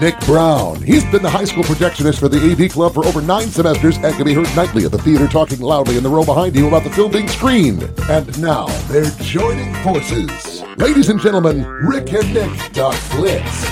Nick 0.00 0.20
Brown. 0.20 0.80
He's 0.80 1.04
been 1.06 1.22
the 1.22 1.30
high 1.30 1.44
school 1.44 1.64
projectionist 1.64 2.20
for 2.20 2.28
the 2.28 2.38
AV 2.38 2.70
Club 2.70 2.94
for 2.94 3.04
over 3.04 3.20
nine 3.20 3.48
semesters 3.48 3.96
and 3.96 4.14
can 4.14 4.24
be 4.24 4.32
heard 4.32 4.48
nightly 4.54 4.84
at 4.84 4.92
the 4.92 4.98
theater 4.98 5.26
talking 5.26 5.58
loudly 5.58 5.96
in 5.96 6.04
the 6.04 6.08
row 6.08 6.24
behind 6.24 6.54
you 6.54 6.68
about 6.68 6.84
the 6.84 6.90
film 6.90 7.10
being 7.10 7.26
screened. 7.26 7.82
And 8.08 8.40
now 8.40 8.66
they're 8.86 9.10
joining 9.22 9.74
forces. 9.82 10.62
Ladies 10.76 11.08
and 11.08 11.20
gentlemen, 11.20 11.66
Rick 11.66 12.12
and 12.12 12.32
Nick 12.32 12.72
talk 12.72 12.94
flicks. 12.94 13.64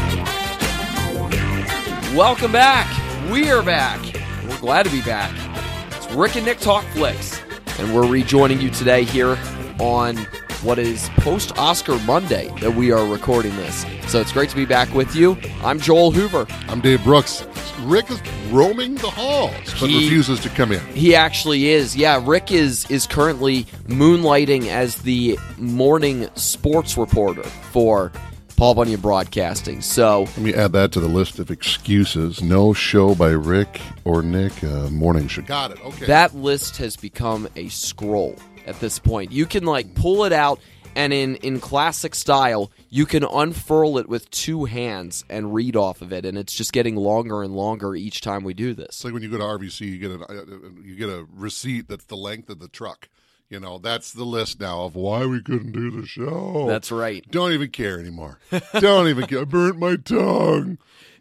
Welcome 2.16 2.50
back. 2.50 2.90
We 3.30 3.48
are 3.50 3.62
back. 3.62 4.00
We're 4.48 4.58
glad 4.58 4.86
to 4.86 4.90
be 4.90 5.02
back. 5.02 5.32
It's 5.96 6.10
Rick 6.12 6.34
and 6.34 6.44
Nick 6.44 6.58
Talk 6.58 6.84
Flicks, 6.86 7.40
and 7.78 7.94
we're 7.94 8.08
rejoining 8.08 8.60
you 8.60 8.70
today 8.70 9.04
here 9.04 9.38
on 9.78 10.26
what 10.62 10.78
is 10.78 11.08
post 11.18 11.56
Oscar 11.58 11.98
Monday 12.00 12.48
that 12.60 12.74
we 12.74 12.90
are 12.92 13.06
recording 13.06 13.54
this. 13.56 13.84
So 14.08 14.20
it's 14.20 14.32
great 14.32 14.48
to 14.50 14.56
be 14.56 14.64
back 14.64 14.92
with 14.94 15.14
you. 15.14 15.36
I'm 15.62 15.78
Joel 15.78 16.10
Hoover. 16.12 16.46
I'm 16.68 16.80
Dave 16.80 17.02
Brooks. 17.04 17.46
Rick 17.80 18.10
is 18.10 18.20
roaming 18.50 18.94
the 18.96 19.10
halls, 19.10 19.52
but 19.80 19.90
He- 19.90 20.04
refuses 20.04 20.40
to 20.40 20.48
come 20.48 20.72
in. 20.72 20.80
He 20.94 21.14
actually 21.14 21.68
is. 21.68 21.94
Yeah, 21.96 22.22
Rick 22.24 22.50
is 22.50 22.86
is 22.90 23.06
currently 23.06 23.64
moonlighting 23.88 24.68
as 24.68 24.96
the 24.96 25.38
morning 25.58 26.28
sports 26.34 26.96
reporter 26.96 27.42
for 27.42 28.10
Paul 28.56 28.74
Bunyan 28.74 29.00
Broadcasting. 29.00 29.82
So 29.82 30.22
Let 30.22 30.38
me 30.38 30.54
add 30.54 30.72
that 30.72 30.90
to 30.92 31.00
the 31.00 31.08
list 31.08 31.38
of 31.38 31.50
excuses. 31.50 32.42
No 32.42 32.72
show 32.72 33.14
by 33.14 33.28
Rick 33.30 33.80
or 34.04 34.22
Nick. 34.22 34.64
Uh, 34.64 34.88
morning 34.88 35.28
show. 35.28 35.42
Got 35.42 35.72
it. 35.72 35.84
Okay. 35.84 36.06
that 36.06 36.34
list 36.34 36.78
has 36.78 36.96
become 36.96 37.46
a 37.56 37.68
scroll 37.68 38.36
at 38.66 38.78
this 38.80 38.98
point. 38.98 39.32
You 39.32 39.46
can 39.46 39.64
like 39.64 39.94
pull 39.94 40.24
it 40.24 40.32
out 40.32 40.60
and 40.94 41.12
in 41.12 41.36
in 41.36 41.60
classic 41.60 42.14
style, 42.14 42.70
you 42.88 43.06
can 43.06 43.22
unfurl 43.22 43.98
it 43.98 44.08
with 44.08 44.30
two 44.30 44.64
hands 44.64 45.24
and 45.28 45.54
read 45.54 45.76
off 45.76 46.02
of 46.02 46.12
it 46.12 46.24
and 46.24 46.36
it's 46.38 46.54
just 46.54 46.72
getting 46.72 46.96
longer 46.96 47.42
and 47.42 47.54
longer 47.54 47.94
each 47.94 48.20
time 48.22 48.44
we 48.44 48.54
do 48.54 48.74
this. 48.74 48.88
it's 48.88 49.04
like 49.04 49.12
when 49.14 49.22
you 49.22 49.30
go 49.30 49.38
to 49.38 49.44
RVC, 49.44 49.80
you 49.80 49.98
get 49.98 50.10
a 50.10 50.20
uh, 50.20 50.42
uh, 50.42 50.70
you 50.82 50.96
get 50.96 51.08
a 51.08 51.26
receipt 51.32 51.88
that's 51.88 52.06
the 52.06 52.16
length 52.16 52.50
of 52.50 52.58
the 52.58 52.68
truck. 52.68 53.08
You 53.48 53.60
know, 53.60 53.78
that's 53.78 54.12
the 54.12 54.24
list 54.24 54.58
now 54.58 54.84
of 54.84 54.96
why 54.96 55.24
we 55.24 55.40
couldn't 55.40 55.70
do 55.70 55.90
the 55.92 56.04
show. 56.04 56.66
That's 56.66 56.90
right. 56.90 57.24
Don't 57.30 57.52
even 57.52 57.70
care 57.70 58.00
anymore. 58.00 58.40
Don't 58.80 59.06
even 59.06 59.26
care. 59.26 59.42
I 59.42 59.44
burnt 59.44 59.78
my 59.78 59.94
tongue. 59.94 60.78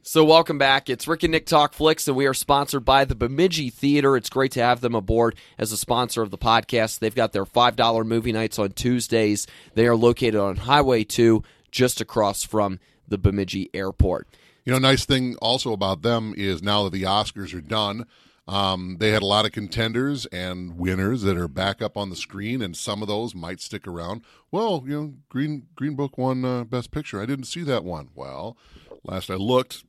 So 0.07 0.23
welcome 0.23 0.59
back. 0.59 0.87
It's 0.87 1.07
Rick 1.07 1.23
and 1.23 1.31
Nick 1.31 1.47
Talk 1.47 1.73
Flicks, 1.73 2.07
and 2.07 2.15
we 2.15 2.27
are 2.27 2.33
sponsored 2.35 2.85
by 2.85 3.05
the 3.05 3.15
Bemidji 3.15 3.71
Theater. 3.71 4.15
It's 4.15 4.29
great 4.29 4.51
to 4.51 4.61
have 4.61 4.79
them 4.79 4.93
aboard 4.93 5.35
as 5.57 5.71
a 5.71 5.77
sponsor 5.77 6.21
of 6.21 6.29
the 6.29 6.37
podcast. 6.37 6.99
They've 6.99 7.13
got 7.13 7.33
their 7.33 7.43
five 7.43 7.75
dollar 7.75 8.03
movie 8.03 8.31
nights 8.31 8.59
on 8.59 8.73
Tuesdays. 8.73 9.47
They 9.73 9.87
are 9.87 9.95
located 9.95 10.35
on 10.35 10.57
Highway 10.57 11.05
Two, 11.05 11.41
just 11.71 12.01
across 12.01 12.43
from 12.43 12.79
the 13.07 13.17
Bemidji 13.17 13.71
Airport. 13.73 14.27
You 14.63 14.73
know, 14.73 14.77
nice 14.77 15.05
thing 15.05 15.37
also 15.37 15.73
about 15.73 16.03
them 16.03 16.35
is 16.37 16.61
now 16.61 16.83
that 16.83 16.93
the 16.93 17.01
Oscars 17.01 17.55
are 17.55 17.61
done, 17.61 18.05
um, 18.47 18.97
they 18.99 19.09
had 19.09 19.23
a 19.23 19.27
lot 19.27 19.45
of 19.45 19.53
contenders 19.53 20.27
and 20.27 20.77
winners 20.77 21.23
that 21.23 21.35
are 21.35 21.47
back 21.47 21.81
up 21.81 21.97
on 21.97 22.11
the 22.11 22.15
screen, 22.15 22.61
and 22.61 22.77
some 22.77 23.01
of 23.01 23.07
those 23.07 23.33
might 23.33 23.59
stick 23.59 23.87
around. 23.87 24.21
Well, 24.51 24.83
you 24.85 25.01
know, 25.01 25.13
Green 25.29 25.65
Green 25.73 25.95
Book 25.95 26.15
won 26.15 26.45
uh, 26.45 26.63
Best 26.63 26.91
Picture. 26.91 27.19
I 27.19 27.25
didn't 27.25 27.45
see 27.45 27.63
that 27.63 27.83
one. 27.83 28.09
Well, 28.13 28.55
last 29.03 29.31
I 29.31 29.35
looked, 29.35 29.83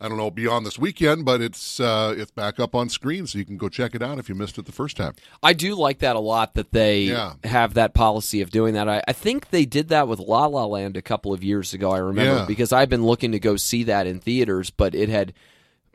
I 0.00 0.08
don't 0.08 0.16
know 0.18 0.30
beyond 0.30 0.64
this 0.66 0.78
weekend, 0.78 1.24
but 1.24 1.40
it's 1.40 1.80
uh, 1.80 2.14
it's 2.16 2.30
back 2.30 2.60
up 2.60 2.74
on 2.74 2.88
screen, 2.88 3.26
so 3.26 3.38
you 3.38 3.44
can 3.44 3.56
go 3.56 3.68
check 3.68 3.94
it 3.94 4.02
out 4.02 4.18
if 4.18 4.28
you 4.28 4.34
missed 4.34 4.58
it 4.58 4.66
the 4.66 4.72
first 4.72 4.96
time. 4.96 5.14
I 5.42 5.52
do 5.52 5.74
like 5.74 5.98
that 5.98 6.16
a 6.16 6.20
lot 6.20 6.54
that 6.54 6.72
they 6.72 7.02
Yeah. 7.02 7.34
have 7.44 7.74
that 7.74 7.94
policy 7.94 8.40
of 8.40 8.50
doing 8.50 8.74
that. 8.74 8.88
I, 8.88 9.02
I 9.08 9.12
think 9.12 9.50
they 9.50 9.64
did 9.66 9.88
that 9.88 10.06
with 10.08 10.20
La 10.20 10.46
La 10.46 10.64
Land 10.66 10.96
a 10.96 11.02
couple 11.02 11.32
of 11.32 11.42
years 11.42 11.74
ago. 11.74 11.90
I 11.90 11.98
remember 11.98 12.40
Yeah. 12.40 12.44
because 12.46 12.72
I've 12.72 12.88
been 12.88 13.04
looking 13.04 13.32
to 13.32 13.38
go 13.40 13.56
see 13.56 13.82
that 13.84 14.06
in 14.06 14.20
theaters, 14.20 14.70
but 14.70 14.94
it 14.94 15.08
had 15.08 15.32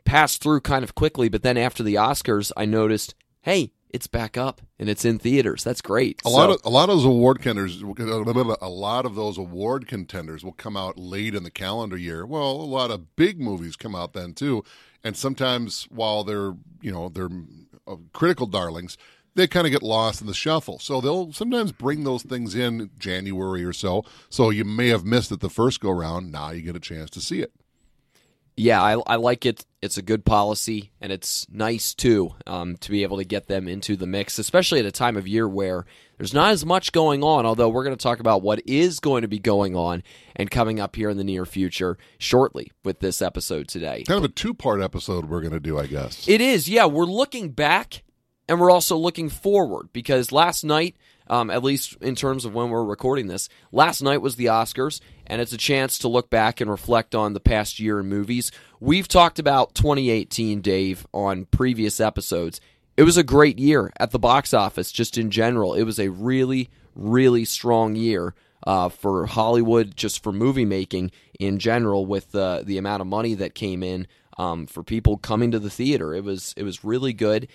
passed 0.04 0.42
through 0.42 0.60
kind 0.60 0.84
of 0.84 0.94
quickly. 0.94 1.28
But 1.28 1.42
then 1.42 1.56
after 1.56 1.82
the 1.82 1.94
Oscars, 1.94 2.52
I 2.56 2.66
noticed, 2.66 3.14
hey, 3.42 3.72
it's 3.90 4.06
back 4.06 4.36
up 4.36 4.60
and 4.78 4.88
it's 4.88 5.04
in 5.04 5.18
theaters. 5.18 5.62
That's 5.64 5.80
great. 5.80 6.20
A 6.24 6.28
lot 6.28 6.50
of 6.50 6.60
a 6.64 6.70
lot 6.70 6.88
of 6.88 6.96
those 6.96 7.04
award 7.04 7.40
contenders, 7.40 7.82
a 7.82 8.68
lot 8.68 9.06
of 9.06 9.14
those 9.14 9.38
award 9.38 9.86
contenders 9.86 10.44
will 10.44 10.52
come 10.52 10.76
out 10.76 10.98
late 10.98 11.34
in 11.34 11.44
the 11.44 11.50
calendar 11.50 11.96
year. 11.96 12.26
Well, 12.26 12.50
a 12.50 12.64
lot 12.64 12.90
of 12.90 13.16
big 13.16 13.40
movies 13.40 13.76
come 13.76 13.94
out 13.94 14.12
then 14.12 14.34
too, 14.34 14.64
and 15.02 15.16
sometimes 15.16 15.84
while 15.90 16.24
they're 16.24 16.54
you 16.80 16.92
know 16.92 17.08
they're 17.08 17.30
uh, 17.86 17.96
critical 18.12 18.46
darlings, 18.46 18.96
they 19.34 19.46
kind 19.46 19.66
of 19.66 19.72
get 19.72 19.82
lost 19.82 20.20
in 20.20 20.26
the 20.26 20.34
shuffle. 20.34 20.78
So 20.78 21.00
they'll 21.00 21.32
sometimes 21.32 21.72
bring 21.72 22.04
those 22.04 22.22
things 22.22 22.54
in 22.54 22.90
January 22.98 23.64
or 23.64 23.72
so. 23.72 24.04
So 24.28 24.50
you 24.50 24.64
may 24.64 24.88
have 24.88 25.04
missed 25.04 25.32
it 25.32 25.40
the 25.40 25.50
first 25.50 25.80
go 25.80 25.90
round. 25.90 26.32
Now 26.32 26.50
you 26.50 26.62
get 26.62 26.76
a 26.76 26.80
chance 26.80 27.10
to 27.10 27.20
see 27.20 27.40
it. 27.40 27.52
Yeah, 28.56 28.80
I, 28.80 29.00
I 29.06 29.16
like 29.16 29.46
it. 29.46 29.64
It's 29.82 29.98
a 29.98 30.02
good 30.02 30.24
policy, 30.24 30.92
and 31.00 31.12
it's 31.12 31.46
nice 31.50 31.92
too 31.92 32.34
um, 32.46 32.76
to 32.78 32.90
be 32.90 33.02
able 33.02 33.18
to 33.18 33.24
get 33.24 33.48
them 33.48 33.68
into 33.68 33.96
the 33.96 34.06
mix, 34.06 34.38
especially 34.38 34.80
at 34.80 34.86
a 34.86 34.92
time 34.92 35.16
of 35.16 35.28
year 35.28 35.48
where 35.48 35.84
there's 36.16 36.32
not 36.32 36.52
as 36.52 36.64
much 36.64 36.92
going 36.92 37.22
on. 37.22 37.44
Although 37.44 37.68
we're 37.68 37.84
going 37.84 37.96
to 37.96 38.02
talk 38.02 38.20
about 38.20 38.42
what 38.42 38.62
is 38.64 39.00
going 39.00 39.22
to 39.22 39.28
be 39.28 39.38
going 39.38 39.76
on 39.76 40.02
and 40.36 40.50
coming 40.50 40.80
up 40.80 40.96
here 40.96 41.10
in 41.10 41.16
the 41.16 41.24
near 41.24 41.44
future 41.44 41.98
shortly 42.18 42.70
with 42.84 43.00
this 43.00 43.20
episode 43.20 43.68
today. 43.68 44.04
Kind 44.06 44.18
of 44.18 44.30
a 44.30 44.32
two 44.32 44.54
part 44.54 44.80
episode 44.80 45.26
we're 45.26 45.42
going 45.42 45.52
to 45.52 45.60
do, 45.60 45.78
I 45.78 45.86
guess. 45.86 46.28
It 46.28 46.40
is, 46.40 46.68
yeah. 46.68 46.86
We're 46.86 47.04
looking 47.04 47.50
back 47.50 48.02
and 48.48 48.60
we're 48.60 48.70
also 48.70 48.96
looking 48.96 49.28
forward 49.28 49.88
because 49.92 50.32
last 50.32 50.64
night, 50.64 50.96
um, 51.26 51.50
at 51.50 51.64
least 51.64 51.96
in 52.00 52.14
terms 52.14 52.44
of 52.44 52.54
when 52.54 52.70
we're 52.70 52.84
recording 52.84 53.26
this, 53.26 53.48
last 53.72 54.02
night 54.02 54.20
was 54.20 54.36
the 54.36 54.46
Oscars, 54.46 55.00
and 55.26 55.40
it's 55.40 55.52
a 55.52 55.58
chance 55.58 55.98
to 55.98 56.08
look 56.08 56.30
back 56.30 56.60
and 56.60 56.70
reflect 56.70 57.14
on 57.14 57.32
the 57.32 57.40
past 57.40 57.80
year 57.80 58.00
in 58.00 58.06
movies. 58.06 58.52
We've 58.80 59.08
talked 59.08 59.38
about 59.38 59.74
2018, 59.74 60.60
Dave, 60.60 61.06
on 61.12 61.46
previous 61.46 62.00
episodes. 62.00 62.60
It 62.96 63.02
was 63.02 63.16
a 63.16 63.24
great 63.24 63.58
year 63.58 63.92
at 63.98 64.10
the 64.10 64.18
box 64.18 64.54
office, 64.54 64.92
just 64.92 65.18
in 65.18 65.30
general. 65.30 65.74
It 65.74 65.84
was 65.84 65.98
a 65.98 66.10
really, 66.10 66.68
really 66.94 67.44
strong 67.44 67.96
year 67.96 68.34
uh, 68.66 68.88
for 68.88 69.26
Hollywood, 69.26 69.96
just 69.96 70.22
for 70.22 70.32
movie 70.32 70.64
making 70.64 71.10
in 71.38 71.58
general, 71.58 72.06
with 72.06 72.34
uh, 72.34 72.62
the 72.64 72.78
amount 72.78 73.00
of 73.00 73.06
money 73.06 73.34
that 73.34 73.54
came 73.54 73.82
in 73.82 74.06
um, 74.38 74.66
for 74.66 74.82
people 74.82 75.16
coming 75.16 75.50
to 75.50 75.58
the 75.58 75.70
theater. 75.70 76.14
It 76.14 76.24
was 76.24 76.54
it 76.56 76.62
was 76.62 76.84
really 76.84 77.12
good, 77.12 77.48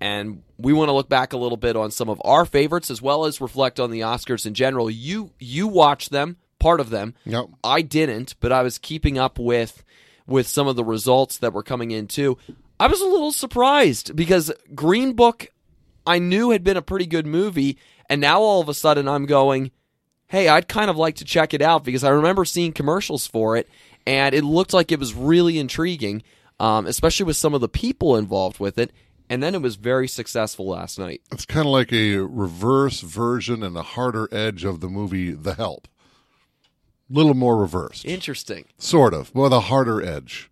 and 0.00 0.42
we 0.58 0.72
want 0.72 0.88
to 0.88 0.92
look 0.92 1.08
back 1.08 1.32
a 1.32 1.38
little 1.38 1.56
bit 1.56 1.76
on 1.76 1.90
some 1.90 2.08
of 2.08 2.20
our 2.24 2.44
favorites 2.44 2.90
as 2.90 3.02
well 3.02 3.24
as 3.24 3.40
reflect 3.40 3.80
on 3.80 3.90
the 3.90 4.00
Oscars 4.00 4.46
in 4.46 4.54
general. 4.54 4.90
You 4.90 5.32
you 5.38 5.68
watched 5.68 6.10
them, 6.10 6.36
part 6.62 6.80
of 6.80 6.90
them. 6.90 7.14
Yep. 7.24 7.46
I 7.64 7.82
didn't, 7.82 8.36
but 8.40 8.52
I 8.52 8.62
was 8.62 8.78
keeping 8.78 9.18
up 9.18 9.38
with 9.38 9.84
with 10.26 10.46
some 10.46 10.68
of 10.68 10.76
the 10.76 10.84
results 10.84 11.38
that 11.38 11.52
were 11.52 11.64
coming 11.64 11.90
in 11.90 12.06
too. 12.06 12.38
I 12.78 12.86
was 12.86 13.00
a 13.00 13.06
little 13.06 13.32
surprised 13.32 14.14
because 14.14 14.52
Green 14.74 15.12
Book 15.14 15.48
I 16.06 16.18
knew 16.18 16.50
had 16.50 16.64
been 16.64 16.76
a 16.76 16.82
pretty 16.82 17.06
good 17.06 17.26
movie, 17.26 17.78
and 18.08 18.20
now 18.20 18.40
all 18.40 18.60
of 18.60 18.68
a 18.68 18.74
sudden 18.74 19.08
I'm 19.08 19.26
going, 19.26 19.72
hey, 20.28 20.48
I'd 20.48 20.68
kind 20.68 20.90
of 20.90 20.96
like 20.96 21.16
to 21.16 21.24
check 21.24 21.52
it 21.52 21.62
out 21.62 21.84
because 21.84 22.04
I 22.04 22.10
remember 22.10 22.44
seeing 22.44 22.72
commercials 22.72 23.26
for 23.26 23.56
it, 23.56 23.68
and 24.06 24.34
it 24.34 24.44
looked 24.44 24.72
like 24.72 24.90
it 24.90 25.00
was 25.00 25.14
really 25.14 25.58
intriguing, 25.58 26.22
um, 26.58 26.86
especially 26.86 27.26
with 27.26 27.36
some 27.36 27.54
of 27.54 27.60
the 27.60 27.68
people 27.68 28.16
involved 28.16 28.58
with 28.58 28.78
it. 28.78 28.92
And 29.28 29.42
then 29.42 29.54
it 29.54 29.62
was 29.62 29.76
very 29.76 30.08
successful 30.08 30.68
last 30.68 30.98
night. 30.98 31.22
It's 31.32 31.46
kind 31.46 31.66
of 31.66 31.72
like 31.72 31.92
a 31.92 32.16
reverse 32.18 33.00
version 33.00 33.62
and 33.62 33.76
a 33.76 33.82
harder 33.82 34.28
edge 34.30 34.64
of 34.64 34.80
the 34.80 34.88
movie 34.88 35.30
The 35.30 35.54
Help. 35.54 35.88
Little 37.12 37.34
more 37.34 37.56
reversed. 37.56 38.04
Interesting. 38.04 38.64
Sort 38.78 39.12
of, 39.14 39.34
with 39.34 39.52
a 39.52 39.60
harder 39.60 40.02
edge. 40.02 40.50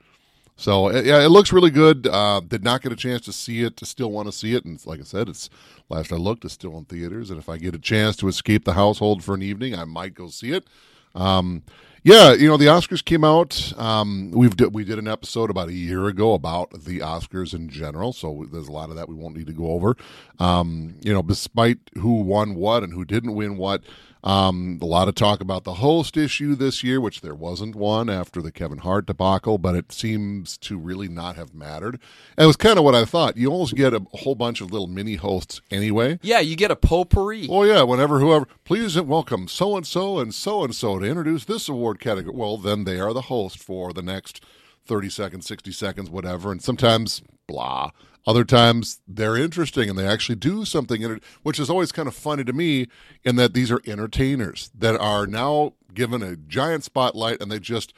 So 0.60 0.90
uh, 0.90 1.00
yeah, 1.02 1.24
it 1.24 1.30
looks 1.30 1.54
really 1.54 1.70
good. 1.70 2.06
Uh, 2.06 2.40
did 2.40 2.62
not 2.62 2.82
get 2.82 2.92
a 2.92 2.96
chance 2.96 3.22
to 3.22 3.32
see 3.32 3.62
it. 3.62 3.80
Still 3.82 4.10
want 4.10 4.28
to 4.28 4.32
see 4.32 4.54
it, 4.54 4.66
and 4.66 4.78
like 4.86 5.00
I 5.00 5.04
said, 5.04 5.30
it's 5.30 5.48
last 5.88 6.12
I 6.12 6.16
looked, 6.16 6.44
it's 6.44 6.52
still 6.52 6.76
in 6.76 6.84
theaters. 6.84 7.30
And 7.30 7.38
if 7.38 7.48
I 7.48 7.56
get 7.56 7.74
a 7.74 7.78
chance 7.78 8.14
to 8.16 8.28
escape 8.28 8.66
the 8.66 8.74
household 8.74 9.24
for 9.24 9.34
an 9.34 9.42
evening, 9.42 9.74
I 9.74 9.84
might 9.84 10.14
go 10.14 10.28
see 10.28 10.52
it. 10.52 10.66
Um, 11.14 11.62
yeah, 12.02 12.32
you 12.32 12.46
know 12.46 12.56
the 12.56 12.66
Oscars 12.66 13.04
came 13.04 13.24
out. 13.24 13.72
Um, 13.78 14.30
we've 14.32 14.56
di- 14.56 14.66
we 14.66 14.84
did 14.84 14.98
an 14.98 15.08
episode 15.08 15.50
about 15.50 15.68
a 15.68 15.72
year 15.74 16.08
ago 16.08 16.34
about 16.34 16.70
the 16.84 16.98
Oscars 17.00 17.54
in 17.54 17.68
general, 17.68 18.12
so 18.12 18.46
there's 18.52 18.68
a 18.68 18.72
lot 18.72 18.90
of 18.90 18.96
that 18.96 19.08
we 19.08 19.14
won't 19.14 19.36
need 19.36 19.46
to 19.46 19.52
go 19.54 19.70
over. 19.72 19.96
Um, 20.38 20.96
you 21.02 21.12
know, 21.12 21.22
despite 21.22 21.78
who 21.98 22.20
won 22.20 22.54
what 22.54 22.82
and 22.82 22.92
who 22.92 23.04
didn't 23.04 23.34
win 23.34 23.56
what, 23.56 23.82
Um, 24.22 24.78
a 24.82 24.86
lot 24.86 25.08
of 25.08 25.14
talk 25.14 25.40
about 25.40 25.64
the 25.64 25.74
host 25.74 26.16
issue 26.16 26.54
this 26.54 26.84
year, 26.84 27.00
which 27.00 27.20
there 27.22 27.34
wasn't 27.34 27.74
one 27.74 28.10
after 28.10 28.42
the 28.42 28.52
Kevin 28.52 28.78
Hart 28.78 29.06
debacle, 29.06 29.56
but 29.56 29.74
it 29.74 29.92
seems 29.92 30.58
to 30.58 30.78
really 30.78 31.08
not 31.08 31.36
have 31.36 31.54
mattered. 31.54 31.98
And 32.36 32.44
it 32.44 32.46
was 32.46 32.56
kind 32.56 32.78
of 32.78 32.84
what 32.84 32.94
I 32.94 33.04
thought. 33.04 33.36
You 33.36 33.50
almost 33.50 33.74
get 33.74 33.94
a 33.94 34.04
whole 34.12 34.34
bunch 34.34 34.60
of 34.60 34.70
little 34.70 34.86
mini 34.86 35.14
hosts 35.14 35.62
anyway. 35.70 36.18
Yeah, 36.22 36.40
you 36.40 36.56
get 36.56 36.70
a 36.70 36.76
potpourri. 36.76 37.46
Oh 37.50 37.62
yeah, 37.62 37.82
whenever 37.82 38.20
whoever 38.20 38.46
please 38.64 39.00
welcome 39.00 39.48
so 39.48 39.76
and 39.76 39.86
so 39.86 40.18
and 40.18 40.34
so 40.34 40.64
and 40.64 40.74
so 40.74 40.98
to 40.98 41.06
introduce 41.06 41.44
this 41.44 41.68
award 41.68 42.00
category. 42.00 42.36
Well, 42.36 42.58
then 42.58 42.84
they 42.84 43.00
are 43.00 43.14
the 43.14 43.22
host 43.22 43.58
for 43.62 43.92
the 43.92 44.02
next 44.02 44.44
thirty 44.84 45.08
seconds, 45.08 45.46
sixty 45.46 45.72
seconds, 45.72 46.10
whatever. 46.10 46.52
And 46.52 46.62
sometimes 46.62 47.22
blah. 47.46 47.90
Other 48.26 48.44
times 48.44 49.00
they're 49.08 49.36
interesting 49.36 49.88
and 49.88 49.98
they 49.98 50.06
actually 50.06 50.36
do 50.36 50.64
something, 50.64 51.00
in 51.02 51.12
it, 51.12 51.22
which 51.42 51.58
is 51.58 51.70
always 51.70 51.90
kind 51.92 52.06
of 52.08 52.14
funny 52.14 52.44
to 52.44 52.52
me. 52.52 52.86
In 53.24 53.36
that 53.36 53.54
these 53.54 53.70
are 53.70 53.80
entertainers 53.86 54.70
that 54.76 54.98
are 55.00 55.26
now 55.26 55.74
given 55.94 56.22
a 56.22 56.36
giant 56.36 56.84
spotlight 56.84 57.40
and 57.40 57.50
they 57.50 57.58
just 57.58 57.92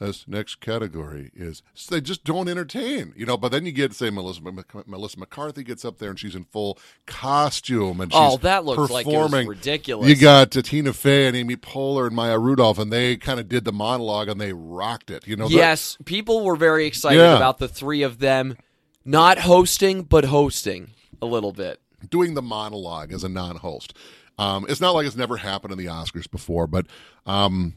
this 0.00 0.26
next 0.26 0.56
category 0.60 1.30
is 1.34 1.62
so 1.72 1.94
they 1.94 2.00
just 2.00 2.24
don't 2.24 2.48
entertain, 2.48 3.12
you 3.16 3.24
know. 3.24 3.36
But 3.36 3.52
then 3.52 3.64
you 3.64 3.72
get 3.72 3.94
say 3.94 4.10
Melissa 4.10 4.40
Melissa 4.86 5.18
McCarthy 5.18 5.62
gets 5.62 5.84
up 5.84 5.98
there 5.98 6.10
and 6.10 6.18
she's 6.18 6.34
in 6.34 6.44
full 6.44 6.78
costume 7.06 8.00
and 8.00 8.12
she's 8.12 8.20
oh 8.20 8.36
that 8.38 8.64
looks 8.64 8.92
performing. 8.92 9.46
like 9.46 9.48
ridiculous. 9.48 10.08
You 10.08 10.16
got 10.16 10.56
uh, 10.56 10.62
Tina 10.62 10.92
Fey 10.92 11.26
and 11.26 11.36
Amy 11.36 11.56
Poehler 11.56 12.06
and 12.06 12.16
Maya 12.16 12.38
Rudolph, 12.38 12.78
and 12.78 12.92
they 12.92 13.16
kind 13.16 13.38
of 13.38 13.48
did 13.48 13.64
the 13.64 13.72
monologue 13.72 14.28
and 14.28 14.40
they 14.40 14.52
rocked 14.52 15.10
it. 15.10 15.26
You 15.26 15.36
know, 15.36 15.48
yes, 15.48 15.96
people 16.04 16.44
were 16.44 16.56
very 16.56 16.86
excited 16.86 17.18
Yeah. 17.20 17.36
about 17.36 17.58
the 17.58 17.68
three 17.68 18.02
of 18.02 18.18
them 18.18 18.56
not 19.04 19.38
hosting 19.40 20.02
but 20.02 20.24
hosting 20.26 20.90
a 21.20 21.26
little 21.26 21.52
bit. 21.52 21.80
doing 22.10 22.34
the 22.34 22.42
monologue 22.42 23.12
as 23.12 23.24
a 23.24 23.28
non-host. 23.28 23.94
Um, 24.38 24.66
it's 24.68 24.80
not 24.80 24.94
like 24.94 25.06
it's 25.06 25.16
never 25.16 25.36
happened 25.38 25.72
in 25.72 25.78
the 25.78 25.86
Oscars 25.86 26.30
before, 26.30 26.66
but 26.66 26.86
um, 27.24 27.74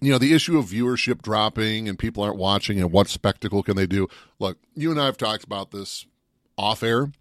you 0.00 0.10
know 0.10 0.18
the 0.18 0.34
issue 0.34 0.58
of 0.58 0.66
viewership 0.66 1.22
dropping 1.22 1.88
and 1.88 1.98
people 1.98 2.22
aren't 2.22 2.36
watching 2.36 2.80
and 2.80 2.90
what 2.90 3.08
spectacle 3.08 3.62
can 3.62 3.76
they 3.76 3.86
do? 3.86 4.08
Look, 4.38 4.58
you 4.74 4.90
and 4.90 5.00
I 5.00 5.06
have 5.06 5.16
talked 5.16 5.44
about 5.44 5.70
this 5.70 6.06
off 6.58 6.82
air. 6.82 7.12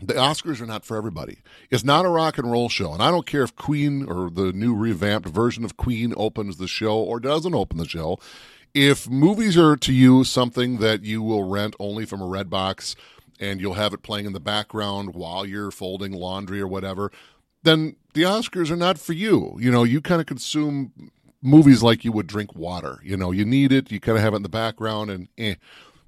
The 0.00 0.14
Oscars 0.14 0.60
are 0.60 0.66
not 0.66 0.84
for 0.84 0.96
everybody. 0.96 1.38
It's 1.70 1.84
not 1.84 2.04
a 2.04 2.08
rock 2.08 2.36
and 2.36 2.50
roll 2.50 2.68
show, 2.68 2.92
and 2.92 3.00
I 3.00 3.12
don't 3.12 3.26
care 3.26 3.44
if 3.44 3.54
Queen 3.54 4.04
or 4.04 4.30
the 4.30 4.52
new 4.52 4.74
revamped 4.74 5.28
version 5.28 5.64
of 5.64 5.76
Queen 5.76 6.12
opens 6.16 6.56
the 6.56 6.66
show 6.66 6.98
or 6.98 7.20
doesn't 7.20 7.54
open 7.54 7.78
the 7.78 7.86
show. 7.88 8.18
If 8.74 9.08
movies 9.08 9.58
are 9.58 9.76
to 9.76 9.92
you 9.92 10.24
something 10.24 10.78
that 10.78 11.04
you 11.04 11.22
will 11.22 11.44
rent 11.44 11.76
only 11.78 12.06
from 12.06 12.22
a 12.22 12.26
red 12.26 12.48
box 12.48 12.96
and 13.38 13.60
you'll 13.60 13.74
have 13.74 13.92
it 13.92 14.02
playing 14.02 14.26
in 14.26 14.32
the 14.32 14.40
background 14.40 15.14
while 15.14 15.44
you're 15.44 15.70
folding 15.70 16.12
laundry 16.12 16.60
or 16.60 16.66
whatever, 16.66 17.12
then 17.64 17.96
the 18.14 18.22
Oscars 18.22 18.70
are 18.70 18.76
not 18.76 18.98
for 18.98 19.12
you. 19.12 19.56
You 19.60 19.70
know, 19.70 19.84
you 19.84 20.00
kind 20.00 20.20
of 20.20 20.26
consume 20.26 21.10
movies 21.42 21.82
like 21.82 22.04
you 22.04 22.12
would 22.12 22.26
drink 22.26 22.54
water. 22.54 22.98
You 23.02 23.16
know, 23.16 23.30
you 23.30 23.44
need 23.44 23.72
it, 23.72 23.90
you 23.90 24.00
kind 24.00 24.16
of 24.16 24.24
have 24.24 24.32
it 24.32 24.36
in 24.36 24.42
the 24.42 24.48
background, 24.48 25.10
and 25.10 25.28
eh. 25.36 25.56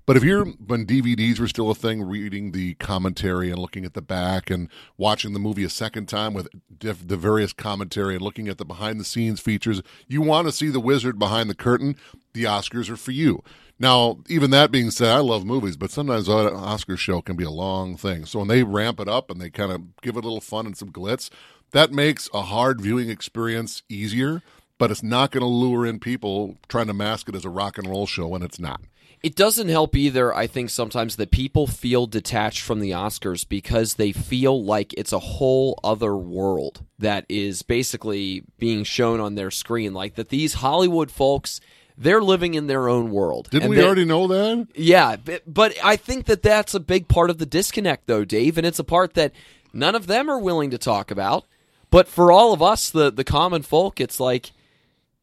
But 0.06 0.18
if 0.18 0.22
you're 0.22 0.44
when 0.44 0.84
DVDs 0.84 1.40
were 1.40 1.48
still 1.48 1.70
a 1.70 1.74
thing, 1.74 2.02
reading 2.02 2.52
the 2.52 2.74
commentary 2.74 3.50
and 3.50 3.58
looking 3.58 3.86
at 3.86 3.94
the 3.94 4.02
back 4.02 4.50
and 4.50 4.68
watching 4.98 5.32
the 5.32 5.38
movie 5.38 5.64
a 5.64 5.70
second 5.70 6.10
time 6.10 6.34
with 6.34 6.48
diff, 6.78 7.06
the 7.08 7.16
various 7.16 7.54
commentary 7.54 8.14
and 8.14 8.22
looking 8.22 8.46
at 8.46 8.58
the 8.58 8.66
behind 8.66 9.00
the 9.00 9.04
scenes 9.04 9.40
features, 9.40 9.82
you 10.06 10.20
want 10.20 10.46
to 10.46 10.52
see 10.52 10.68
the 10.68 10.80
wizard 10.80 11.18
behind 11.18 11.48
the 11.48 11.54
curtain. 11.54 11.96
The 12.34 12.44
Oscars 12.44 12.90
are 12.90 12.96
for 12.96 13.12
you. 13.12 13.42
Now, 13.78 14.18
even 14.28 14.50
that 14.50 14.70
being 14.70 14.90
said, 14.90 15.10
I 15.10 15.18
love 15.18 15.44
movies, 15.44 15.76
but 15.76 15.90
sometimes 15.90 16.28
an 16.28 16.54
Oscar 16.54 16.96
show 16.96 17.20
can 17.20 17.36
be 17.36 17.44
a 17.44 17.50
long 17.50 17.96
thing. 17.96 18.24
So 18.24 18.38
when 18.40 18.48
they 18.48 18.62
ramp 18.62 19.00
it 19.00 19.08
up 19.08 19.30
and 19.30 19.40
they 19.40 19.50
kind 19.50 19.72
of 19.72 20.00
give 20.00 20.16
it 20.16 20.24
a 20.24 20.28
little 20.28 20.40
fun 20.40 20.66
and 20.66 20.76
some 20.76 20.90
glitz, 20.90 21.30
that 21.72 21.92
makes 21.92 22.28
a 22.32 22.42
hard 22.42 22.80
viewing 22.80 23.10
experience 23.10 23.82
easier. 23.88 24.42
But 24.76 24.90
it's 24.90 25.02
not 25.02 25.30
going 25.30 25.42
to 25.42 25.46
lure 25.46 25.86
in 25.86 26.00
people 26.00 26.56
trying 26.68 26.88
to 26.88 26.94
mask 26.94 27.28
it 27.28 27.36
as 27.36 27.44
a 27.44 27.50
rock 27.50 27.78
and 27.78 27.88
roll 27.88 28.06
show 28.06 28.26
when 28.26 28.42
it's 28.42 28.58
not. 28.58 28.80
It 29.22 29.36
doesn't 29.36 29.68
help 29.68 29.96
either, 29.96 30.34
I 30.34 30.46
think, 30.46 30.68
sometimes 30.68 31.16
that 31.16 31.30
people 31.30 31.66
feel 31.66 32.06
detached 32.06 32.60
from 32.60 32.80
the 32.80 32.90
Oscars 32.90 33.48
because 33.48 33.94
they 33.94 34.12
feel 34.12 34.62
like 34.62 34.92
it's 34.94 35.12
a 35.12 35.18
whole 35.18 35.78
other 35.82 36.14
world 36.14 36.84
that 36.98 37.24
is 37.28 37.62
basically 37.62 38.42
being 38.58 38.84
shown 38.84 39.20
on 39.20 39.34
their 39.34 39.50
screen. 39.50 39.94
Like 39.94 40.16
that 40.16 40.28
these 40.28 40.54
Hollywood 40.54 41.10
folks, 41.10 41.60
they're 41.96 42.22
living 42.22 42.54
in 42.54 42.66
their 42.66 42.88
own 42.88 43.10
world. 43.10 43.48
Didn't 43.50 43.64
And 43.64 43.70
we 43.70 43.82
already 43.82 44.04
know 44.04 44.26
that? 44.26 44.68
Yeah, 44.74 45.16
but, 45.16 45.42
but 45.46 45.74
I 45.82 45.96
think 45.96 46.26
that 46.26 46.42
that's 46.42 46.74
a 46.74 46.80
big 46.80 47.08
part 47.08 47.30
of 47.30 47.38
the 47.38 47.46
disconnect, 47.46 48.06
though, 48.06 48.24
Dave, 48.24 48.58
and 48.58 48.66
it's 48.66 48.78
a 48.78 48.84
part 48.84 49.14
that 49.14 49.32
none 49.72 49.94
of 49.94 50.06
them 50.06 50.28
are 50.28 50.38
willing 50.38 50.70
to 50.70 50.78
talk 50.78 51.10
about. 51.10 51.46
But 51.90 52.08
for 52.08 52.32
all 52.32 52.52
of 52.52 52.60
us, 52.60 52.90
the 52.90 53.12
the 53.12 53.22
common 53.22 53.62
folk, 53.62 54.00
it's 54.00 54.18
like, 54.18 54.50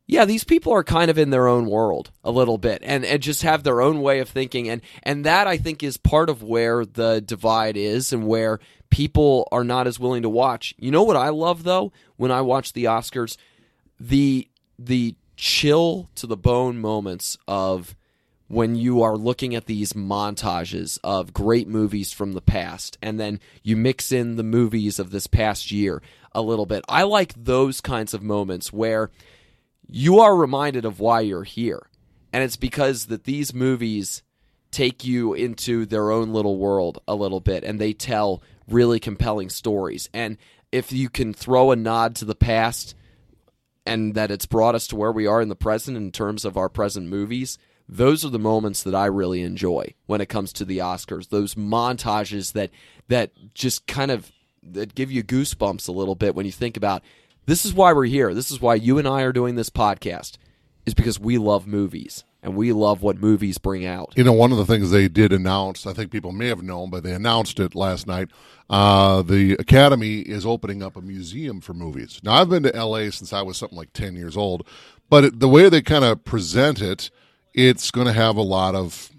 yeah, 0.08 0.24
these 0.24 0.46
people 0.46 0.72
are 0.72 0.86
kind 0.86 1.12
of 1.12 1.18
in 1.18 1.30
their 1.30 1.50
own 1.50 1.66
world 1.66 2.12
a 2.24 2.32
little 2.32 2.58
bit, 2.58 2.82
and 2.86 3.04
and 3.04 3.22
just 3.22 3.42
have 3.42 3.64
their 3.64 3.82
own 3.82 4.02
way 4.02 4.20
of 4.20 4.30
thinking, 4.30 4.70
and 4.70 4.82
and 5.04 5.26
that 5.26 5.48
I 5.48 5.58
think 5.58 5.84
is 5.84 5.98
part 5.98 6.30
of 6.30 6.42
where 6.42 6.86
the 6.86 7.20
divide 7.20 7.76
is, 7.76 8.14
and 8.14 8.26
where 8.26 8.62
people 8.90 9.50
are 9.52 9.66
not 9.66 9.86
as 9.86 10.00
willing 10.00 10.22
to 10.22 10.30
watch. 10.30 10.74
You 10.78 10.92
know 10.92 11.04
what 11.04 11.18
I 11.18 11.28
love 11.28 11.64
though 11.64 11.92
when 12.16 12.32
I 12.32 12.40
watch 12.40 12.72
the 12.72 12.86
Oscars, 12.86 13.36
the 14.00 14.48
the 14.80 15.16
chill 15.42 16.08
to 16.14 16.28
the 16.28 16.38
bone 16.38 16.78
moments 16.78 17.36
of 17.48 17.96
when 18.48 18.76
you 18.76 19.02
are 19.02 19.18
looking 19.18 19.56
at 19.56 19.66
these 19.66 19.94
montages 19.94 21.00
of 21.04 21.34
great 21.34 21.68
movies 21.68 22.14
from 22.14 22.34
the 22.34 22.42
past 22.42 22.96
and 23.02 23.20
then 23.20 23.40
you 23.64 23.76
mix 23.76 24.12
in 24.12 24.36
the 24.36 24.44
movies 24.44 25.00
of 25.00 25.10
this 25.10 25.26
past 25.26 25.72
year 25.72 26.00
a 26.34 26.44
little 26.44 26.68
bit. 26.68 26.86
I 26.88 27.04
like 27.04 27.34
those 27.36 27.82
kinds 27.82 28.14
of 28.14 28.22
moments 28.22 28.72
where 28.72 29.10
you 29.90 30.20
are 30.20 30.36
reminded 30.36 30.86
of 30.86 31.00
why 31.00 31.22
you're 31.22 31.44
here. 31.44 31.88
And 32.32 32.44
it's 32.44 32.56
because 32.56 33.08
that 33.08 33.24
these 33.24 33.52
movies 33.52 34.22
take 34.70 35.04
you 35.04 35.34
into 35.34 35.88
their 35.88 36.12
own 36.12 36.34
little 36.34 36.60
world 36.60 37.02
a 37.08 37.16
little 37.16 37.40
bit 37.40 37.64
and 37.64 37.82
they 37.82 37.94
tell 37.94 38.44
really 38.68 39.00
compelling 39.00 39.50
stories. 39.50 40.08
And 40.14 40.38
if 40.72 40.92
you 40.92 41.10
can 41.10 41.34
throw 41.34 41.72
a 41.72 41.76
nod 41.76 42.16
to 42.18 42.26
the 42.26 42.36
past 42.36 42.94
and 43.86 44.14
that 44.16 44.32
it's 44.32 44.46
brought 44.46 44.76
us 44.76 44.88
to 44.88 44.96
where 44.96 45.12
we 45.12 45.28
are 45.28 45.42
in 45.42 45.50
the 45.50 45.56
present 45.56 45.98
in 45.98 46.12
terms 46.12 46.46
of 46.46 46.58
our 46.58 46.70
present 46.70 47.08
movies, 47.08 47.58
those 47.88 48.24
are 48.24 48.30
the 48.30 48.40
moments 48.40 48.84
that 48.84 48.96
I 48.96 49.08
really 49.08 49.42
enjoy 49.42 49.96
when 50.06 50.22
it 50.22 50.30
comes 50.30 50.54
to 50.54 50.66
the 50.66 50.78
Oscars. 50.78 51.30
Those 51.30 51.56
montages 51.56 52.54
that 52.54 52.72
that 53.08 53.32
just 53.54 53.88
kind 53.88 54.12
of 54.12 54.32
that 54.64 54.96
give 54.96 55.12
you 55.12 55.24
goosebumps 55.24 55.88
a 55.88 55.92
little 55.92 56.16
bit 56.16 56.36
when 56.36 56.46
you 56.46 56.52
think 56.52 56.78
about 56.78 57.04
this 57.48 57.66
is 57.66 57.74
why 57.74 57.92
we're 57.94 58.06
here. 58.06 58.34
This 58.34 58.52
is 58.52 58.62
why 58.62 58.76
you 58.76 58.98
and 58.98 59.08
I 59.08 59.24
are 59.24 59.34
doing 59.34 59.56
this 59.56 59.70
podcast 59.70 60.38
is 60.86 60.94
because 60.94 61.20
we 61.20 61.38
love 61.38 61.68
movies 61.68 62.24
and 62.44 62.56
we 62.56 62.74
love 62.74 63.02
what 63.02 63.18
movies 63.18 63.58
bring 63.58 63.86
out. 63.86 64.14
You 64.16 64.24
know, 64.24 64.34
one 64.34 64.52
of 64.52 64.58
the 64.58 64.66
things 64.66 64.90
they 64.90 65.08
did 65.08 65.32
announce, 65.32 65.86
I 65.86 65.94
think 65.94 66.12
people 66.12 66.32
may 66.32 66.48
have 66.48 66.64
known, 66.64 66.90
but 66.90 67.04
they 67.04 67.14
announced 67.14 67.60
it 67.60 67.76
last 67.76 68.08
night. 68.08 68.30
Uh, 68.70 69.22
the 69.22 69.54
Academy 69.54 70.22
is 70.22 70.46
opening 70.46 70.82
up 70.82 70.96
a 70.96 71.02
museum 71.02 71.62
for 71.62 71.74
movies. 71.74 72.20
Now, 72.24 72.34
I've 72.34 72.50
been 72.50 72.64
to 72.64 72.72
LA 72.72 73.10
since 73.12 73.32
I 73.34 73.42
was 73.42 73.58
something 73.58 73.78
like 73.78 73.94
10 73.94 74.16
years 74.16 74.36
old, 74.36 74.66
but 75.10 75.26
it, 75.26 75.40
the 75.40 75.50
way 75.50 75.70
they 75.70 75.82
kind 75.82 76.04
of 76.06 76.24
present 76.24 76.82
it, 76.82 77.12
it's 77.54 77.92
going 77.92 78.08
to 78.08 78.14
have 78.14 78.38
a 78.38 78.42
lot 78.42 78.76
of 78.76 79.12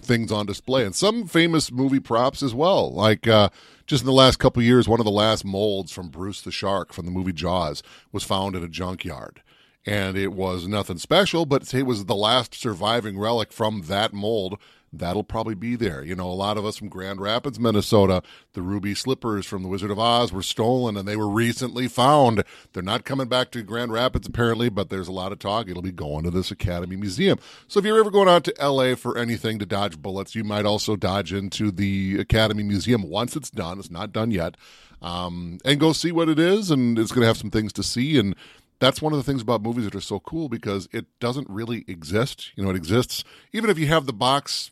things 0.00 0.30
on 0.30 0.46
display 0.46 0.84
and 0.84 0.94
some 0.94 1.26
famous 1.26 1.72
movie 1.72 2.00
props 2.00 2.42
as 2.42 2.54
well. 2.54 2.92
Like 2.92 3.26
uh, 3.26 3.50
just 3.86 4.02
in 4.02 4.06
the 4.06 4.12
last 4.12 4.38
couple 4.38 4.62
years, 4.62 4.88
one 4.88 5.00
of 5.00 5.04
the 5.04 5.10
last 5.10 5.44
molds 5.44 5.92
from 5.92 6.08
Bruce 6.08 6.40
the 6.40 6.52
Shark 6.52 6.92
from 6.92 7.04
the 7.04 7.10
movie 7.10 7.32
Jaws 7.32 7.82
was 8.12 8.24
found 8.24 8.54
in 8.54 8.62
a 8.62 8.68
junkyard. 8.68 9.42
And 9.88 10.18
it 10.18 10.34
was 10.34 10.68
nothing 10.68 10.98
special, 10.98 11.46
but 11.46 11.72
it 11.72 11.84
was 11.84 12.04
the 12.04 12.14
last 12.14 12.54
surviving 12.54 13.18
relic 13.18 13.50
from 13.50 13.84
that 13.86 14.12
mold. 14.12 14.58
That'll 14.92 15.24
probably 15.24 15.54
be 15.54 15.76
there. 15.76 16.04
You 16.04 16.14
know, 16.14 16.30
a 16.30 16.32
lot 16.32 16.58
of 16.58 16.66
us 16.66 16.76
from 16.76 16.90
Grand 16.90 17.22
Rapids, 17.22 17.58
Minnesota, 17.58 18.22
the 18.52 18.60
ruby 18.60 18.94
slippers 18.94 19.46
from 19.46 19.62
The 19.62 19.68
Wizard 19.68 19.90
of 19.90 19.98
Oz 19.98 20.30
were 20.30 20.42
stolen 20.42 20.98
and 20.98 21.08
they 21.08 21.16
were 21.16 21.28
recently 21.28 21.88
found. 21.88 22.44
They're 22.74 22.82
not 22.82 23.06
coming 23.06 23.28
back 23.28 23.50
to 23.52 23.62
Grand 23.62 23.90
Rapids 23.90 24.26
apparently, 24.26 24.68
but 24.68 24.90
there's 24.90 25.08
a 25.08 25.12
lot 25.12 25.32
of 25.32 25.38
talk. 25.38 25.70
It'll 25.70 25.80
be 25.80 25.90
going 25.90 26.24
to 26.24 26.30
this 26.30 26.50
Academy 26.50 26.96
Museum. 26.96 27.38
So 27.66 27.80
if 27.80 27.86
you're 27.86 27.98
ever 27.98 28.10
going 28.10 28.28
out 28.28 28.44
to 28.44 28.54
LA 28.60 28.94
for 28.94 29.16
anything 29.16 29.58
to 29.58 29.66
dodge 29.66 30.02
bullets, 30.02 30.34
you 30.34 30.44
might 30.44 30.66
also 30.66 30.96
dodge 30.96 31.32
into 31.32 31.70
the 31.70 32.18
Academy 32.20 32.62
Museum 32.62 33.08
once 33.08 33.36
it's 33.36 33.50
done. 33.50 33.78
It's 33.78 33.90
not 33.90 34.12
done 34.12 34.32
yet. 34.32 34.54
Um, 35.00 35.58
and 35.64 35.78
go 35.78 35.92
see 35.92 36.12
what 36.12 36.28
it 36.28 36.38
is, 36.38 36.70
and 36.70 36.98
it's 36.98 37.12
going 37.12 37.22
to 37.22 37.28
have 37.28 37.36
some 37.36 37.50
things 37.50 37.72
to 37.74 37.82
see. 37.82 38.18
And 38.18 38.34
that's 38.80 39.02
one 39.02 39.12
of 39.12 39.18
the 39.18 39.22
things 39.22 39.42
about 39.42 39.62
movies 39.62 39.84
that 39.84 39.94
are 39.94 40.00
so 40.00 40.20
cool 40.20 40.48
because 40.48 40.88
it 40.92 41.06
doesn't 41.20 41.48
really 41.50 41.84
exist. 41.88 42.52
You 42.56 42.64
know, 42.64 42.70
it 42.70 42.76
exists 42.76 43.24
even 43.52 43.70
if 43.70 43.78
you 43.78 43.86
have 43.88 44.06
the 44.06 44.12
box 44.12 44.70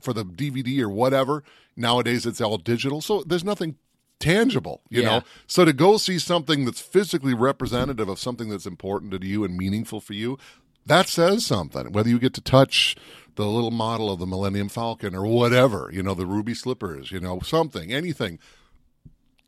for 0.00 0.12
the 0.12 0.24
DVD 0.24 0.80
or 0.80 0.88
whatever. 0.88 1.42
Nowadays, 1.76 2.24
it's 2.26 2.40
all 2.40 2.58
digital, 2.58 3.00
so 3.00 3.22
there's 3.26 3.42
nothing 3.44 3.76
tangible. 4.20 4.82
You 4.90 5.02
Yeah. 5.02 5.08
know, 5.08 5.22
so 5.46 5.64
to 5.64 5.72
go 5.72 5.96
see 5.96 6.18
something 6.18 6.64
that's 6.64 6.80
physically 6.80 7.34
representative 7.34 8.08
of 8.08 8.18
something 8.20 8.48
that's 8.48 8.66
important 8.66 9.10
to 9.12 9.26
you 9.26 9.44
and 9.44 9.56
meaningful 9.56 10.00
for 10.00 10.12
you, 10.14 10.38
that 10.86 11.08
says 11.08 11.44
something. 11.46 11.92
Whether 11.92 12.10
you 12.10 12.18
get 12.18 12.34
to 12.34 12.40
touch 12.40 12.94
the 13.36 13.46
little 13.46 13.70
model 13.72 14.12
of 14.12 14.20
the 14.20 14.26
Millennium 14.26 14.68
Falcon 14.68 15.14
or 15.14 15.26
whatever, 15.26 15.90
you 15.92 16.02
know, 16.02 16.14
the 16.14 16.26
ruby 16.26 16.54
slippers, 16.54 17.10
you 17.10 17.18
know, 17.18 17.40
something, 17.40 17.92
anything, 17.92 18.38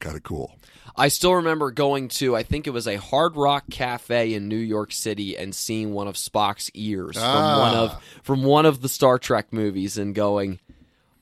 kind 0.00 0.16
of 0.16 0.22
cool. 0.24 0.56
I 0.98 1.08
still 1.08 1.34
remember 1.34 1.70
going 1.70 2.08
to, 2.08 2.34
I 2.34 2.42
think 2.42 2.66
it 2.66 2.70
was 2.70 2.86
a 2.88 2.96
Hard 2.96 3.36
Rock 3.36 3.64
Cafe 3.70 4.32
in 4.32 4.48
New 4.48 4.56
York 4.56 4.92
City 4.92 5.36
and 5.36 5.54
seeing 5.54 5.92
one 5.92 6.08
of 6.08 6.14
Spock's 6.14 6.70
ears 6.74 7.16
Ah. 7.18 7.32
from 7.32 7.60
one 7.60 7.74
of 7.76 8.02
from 8.22 8.42
one 8.44 8.66
of 8.66 8.80
the 8.80 8.88
Star 8.88 9.18
Trek 9.18 9.52
movies 9.52 9.98
and 9.98 10.14
going, 10.14 10.58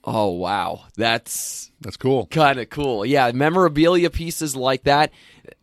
"Oh 0.05 0.29
wow, 0.31 0.83
that's 0.97 1.71
That's 1.81 1.97
cool. 1.97 2.27
kind 2.27 2.61
of 2.61 2.71
cool." 2.71 3.05
Yeah, 3.05 3.31
memorabilia 3.33 4.11
pieces 4.11 4.55
like 4.55 4.85
that 4.85 5.11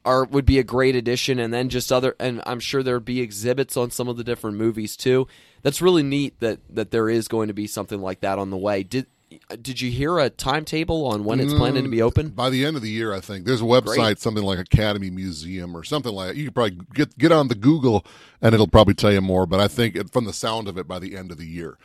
are 0.04 0.26
would 0.26 0.46
be 0.46 0.60
a 0.60 0.64
great 0.64 0.96
addition 0.96 1.40
and 1.40 1.54
then 1.54 1.70
just 1.70 1.92
other 1.92 2.16
and 2.20 2.42
I'm 2.46 2.60
sure 2.60 2.84
there'd 2.84 3.06
be 3.06 3.22
exhibits 3.22 3.78
on 3.78 3.92
some 3.92 4.08
of 4.10 4.18
the 4.18 4.24
different 4.24 4.58
movies 4.58 4.98
too. 4.98 5.28
That's 5.64 5.82
really 5.82 6.04
neat 6.04 6.40
that 6.42 6.60
that 6.70 6.92
there 6.92 7.08
is 7.10 7.28
going 7.28 7.48
to 7.48 7.54
be 7.54 7.66
something 7.68 8.02
like 8.02 8.20
that 8.22 8.38
on 8.40 8.50
the 8.50 8.58
way. 8.58 8.84
Did 8.84 9.06
Uh, 9.50 9.56
did 9.62 9.80
you 9.80 9.92
hear 9.92 10.20
a 10.20 10.30
timetable 10.30 11.06
on 11.06 11.24
when 11.24 11.40
it's 11.40 11.54
planning 11.54 11.84
to 11.84 11.90
be 11.90 11.98
mm, 11.98 12.04
open? 12.04 12.30
By 12.30 12.50
the 12.50 12.66
end 12.66 12.76
of 12.76 12.82
the 12.82 12.90
year, 12.90 13.14
I 13.14 13.20
think 13.20 13.46
there's 13.46 13.62
a 13.62 13.66
website, 13.66 13.96
Great. 13.96 14.20
something 14.20 14.44
like 14.44 14.60
Academy 14.60 15.10
Museum 15.10 15.76
or 15.76 15.84
something 15.84 16.12
like. 16.12 16.30
That. 16.30 16.36
You 16.38 16.46
could 16.46 16.56
probably 16.56 16.80
get 16.94 17.18
get 17.18 17.32
on 17.32 17.48
the 17.48 17.56
Google, 17.56 18.06
and 18.42 18.54
it'll 18.54 18.68
probably 18.68 18.94
tell 18.94 19.12
you 19.12 19.22
more. 19.22 19.46
But 19.46 19.60
I 19.60 19.68
think 19.68 19.96
it, 19.96 20.12
from 20.12 20.26
the 20.26 20.34
sound 20.34 20.68
of 20.68 20.78
it, 20.78 20.88
by 20.88 21.00
the 21.00 21.16
end 21.16 21.32
of 21.32 21.38
the 21.38 21.48
year, 21.48 21.78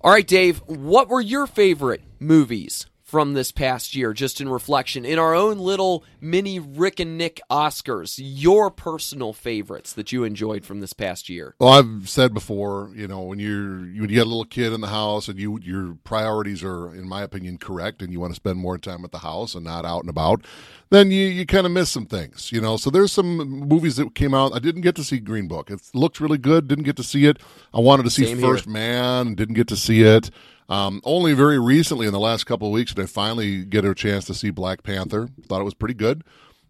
All 0.00 0.12
right, 0.12 0.26
Dave, 0.26 0.58
what 0.66 1.08
were 1.08 1.20
your 1.20 1.46
favorite 1.46 2.02
movies 2.18 2.86
from 3.10 3.34
this 3.34 3.50
past 3.50 3.96
year, 3.96 4.12
just 4.12 4.40
in 4.40 4.48
reflection, 4.48 5.04
in 5.04 5.18
our 5.18 5.34
own 5.34 5.58
little 5.58 6.04
mini 6.20 6.60
Rick 6.60 7.00
and 7.00 7.18
Nick 7.18 7.40
Oscars? 7.50 8.20
Your 8.22 8.70
personal 8.70 9.32
favorites 9.32 9.92
that 9.94 10.12
you 10.12 10.22
enjoyed 10.22 10.64
from 10.64 10.78
this 10.78 10.92
past 10.92 11.28
year? 11.28 11.56
Well, 11.58 11.70
I've 11.70 12.08
said 12.08 12.32
before, 12.32 12.90
you 12.94 13.08
know, 13.08 13.22
when 13.22 13.40
you're 13.40 13.80
when 13.80 13.94
you 13.94 14.06
get 14.06 14.26
a 14.26 14.30
little 14.30 14.44
kid 14.44 14.72
in 14.72 14.80
the 14.80 14.86
house 14.86 15.26
and 15.26 15.40
you 15.40 15.58
your 15.60 15.96
priorities 16.04 16.62
are, 16.62 16.94
in 16.94 17.08
my 17.08 17.22
opinion, 17.22 17.58
correct, 17.58 18.00
and 18.00 18.12
you 18.12 18.20
want 18.20 18.30
to 18.30 18.36
spend 18.36 18.58
more 18.58 18.78
time 18.78 19.04
at 19.04 19.10
the 19.10 19.18
house 19.18 19.56
and 19.56 19.64
not 19.64 19.84
out 19.84 20.02
and 20.02 20.10
about, 20.10 20.44
then 20.90 21.10
you 21.10 21.26
you 21.26 21.46
kind 21.46 21.66
of 21.66 21.72
miss 21.72 21.90
some 21.90 22.06
things, 22.06 22.52
you 22.52 22.60
know. 22.60 22.76
So 22.76 22.90
there's 22.90 23.10
some 23.10 23.36
movies 23.36 23.96
that 23.96 24.14
came 24.14 24.34
out. 24.34 24.54
I 24.54 24.60
didn't 24.60 24.82
get 24.82 24.94
to 24.96 25.04
see 25.04 25.18
Green 25.18 25.48
Book. 25.48 25.68
It 25.68 25.80
looked 25.94 26.20
really 26.20 26.38
good. 26.38 26.68
Didn't 26.68 26.84
get 26.84 26.96
to 26.96 27.02
see 27.02 27.26
it. 27.26 27.38
I 27.74 27.80
wanted 27.80 28.04
to 28.04 28.10
see 28.10 28.26
Same 28.26 28.38
here. 28.38 28.46
First 28.46 28.68
Man. 28.68 29.34
Didn't 29.34 29.56
get 29.56 29.66
to 29.68 29.76
see 29.76 30.02
it. 30.02 30.30
Um, 30.70 31.00
only 31.04 31.34
very 31.34 31.58
recently, 31.58 32.06
in 32.06 32.12
the 32.12 32.20
last 32.20 32.44
couple 32.44 32.68
of 32.68 32.72
weeks, 32.72 32.94
did 32.94 33.02
I 33.02 33.06
finally 33.06 33.64
get 33.64 33.84
a 33.84 33.94
chance 33.94 34.24
to 34.26 34.34
see 34.34 34.50
Black 34.50 34.82
Panther. 34.82 35.28
Thought 35.46 35.60
it 35.60 35.64
was 35.64 35.74
pretty 35.74 35.94
good. 35.94 36.22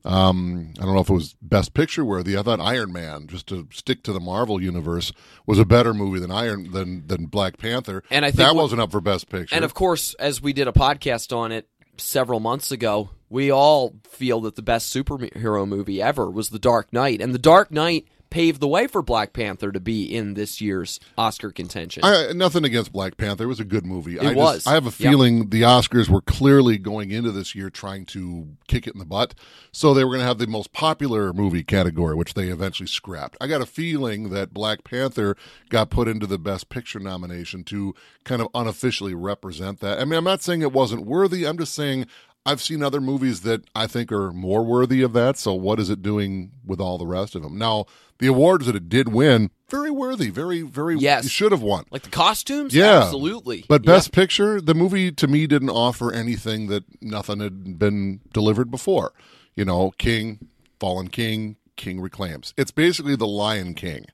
Um, 0.04 0.72
I 0.80 0.84
don't 0.84 0.94
know 0.94 1.00
if 1.02 1.10
it 1.10 1.14
was 1.14 1.36
Best 1.42 1.74
Picture 1.74 2.04
worthy. 2.04 2.38
I 2.38 2.42
thought 2.42 2.58
Iron 2.60 2.90
Man, 2.92 3.26
just 3.26 3.46
to 3.48 3.68
stick 3.70 4.02
to 4.04 4.14
the 4.14 4.20
Marvel 4.20 4.62
universe, 4.62 5.12
was 5.46 5.58
a 5.58 5.66
better 5.66 5.92
movie 5.92 6.18
than 6.18 6.30
Iron 6.30 6.72
than 6.72 7.06
than 7.06 7.26
Black 7.26 7.58
Panther. 7.58 8.02
And 8.10 8.24
I 8.24 8.30
think 8.30 8.38
that 8.38 8.54
what- 8.54 8.62
wasn't 8.62 8.80
up 8.80 8.90
for 8.90 9.02
Best 9.02 9.28
Picture. 9.28 9.54
And 9.54 9.64
of 9.64 9.74
course, 9.74 10.14
as 10.14 10.40
we 10.40 10.54
did 10.54 10.66
a 10.68 10.72
podcast 10.72 11.36
on 11.36 11.52
it 11.52 11.68
several 11.98 12.40
months 12.40 12.72
ago, 12.72 13.10
we 13.28 13.50
all 13.50 13.92
feel 14.08 14.40
that 14.40 14.56
the 14.56 14.62
best 14.62 14.94
superhero 14.94 15.68
movie 15.68 16.00
ever 16.00 16.30
was 16.30 16.48
The 16.48 16.58
Dark 16.58 16.90
Knight. 16.94 17.20
And 17.20 17.34
The 17.34 17.38
Dark 17.38 17.70
Knight 17.70 18.06
paved 18.30 18.60
the 18.60 18.68
way 18.68 18.86
for 18.86 19.02
Black 19.02 19.32
Panther 19.32 19.72
to 19.72 19.80
be 19.80 20.04
in 20.04 20.34
this 20.34 20.60
year's 20.60 21.00
Oscar 21.18 21.50
contention. 21.50 22.04
I, 22.04 22.32
nothing 22.32 22.64
against 22.64 22.92
Black 22.92 23.16
Panther. 23.16 23.44
It 23.44 23.48
was 23.48 23.60
a 23.60 23.64
good 23.64 23.84
movie. 23.84 24.16
It 24.16 24.22
I 24.22 24.32
was. 24.34 24.54
Just, 24.58 24.68
I 24.68 24.72
have 24.74 24.84
a 24.84 24.90
Yep. 24.90 24.94
feeling 24.94 25.48
the 25.50 25.62
Oscars 25.62 26.08
were 26.08 26.20
clearly 26.22 26.78
going 26.78 27.10
into 27.10 27.32
this 27.32 27.54
year 27.54 27.70
trying 27.70 28.06
to 28.06 28.48
kick 28.68 28.86
it 28.86 28.94
in 28.94 28.98
the 28.98 29.04
butt. 29.04 29.34
So 29.72 29.92
they 29.92 30.04
were 30.04 30.10
going 30.10 30.20
to 30.20 30.26
have 30.26 30.38
the 30.38 30.46
most 30.46 30.72
popular 30.72 31.32
movie 31.32 31.64
category, 31.64 32.14
which 32.14 32.34
they 32.34 32.48
eventually 32.48 32.86
scrapped. 32.86 33.36
I 33.40 33.46
got 33.46 33.60
a 33.60 33.66
feeling 33.66 34.30
that 34.30 34.54
Black 34.54 34.84
Panther 34.84 35.36
got 35.68 35.90
put 35.90 36.08
into 36.08 36.26
the 36.26 36.38
Best 36.38 36.68
Picture 36.68 37.00
nomination 37.00 37.64
to 37.64 37.94
kind 38.24 38.40
of 38.40 38.48
unofficially 38.54 39.14
represent 39.14 39.80
that. 39.80 39.98
I 39.98 40.04
mean, 40.04 40.14
I'm 40.14 40.24
not 40.24 40.42
saying 40.42 40.62
it 40.62 40.72
wasn't 40.72 41.06
worthy. 41.06 41.44
I'm 41.46 41.58
just 41.58 41.74
saying 41.74 42.06
I've 42.46 42.62
seen 42.62 42.82
other 42.82 43.00
movies 43.00 43.42
that 43.42 43.64
I 43.74 43.86
think 43.86 44.10
are 44.10 44.32
more 44.32 44.64
worthy 44.64 45.02
of 45.02 45.12
that. 45.12 45.36
So 45.36 45.52
what 45.54 45.78
is 45.78 45.90
it 45.90 46.02
doing 46.02 46.52
with 46.64 46.80
all 46.80 46.96
the 46.96 47.06
rest 47.06 47.34
of 47.34 47.42
them? 47.42 47.58
Now, 47.58 47.84
the 48.18 48.28
awards 48.28 48.66
that 48.66 48.74
it 48.76 48.88
did 48.88 49.08
win, 49.08 49.50
very 49.68 49.90
worthy, 49.90 50.30
very, 50.30 50.62
very, 50.62 50.96
Yes. 50.98 51.24
you 51.24 51.30
should 51.30 51.52
have 51.52 51.62
won. 51.62 51.84
like 51.90 52.02
the 52.02 52.10
costumes? 52.10 52.74
Yeah, 52.74 53.02
Absolutely. 53.02 53.64
But 53.68 53.84
Yeah. 53.84 53.92
Best 53.92 54.12
Picture, 54.12 54.60
the 54.60 54.74
movie 54.74 55.12
to 55.12 55.26
me 55.26 55.46
didn't 55.46 55.70
offer 55.70 56.12
anything 56.12 56.68
that 56.68 56.84
nothing 57.02 57.40
had 57.40 57.78
been 57.78 58.20
delivered 58.32 58.70
before. 58.70 59.12
You 59.54 59.64
know, 59.66 59.92
King, 59.98 60.48
Fallen 60.78 61.08
King, 61.08 61.56
King 61.76 62.00
reclaims. 62.00 62.54
It's 62.56 62.70
basically 62.70 63.16
the 63.16 63.26
Lion 63.26 63.74
King, 63.74 64.06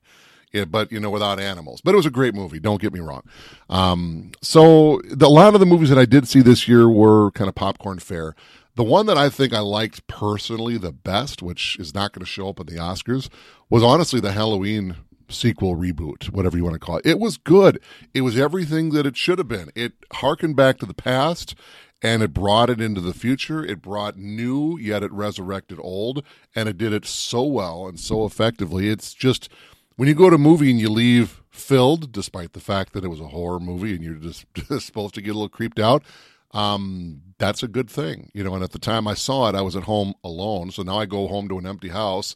yeah, 0.53 0.65
but 0.65 0.91
you 0.91 0.99
know, 0.99 1.09
without 1.09 1.39
animals. 1.39 1.81
But 1.81 1.93
it 1.93 1.97
was 1.97 2.05
a 2.05 2.11
great 2.11 2.33
movie. 2.33 2.59
Don't 2.59 2.81
get 2.81 2.93
me 2.93 2.99
wrong. 2.99 3.23
Um, 3.69 4.31
so 4.41 5.01
the, 5.05 5.27
a 5.27 5.29
lot 5.29 5.53
of 5.53 5.59
the 5.59 5.65
movies 5.65 5.89
that 5.89 5.97
I 5.97 6.05
did 6.05 6.27
see 6.27 6.41
this 6.41 6.67
year 6.67 6.89
were 6.89 7.31
kind 7.31 7.49
of 7.49 7.55
popcorn 7.55 7.99
fare. 7.99 8.35
The 8.75 8.83
one 8.83 9.07
that 9.07 9.17
I 9.17 9.29
think 9.29 9.53
I 9.53 9.59
liked 9.59 10.05
personally 10.07 10.77
the 10.77 10.91
best, 10.91 11.41
which 11.41 11.77
is 11.79 11.95
not 11.95 12.13
going 12.13 12.23
to 12.23 12.31
show 12.31 12.49
up 12.49 12.59
at 12.59 12.67
the 12.67 12.75
Oscars, 12.75 13.27
was 13.69 13.83
honestly 13.83 14.19
the 14.19 14.33
Halloween 14.33 14.97
sequel 15.29 15.75
reboot, 15.75 16.29
whatever 16.29 16.57
you 16.57 16.63
want 16.63 16.75
to 16.75 16.79
call 16.79 16.97
it. 16.97 17.05
It 17.05 17.19
was 17.19 17.37
good. 17.37 17.81
It 18.13 18.21
was 18.21 18.37
everything 18.37 18.91
that 18.91 19.05
it 19.05 19.17
should 19.17 19.39
have 19.39 19.47
been. 19.47 19.71
It 19.75 19.93
harkened 20.13 20.55
back 20.55 20.77
to 20.77 20.85
the 20.85 20.93
past 20.93 21.55
and 22.01 22.21
it 22.21 22.33
brought 22.33 22.69
it 22.69 22.79
into 22.79 23.01
the 23.01 23.13
future. 23.13 23.65
It 23.65 23.81
brought 23.81 24.17
new, 24.17 24.77
yet 24.77 25.03
it 25.03 25.11
resurrected 25.11 25.79
old, 25.81 26.23
and 26.55 26.69
it 26.69 26.77
did 26.77 26.93
it 26.93 27.05
so 27.05 27.43
well 27.43 27.87
and 27.87 27.99
so 27.99 28.25
effectively. 28.25 28.89
It's 28.89 29.13
just 29.13 29.49
when 29.97 30.07
you 30.07 30.15
go 30.15 30.29
to 30.29 30.35
a 30.35 30.39
movie 30.39 30.71
and 30.71 30.79
you 30.79 30.89
leave 30.89 31.41
filled, 31.49 32.11
despite 32.11 32.53
the 32.53 32.59
fact 32.59 32.93
that 32.93 33.03
it 33.03 33.09
was 33.09 33.19
a 33.19 33.27
horror 33.27 33.59
movie 33.59 33.93
and 33.93 34.03
you're 34.03 34.13
just 34.15 34.45
supposed 34.79 35.15
to 35.15 35.21
get 35.21 35.31
a 35.31 35.33
little 35.33 35.49
creeped 35.49 35.79
out. 35.79 36.03
Um, 36.51 37.21
that's 37.39 37.61
a 37.61 37.67
good 37.67 37.89
thing, 37.89 38.31
you 38.33 38.43
know. 38.43 38.55
And 38.55 38.63
at 38.63 38.71
the 38.71 38.79
time 38.79 39.07
I 39.07 39.13
saw 39.15 39.49
it, 39.49 39.55
I 39.55 39.61
was 39.61 39.75
at 39.75 39.83
home 39.83 40.13
alone, 40.23 40.71
so 40.71 40.81
now 40.81 40.97
I 40.97 41.05
go 41.05 41.27
home 41.27 41.49
to 41.49 41.57
an 41.57 41.67
empty 41.67 41.89
house. 41.89 42.35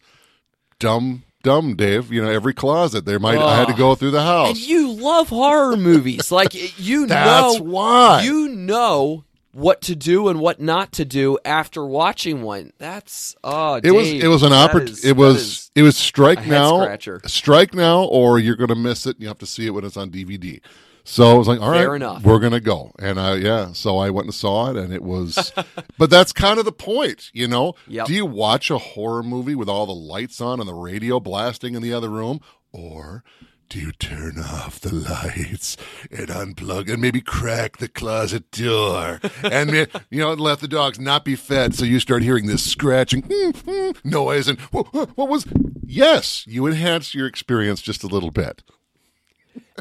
Dumb, 0.80 1.24
dumb, 1.44 1.75
Dave. 1.75 2.12
You 2.12 2.22
know, 2.24 2.30
every 2.30 2.53
closet 2.53 3.06
there 3.06 3.20
might 3.20 3.38
I 3.38 3.56
had 3.56 3.68
to 3.68 3.74
go 3.74 3.96
through 3.96 4.12
the 4.12 4.24
house. 4.24 4.50
And 4.50 4.58
you 4.58 4.91
love 4.91 5.30
horror 5.30 5.77
movies. 5.77 6.32
Like 6.32 6.53
you 6.80 7.06
That's 7.08 7.58
know 7.60 7.63
why. 7.63 8.24
you 8.24 8.50
know 8.50 9.24
what 9.53 9.81
to 9.81 9.96
do 9.96 10.27
and 10.27 10.39
what 10.39 10.60
not 10.62 10.91
to 10.93 11.05
do 11.05 11.38
after 11.46 11.86
watching 11.86 12.41
one. 12.41 12.72
That's 12.77 13.36
oh 13.43 13.75
it 13.84 13.91
was 13.91 14.10
it 14.12 14.27
was 14.27 14.43
an 14.43 14.53
opportunity. 14.53 15.08
It 15.08 15.15
was 15.17 15.72
it 15.75 15.84
was 15.84 15.98
strike 15.98 16.46
now, 16.46 16.81
scratcher. 16.81 17.22
strike 17.25 17.74
now, 17.74 18.03
or 18.03 18.39
you're 18.39 18.55
going 18.55 18.70
to 18.70 18.75
miss 18.75 19.05
it. 19.05 19.15
and 19.15 19.22
You 19.22 19.27
have 19.27 19.39
to 19.39 19.46
see 19.46 19.65
it 19.67 19.72
when 19.72 19.84
it's 19.86 19.98
on 19.98 20.12
DVD. 20.12 20.62
So 21.03 21.31
I 21.31 21.34
was 21.34 21.48
like, 21.48 21.60
all 21.60 21.72
right, 21.72 21.79
Fair 21.79 21.96
enough. 21.96 22.24
we're 22.24 22.38
going 22.39 22.51
to 22.51 22.60
go, 22.60 22.91
and 23.00 23.20
I 23.20 23.36
yeah. 23.36 23.72
So 23.74 23.98
I 23.98 24.12
went 24.12 24.25
and 24.27 24.36
saw 24.36 24.70
it, 24.70 24.77
and 24.77 24.93
it 24.93 25.01
was. 25.01 25.51
but 25.98 26.10
that's 26.10 26.31
kind 26.31 26.60
of 26.60 26.65
the 26.65 26.72
point, 26.72 27.31
you 27.34 27.48
know. 27.48 27.74
Yep. 27.88 28.05
Do 28.08 28.13
you 28.13 28.25
watch 28.25 28.70
a 28.70 28.77
horror 28.77 29.24
movie 29.24 29.55
with 29.55 29.67
all 29.67 29.86
the 29.88 29.93
lights 29.93 30.39
on 30.39 30.60
and 30.60 30.70
the 30.70 30.75
radio 30.75 31.20
blasting 31.20 31.74
in 31.74 31.81
the 31.81 31.91
other 31.91 32.10
room, 32.10 32.39
or 32.72 33.24
do 33.71 33.79
you 33.79 33.93
turn 33.93 34.37
off 34.37 34.81
the 34.81 34.93
lights 34.93 35.77
and 36.11 36.27
unplug 36.27 36.91
and 36.91 37.01
maybe 37.01 37.21
crack 37.21 37.77
the 37.77 37.87
closet 37.87 38.51
door? 38.51 39.21
And 39.43 39.87
you 40.09 40.19
know 40.19 40.33
let 40.33 40.59
the 40.59 40.67
dogs 40.67 40.99
not 40.99 41.23
be 41.23 41.37
fed 41.37 41.73
so 41.73 41.85
you 41.85 42.01
start 42.01 42.21
hearing 42.21 42.47
this 42.47 42.69
scratching 42.69 43.23
noise 44.03 44.49
and 44.49 44.59
what, 44.59 45.15
was 45.15 45.45
yes 45.85 46.45
you 46.45 46.67
enhance 46.67 47.15
your 47.15 47.27
experience 47.27 47.81
just 47.81 48.03
a 48.03 48.07
little 48.07 48.29
bit. 48.29 48.61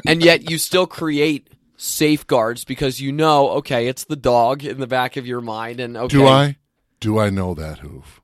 And 0.07 0.23
yet 0.23 0.49
you 0.49 0.57
still 0.57 0.87
create 0.87 1.49
safeguards 1.75 2.63
because 2.63 3.01
you 3.01 3.11
know, 3.11 3.49
okay, 3.49 3.87
it's 3.87 4.05
the 4.05 4.15
dog 4.15 4.63
in 4.63 4.79
the 4.79 4.87
back 4.87 5.17
of 5.17 5.27
your 5.27 5.41
mind, 5.41 5.81
and 5.81 5.97
okay, 5.97 6.17
do 6.17 6.27
i? 6.27 6.55
Do 7.01 7.19
i 7.19 7.29
know 7.29 7.53
that 7.55 7.79
hoof 7.79 8.20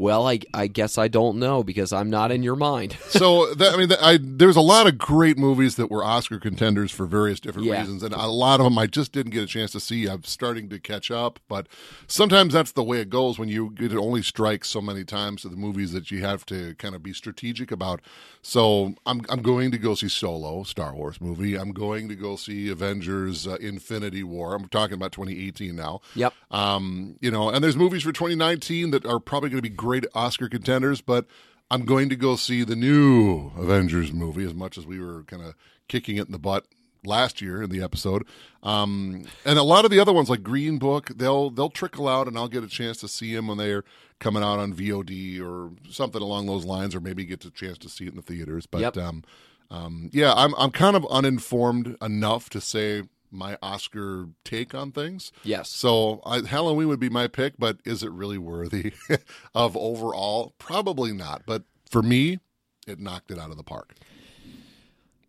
Well, 0.00 0.26
I, 0.26 0.40
I 0.54 0.66
guess 0.66 0.96
I 0.96 1.08
don't 1.08 1.38
know 1.38 1.62
because 1.62 1.92
I'm 1.92 2.08
not 2.08 2.32
in 2.32 2.42
your 2.42 2.56
mind. 2.56 2.96
so 3.10 3.52
that, 3.52 3.74
I 3.74 3.76
mean, 3.76 3.90
that, 3.90 4.02
I, 4.02 4.18
there's 4.18 4.56
a 4.56 4.62
lot 4.62 4.86
of 4.86 4.96
great 4.96 5.36
movies 5.36 5.76
that 5.76 5.90
were 5.90 6.02
Oscar 6.02 6.38
contenders 6.38 6.90
for 6.90 7.04
various 7.04 7.38
different 7.38 7.68
Yeah. 7.68 7.80
reasons, 7.80 8.02
and 8.02 8.14
a 8.14 8.26
lot 8.26 8.60
of 8.60 8.64
them 8.64 8.78
I 8.78 8.86
just 8.86 9.12
didn't 9.12 9.32
get 9.32 9.42
a 9.42 9.46
chance 9.46 9.72
to 9.72 9.80
see. 9.80 10.06
I'm 10.06 10.24
starting 10.24 10.70
to 10.70 10.78
catch 10.78 11.10
up, 11.10 11.38
but 11.48 11.66
sometimes 12.06 12.54
that's 12.54 12.72
the 12.72 12.82
way 12.82 13.00
it 13.02 13.10
goes 13.10 13.38
when 13.38 13.50
you 13.50 13.74
it 13.78 13.92
only 13.94 14.22
strikes 14.22 14.70
so 14.70 14.80
many 14.80 15.04
times 15.04 15.42
to 15.42 15.50
the 15.50 15.56
movies 15.56 15.92
that 15.92 16.10
you 16.10 16.22
have 16.22 16.46
to 16.46 16.74
kind 16.76 16.94
of 16.94 17.02
be 17.02 17.12
strategic 17.12 17.70
about. 17.70 18.00
So 18.40 18.94
I'm 19.04 19.20
I'm 19.28 19.42
going 19.42 19.70
to 19.70 19.76
go 19.76 19.94
see 19.94 20.08
Solo, 20.08 20.62
Star 20.62 20.94
Wars 20.94 21.20
movie. 21.20 21.56
I'm 21.58 21.72
going 21.72 22.08
to 22.08 22.14
go 22.14 22.36
see 22.36 22.70
Avengers: 22.70 23.46
uh, 23.46 23.56
Infinity 23.60 24.22
War. 24.22 24.54
I'm 24.54 24.66
talking 24.68 24.94
about 24.94 25.12
2018 25.12 25.76
now. 25.76 26.00
Yep. 26.14 26.32
Um, 26.50 27.16
you 27.20 27.30
know, 27.30 27.50
and 27.50 27.62
there's 27.62 27.76
movies 27.76 28.02
for 28.02 28.12
2019 28.12 28.92
that 28.92 29.04
are 29.04 29.20
probably 29.20 29.50
going 29.50 29.58
to 29.62 29.68
be 29.68 29.76
great 29.76 29.89
Oscar 30.14 30.48
contenders, 30.48 31.00
but 31.00 31.26
I'm 31.70 31.84
going 31.84 32.08
to 32.08 32.16
go 32.16 32.36
see 32.36 32.64
the 32.64 32.76
new 32.76 33.50
Avengers 33.56 34.12
movie 34.12 34.44
as 34.44 34.54
much 34.54 34.76
as 34.78 34.86
we 34.86 34.98
were 35.00 35.22
kind 35.24 35.42
of 35.42 35.54
kicking 35.88 36.16
it 36.16 36.26
in 36.26 36.32
the 36.32 36.38
butt 36.38 36.66
last 37.04 37.40
year 37.40 37.62
in 37.62 37.70
the 37.70 37.82
episode. 37.82 38.24
Um, 38.62 39.24
and 39.44 39.58
a 39.58 39.62
lot 39.62 39.84
of 39.84 39.90
the 39.90 40.00
other 40.00 40.12
ones 40.12 40.28
like 40.28 40.42
Green 40.42 40.78
Book, 40.78 41.08
they'll 41.16 41.48
they'll 41.50 41.70
trickle 41.70 42.08
out 42.08 42.26
and 42.28 42.36
I'll 42.36 42.48
get 42.48 42.62
a 42.64 42.68
chance 42.68 42.98
to 42.98 43.08
see 43.08 43.34
them 43.34 43.46
when 43.48 43.56
they're 43.58 43.84
coming 44.18 44.42
out 44.42 44.58
on 44.58 44.74
VOD 44.74 45.40
or 45.40 45.70
something 45.90 46.20
along 46.20 46.46
those 46.46 46.64
lines 46.66 46.94
or 46.94 47.00
maybe 47.00 47.24
get 47.24 47.44
a 47.44 47.50
chance 47.50 47.78
to 47.78 47.88
see 47.88 48.04
it 48.06 48.10
in 48.10 48.16
the 48.16 48.22
theaters. 48.22 48.66
But 48.66 48.80
Yep. 48.82 48.96
um 48.98 49.24
um, 49.70 50.10
yeah, 50.12 50.34
I'm 50.34 50.52
I'm 50.56 50.72
kind 50.72 50.96
of 50.96 51.06
uninformed 51.10 51.96
enough 52.02 52.50
to 52.50 52.60
say 52.60 53.04
my 53.30 53.56
Oscar 53.62 54.28
take 54.44 54.74
on 54.74 54.92
things. 54.92 55.32
Yes. 55.44 55.70
So 55.70 56.20
I, 56.24 56.40
Halloween 56.46 56.88
would 56.88 57.00
be 57.00 57.08
my 57.08 57.26
pick, 57.26 57.54
but 57.58 57.78
is 57.84 58.02
it 58.02 58.10
really 58.10 58.38
worthy 58.38 58.92
of 59.54 59.76
overall? 59.76 60.54
Probably 60.58 61.12
not. 61.12 61.42
But 61.46 61.64
for 61.88 62.02
me, 62.02 62.40
it 62.86 62.98
knocked 62.98 63.30
it 63.30 63.38
out 63.38 63.50
of 63.50 63.56
the 63.56 63.62
park. 63.62 63.94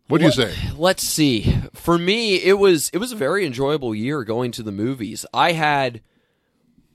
What 0.08 0.18
do 0.18 0.26
you 0.26 0.32
say? 0.32 0.54
Let's 0.76 1.02
see. 1.02 1.56
For 1.72 1.96
me, 1.96 2.34
it 2.34 2.58
was 2.58 2.90
it 2.92 2.98
was 2.98 3.12
a 3.12 3.16
very 3.16 3.46
enjoyable 3.46 3.94
year 3.94 4.24
going 4.24 4.52
to 4.52 4.62
the 4.62 4.72
movies. 4.72 5.24
I 5.32 5.52
had 5.52 6.02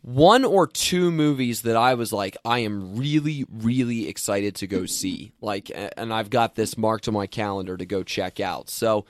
one 0.07 0.45
or 0.45 0.67
two 0.67 1.11
movies 1.11 1.63
that 1.63 1.75
I 1.75 1.95
was 1.95 2.13
like, 2.13 2.37
I 2.45 2.59
am 2.59 2.95
really, 2.95 3.45
really 3.49 4.07
excited 4.07 4.55
to 4.55 4.67
go 4.67 4.85
see. 4.85 5.33
Like, 5.41 5.69
and 5.97 6.13
I've 6.13 6.29
got 6.29 6.55
this 6.55 6.77
marked 6.77 7.09
on 7.09 7.13
my 7.13 7.27
calendar 7.27 7.75
to 7.75 7.85
go 7.85 8.03
check 8.03 8.39
out. 8.39 8.69
So, 8.69 9.05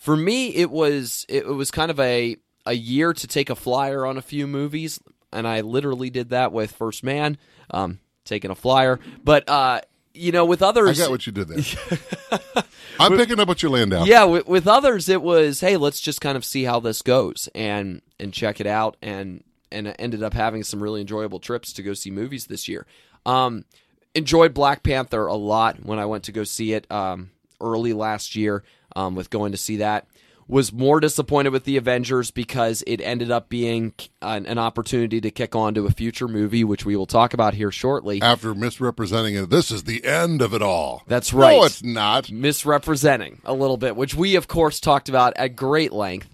for 0.00 0.16
me, 0.16 0.48
it 0.48 0.70
was 0.70 1.24
it 1.28 1.46
was 1.46 1.70
kind 1.70 1.90
of 1.90 2.00
a 2.00 2.36
a 2.66 2.72
year 2.72 3.12
to 3.12 3.26
take 3.26 3.50
a 3.50 3.54
flyer 3.54 4.04
on 4.04 4.16
a 4.16 4.22
few 4.22 4.46
movies, 4.46 4.98
and 5.32 5.46
I 5.46 5.60
literally 5.60 6.10
did 6.10 6.30
that 6.30 6.52
with 6.52 6.72
First 6.72 7.04
Man, 7.04 7.38
um, 7.70 8.00
taking 8.24 8.50
a 8.50 8.54
flyer. 8.54 8.98
But 9.22 9.48
uh, 9.48 9.82
you 10.14 10.32
know, 10.32 10.46
with 10.46 10.62
others, 10.62 10.98
I 10.98 11.04
got 11.04 11.10
what 11.10 11.26
you 11.26 11.32
did 11.32 11.48
there. 11.48 12.40
I'm 12.98 13.16
picking 13.16 13.38
up 13.38 13.46
what 13.46 13.62
you're 13.62 13.70
laying 13.70 13.90
down. 13.90 14.06
yeah, 14.06 14.24
with, 14.24 14.46
with 14.46 14.66
others, 14.66 15.08
it 15.10 15.20
was 15.22 15.60
hey, 15.60 15.76
let's 15.76 16.00
just 16.00 16.22
kind 16.22 16.36
of 16.36 16.46
see 16.46 16.64
how 16.64 16.80
this 16.80 17.02
goes 17.02 17.48
and 17.54 18.00
and 18.18 18.32
check 18.32 18.58
it 18.58 18.66
out, 18.66 18.96
and 19.02 19.44
and 19.70 19.86
I 19.86 19.92
ended 19.92 20.22
up 20.22 20.32
having 20.32 20.64
some 20.64 20.82
really 20.82 21.02
enjoyable 21.02 21.40
trips 21.40 21.74
to 21.74 21.82
go 21.82 21.92
see 21.92 22.10
movies 22.10 22.46
this 22.46 22.68
year. 22.68 22.86
Um, 23.26 23.66
enjoyed 24.14 24.54
Black 24.54 24.82
Panther 24.82 25.26
a 25.26 25.34
lot 25.34 25.84
when 25.84 25.98
I 25.98 26.06
went 26.06 26.24
to 26.24 26.32
go 26.32 26.44
see 26.44 26.72
it 26.72 26.90
um, 26.90 27.30
early 27.60 27.92
last 27.92 28.34
year. 28.34 28.64
Um, 28.96 29.14
with 29.14 29.30
going 29.30 29.52
to 29.52 29.58
see 29.58 29.76
that, 29.76 30.06
was 30.50 30.72
more 30.72 30.98
disappointed 30.98 31.52
with 31.52 31.64
the 31.64 31.76
Avengers 31.76 32.30
because 32.32 32.82
it 32.86 33.00
ended 33.00 33.30
up 33.30 33.48
being 33.48 33.94
an, 34.20 34.46
an 34.46 34.58
opportunity 34.58 35.20
to 35.20 35.30
kick 35.30 35.54
on 35.54 35.74
to 35.74 35.86
a 35.86 35.90
future 35.90 36.26
movie, 36.26 36.64
which 36.64 36.84
we 36.84 36.96
will 36.96 37.06
talk 37.06 37.32
about 37.32 37.54
here 37.54 37.70
shortly. 37.70 38.20
After 38.20 38.52
misrepresenting 38.54 39.36
it, 39.36 39.48
this 39.48 39.70
is 39.70 39.84
the 39.84 40.04
end 40.04 40.42
of 40.42 40.52
it 40.52 40.60
all. 40.60 41.04
That's 41.06 41.32
right. 41.32 41.56
No, 41.56 41.64
it's 41.64 41.84
not. 41.84 42.30
misrepresenting 42.32 43.40
a 43.44 43.54
little 43.54 43.76
bit, 43.76 43.94
which 43.94 44.14
we 44.14 44.34
of 44.34 44.48
course 44.48 44.80
talked 44.80 45.08
about 45.08 45.32
at 45.36 45.54
great 45.54 45.92
length. 45.92 46.28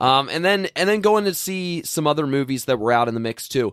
Um, 0.00 0.28
and 0.28 0.44
then 0.44 0.66
and 0.74 0.88
then 0.88 1.00
going 1.00 1.24
to 1.26 1.34
see 1.34 1.84
some 1.84 2.08
other 2.08 2.26
movies 2.26 2.64
that 2.64 2.80
were 2.80 2.90
out 2.90 3.06
in 3.06 3.14
the 3.14 3.20
mix 3.20 3.46
too. 3.46 3.72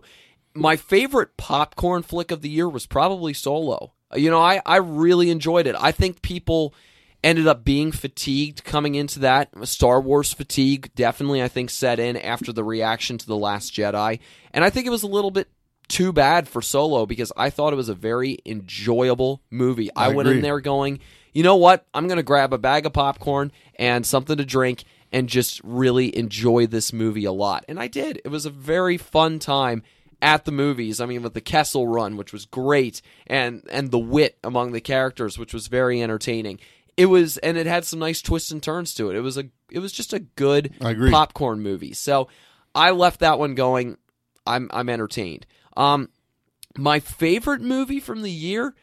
My 0.54 0.76
favorite 0.76 1.36
popcorn 1.36 2.02
flick 2.02 2.30
of 2.30 2.42
the 2.42 2.48
year 2.48 2.68
was 2.68 2.86
probably 2.86 3.34
Solo. 3.34 3.92
You 4.14 4.30
know, 4.30 4.40
I, 4.40 4.62
I 4.64 4.76
really 4.76 5.30
enjoyed 5.30 5.66
it. 5.66 5.76
I 5.78 5.92
think 5.92 6.22
people 6.22 6.74
ended 7.22 7.46
up 7.46 7.64
being 7.64 7.92
fatigued 7.92 8.64
coming 8.64 8.94
into 8.94 9.20
that. 9.20 9.50
Star 9.66 10.00
Wars 10.00 10.32
fatigue 10.32 10.90
definitely, 10.94 11.42
I 11.42 11.48
think, 11.48 11.70
set 11.70 11.98
in 11.98 12.16
after 12.16 12.52
the 12.52 12.64
reaction 12.64 13.18
to 13.18 13.26
The 13.26 13.36
Last 13.36 13.74
Jedi. 13.74 14.20
And 14.52 14.64
I 14.64 14.70
think 14.70 14.86
it 14.86 14.90
was 14.90 15.02
a 15.02 15.08
little 15.08 15.30
bit 15.30 15.48
too 15.88 16.12
bad 16.12 16.48
for 16.48 16.62
Solo 16.62 17.04
because 17.04 17.32
I 17.36 17.50
thought 17.50 17.72
it 17.72 17.76
was 17.76 17.88
a 17.88 17.94
very 17.94 18.38
enjoyable 18.46 19.42
movie. 19.50 19.90
I, 19.94 20.06
I 20.06 20.08
went 20.08 20.28
in 20.28 20.40
there 20.40 20.60
going, 20.60 21.00
you 21.32 21.42
know 21.42 21.56
what? 21.56 21.86
I'm 21.92 22.06
going 22.06 22.16
to 22.16 22.22
grab 22.22 22.52
a 22.52 22.58
bag 22.58 22.86
of 22.86 22.92
popcorn 22.92 23.52
and 23.74 24.06
something 24.06 24.36
to 24.36 24.44
drink 24.44 24.84
and 25.12 25.28
just 25.28 25.60
really 25.64 26.16
enjoy 26.16 26.66
this 26.66 26.92
movie 26.92 27.24
a 27.24 27.32
lot. 27.32 27.64
And 27.68 27.78
I 27.78 27.88
did. 27.88 28.20
It 28.24 28.28
was 28.28 28.46
a 28.46 28.50
very 28.50 28.96
fun 28.96 29.38
time 29.40 29.82
at 30.22 30.44
the 30.44 30.52
movies. 30.52 31.00
I 31.00 31.06
mean, 31.06 31.22
with 31.22 31.34
the 31.34 31.40
Kessel 31.40 31.86
run, 31.86 32.16
which 32.16 32.32
was 32.32 32.46
great, 32.46 33.02
and 33.26 33.62
and 33.70 33.90
the 33.90 33.98
wit 33.98 34.38
among 34.44 34.72
the 34.72 34.80
characters, 34.80 35.38
which 35.38 35.54
was 35.54 35.66
very 35.66 36.02
entertaining. 36.02 36.60
It 36.96 37.06
was, 37.06 37.38
and 37.38 37.56
it 37.56 37.66
had 37.66 37.84
some 37.84 37.98
nice 37.98 38.20
twists 38.20 38.50
and 38.50 38.62
turns 38.62 38.94
to 38.94 39.10
it. 39.10 39.16
It 39.16 39.20
was 39.20 39.38
a, 39.38 39.44
it 39.70 39.78
was 39.78 39.92
just 39.92 40.12
a 40.12 40.18
good 40.18 40.74
popcorn 41.10 41.60
movie. 41.62 41.92
So 41.92 42.28
I 42.74 42.90
left 42.90 43.20
that 43.20 43.38
one 43.38 43.54
going. 43.54 43.96
I'm 44.46 44.70
I'm 44.72 44.88
entertained. 44.88 45.46
Um, 45.76 46.08
my 46.76 47.00
favorite 47.00 47.60
movie 47.60 48.00
from 48.00 48.22
the 48.22 48.30
year 48.30 48.74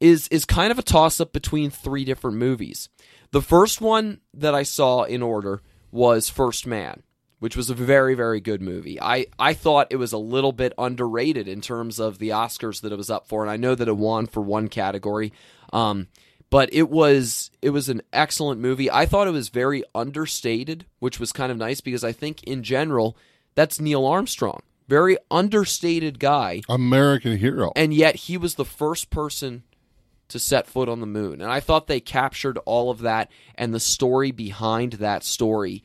is 0.00 0.28
is 0.28 0.44
kind 0.44 0.70
of 0.70 0.78
a 0.78 0.82
toss 0.82 1.20
up 1.20 1.32
between 1.32 1.70
three 1.70 2.04
different 2.04 2.36
movies. 2.36 2.88
The 3.30 3.42
first 3.42 3.80
one 3.80 4.20
that 4.32 4.54
I 4.54 4.62
saw 4.62 5.02
in 5.02 5.22
order 5.22 5.62
was 5.90 6.28
First 6.28 6.66
Man, 6.66 7.02
which 7.38 7.56
was 7.56 7.70
a 7.70 7.74
very 7.74 8.14
very 8.14 8.40
good 8.40 8.60
movie. 8.62 9.00
I 9.00 9.26
I 9.38 9.54
thought 9.54 9.88
it 9.90 9.96
was 9.96 10.12
a 10.12 10.18
little 10.18 10.52
bit 10.52 10.72
underrated 10.78 11.48
in 11.48 11.60
terms 11.60 11.98
of 11.98 12.18
the 12.18 12.30
Oscars 12.30 12.80
that 12.82 12.92
it 12.92 12.98
was 12.98 13.10
up 13.10 13.28
for, 13.28 13.42
and 13.42 13.50
I 13.50 13.56
know 13.56 13.74
that 13.74 13.88
it 13.88 13.96
won 13.96 14.26
for 14.26 14.40
one 14.40 14.68
category. 14.68 15.32
Um, 15.72 16.08
but 16.54 16.72
it 16.72 16.88
was 16.88 17.50
it 17.62 17.70
was 17.70 17.88
an 17.88 18.00
excellent 18.12 18.60
movie. 18.60 18.88
I 18.88 19.06
thought 19.06 19.26
it 19.26 19.32
was 19.32 19.48
very 19.48 19.82
understated, 19.92 20.86
which 21.00 21.18
was 21.18 21.32
kind 21.32 21.50
of 21.50 21.58
nice 21.58 21.80
because 21.80 22.04
I 22.04 22.12
think 22.12 22.44
in 22.44 22.62
general 22.62 23.16
that's 23.56 23.80
Neil 23.80 24.06
Armstrong, 24.06 24.62
very 24.86 25.16
understated 25.32 26.20
guy 26.20 26.62
American 26.68 27.38
hero. 27.38 27.72
and 27.74 27.92
yet 27.92 28.14
he 28.14 28.36
was 28.36 28.54
the 28.54 28.64
first 28.64 29.10
person 29.10 29.64
to 30.28 30.38
set 30.38 30.68
foot 30.68 30.88
on 30.88 31.00
the 31.00 31.08
moon. 31.08 31.40
And 31.40 31.50
I 31.50 31.58
thought 31.58 31.88
they 31.88 31.98
captured 31.98 32.56
all 32.66 32.88
of 32.88 33.00
that 33.00 33.32
and 33.56 33.74
the 33.74 33.80
story 33.80 34.30
behind 34.30 34.92
that 34.92 35.24
story 35.24 35.82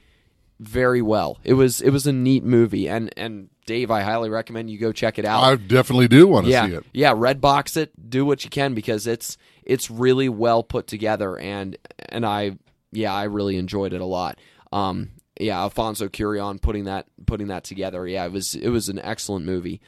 very 0.60 1.02
well. 1.02 1.40
It 1.44 1.54
was 1.54 1.82
it 1.82 1.90
was 1.90 2.06
a 2.06 2.14
neat 2.14 2.44
movie, 2.44 2.88
and 2.88 3.12
and 3.18 3.50
Dave, 3.66 3.90
I 3.90 4.02
highly 4.02 4.30
recommend 4.30 4.70
you 4.70 4.78
go 4.78 4.92
check 4.92 5.18
it 5.18 5.26
out. 5.26 5.44
I 5.44 5.56
definitely 5.56 6.08
do 6.08 6.28
want 6.28 6.46
to 6.46 6.52
yeah, 6.52 6.68
see 6.68 6.74
it. 6.74 6.86
yeah, 6.94 7.14
red 7.16 7.40
box 7.42 7.78
it, 7.78 8.10
do 8.10 8.26
what 8.26 8.44
you 8.44 8.50
can 8.50 8.74
because 8.74 9.08
it's 9.08 9.38
it's 9.70 9.92
really 9.92 10.30
well 10.30 10.64
put 10.64 10.88
together, 10.88 11.38
and 11.38 11.78
and 12.10 12.26
I 12.26 12.58
yeah 12.92 13.14
I 13.14 13.26
really 13.26 13.56
enjoyed 13.56 13.94
it 13.94 14.02
a 14.02 14.06
lot. 14.06 14.40
Um, 14.72 15.12
yeah, 15.40 15.60
Alfonso 15.60 16.08
Cuarón 16.08 16.60
putting 16.60 16.86
that 16.86 17.06
putting 17.28 17.48
that 17.48 17.64
together. 17.64 18.08
Yeah, 18.08 18.26
it 18.26 18.32
was 18.32 18.56
it 18.56 18.70
was 18.70 18.90
an 18.90 19.00
excellent 19.00 19.46
movie. 19.46 19.80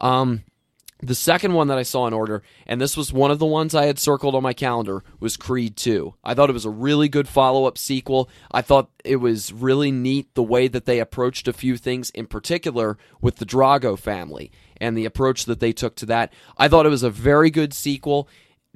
Um, 0.00 0.44
the 1.02 1.14
second 1.14 1.54
one 1.54 1.68
that 1.68 1.78
I 1.78 1.82
saw 1.82 2.06
in 2.06 2.12
order, 2.12 2.42
and 2.66 2.78
this 2.78 2.94
was 2.94 3.14
one 3.14 3.30
of 3.30 3.38
the 3.38 3.46
ones 3.46 3.74
I 3.74 3.86
had 3.86 3.98
circled 3.98 4.34
on 4.34 4.42
my 4.42 4.52
calendar, 4.52 5.02
was 5.18 5.38
Creed 5.38 5.74
2. 5.78 6.14
I 6.22 6.34
thought 6.34 6.50
it 6.50 6.54
was 6.54 6.66
a 6.66 6.70
really 6.70 7.08
good 7.08 7.26
follow 7.26 7.64
up 7.64 7.78
sequel. 7.78 8.28
I 8.52 8.60
thought 8.60 8.90
it 9.02 9.16
was 9.16 9.50
really 9.50 9.90
neat 9.90 10.34
the 10.34 10.42
way 10.42 10.68
that 10.68 10.84
they 10.84 11.00
approached 11.00 11.48
a 11.48 11.54
few 11.54 11.78
things, 11.78 12.10
in 12.10 12.26
particular 12.26 12.98
with 13.22 13.36
the 13.36 13.46
Drago 13.46 13.98
family 13.98 14.52
and 14.78 14.96
the 14.96 15.06
approach 15.06 15.46
that 15.46 15.60
they 15.60 15.72
took 15.72 15.96
to 15.96 16.06
that. 16.06 16.34
I 16.58 16.68
thought 16.68 16.84
it 16.84 16.90
was 16.90 17.02
a 17.02 17.10
very 17.10 17.50
good 17.50 17.72
sequel. 17.72 18.28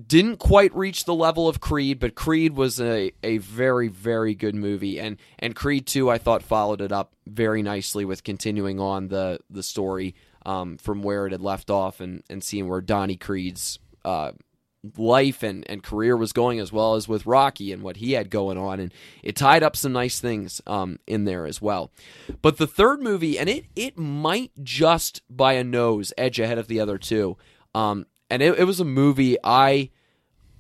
Didn't 0.05 0.39
quite 0.39 0.75
reach 0.75 1.05
the 1.05 1.15
level 1.15 1.49
of 1.49 1.61
Creed, 1.61 2.01
but 2.01 2.17
Creed 2.17 2.57
was 2.57 2.81
a, 2.81 3.13
a 3.23 3.39
very, 3.39 3.89
very 3.89 4.35
good 4.35 4.55
movie. 4.55 4.99
And, 4.99 5.19
and 5.39 5.55
Creed 5.55 5.87
2, 5.87 6.11
I 6.11 6.19
thought, 6.19 6.43
followed 6.43 6.81
it 6.81 6.91
up 6.91 7.13
very 7.27 7.63
nicely 7.63 8.05
with 8.05 8.25
continuing 8.25 8.81
on 8.81 9.09
the, 9.09 9.39
the 9.49 9.63
story 9.63 10.17
um, 10.45 10.79
from 10.79 11.03
where 11.03 11.27
it 11.27 11.33
had 11.33 11.41
left 11.41 11.71
off 11.71 12.01
and, 12.01 12.25
and 12.29 12.43
seeing 12.43 12.69
where 12.69 12.81
Donnie 12.81 13.17
Creed's 13.17 13.79
uh, 14.05 14.33
life 14.97 15.43
and, 15.43 15.69
and 15.69 15.83
career 15.83 16.17
was 16.17 16.33
going, 16.33 16.61
as 16.61 16.73
well 16.73 16.95
as 16.95 17.09
with 17.09 17.27
Rocky 17.27 17.73
and 17.73 17.83
what 17.83 17.99
he 17.99 18.13
had 18.13 18.31
going 18.31 18.59
on. 18.59 18.81
And 18.81 18.93
it 19.23 19.37
tied 19.37 19.63
up 19.63 19.77
some 19.77 19.93
nice 19.93 20.21
things 20.21 20.61
um, 20.67 20.99
in 21.07 21.25
there 21.25 21.47
as 21.47 21.63
well. 21.63 21.91
But 22.43 22.59
the 22.59 22.67
third 22.67 23.03
movie, 23.03 23.39
and 23.39 23.49
it, 23.49 23.67
it 23.75 23.99
might 23.99 24.53
just 24.63 25.23
by 25.31 25.55
a 25.55 25.65
nose 25.65 26.13
edge 26.19 26.39
ahead 26.39 26.59
of 26.59 26.69
the 26.69 26.81
other 26.81 26.99
two. 26.99 27.37
Um, 27.75 28.07
and 28.35 28.43
it, 28.43 28.59
it 28.59 28.65
was 28.65 28.81
a 28.81 28.85
movie 28.85 29.37
I. 29.43 29.91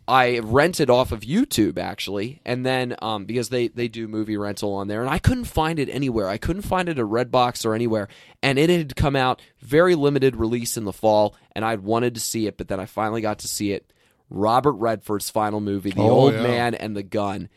I 0.07 0.41
rented 0.41 0.91
off 0.91 1.13
of 1.13 1.21
YouTube 1.21 1.79
actually, 1.79 2.43
and 2.45 2.67
then 2.67 2.95
um, 3.01 3.25
because 3.25 3.49
they 3.49 3.69
they 3.69 3.89
do 3.89 4.07
movie 4.07 4.37
rental 4.37 4.75
on 4.75 4.87
there, 4.87 5.01
and 5.01 5.09
I 5.09 5.19
couldn't 5.19 5.47
find 5.47 5.79
it 5.79 5.89
anywhere. 5.89 6.29
I 6.29 6.37
couldn't 6.37 6.61
find 6.61 6.91
it 6.91 6.99
at 6.99 7.05
Redbox 7.07 7.65
or 7.65 7.75
anywhere, 7.75 8.09
and 8.43 8.59
it 8.59 8.69
had 8.69 8.97
come 8.97 9.17
out 9.17 9.41
very 9.61 9.95
limited 9.95 10.37
release 10.37 10.77
in 10.77 10.85
the 10.85 10.93
fall, 10.93 11.35
and 11.53 11.65
I'd 11.65 11.81
wanted 11.81 12.15
to 12.17 12.21
see 12.21 12.47
it, 12.47 12.59
but 12.59 12.69
then 12.69 12.81
I 12.81 12.85
finally 12.85 13.23
got 13.23 13.39
to 13.39 13.49
see 13.49 13.73
it. 13.73 13.95
Robert 14.29 14.73
Redford's 14.75 15.31
final 15.31 15.63
movie, 15.63 15.93
The 15.93 16.03
Oh, 16.03 16.11
Old 16.11 16.35
yeah. 16.35 16.43
Man 16.43 16.75
and 16.75 16.95
the 16.95 17.03
Gun, 17.03 17.49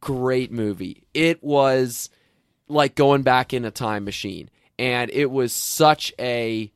great 0.00 0.50
movie. 0.50 1.04
It 1.14 1.44
was 1.44 2.10
like 2.66 2.96
going 2.96 3.22
back 3.22 3.52
in 3.54 3.64
a 3.64 3.70
time 3.70 4.04
machine, 4.04 4.50
and 4.80 5.12
it 5.12 5.30
was 5.30 5.52
such 5.52 6.12
a 6.18 6.72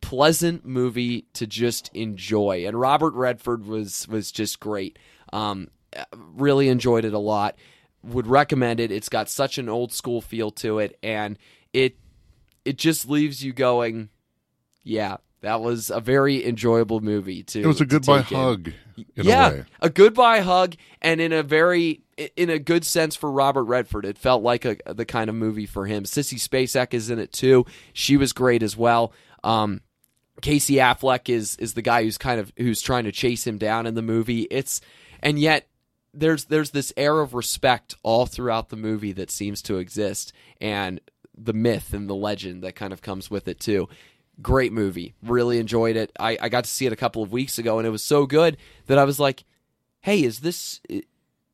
pleasant 0.00 0.64
movie 0.64 1.26
to 1.34 1.46
just 1.46 1.90
enjoy. 1.94 2.66
And 2.66 2.78
Robert 2.78 3.14
Redford 3.14 3.66
was 3.66 4.06
was 4.08 4.30
just 4.32 4.60
great. 4.60 4.98
Um, 5.32 5.68
really 6.12 6.68
enjoyed 6.68 7.04
it 7.04 7.14
a 7.14 7.18
lot. 7.18 7.56
Would 8.02 8.26
recommend 8.26 8.80
it. 8.80 8.92
It's 8.92 9.08
got 9.08 9.28
such 9.28 9.58
an 9.58 9.68
old 9.68 9.92
school 9.92 10.20
feel 10.20 10.50
to 10.52 10.78
it, 10.78 10.98
and 11.02 11.38
it 11.72 11.96
it 12.64 12.78
just 12.78 13.08
leaves 13.08 13.42
you 13.44 13.52
going, 13.52 14.10
yeah. 14.82 15.16
That 15.42 15.60
was 15.60 15.90
a 15.90 16.00
very 16.00 16.44
enjoyable 16.44 17.00
movie 17.00 17.42
too. 17.42 17.60
It 17.60 17.66
was 17.66 17.80
a 17.80 17.86
goodbye 17.86 18.22
hug 18.22 18.72
in 18.96 19.04
yeah, 19.26 19.48
a 19.48 19.52
way. 19.52 19.64
a 19.80 19.90
goodbye 19.90 20.40
hug, 20.40 20.74
and 21.02 21.20
in 21.20 21.32
a 21.32 21.42
very 21.42 22.02
in 22.36 22.50
a 22.50 22.58
good 22.58 22.84
sense 22.84 23.14
for 23.14 23.30
Robert 23.30 23.64
Redford. 23.64 24.04
It 24.06 24.18
felt 24.18 24.42
like 24.42 24.64
a 24.64 24.76
the 24.86 25.04
kind 25.04 25.28
of 25.28 25.36
movie 25.36 25.66
for 25.66 25.86
him. 25.86 26.04
Sissy 26.04 26.40
Spacek 26.40 26.94
is 26.94 27.10
in 27.10 27.18
it 27.18 27.32
too. 27.32 27.66
She 27.92 28.16
was 28.16 28.32
great 28.32 28.62
as 28.62 28.76
well. 28.76 29.12
Um, 29.44 29.82
Casey 30.46 30.74
Affleck 30.76 31.28
is 31.28 31.56
is 31.56 31.74
the 31.74 31.82
guy 31.82 32.04
who's 32.04 32.18
kind 32.18 32.38
of 32.38 32.52
who's 32.56 32.80
trying 32.80 33.02
to 33.04 33.10
chase 33.12 33.44
him 33.46 33.58
down 33.58 33.84
in 33.84 33.94
the 33.94 34.02
movie. 34.02 34.42
It's 34.48 34.80
and 35.20 35.40
yet 35.40 35.66
there's 36.14 36.44
there's 36.44 36.70
this 36.70 36.92
air 36.96 37.18
of 37.20 37.34
respect 37.34 37.96
all 38.04 38.26
throughout 38.26 38.68
the 38.68 38.76
movie 38.76 39.10
that 39.12 39.30
seems 39.30 39.60
to 39.62 39.78
exist, 39.78 40.32
and 40.60 41.00
the 41.36 41.52
myth 41.52 41.92
and 41.92 42.08
the 42.08 42.14
legend 42.14 42.62
that 42.62 42.76
kind 42.76 42.92
of 42.92 43.02
comes 43.02 43.28
with 43.28 43.48
it 43.48 43.58
too. 43.58 43.88
Great 44.40 44.72
movie, 44.72 45.14
really 45.20 45.58
enjoyed 45.58 45.96
it. 45.96 46.12
I, 46.20 46.38
I 46.40 46.48
got 46.48 46.62
to 46.64 46.70
see 46.70 46.86
it 46.86 46.92
a 46.92 46.96
couple 46.96 47.24
of 47.24 47.32
weeks 47.32 47.58
ago, 47.58 47.78
and 47.78 47.86
it 47.86 47.90
was 47.90 48.04
so 48.04 48.24
good 48.24 48.56
that 48.86 48.98
I 48.98 49.04
was 49.04 49.18
like, 49.18 49.42
"Hey, 50.02 50.22
is 50.22 50.38
this 50.40 50.80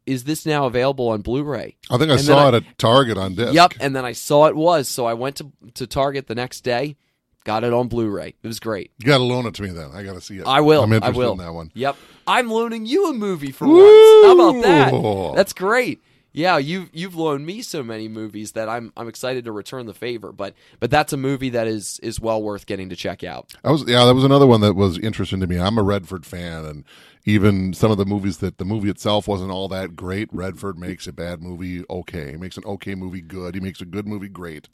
is 0.05 0.24
this 0.24 0.44
now 0.44 0.66
available 0.66 1.09
on 1.09 1.22
Blu-ray?" 1.22 1.78
I 1.90 1.96
think 1.96 2.11
I 2.11 2.14
And 2.16 2.22
saw 2.22 2.44
I- 2.44 2.48
it 2.48 2.55
at 2.55 2.78
Target 2.78 3.16
on 3.16 3.37
disc. 3.37 3.55
Yep, 3.55 3.72
and 3.81 3.96
then 3.96 4.05
I 4.05 4.12
saw 4.12 4.46
it 4.48 4.55
was, 4.55 4.87
so 4.87 5.07
I 5.07 5.14
went 5.14 5.37
to 5.37 5.50
to 5.74 5.87
Target 5.87 6.26
the 6.26 6.35
next 6.35 6.61
day, 6.61 6.96
got 7.44 7.64
it 7.64 7.72
on 7.72 7.88
Blu-ray. 7.88 8.35
It 8.42 8.46
was 8.46 8.61
great. 8.61 8.90
You 8.98 9.07
got 9.07 9.18
to 9.18 9.24
loan 9.24 9.46
it 9.46 9.55
to 9.55 9.62
me 9.62 9.70
then. 9.70 9.90
I 9.92 10.02
got 10.02 10.14
to 10.14 10.20
see 10.20 10.38
it. 10.38 10.46
I 10.46 10.61
will. 10.61 10.83
I'm 10.83 10.92
I 10.92 10.96
interested 10.96 11.18
will. 11.18 11.33
in 11.33 11.38
that 11.38 11.52
one. 11.52 11.70
Yep. 11.74 11.96
I'm 12.26 12.50
loaning 12.50 12.87
you 12.87 13.09
a 13.09 13.12
movie 13.12 13.52
for 13.52 13.66
once. 13.66 13.81
How 13.81 14.35
about 14.35 14.62
that? 14.62 15.37
That's 15.37 15.52
great. 15.52 16.02
Yeah, 16.35 16.57
you've 16.57 16.88
you've 16.94 17.14
loaned 17.14 17.44
me 17.44 17.61
so 17.61 17.83
many 17.83 18.09
movies 18.09 18.52
that 18.52 18.66
I'm 18.66 18.90
I'm 18.96 19.07
excited 19.07 19.44
to 19.44 19.52
return 19.52 19.85
the 19.85 19.92
favor. 19.92 20.33
But 20.33 20.55
but 20.81 20.90
that's 20.90 21.12
a 21.12 21.18
movie 21.18 21.50
that 21.50 21.66
is 21.66 22.00
is 22.02 22.20
well 22.20 22.42
worth 22.42 22.64
getting 22.64 22.88
to 22.88 22.96
check 22.96 23.22
out. 23.22 23.52
I 23.62 23.70
was 23.70 23.85
yeah, 23.87 24.07
that 24.07 24.14
was 24.14 24.24
another 24.24 24.46
one 24.46 24.62
that 24.62 24.74
was 24.74 24.98
interesting 24.98 25.40
to 25.40 25.46
me. 25.46 25.61
I'm 25.61 25.76
a 25.76 25.83
Redford 25.83 26.24
fan, 26.24 26.64
and 26.64 26.85
even 27.26 27.74
some 27.74 27.90
of 27.90 27.98
the 27.98 28.07
movies 28.07 28.38
that 28.38 28.57
the 28.57 28.64
movie 28.64 28.88
itself 28.88 29.28
wasn't 29.28 29.50
all 29.50 29.68
that 29.68 29.94
great. 29.94 30.31
Redford 30.33 30.78
makes 30.78 31.07
a 31.07 31.12
bad 31.12 31.42
movie 31.42 31.85
okay. 31.90 32.31
He 32.31 32.37
makes 32.38 32.57
an 32.57 32.64
okay 32.64 32.94
movie 32.94 33.20
good. 33.20 33.55
He 33.55 33.61
makes 33.61 33.83
a 33.83 33.87
good 33.87 34.09
movie 34.09 34.28
great. 34.31 34.68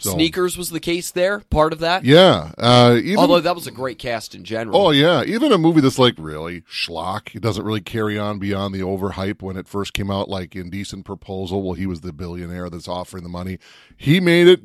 So, 0.00 0.12
Sneakers 0.12 0.56
was 0.56 0.70
the 0.70 0.80
case 0.80 1.10
there, 1.10 1.40
part 1.50 1.72
of 1.72 1.80
that. 1.80 2.04
Yeah. 2.04 2.52
Uh, 2.58 2.96
even 3.02 3.18
Although 3.18 3.40
that 3.40 3.54
was 3.54 3.66
a 3.66 3.70
great 3.70 3.98
cast 3.98 4.34
in 4.34 4.44
general. 4.44 4.76
Oh 4.80 4.90
yeah, 4.90 5.22
even 5.24 5.52
a 5.52 5.58
movie 5.58 5.80
that's 5.80 5.98
like 5.98 6.14
really 6.18 6.62
schlock. 6.62 7.34
It 7.34 7.42
doesn't 7.42 7.64
really 7.64 7.80
carry 7.80 8.18
on 8.18 8.38
beyond 8.38 8.74
the 8.74 8.80
overhype 8.80 9.42
when 9.42 9.56
it 9.56 9.68
first 9.68 9.92
came 9.92 10.10
out. 10.10 10.28
Like 10.28 10.54
Indecent 10.56 11.04
Proposal. 11.04 11.62
Well, 11.62 11.74
he 11.74 11.86
was 11.86 12.00
the 12.00 12.12
billionaire 12.12 12.70
that's 12.70 12.88
offering 12.88 13.22
the 13.22 13.28
money. 13.28 13.58
He 13.96 14.20
made 14.20 14.46
it 14.48 14.60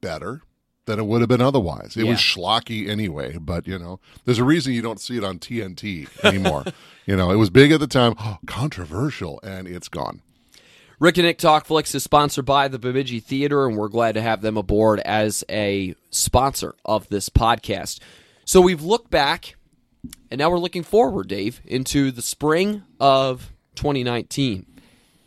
better 0.00 0.42
than 0.86 0.98
it 0.98 1.04
would 1.06 1.20
have 1.20 1.28
been 1.28 1.42
otherwise. 1.42 1.96
It 1.98 2.04
Yeah. 2.04 2.12
was 2.12 2.18
schlocky 2.18 2.88
anyway, 2.88 3.36
but 3.38 3.66
you 3.68 3.78
know, 3.78 4.00
there's 4.24 4.38
a 4.38 4.44
reason 4.44 4.72
you 4.72 4.80
don't 4.80 5.00
see 5.00 5.18
it 5.18 5.24
on 5.24 5.38
TNT 5.38 6.08
anymore. 6.24 6.64
you 7.06 7.14
know, 7.14 7.30
it 7.30 7.36
was 7.36 7.50
big 7.50 7.72
at 7.72 7.80
the 7.80 7.86
time, 7.86 8.14
controversial, 8.46 9.38
and 9.42 9.68
it's 9.68 9.88
gone. 9.88 10.22
Rick 11.00 11.16
and 11.16 11.26
Nick 11.26 11.38
Talk 11.38 11.64
Flicks 11.64 11.94
is 11.94 12.02
sponsored 12.02 12.44
by 12.44 12.66
the 12.66 12.78
Bemidji 12.78 13.20
Theater, 13.20 13.68
and 13.68 13.76
we're 13.76 13.86
glad 13.86 14.16
to 14.16 14.20
have 14.20 14.40
them 14.40 14.56
aboard 14.56 14.98
as 14.98 15.44
a 15.48 15.94
sponsor 16.10 16.74
of 16.84 17.08
this 17.08 17.28
podcast. 17.28 18.00
So 18.44 18.60
we've 18.60 18.82
looked 18.82 19.08
back, 19.08 19.54
and 20.28 20.40
now 20.40 20.50
we're 20.50 20.58
looking 20.58 20.82
forward, 20.82 21.28
Dave, 21.28 21.60
into 21.64 22.10
the 22.10 22.20
spring 22.20 22.82
of 22.98 23.52
2019. 23.76 24.66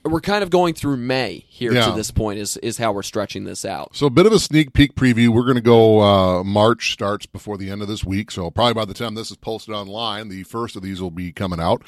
We're 0.03 0.21
kind 0.21 0.43
of 0.43 0.49
going 0.49 0.73
through 0.73 0.97
May 0.97 1.45
here 1.47 1.73
Yeah. 1.73 1.85
to 1.87 1.91
this 1.91 2.09
point, 2.09 2.39
is, 2.39 2.57
is 2.57 2.77
how 2.77 2.91
we're 2.91 3.03
stretching 3.03 3.43
this 3.43 3.63
out. 3.65 3.95
So 3.95 4.07
a 4.07 4.09
bit 4.09 4.25
of 4.25 4.33
a 4.33 4.39
sneak 4.39 4.73
peek 4.73 4.95
preview. 4.95 5.29
We're 5.29 5.43
going 5.43 5.55
to 5.55 5.61
go. 5.61 6.01
Uh, 6.01 6.43
March 6.43 6.91
starts 6.93 7.25
before 7.27 7.57
the 7.57 7.69
end 7.69 7.81
of 7.81 7.87
this 7.87 8.03
week, 8.03 8.31
so 8.31 8.49
probably 8.49 8.73
by 8.73 8.85
the 8.85 8.93
time 8.95 9.13
this 9.15 9.29
is 9.29 9.37
posted 9.37 9.75
online, 9.75 10.29
the 10.29 10.43
first 10.43 10.75
of 10.75 10.81
these 10.81 11.01
will 11.01 11.11
be 11.11 11.31
coming 11.31 11.59
out. 11.59 11.83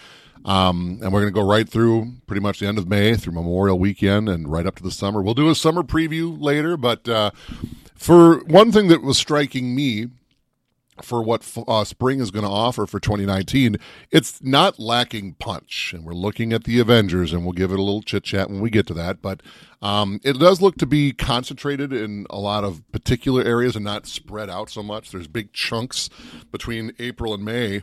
Um, 0.46 1.00
and 1.02 1.12
we're 1.14 1.22
going 1.22 1.34
to 1.34 1.40
go 1.40 1.48
right 1.48 1.68
through 1.68 2.14
pretty 2.28 2.42
much 2.42 2.60
the 2.60 2.68
end 2.68 2.78
of 2.78 2.88
May 2.88 3.16
through 3.16 3.34
Memorial 3.34 3.80
Weekend 3.80 4.28
and 4.30 4.48
right 4.52 4.68
up 4.68 4.76
to 4.76 4.84
the 4.84 4.92
summer. 4.92 5.22
We'll 5.22 5.34
do 5.34 5.50
a 5.50 5.56
summer 5.56 5.84
preview 5.84 6.36
later, 6.40 6.76
but 6.76 7.08
uh, 7.08 7.32
for 7.96 8.44
one 8.46 8.72
thing 8.72 8.90
that 8.90 9.02
was 9.02 9.18
striking 9.18 9.74
me 9.74 10.08
for 11.04 11.22
what 11.22 11.50
uh, 11.68 11.84
spring 11.84 12.20
is 12.20 12.32
going 12.32 12.46
to 12.46 12.52
offer 12.52 12.86
for 12.86 13.00
2019, 13.00 13.78
it's 14.12 14.42
not 14.42 14.80
lacking 14.80 15.34
punch. 15.34 15.94
And 15.94 16.06
we're 16.06 16.14
looking 16.14 16.54
at 16.54 16.64
the 16.64 16.80
Avengers, 16.80 17.34
and 17.34 17.44
we'll 17.44 17.54
give 17.54 17.72
it 17.72 17.80
a 17.80 17.84
little 17.84 18.02
chit 18.02 18.24
chat 18.24 18.50
when 18.50 18.62
we 18.62 18.70
get 18.70 18.88
to 18.88 18.94
that. 18.96 19.22
But 19.22 19.42
um, 19.82 20.20
it 20.24 20.40
does 20.40 20.62
look 20.62 20.78
to 20.78 20.86
be 20.86 21.12
concentrated 21.12 21.92
in 21.92 22.26
a 22.30 22.40
lot 22.40 22.64
of 22.64 22.90
particular 22.92 23.44
areas 23.44 23.76
and 23.76 23.86
not 23.86 24.08
spread 24.08 24.50
out 24.50 24.70
so 24.70 24.82
much. 24.82 25.12
There's 25.12 25.28
big 25.28 25.54
chunks 25.54 26.10
between 26.52 26.94
April 27.00 27.34
and 27.34 27.44
May 27.44 27.82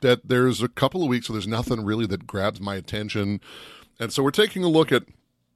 that 0.00 0.28
there's 0.28 0.62
a 0.62 0.68
couple 0.68 1.02
of 1.02 1.08
weeks 1.08 1.28
where 1.28 1.34
there's 1.34 1.46
nothing 1.46 1.84
really 1.84 2.06
that 2.06 2.26
grabs 2.26 2.60
my 2.60 2.74
attention. 2.74 3.40
And 3.98 4.12
so 4.12 4.22
we're 4.22 4.30
taking 4.30 4.64
a 4.64 4.68
look 4.68 4.92
at 4.92 5.04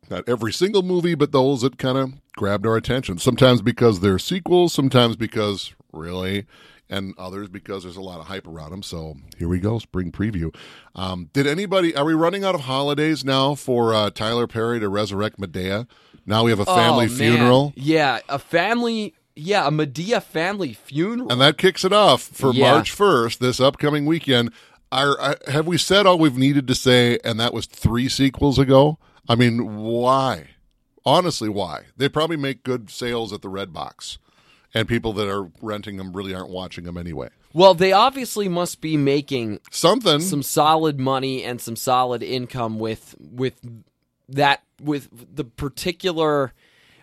not 0.09 0.29
every 0.29 0.52
single 0.52 0.83
movie, 0.83 1.14
but 1.14 1.33
those 1.33 1.62
that 1.62 1.79
kind 1.79 1.98
of 1.98 2.12
grabbed 2.37 2.66
our 2.66 2.76
attention. 2.76 3.18
Sometimes 3.18 3.62
because 3.62 4.00
they're 4.00 4.18
sequels, 4.18 4.72
sometimes 4.72 5.16
because 5.16 5.74
really, 5.92 6.46
and 6.88 7.14
others 7.18 7.49
because 7.49 7.83
there's 7.83 7.96
a 7.96 8.01
lot 8.03 8.20
of 8.20 8.27
hype 8.27 8.46
around 8.46 8.70
them. 8.70 8.83
So 8.83 9.16
here 9.38 9.49
we 9.49 9.59
go, 9.59 9.79
spring 9.79 10.12
preview. 10.12 10.55
Um, 10.94 11.31
did 11.33 11.46
anybody? 11.46 11.94
Are 11.96 12.05
we 12.05 12.14
running 12.14 12.44
out 12.44 12.55
of 12.55 12.62
holidays 12.62 13.25
now 13.25 13.55
for 13.55 13.92
uh, 13.94 14.11
Tyler 14.11 14.46
Perry 14.46 14.81
to 14.81 14.88
resurrect 14.88 15.38
Madea? 15.40 15.87
Now 16.25 16.44
we 16.44 16.51
have 16.51 16.61
a 16.61 16.64
family 16.64 17.07
Oh, 17.07 17.09
funeral, 17.09 17.72
Yeah, 17.77 18.18
a 18.29 18.38
family, 18.38 19.14
yeah, 19.37 19.66
a 19.66 19.70
Madea 19.70 20.22
family 20.22 20.72
funeral. 20.72 21.31
and 21.31 21.40
that 21.40 21.57
kicks 21.59 21.85
it 21.85 21.92
off 21.92 22.22
for 22.22 22.53
Yeah. 22.53 22.72
March 22.72 22.90
first, 22.90 23.38
this 23.40 23.61
upcoming 23.61 24.07
weekend. 24.07 24.51
Are, 24.92 25.18
are, 25.20 25.37
have 25.49 25.66
we 25.66 25.79
said 25.79 26.07
all 26.07 26.18
we've 26.18 26.37
needed 26.38 26.66
to 26.68 26.75
say? 26.75 27.18
And 27.25 27.38
that 27.40 27.53
was 27.53 27.66
three 27.66 28.09
sequels 28.09 28.59
ago. 28.59 28.99
I 29.29 29.35
mean, 29.35 29.77
why? 29.83 30.51
Honestly, 31.05 31.49
why? 31.49 31.83
They 31.96 32.09
probably 32.09 32.37
make 32.37 32.62
good 32.64 32.90
sales 32.90 33.33
at 33.33 33.42
the 33.42 33.49
Red 33.49 33.72
Box, 33.72 34.18
and 34.74 34.88
people 34.88 35.12
that 35.14 35.29
are 35.29 35.50
renting 35.62 35.96
them 35.96 36.12
really 36.12 36.35
aren't 36.35 36.50
watching 36.50 36.85
them 36.85 36.96
anyway. 36.96 37.29
well, 37.55 37.74
they 37.74 37.92
obviously 37.92 38.48
must 38.48 38.81
be 38.81 38.96
making 38.96 39.61
Something. 39.70 40.20
some 40.20 40.42
solid 40.42 40.98
money 41.00 41.42
and 41.44 41.61
some 41.61 41.76
solid 41.76 42.22
income 42.22 42.79
with 42.79 43.14
with 43.20 43.61
that 44.29 44.62
with 44.83 45.09
the 45.37 45.44
particular 45.44 46.52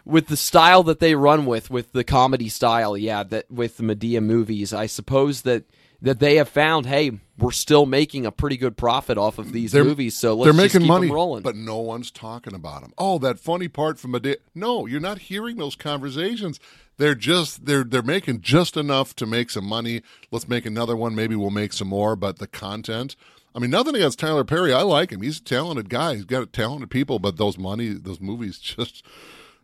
with 0.06 0.28
the 0.28 0.36
style 0.38 0.84
that 0.84 0.99
they 0.99 1.15
run 1.15 1.45
with 1.45 1.69
with 1.69 1.91
the 1.93 2.04
comedy 2.04 2.49
style 2.49 2.97
yeah 2.97 3.23
that 3.23 3.49
with 3.49 3.78
the 3.78 3.84
Madea 3.84 4.21
movies 4.21 4.73
I 4.73 4.86
suppose 4.88 5.43
that 5.43 5.63
that 6.02 6.19
they 6.19 6.36
have 6.36 6.49
found 6.49 6.86
hey 6.86 7.12
we're 7.39 7.52
still 7.52 7.86
making 7.86 8.26
a 8.26 8.32
pretty 8.32 8.58
good 8.58 8.76
profit 8.76 9.17
off 9.17 9.39
of 9.39 9.54
these 9.54 9.71
They're- 9.71 9.86
movies 9.86 10.17
so 10.17 10.34
let's 10.36 10.43
they're 10.45 10.54
making 10.65 10.82
keep 10.82 10.88
money, 10.89 11.10
rolling 11.10 11.41
but 11.43 11.56
no 11.56 11.78
one's 11.78 12.12
talking 12.12 12.54
about 12.54 12.82
them. 12.82 12.91
Oh, 12.97 13.17
that 13.19 13.39
funny 13.39 13.69
part 13.69 13.97
from 13.97 14.12
Madea. 14.12 14.36
No, 14.54 14.86
you're 14.86 14.99
not 14.99 15.19
hearing 15.19 15.56
those 15.56 15.76
conversations. 15.78 16.60
They're 16.97 17.15
just 17.15 17.65
they're 17.65 17.84
they're 17.84 18.01
making 18.03 18.41
just 18.41 18.77
enough 18.77 19.15
to 19.15 19.25
make 19.25 19.49
some 19.49 19.65
money. 19.65 20.01
Let's 20.32 20.47
make 20.47 20.65
another 20.65 20.95
one. 20.95 21.15
Maybe 21.15 21.36
we'll 21.36 21.49
make 21.49 21.73
some 21.73 21.88
more. 21.89 22.15
But 22.15 22.39
the 22.39 22.47
content. 22.47 23.15
I 23.56 23.60
mean, 23.60 23.69
nothing 23.69 23.95
against 23.95 24.17
Tyler 24.19 24.43
Perry. 24.43 24.73
I 24.73 24.82
like 24.82 25.12
him. 25.12 25.21
He's 25.21 25.39
a 25.39 25.43
talented 25.43 25.88
guy. 25.89 26.15
He's 26.15 26.25
got 26.25 26.53
talented 26.53 26.89
people. 26.89 27.19
But 27.19 27.38
those 27.38 27.58
money, 27.58 27.89
those 27.89 28.19
movies, 28.19 28.58
just 28.60 29.06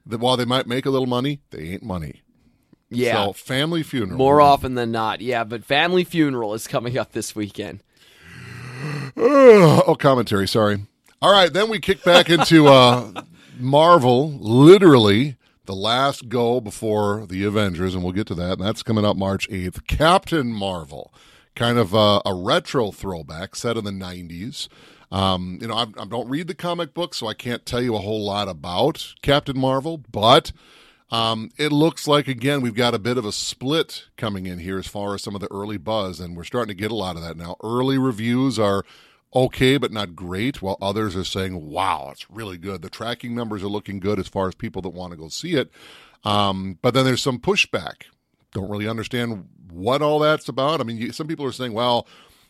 that 0.06 0.20
while 0.20 0.38
they 0.38 0.46
might 0.46 0.68
make 0.68 0.86
a 0.86 0.90
little 0.90 1.08
money, 1.08 1.42
they 1.52 1.70
ain't 1.70 1.84
money. 1.84 2.22
yeah 2.90 3.26
So 3.26 3.34
family 3.34 3.84
funeral. 3.84 4.18
more 4.18 4.42
often 4.42 4.74
than 4.76 4.92
not 4.92 5.22
yeah 5.22 5.44
but 5.44 5.64
family 5.64 6.04
funeral 6.04 6.54
is 6.56 6.68
coming 6.68 6.98
up 6.98 7.12
this 7.12 7.36
weekend 7.36 7.84
oh, 9.18 9.96
commentary. 10.00 10.48
Sorry. 10.48 10.86
All 11.22 11.32
right, 11.32 11.52
then 11.52 11.70
we 11.70 11.80
kick 11.80 12.04
back 12.04 12.30
into 12.30 12.68
uh, 12.68 13.12
Marvel. 13.60 14.32
Literally 14.32 15.36
the 15.70 15.76
last 15.76 16.30
go 16.30 16.60
before 16.60 17.28
the 17.28 17.44
Avengers, 17.44 17.94
and 17.94 18.04
we'll 18.04 18.12
get 18.12 18.26
to 18.26 18.34
that. 18.34 18.54
And 18.54 18.62
that's 18.62 18.82
coming 18.82 19.06
up 19.06 19.16
March 19.16 19.48
eighth. 19.52 19.86
Captain 19.86 20.52
Marvel, 20.52 21.14
kind 21.54 21.78
of 21.78 21.94
uh, 21.94 22.24
a 22.26 22.34
retro 22.34 22.92
throwback 22.92 23.56
set 23.56 23.78
in 23.78 23.84
the 23.84 23.92
'90s. 23.92 24.68
Um, 25.12 25.60
you 25.62 25.68
know, 25.68 25.76
I, 25.76 25.86
I 25.96 26.06
don't 26.06 26.28
read 26.28 26.48
the 26.48 26.56
comic 26.56 26.96
book, 26.96 27.14
so 27.14 27.28
I 27.28 27.36
can't 27.36 27.68
tell 27.68 27.84
you 27.84 27.94
a 27.96 28.00
whole 28.00 28.26
lot 28.26 28.48
about 28.48 29.14
Captain 29.22 29.60
Marvel, 29.60 30.02
but 30.12 30.52
um, 31.12 31.52
it 31.56 31.72
looks 31.72 32.08
like 32.08 32.28
again 32.28 32.62
we've 32.62 32.74
got 32.74 32.96
a 32.96 33.00
bit 33.00 33.20
of 33.20 33.26
a 33.26 33.32
split 33.32 34.06
coming 34.18 34.48
in 34.48 34.58
here 34.58 34.80
as 34.80 34.88
far 34.88 35.14
as 35.14 35.22
some 35.22 35.36
of 35.36 35.42
the 35.42 35.52
early 35.52 35.78
buzz, 35.78 36.20
and 36.20 36.36
we're 36.36 36.46
starting 36.46 36.76
to 36.76 36.82
get 36.82 36.90
a 36.90 36.96
lot 36.96 37.16
of 37.16 37.22
that 37.22 37.38
now. 37.38 37.58
Early 37.64 38.00
reviews 38.00 38.58
are 38.58 38.84
okay, 39.34 39.78
but 39.78 39.92
not 39.92 40.16
great, 40.16 40.62
while 40.62 40.78
others 40.82 41.16
are 41.16 41.24
saying, 41.24 41.70
"Wow, 41.70 42.10
it's 42.12 42.30
really 42.30 42.58
good." 42.58 42.82
The 42.82 42.90
tracking 42.90 43.36
numbers 43.36 43.64
are 43.64 43.68
looking 43.68 44.00
good 44.00 44.20
as 44.20 44.28
far 44.28 44.48
as 44.48 44.56
people 44.56 44.82
that 44.84 44.90
want 44.90 45.12
to 45.12 45.18
go 45.18 45.28
see 45.30 45.56
it. 45.56 45.72
Um, 46.24 46.78
but 46.82 46.94
then 46.94 47.06
there's 47.06 47.22
some 47.22 47.40
pushback. 47.40 48.04
Don't 48.54 48.70
really 48.70 48.88
understand 48.88 49.48
what 49.72 50.02
all 50.02 50.20
that's 50.20 50.50
about. 50.50 50.82
I 50.82 50.84
mean, 50.84 50.98
you, 50.98 51.12
some 51.12 51.28
people 51.28 51.46
are 51.46 51.52
saying, 51.52 51.74
"Well, 51.74 52.08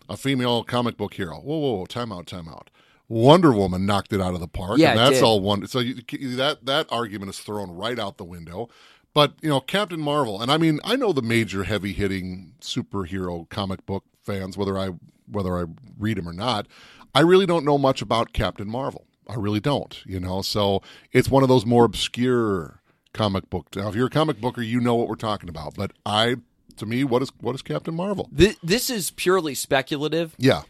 a 0.08 0.18
female 0.18 0.64
comic 0.64 0.98
book 0.98 1.14
hero." 1.14 1.40
Whoa, 1.40 1.58
whoa, 1.58 1.78
whoa! 1.78 1.86
Time 1.86 2.12
out, 2.12 2.28
time 2.28 2.48
out. 2.48 2.70
Wonder 3.10 3.52
Woman 3.52 3.88
knocked 3.88 4.14
it 4.14 4.22
out 4.22 4.36
of 4.36 4.40
the 4.40 4.48
park, 4.48 4.78
Yeah, 4.78 4.92
and 4.92 5.00
that's 5.00 5.22
all 5.22 5.40
one. 5.40 5.66
So 5.68 5.80
you, 5.80 5.96
that 6.36 6.66
that 6.66 6.88
argument 6.92 7.32
is 7.32 7.40
thrown 7.40 7.72
right 7.72 7.98
out 7.98 8.18
the 8.18 8.24
window. 8.24 8.70
But 9.14 9.34
you 9.42 9.50
know, 9.50 9.60
Captain 9.60 10.00
Marvel, 10.00 10.40
and 10.42 10.52
I 10.52 10.58
mean, 10.58 10.80
I 10.84 10.96
know 10.96 11.12
the 11.12 11.24
major 11.24 11.64
heavy 11.64 11.94
hitting 11.94 12.54
superhero 12.62 13.50
comic 13.50 13.86
book 13.88 14.06
fans, 14.22 14.56
whether 14.56 14.78
I 14.78 14.92
whether 15.32 15.58
I 15.58 15.66
read 15.98 16.18
them 16.18 16.28
or 16.28 16.34
not. 16.34 16.68
I 17.16 17.22
really 17.22 17.46
don't 17.46 17.66
know 17.66 17.78
much 17.78 18.02
about 18.02 18.34
Captain 18.34 18.70
Marvel. 18.70 19.06
I 19.28 19.36
really 19.36 19.60
don't. 19.60 20.02
You 20.06 20.20
know, 20.20 20.42
so 20.42 20.82
it's 21.12 21.30
one 21.30 21.44
of 21.44 21.50
those 21.50 21.66
more 21.66 21.86
obscure 21.86 22.82
comic 23.14 23.50
book. 23.50 23.68
Now, 23.76 23.90
if 23.90 23.96
you're 23.96 24.08
a 24.08 24.12
comic 24.12 24.40
booker, 24.42 24.62
you 24.62 24.80
know 24.80 24.96
what 24.96 25.08
we're 25.08 25.16
talking 25.16 25.50
about. 25.50 25.76
But 25.76 25.92
I, 26.06 26.36
to 26.78 26.86
me, 26.86 27.04
what 27.04 27.22
is 27.22 27.32
what 27.42 27.56
is 27.56 27.62
Captain 27.62 27.96
Marvel? 27.96 28.30
Th- 28.36 28.58
this 28.64 28.90
is 28.90 29.12
purely 29.12 29.54
speculative 29.56 30.36
Yeah, 30.38 30.62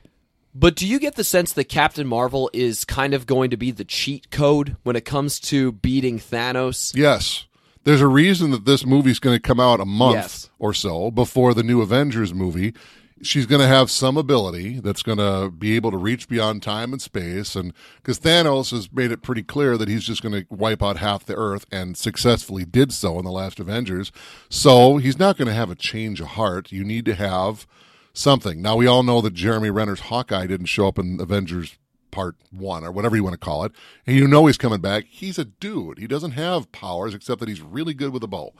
But 0.55 0.75
do 0.75 0.87
you 0.87 0.99
get 0.99 1.15
the 1.15 1.23
sense 1.23 1.53
that 1.53 1.65
Captain 1.65 2.07
Marvel 2.07 2.49
is 2.53 2.83
kind 2.85 3.13
of 3.13 3.25
going 3.25 3.49
to 3.51 3.57
be 3.57 3.71
the 3.71 3.85
cheat 3.85 4.29
code 4.31 4.75
when 4.83 4.95
it 4.95 5.05
comes 5.05 5.39
to 5.41 5.71
beating 5.73 6.19
Thanos? 6.19 6.95
Yes. 6.95 7.45
There's 7.85 8.01
a 8.01 8.07
reason 8.07 8.51
that 8.51 8.65
this 8.65 8.85
movie's 8.85 9.19
going 9.19 9.35
to 9.37 9.41
come 9.41 9.59
out 9.59 9.79
a 9.79 9.85
month 9.85 10.15
Yes. 10.15 10.49
or 10.59 10.73
so 10.73 11.11
before 11.11 11.53
the 11.53 11.63
new 11.63 11.81
Avengers 11.81 12.33
movie. 12.33 12.73
She's 13.21 13.45
going 13.45 13.61
to 13.61 13.67
have 13.67 13.91
some 13.91 14.17
ability 14.17 14.79
that's 14.79 15.03
going 15.03 15.17
to 15.17 15.51
be 15.51 15.75
able 15.75 15.91
to 15.91 15.97
reach 15.97 16.27
beyond 16.27 16.63
time 16.63 16.93
and 16.93 17.01
space. 17.01 17.55
And 17.55 17.73
because 17.97 18.19
Thanos 18.19 18.71
has 18.71 18.91
made 18.91 19.11
it 19.11 19.21
pretty 19.21 19.43
clear 19.43 19.77
that 19.77 19.89
he's 19.89 20.03
just 20.03 20.21
going 20.21 20.33
to 20.33 20.45
wipe 20.49 20.81
out 20.81 20.97
half 20.97 21.25
the 21.25 21.35
Earth 21.35 21.65
and 21.71 21.97
successfully 21.97 22.65
did 22.65 22.93
so 22.93 23.19
in 23.19 23.25
the 23.25 23.31
last 23.31 23.59
Avengers. 23.59 24.11
So 24.49 24.97
he's 24.97 25.19
not 25.19 25.37
going 25.37 25.47
to 25.47 25.53
have 25.53 25.69
a 25.69 25.75
change 25.75 26.21
of 26.21 26.27
heart. 26.27 26.71
You 26.71 26.83
need 26.83 27.05
to 27.05 27.15
have 27.15 27.67
something. 28.13 28.61
Now, 28.61 28.75
we 28.75 28.87
all 28.87 29.03
know 29.03 29.21
that 29.21 29.33
Jeremy 29.33 29.69
Renner's 29.69 30.01
Hawkeye 30.01 30.47
didn't 30.47 30.67
show 30.67 30.87
up 30.87 30.99
in 30.99 31.19
Avengers 31.19 31.77
part 32.11 32.35
one 32.51 32.83
or 32.83 32.91
whatever 32.91 33.15
you 33.15 33.23
want 33.23 33.33
to 33.33 33.37
call 33.37 33.63
it. 33.63 33.71
And 34.05 34.15
you 34.15 34.27
know 34.27 34.45
he's 34.45 34.57
coming 34.57 34.81
back. 34.81 35.05
He's 35.07 35.37
a 35.37 35.45
dude. 35.45 35.99
He 35.99 36.07
doesn't 36.07 36.31
have 36.31 36.71
powers 36.71 37.13
except 37.13 37.39
that 37.39 37.49
he's 37.49 37.61
really 37.61 37.93
good 37.93 38.11
with 38.11 38.23
a 38.23 38.27
bow. 38.27 38.53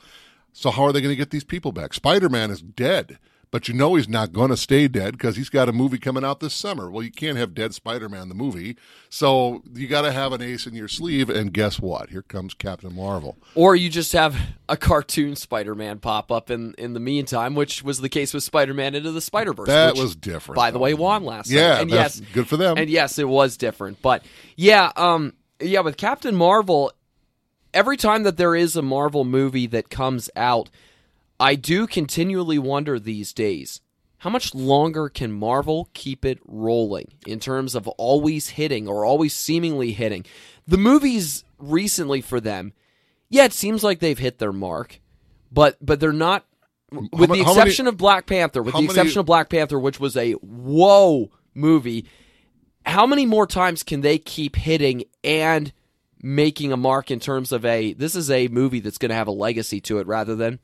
So 0.52 0.70
how 0.70 0.84
are 0.84 0.92
they 0.92 1.00
going 1.00 1.12
to 1.12 1.16
get 1.16 1.30
these 1.30 1.44
people 1.44 1.72
back? 1.72 1.94
Spider 1.94 2.28
Man 2.28 2.50
is 2.50 2.62
dead, 2.62 3.18
but 3.50 3.66
you 3.68 3.74
know 3.74 3.94
he's 3.96 4.08
not 4.08 4.32
going 4.32 4.50
to 4.50 4.56
stay 4.56 4.86
dead 4.88 5.12
because 5.12 5.36
he's 5.36 5.48
got 5.48 5.68
a 5.68 5.72
movie 5.72 5.98
coming 5.98 6.24
out 6.24 6.40
this 6.40 6.54
summer. 6.54 6.90
Well, 6.90 7.02
you 7.02 7.10
can't 7.10 7.36
have 7.36 7.54
dead 7.54 7.74
Spider 7.74 8.08
Man 8.08 8.28
the 8.28 8.34
movie, 8.34 8.76
so 9.08 9.62
you 9.74 9.88
got 9.88 10.02
to 10.02 10.12
have 10.12 10.32
an 10.32 10.40
ace 10.40 10.66
in 10.66 10.74
your 10.74 10.88
sleeve. 10.88 11.28
And 11.28 11.52
guess 11.52 11.80
what? 11.80 12.10
Here 12.10 12.22
comes 12.22 12.54
Captain 12.54 12.94
Marvel. 12.94 13.36
Or 13.54 13.74
you 13.74 13.88
just 13.88 14.12
have 14.12 14.36
a 14.68 14.76
cartoon 14.76 15.36
Spider 15.36 15.74
Man 15.74 15.98
pop 15.98 16.30
up 16.30 16.50
in, 16.50 16.74
in 16.78 16.92
the 16.94 17.00
meantime, 17.00 17.54
which 17.54 17.82
was 17.82 18.00
the 18.00 18.08
case 18.08 18.32
with 18.32 18.42
Spider 18.44 18.74
Man 18.74 18.94
Into 18.94 19.10
the 19.12 19.20
Spider 19.20 19.52
Verse. 19.52 19.66
That 19.68 19.96
was 19.96 20.14
different. 20.16 20.56
by 20.56 20.70
the 20.70 20.78
way, 20.78 20.94
won 20.94 21.24
last 21.24 21.50
Yeah, 21.50 21.68
night. 21.74 21.80
And 21.82 21.90
yes, 21.90 22.20
good 22.32 22.46
for 22.48 22.56
them. 22.56 22.78
And 22.78 22.88
yes, 22.88 23.18
it 23.18 23.28
was 23.28 23.56
different. 23.56 24.00
But 24.00 24.24
yeah, 24.56 24.92
um, 24.96 25.34
yeah, 25.60 25.80
with 25.80 25.96
Captain 25.96 26.34
Marvel, 26.36 26.92
every 27.74 27.96
time 27.96 28.22
that 28.22 28.36
there 28.36 28.54
is 28.54 28.76
a 28.76 28.82
Marvel 28.82 29.24
movie 29.24 29.66
that 29.68 29.90
comes 29.90 30.30
out, 30.36 30.70
I 31.40 31.54
do 31.54 31.86
continually 31.86 32.58
wonder 32.58 33.00
these 33.00 33.32
days 33.32 33.80
how 34.18 34.28
much 34.28 34.54
longer 34.54 35.08
can 35.08 35.32
Marvel 35.32 35.88
keep 35.94 36.26
it 36.26 36.38
rolling 36.46 37.14
in 37.26 37.40
terms 37.40 37.74
of 37.74 37.88
always 37.88 38.50
hitting 38.50 38.86
or 38.86 39.06
always 39.06 39.32
seemingly 39.34 39.92
hitting? 39.92 40.26
The 40.68 40.76
movies 40.76 41.42
recently 41.58 42.20
for 42.20 42.38
them, 42.38 42.74
yeah, 43.30 43.46
it 43.46 43.54
seems 43.54 43.82
like 43.82 44.00
they've 44.00 44.18
hit 44.18 44.38
their 44.38 44.52
mark, 44.52 45.00
but 45.50 45.78
but 45.80 45.98
they're 46.00 46.12
not. 46.12 46.44
With 46.92 47.10
the 47.12 47.18
how 47.18 47.26
many- 47.28 47.40
exception 47.40 47.86
of 47.86 47.96
Black 47.96 48.26
Panther, 48.26 48.62
with 48.62 48.74
the 48.74 48.80
many- 48.82 48.86
exception 48.86 49.20
of 49.20 49.26
Black 49.26 49.48
Panther, 49.48 49.78
which 49.78 49.98
was 49.98 50.16
a 50.16 50.32
whoa 50.32 51.30
movie, 51.54 52.04
how 52.84 53.06
many 53.06 53.24
more 53.24 53.46
times 53.46 53.82
can 53.82 54.02
they 54.02 54.18
keep 54.18 54.56
hitting 54.56 55.04
and 55.24 55.72
making 56.22 56.72
a 56.72 56.76
mark 56.76 57.10
in 57.10 57.20
terms 57.20 57.52
of 57.52 57.64
a 57.64 57.94
this 57.94 58.14
is 58.14 58.30
a 58.30 58.48
movie 58.48 58.80
that's 58.80 58.98
going 58.98 59.08
to 59.08 59.14
have 59.14 59.28
a 59.28 59.32
legacy 59.32 59.80
to 59.80 59.98
it 59.98 60.06
rather 60.06 60.34
than 60.36 60.58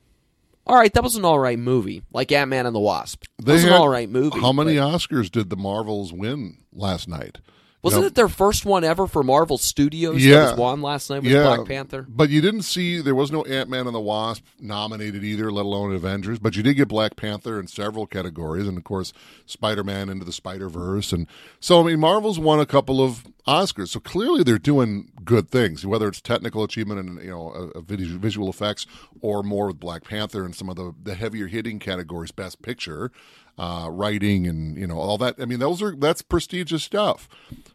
all 0.67 0.75
right 0.77 0.93
that 0.93 1.03
was 1.03 1.15
an 1.15 1.25
all 1.25 1.39
right 1.39 1.57
movie 1.59 2.03
like 2.13 2.31
Ant-Man 2.31 2.65
and 2.65 2.75
the 2.75 2.79
Wasp 2.79 3.23
that 3.39 3.53
was 3.53 3.63
an 3.63 3.71
all 3.73 3.89
right 3.89 4.09
movie 4.09 4.39
How 4.39 4.51
many 4.51 4.77
but- 4.77 4.89
Oscars 4.91 5.31
did 5.31 5.49
the 5.49 5.55
Marvels 5.57 6.13
win 6.13 6.57
last 6.73 7.07
night? 7.07 7.39
Wasn't 7.83 8.01
know- 8.01 8.07
it 8.07 8.15
their 8.15 8.27
first 8.27 8.65
one 8.65 8.83
ever 8.83 9.07
for 9.07 9.23
Marvel 9.23 9.57
Studios 9.57 10.23
Yeah. 10.23 10.35
that 10.39 10.51
was 10.51 10.59
won 10.59 10.81
last 10.81 11.09
night 11.09 11.23
with 11.23 11.31
yeah, 11.31 11.43
Black 11.55 11.67
Panther 11.67 12.05
But 12.09 12.29
you 12.29 12.41
didn't 12.41 12.63
see 12.63 12.99
there 13.01 13.15
was 13.15 13.31
no 13.31 13.43
Ant 13.43 13.69
Man 13.69 13.85
and 13.85 13.95
the 13.95 13.99
Wasp 13.99 14.43
nominated 14.59 15.23
either, 15.23 15.51
let 15.51 15.65
alone 15.65 15.93
Avengers. 15.93 16.39
But 16.39 16.55
you 16.55 16.63
did 16.63 16.73
get 16.75 16.87
Black 16.87 17.15
Panther 17.15 17.59
in 17.59 17.67
several 17.67 18.07
categories, 18.07 18.67
and 18.67 18.77
of 18.77 18.83
course 18.83 19.13
Spider 19.45 19.83
Man 19.83 20.09
into 20.09 20.25
the 20.25 20.33
Spider 20.33 20.69
Verse, 20.69 21.13
and 21.13 21.27
so 21.59 21.81
I 21.81 21.83
mean 21.83 21.99
Marvel's 21.99 22.39
won 22.39 22.59
a 22.59 22.65
couple 22.65 23.01
of 23.01 23.25
Oscars. 23.47 23.89
So 23.89 23.99
clearly 23.99 24.43
they're 24.43 24.57
doing 24.57 25.11
good 25.23 25.49
things, 25.49 25.85
whether 25.85 26.07
it's 26.07 26.19
technical 26.19 26.63
achievement 26.63 26.99
and 26.99 27.21
you 27.23 27.29
know 27.29 27.71
a, 27.75 27.79
a 27.79 27.81
visual 27.81 28.49
effects, 28.49 28.85
or 29.21 29.43
more 29.43 29.67
with 29.67 29.79
Black 29.79 30.03
Panther 30.03 30.43
and 30.43 30.55
some 30.55 30.69
of 30.69 30.75
the 30.75 30.93
the 31.01 31.15
heavier 31.15 31.47
hitting 31.47 31.79
categories, 31.79 32.31
Best 32.31 32.61
Picture. 32.61 33.11
Uh, 33.59 33.89
writing 33.89 34.45
and 34.45 34.77
you 34.77 34.85
know 34.85 34.99
all 34.99 35.17
that. 35.17 35.33
I 35.39 35.45
mean, 35.45 35.57
those 35.57 35.81
are 35.81 35.95
that's 35.95 36.21
prestigious 36.21 36.83
stuff. 36.83 37.27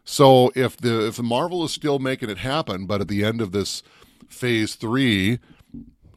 So 0.05 0.49
if 0.55 0.77
the 0.77 1.07
if 1.07 1.17
the 1.17 1.23
Marvel 1.23 1.65
is 1.65 1.71
still 1.73 1.99
making 1.99 2.29
it 2.29 2.37
happen, 2.37 2.85
but 2.85 3.01
at 3.01 3.09
the 3.09 3.25
end 3.25 3.41
of 3.41 3.51
this 3.51 3.83
phase 4.29 4.75
three, 4.75 5.39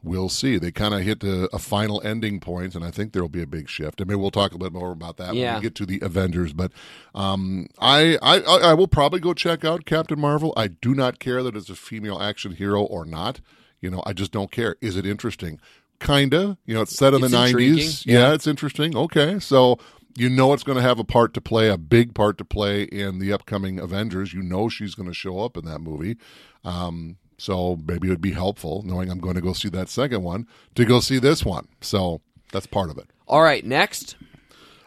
we'll 0.05 0.29
see. 0.29 0.57
They 0.57 0.71
kind 0.71 0.95
of 0.95 1.01
hit 1.01 1.25
a, 1.25 1.49
a 1.55 1.59
final 1.59 2.01
ending 2.05 2.39
point, 2.39 2.75
and 2.77 2.85
I 2.85 2.91
think 2.93 3.13
there 3.13 3.23
will 3.23 3.29
be 3.29 3.43
a 3.43 3.47
big 3.47 3.69
shift. 3.69 4.01
I 4.01 4.05
mean, 4.05 4.21
we'll 4.21 4.31
talk 4.31 4.55
a 4.55 4.59
bit 4.59 4.73
more 4.73 4.93
about 4.93 5.17
that 5.17 5.35
when 5.35 5.57
we 5.57 5.63
get 5.63 5.75
to 5.77 5.87
the 5.87 5.99
Avengers. 6.01 6.53
But 6.53 6.71
um, 7.15 7.67
I, 7.81 8.19
I 8.23 8.39
I 8.41 8.59
I 8.71 8.75
will 8.75 8.87
probably 8.89 9.19
go 9.21 9.35
check 9.35 9.65
out 9.65 9.85
Captain 9.85 10.21
Marvel. 10.21 10.53
I 10.57 10.69
do 10.69 10.95
not 10.95 11.19
care 11.19 11.43
that 11.43 11.57
it's 11.57 11.71
a 11.71 11.75
female 11.75 12.21
action 12.21 12.53
hero 12.53 12.83
or 12.83 13.05
not. 13.05 13.41
You 13.81 13.91
know, 13.91 14.03
I 14.07 14.13
just 14.13 14.31
don't 14.33 14.51
care. 14.51 14.77
Is 14.81 14.97
it 14.97 15.05
interesting? 15.05 15.61
Kinda. 16.01 16.59
You 16.67 16.75
know, 16.75 16.83
it's 16.83 16.97
set 16.97 17.15
in 17.15 17.23
It's 17.23 17.33
the 17.33 17.39
nineties. 17.39 18.07
Yeah, 18.07 18.33
it's 18.33 18.47
interesting. 18.47 18.97
Okay, 18.97 19.39
so 19.39 19.79
you 20.17 20.29
know 20.29 20.53
it's 20.53 20.63
going 20.63 20.77
to 20.77 20.83
have 20.83 20.99
a 20.99 21.05
part 21.05 21.35
to 21.35 21.41
play, 21.41 21.69
a 21.69 21.77
big 21.79 22.15
part 22.15 22.39
to 22.39 22.45
play 22.45 22.85
in 22.85 23.19
the 23.19 23.33
upcoming 23.33 23.79
Avengers. 23.79 24.33
You 24.33 24.43
know 24.43 24.69
she's 24.69 24.95
going 24.95 25.09
to 25.09 25.15
show 25.15 25.41
up 25.41 25.57
in 25.57 25.65
that 25.67 25.81
movie. 25.81 26.17
Um, 26.65 27.17
so 27.39 27.79
maybe 27.87 28.09
it 28.09 28.11
would 28.11 28.21
be 28.21 28.33
helpful 28.33 28.83
knowing 28.85 29.11
I'm 29.11 29.21
going 29.21 29.35
to 29.35 29.43
go 29.43 29.53
see 29.53 29.69
that 29.71 29.89
second 29.91 30.23
one 30.23 30.47
to 30.75 30.85
go 30.85 31.01
see 31.01 31.19
this 31.19 31.45
one. 31.45 31.69
So 31.81 32.23
that's 32.53 32.67
part 32.67 32.91
of 32.91 32.97
it. 32.99 33.11
all 33.29 33.43
right 33.43 33.65
next 33.65 34.17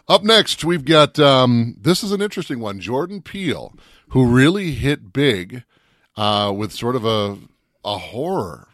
Up 0.08 0.24
next, 0.24 0.66
we've 0.66 0.86
got 0.86 1.20
um, 1.20 1.76
this 1.80 2.04
is 2.04 2.12
an 2.12 2.22
interesting 2.22 2.60
one. 2.60 2.80
Jordan 2.80 3.22
Peele, 3.22 3.74
who 4.10 4.26
really 4.26 4.72
hit 4.72 5.14
big 5.14 5.64
uh, 6.18 6.52
with 6.56 6.72
sort 6.72 6.96
of 6.96 7.06
a 7.06 7.38
a 7.86 7.98
horror 8.00 8.69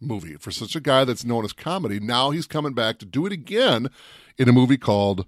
movie 0.00 0.36
for 0.36 0.50
such 0.50 0.76
a 0.76 0.80
guy 0.80 1.04
that's 1.04 1.24
known 1.24 1.44
as 1.44 1.52
comedy. 1.52 1.98
Now 2.00 2.30
he's 2.30 2.46
coming 2.46 2.74
back 2.74 2.98
to 2.98 3.06
do 3.06 3.26
it 3.26 3.32
again 3.32 3.88
in 4.38 4.48
a 4.48 4.52
movie 4.52 4.76
called 4.76 5.24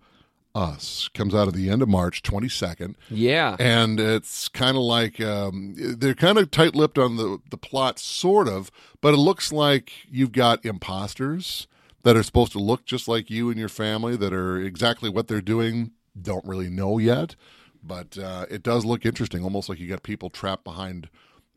Us. 0.54 1.08
Comes 1.14 1.34
out 1.34 1.48
at 1.48 1.54
the 1.54 1.70
end 1.70 1.82
of 1.82 1.88
March, 1.88 2.22
twenty 2.22 2.48
second 2.48 2.96
yeah 3.10 3.56
and 3.58 3.98
it's 4.00 4.48
kind 4.48 4.76
of 4.76 4.82
like 4.82 5.20
um, 5.20 5.74
they're 5.76 6.14
kind 6.14 6.38
of 6.38 6.50
tight-lipped 6.50 6.98
on 6.98 7.16
the 7.16 7.38
the 7.50 7.56
plot, 7.56 7.98
sort 7.98 8.48
of. 8.48 8.70
But 9.00 9.14
it 9.14 9.18
looks 9.18 9.52
like 9.52 9.92
you've 10.10 10.32
got 10.32 10.64
imposters 10.64 11.66
that 12.02 12.16
are 12.16 12.22
supposed 12.22 12.52
to 12.52 12.58
look 12.58 12.84
just 12.84 13.08
like 13.08 13.30
you 13.30 13.50
and 13.50 13.58
your 13.58 13.68
family, 13.68 14.16
that 14.16 14.32
are 14.32 14.58
exactly 14.60 15.10
what 15.10 15.28
they're 15.28 15.40
doing. 15.40 15.92
Don't 16.20 16.44
really 16.44 16.68
know 16.70 16.98
yet, 16.98 17.36
but 17.82 18.18
uh, 18.18 18.46
it 18.50 18.62
does 18.62 18.84
look 18.84 19.06
interesting. 19.06 19.44
Almost 19.44 19.68
like 19.68 19.78
you 19.78 19.88
got 19.88 20.02
people 20.02 20.30
trapped 20.30 20.64
behind 20.64 21.08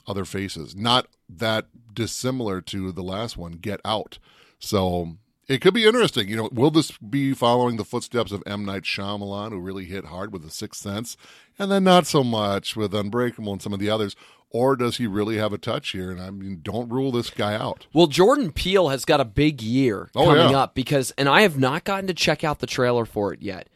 other 0.08 0.26
faces. 0.26 0.76
Not 0.76 1.08
that 1.30 1.66
dissimilar 1.94 2.62
to 2.62 2.92
the 2.92 3.04
last 3.04 3.38
one, 3.38 3.54
Get 3.54 3.80
Out. 3.86 4.18
So 4.60 5.18
it 5.48 5.60
could 5.62 5.74
be 5.74 5.86
interesting. 5.86 6.28
You 6.30 6.38
know, 6.38 6.50
will 6.52 6.72
this 6.72 6.92
be 6.98 7.34
following 7.34 7.78
the 7.78 7.86
footsteps 7.86 8.32
of 8.32 8.44
M. 8.46 8.66
Night 8.66 8.84
Shyamalan, 8.84 9.50
who 9.50 9.60
really 9.60 9.86
hit 9.86 10.06
hard 10.06 10.32
with 10.32 10.44
The 10.44 10.52
Sixth 10.52 10.82
Sense, 10.82 11.18
and 11.60 11.72
then 11.72 11.84
not 11.84 12.08
so 12.08 12.24
much 12.24 12.76
with 12.76 12.94
Unbreakable 12.94 13.52
and 13.54 13.62
some 13.62 13.74
of 13.74 13.80
the 13.80 13.90
others? 13.90 14.16
Or 14.54 14.76
does 14.76 14.98
he 14.98 15.08
really 15.08 15.38
have 15.38 15.54
a 15.54 15.58
touch 15.58 15.92
here? 15.92 16.12
And 16.12 16.22
I 16.22 16.30
mean, 16.30 16.60
don't 16.62 16.90
rule 16.90 17.12
this 17.14 17.30
guy 17.30 17.54
out. 17.56 17.88
Well, 17.94 18.08
Jordan 18.08 18.52
Peele 18.52 18.90
has 18.90 19.06
got 19.06 19.22
a 19.22 19.26
big 19.26 19.62
year 19.62 20.10
Oh, 20.14 20.26
coming 20.26 20.52
yeah. 20.52 20.60
up 20.60 20.76
because, 20.76 21.12
and 21.18 21.30
I 21.30 21.42
have 21.44 21.58
not 21.58 21.86
gotten 21.86 22.08
to 22.08 22.14
check 22.14 22.44
out 22.44 22.60
the 22.60 22.68
trailer 22.68 23.06
for 23.06 23.34
it 23.34 23.42
yet, 23.42 23.70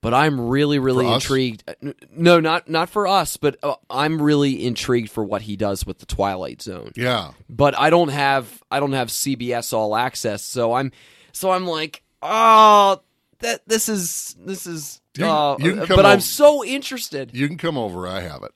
but 0.00 0.14
I'm 0.14 0.48
really, 0.48 0.78
really 0.78 1.06
intrigued. 1.14 1.64
Uh, 1.68 1.92
No, 2.12 2.40
not 2.40 2.68
not 2.68 2.88
for 2.88 3.06
us, 3.06 3.36
but 3.36 3.56
uh, 3.62 3.74
I'm 3.90 4.20
really 4.22 4.64
intrigued 4.64 5.10
for 5.10 5.24
what 5.24 5.42
he 5.42 5.56
does 5.56 5.84
with 5.86 5.98
the 5.98 6.06
Twilight 6.06 6.62
Zone. 6.62 6.92
Yeah. 6.96 7.32
But 7.48 7.78
I 7.78 7.90
don't 7.90 8.08
have 8.10 8.62
I 8.70 8.80
don't 8.80 8.92
have 8.92 9.08
CBS 9.08 9.72
All 9.72 9.96
Access, 9.96 10.42
so 10.42 10.74
I'm 10.74 10.92
so 11.32 11.50
I'm 11.50 11.66
like, 11.66 12.02
oh, 12.22 13.00
that 13.40 13.60
this 13.68 13.88
is 13.88 14.36
this 14.44 14.66
is. 14.66 15.00
You- 15.16 15.26
uh, 15.26 15.56
you 15.58 15.74
come 15.84 15.96
but 15.96 16.06
I'm 16.06 16.20
so 16.20 16.64
interested. 16.64 17.34
You 17.34 17.48
can 17.48 17.58
come 17.58 17.76
over. 17.76 18.06
I 18.06 18.20
have 18.20 18.44
it. 18.44 18.52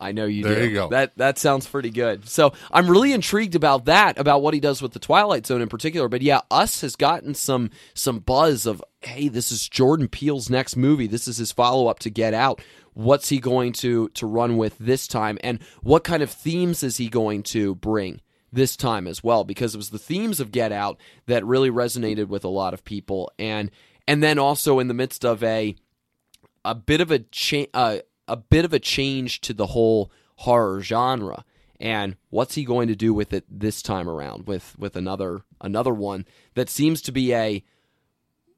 I 0.00 0.12
know 0.12 0.26
you 0.26 0.44
There 0.44 0.54
do. 0.60 0.68
you 0.68 0.74
go. 0.74 0.88
That 0.88 1.16
that 1.16 1.38
sounds 1.38 1.66
pretty 1.66 1.90
good. 1.90 2.28
So 2.28 2.52
I'm 2.70 2.88
really 2.88 3.12
intrigued 3.12 3.54
about 3.54 3.86
that, 3.86 4.18
about 4.18 4.42
what 4.42 4.54
he 4.54 4.60
does 4.60 4.80
with 4.80 4.92
the 4.92 4.98
Twilight 4.98 5.46
Zone 5.46 5.60
in 5.60 5.68
particular. 5.68 6.08
But 6.08 6.22
yeah, 6.22 6.40
Us 6.50 6.80
has 6.82 6.96
gotten 6.96 7.34
some 7.34 7.70
some 7.94 8.20
buzz 8.20 8.66
of 8.66 8.82
hey, 9.02 9.28
this 9.28 9.50
is 9.52 9.68
Jordan 9.68 10.08
Peele's 10.08 10.50
next 10.50 10.76
movie. 10.76 11.06
This 11.06 11.28
is 11.28 11.36
his 11.38 11.52
follow 11.52 11.86
up 11.88 11.98
to 12.00 12.10
Get 12.10 12.34
Out. 12.34 12.60
What's 12.94 13.28
he 13.28 13.38
going 13.38 13.72
to 13.74 14.08
to 14.10 14.26
run 14.26 14.56
with 14.56 14.76
this 14.78 15.06
time, 15.06 15.38
and 15.42 15.60
what 15.82 16.04
kind 16.04 16.22
of 16.22 16.30
themes 16.30 16.82
is 16.82 16.96
he 16.96 17.08
going 17.08 17.42
to 17.44 17.74
bring? 17.76 18.20
This 18.50 18.76
time 18.78 19.06
as 19.06 19.22
well, 19.22 19.44
because 19.44 19.74
it 19.74 19.78
was 19.78 19.90
the 19.90 19.98
themes 19.98 20.40
of 20.40 20.50
Get 20.52 20.72
Out 20.72 20.98
that 21.26 21.44
really 21.44 21.70
resonated 21.70 22.28
with 22.28 22.44
a 22.44 22.48
lot 22.48 22.72
of 22.72 22.82
people, 22.82 23.30
and 23.38 23.70
and 24.06 24.22
then 24.22 24.38
also 24.38 24.78
in 24.78 24.88
the 24.88 24.94
midst 24.94 25.22
of 25.24 25.44
a 25.44 25.76
a 26.64 26.74
bit 26.74 27.00
of 27.02 27.10
a 27.10 27.18
cha- 27.18 27.66
uh, 27.74 27.98
a 28.28 28.36
bit 28.36 28.64
of 28.64 28.72
a 28.72 28.78
change 28.78 29.40
to 29.42 29.52
the 29.52 29.66
whole 29.66 30.10
horror 30.36 30.80
genre 30.80 31.44
and 31.80 32.16
what's 32.30 32.54
he 32.54 32.64
going 32.64 32.88
to 32.88 32.96
do 32.96 33.14
with 33.14 33.32
it 33.32 33.44
this 33.48 33.82
time 33.82 34.08
around 34.08 34.46
with 34.46 34.78
with 34.78 34.96
another 34.96 35.42
another 35.60 35.94
one 35.94 36.24
that 36.54 36.68
seems 36.68 37.00
to 37.02 37.12
be 37.12 37.34
a 37.34 37.64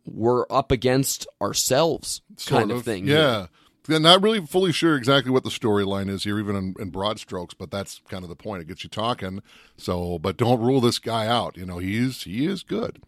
we're 0.07 0.45
up 0.51 0.71
against 0.73 1.27
ourselves 1.41 2.23
Sort 2.37 2.61
kind 2.61 2.73
of, 2.73 2.85
thing 2.85 3.07
Yeah. 3.07 3.47
Yeah, 3.89 3.99
not 3.99 4.23
really 4.23 4.47
fully 4.47 4.73
sure 4.73 4.95
exactly 4.95 5.33
what 5.33 5.43
the 5.43 5.51
storyline 5.51 6.09
is 6.11 6.23
here, 6.23 6.39
even 6.39 6.55
in, 6.55 6.75
in, 6.79 6.91
broad 6.91 7.19
strokes, 7.19 7.55
but 7.55 7.71
that's 7.71 8.03
kind 8.09 8.23
of 8.23 8.29
the 8.29 8.37
point. 8.37 8.63
It 8.63 8.69
gets 8.69 8.85
you 8.85 8.91
talking. 8.91 9.43
So, 9.79 10.19
but 10.19 10.37
don't 10.37 10.61
rule 10.61 10.81
this 10.81 10.99
guy 10.99 11.27
out. 11.27 11.57
You 11.57 11.65
know, 11.65 11.79
he's 11.79 12.23
he 12.23 12.47
is 12.47 12.63
good. 12.63 13.01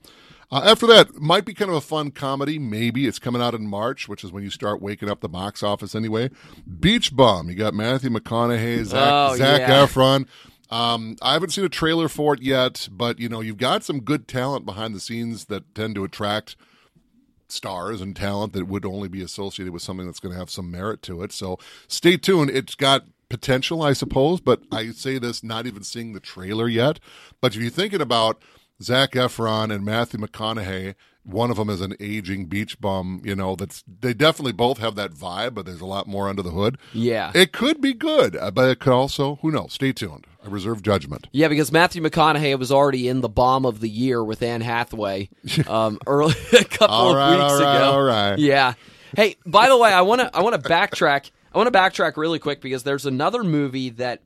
Uh, 0.52 0.60
after 0.66 0.86
that, 0.86 1.14
might 1.14 1.46
be 1.46 1.54
kind 1.54 1.70
of 1.70 1.76
a 1.78 1.80
fun 1.80 2.10
comedy. 2.10 2.58
Maybe 2.58 3.06
it's 3.06 3.18
coming 3.18 3.40
out 3.40 3.54
in 3.54 3.66
March, 3.66 4.06
which 4.06 4.22
is 4.22 4.30
when 4.30 4.44
you 4.44 4.50
start 4.50 4.82
waking 4.82 5.08
up 5.08 5.20
the 5.20 5.28
box 5.28 5.62
office 5.62 5.94
anyway. 5.94 6.28
Beach 6.78 7.16
Bum. 7.16 7.48
You 7.48 7.54
got 7.54 7.72
Matthew 7.72 8.10
McConaughey, 8.10 8.84
Zach, 8.84 9.12
oh, 9.12 9.36
Zach 9.36 9.60
yeah. 9.60 9.86
Efron. 9.86 10.26
Um, 10.70 11.16
I 11.22 11.32
haven't 11.32 11.50
seen 11.50 11.64
a 11.64 11.70
trailer 11.70 12.06
for 12.06 12.34
it 12.34 12.42
yet, 12.42 12.86
but 12.92 13.18
you 13.18 13.30
know, 13.30 13.40
you've 13.40 13.56
got 13.56 13.82
some 13.82 14.00
good 14.00 14.28
talent 14.28 14.66
behind 14.66 14.94
the 14.94 15.00
scenes 15.00 15.46
that 15.46 15.74
tend 15.74 15.94
to 15.94 16.04
attract 16.04 16.56
stars 17.48 18.02
and 18.02 18.14
talent 18.14 18.52
that 18.52 18.66
would 18.66 18.84
only 18.84 19.08
be 19.08 19.22
associated 19.22 19.72
with 19.72 19.82
something 19.82 20.04
that's 20.04 20.20
going 20.20 20.32
to 20.32 20.38
have 20.38 20.50
some 20.50 20.70
merit 20.70 21.00
to 21.02 21.22
it. 21.22 21.32
So 21.32 21.58
stay 21.88 22.18
tuned. 22.18 22.50
It's 22.50 22.74
got 22.74 23.06
potential, 23.30 23.82
I 23.82 23.94
suppose, 23.94 24.42
but 24.42 24.62
I 24.70 24.90
say 24.90 25.18
this 25.18 25.42
not 25.42 25.66
even 25.66 25.82
seeing 25.82 26.12
the 26.12 26.20
trailer 26.20 26.68
yet. 26.68 27.00
But 27.40 27.54
if 27.54 27.62
you're 27.62 27.70
thinking 27.70 28.02
about 28.02 28.42
Zac 28.82 29.12
Efron 29.12 29.72
and 29.72 29.84
Matthew 29.84 30.20
McConaughey, 30.20 30.94
one 31.24 31.50
of 31.50 31.56
them 31.56 31.70
is 31.70 31.80
an 31.80 31.94
aging 32.00 32.46
beach 32.46 32.80
bum, 32.80 33.22
you 33.24 33.36
know, 33.36 33.54
that's 33.54 33.84
they 33.86 34.12
definitely 34.12 34.52
both 34.52 34.78
have 34.78 34.96
that 34.96 35.12
vibe, 35.12 35.54
but 35.54 35.66
there's 35.66 35.80
a 35.80 35.86
lot 35.86 36.06
more 36.06 36.28
under 36.28 36.42
the 36.42 36.50
hood. 36.50 36.78
Yeah. 36.92 37.30
It 37.34 37.52
could 37.52 37.80
be 37.80 37.94
good, 37.94 38.36
uh, 38.36 38.50
but 38.50 38.68
it 38.68 38.80
could 38.80 38.92
also, 38.92 39.36
who 39.36 39.50
knows? 39.50 39.72
Stay 39.72 39.92
tuned. 39.92 40.26
I 40.44 40.48
reserve 40.48 40.82
judgment. 40.82 41.28
Yeah, 41.30 41.48
because 41.48 41.70
Matthew 41.70 42.02
McConaughey 42.02 42.58
was 42.58 42.72
already 42.72 43.06
in 43.08 43.20
the 43.20 43.28
bomb 43.28 43.64
of 43.64 43.80
the 43.80 43.88
year 43.88 44.22
with 44.24 44.42
Anne 44.42 44.60
Hathaway 44.60 45.28
um, 45.68 46.00
early 46.06 46.34
a 46.52 46.64
couple 46.64 47.14
right, 47.14 47.34
of 47.34 47.38
weeks 47.38 47.52
all 47.52 47.60
right, 47.60 47.76
ago. 47.76 47.92
All 47.92 48.02
right. 48.02 48.38
Yeah. 48.38 48.74
Hey, 49.14 49.36
by 49.46 49.68
the 49.68 49.76
way, 49.76 49.92
I 49.92 50.00
want 50.00 50.22
to 50.22 50.36
I 50.36 50.42
want 50.42 50.60
to 50.60 50.68
backtrack. 50.68 51.30
I 51.52 51.58
want 51.58 51.72
to 51.72 51.78
backtrack 51.78 52.16
really 52.16 52.38
quick 52.38 52.62
because 52.62 52.82
there's 52.82 53.04
another 53.04 53.44
movie 53.44 53.90
that 53.90 54.22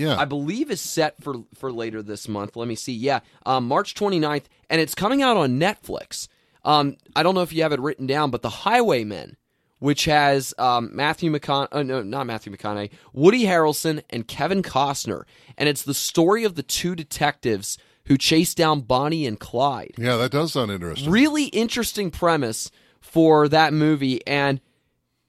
Yeah. 0.00 0.16
I 0.18 0.24
believe 0.24 0.70
is 0.70 0.80
set 0.80 1.22
for 1.22 1.44
for 1.54 1.70
later 1.70 2.02
this 2.02 2.26
month. 2.26 2.56
Let 2.56 2.68
me 2.68 2.74
see. 2.74 2.92
Yeah, 2.94 3.20
um, 3.44 3.68
March 3.68 3.94
29th, 3.94 4.44
and 4.70 4.80
it's 4.80 4.94
coming 4.94 5.22
out 5.22 5.36
on 5.36 5.60
Netflix. 5.60 6.26
Um, 6.64 6.96
I 7.14 7.22
don't 7.22 7.34
know 7.34 7.42
if 7.42 7.52
you 7.52 7.62
have 7.62 7.72
it 7.72 7.80
written 7.80 8.06
down, 8.06 8.30
but 8.30 8.42
The 8.42 8.50
Highwaymen, 8.50 9.36
which 9.78 10.06
has 10.06 10.52
um, 10.58 10.90
Matthew 10.94 11.30
McCon, 11.30 11.68
uh, 11.72 11.82
no, 11.82 12.02
not 12.02 12.26
Matthew 12.26 12.54
McConaughey, 12.54 12.90
Woody 13.12 13.44
Harrelson, 13.44 14.02
and 14.10 14.26
Kevin 14.26 14.62
Costner, 14.62 15.22
and 15.56 15.68
it's 15.68 15.82
the 15.82 15.94
story 15.94 16.44
of 16.44 16.54
the 16.54 16.62
two 16.62 16.94
detectives 16.94 17.78
who 18.06 18.16
chase 18.18 18.54
down 18.54 18.80
Bonnie 18.80 19.26
and 19.26 19.38
Clyde. 19.38 19.94
yeah, 19.98 20.16
that 20.16 20.32
does 20.32 20.52
sound 20.54 20.70
interesting. 20.70 21.10
Really 21.10 21.44
interesting 21.44 22.10
premise 22.10 22.70
for 23.00 23.48
that 23.48 23.72
movie, 23.72 24.26
and 24.26 24.60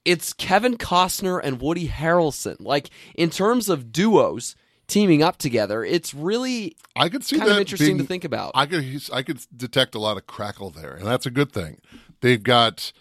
it's 0.04 0.32
Kevin 0.32 0.76
Costner 0.76 1.40
and 1.42 1.60
Woody 1.60 1.88
Harrelson. 1.88 2.56
Like 2.60 2.90
in 3.14 3.30
terms 3.30 3.68
of 3.68 3.92
duos 3.92 4.56
teaming 4.92 5.22
up 5.22 5.38
together, 5.38 5.84
it's 5.84 6.12
really 6.14 6.76
I 6.94 7.08
could 7.08 7.24
see 7.24 7.38
kind 7.38 7.50
of 7.50 7.58
interesting 7.58 7.88
being- 7.96 7.98
to 7.98 8.04
think 8.04 8.24
about. 8.24 8.52
I 8.54 8.66
could 8.66 8.84
I 9.12 9.22
could 9.22 9.40
detect 9.56 9.94
a 9.94 9.98
lot 9.98 10.16
of 10.16 10.26
crackle 10.26 10.70
there, 10.70 10.94
and 10.94 11.06
that's 11.06 11.26
a 11.26 11.30
good 11.30 11.52
thing. 11.52 11.78
They've 12.20 12.42
got 12.42 12.92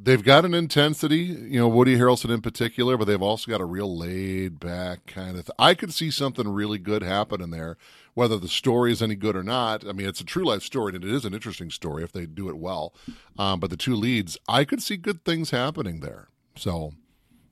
they've 0.00 0.22
got 0.22 0.44
an 0.44 0.54
intensity, 0.54 1.16
you 1.16 1.58
know, 1.58 1.66
Woody 1.66 1.96
Harrelson 1.96 2.30
in 2.32 2.40
particular, 2.40 2.96
but 2.96 3.06
they've 3.06 3.20
also 3.22 3.50
got 3.50 3.60
a 3.60 3.64
real 3.64 3.96
laid 3.96 4.60
back 4.60 5.06
kind 5.06 5.36
of. 5.36 5.46
Th- 5.46 5.54
I 5.58 5.74
could 5.74 5.92
see 5.92 6.10
something 6.10 6.46
really 6.48 6.78
good 6.78 7.02
happening 7.02 7.50
there. 7.50 7.76
Whether 8.14 8.36
the 8.38 8.48
story 8.48 8.90
is 8.92 9.00
any 9.00 9.14
good 9.14 9.36
or 9.36 9.42
not, 9.44 9.86
I 9.86 9.92
mean, 9.92 10.06
it's 10.08 10.20
a 10.20 10.24
true 10.24 10.44
life 10.44 10.62
story, 10.62 10.94
and 10.94 11.04
it 11.04 11.10
is 11.10 11.24
an 11.24 11.34
interesting 11.34 11.70
story 11.70 12.02
if 12.02 12.10
they 12.12 12.26
do 12.26 12.48
it 12.48 12.56
well. 12.58 12.92
Um, 13.38 13.60
but 13.60 13.70
the 13.70 13.76
two 13.76 13.94
leads, 13.94 14.36
I 14.48 14.64
could 14.64 14.82
see 14.82 14.96
good 14.96 15.24
things 15.24 15.50
happening 15.50 16.00
there. 16.00 16.28
So, 16.56 16.94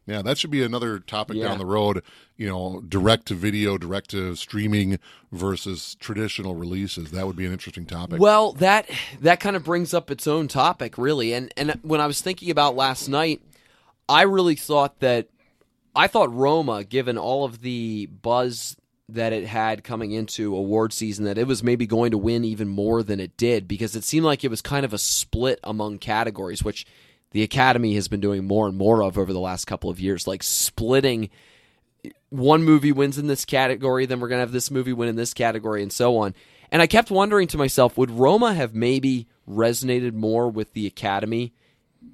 yeah, 0.07 0.23
that 0.23 0.39
should 0.39 0.51
be 0.51 0.63
another 0.63 0.99
topic 1.01 1.37
Yeah. 1.37 1.49
down 1.49 1.59
the 1.59 1.67
road. 1.67 2.03
You 2.37 2.49
know, 2.49 2.83
direct 2.89 3.27
to 3.27 3.35
video, 3.35 3.77
direct 3.79 4.11
to 4.11 4.35
streaming 4.37 4.99
versus 5.33 5.97
traditional 6.01 6.55
releases. 6.55 7.11
That 7.11 7.27
would 7.27 7.37
be 7.37 7.47
an 7.47 7.53
interesting 7.53 7.87
topic. 7.87 8.21
Well, 8.21 8.53
that 8.55 8.89
that 9.21 9.41
kind 9.41 9.57
of 9.57 9.65
brings 9.65 9.93
up 9.95 10.11
its 10.11 10.27
own 10.27 10.49
topic, 10.49 10.97
really. 10.99 11.33
And 11.33 11.53
and 11.57 11.79
when 11.83 12.01
I 12.01 12.07
was 12.07 12.21
thinking 12.21 12.51
about 12.51 12.77
last 12.77 13.09
night, 13.09 13.43
I 14.09 14.23
really 14.23 14.55
thought 14.55 15.01
that 15.01 15.29
I 15.95 16.07
thought 16.09 16.33
Roma, 16.33 16.85
given 16.85 17.17
all 17.19 17.45
of 17.45 17.63
the 17.63 18.07
buzz 18.07 18.77
that 19.09 19.33
it 19.33 19.47
had 19.47 19.83
coming 19.85 20.13
into 20.13 20.55
award 20.55 20.93
season, 20.93 21.25
that 21.25 21.39
it 21.39 21.47
was 21.47 21.63
maybe 21.63 21.87
going 21.87 22.11
to 22.11 22.19
win 22.19 22.45
even 22.45 22.69
more 22.69 23.03
than 23.03 23.19
it 23.21 23.37
did 23.37 23.67
because 23.69 23.95
it 23.97 24.05
seemed 24.05 24.27
like 24.27 24.45
it 24.45 24.51
was 24.51 24.61
kind 24.61 24.85
of 24.85 24.93
a 24.93 24.99
split 24.99 25.59
among 25.65 25.99
categories, 25.99 26.63
which 26.65 26.85
the 27.33 27.43
Academy 27.43 27.95
has 27.95 28.09
been 28.09 28.21
doing 28.21 28.45
more 28.45 28.67
and 28.67 28.77
more 28.77 29.03
of 29.03 29.19
over 29.19 29.33
the 29.33 29.41
last 29.41 29.67
couple 29.67 29.91
of 29.91 30.01
years, 30.01 30.27
like 30.27 30.43
splitting 30.43 31.31
one 32.31 32.63
movie 32.63 32.93
wins 32.93 33.19
in 33.19 33.27
this 33.27 33.45
category, 33.45 34.07
then 34.07 34.21
we're 34.21 34.29
going 34.29 34.39
to 34.39 34.43
have 34.43 34.53
this 34.53 34.71
movie 34.71 34.93
win 34.93 35.09
in 35.09 35.17
this 35.17 35.35
category, 35.35 35.83
and 35.83 35.93
so 35.93 36.17
on. 36.19 36.35
And 36.71 36.83
I 36.83 36.87
kept 36.87 37.11
wondering 37.11 37.49
to 37.49 37.59
myself, 37.59 37.97
would 37.97 38.11
Roma 38.11 38.55
have 38.55 38.75
maybe 38.75 39.27
resonated 39.49 40.13
more 40.13 40.49
with 40.49 40.73
the 40.73 40.87
Academy 40.87 41.53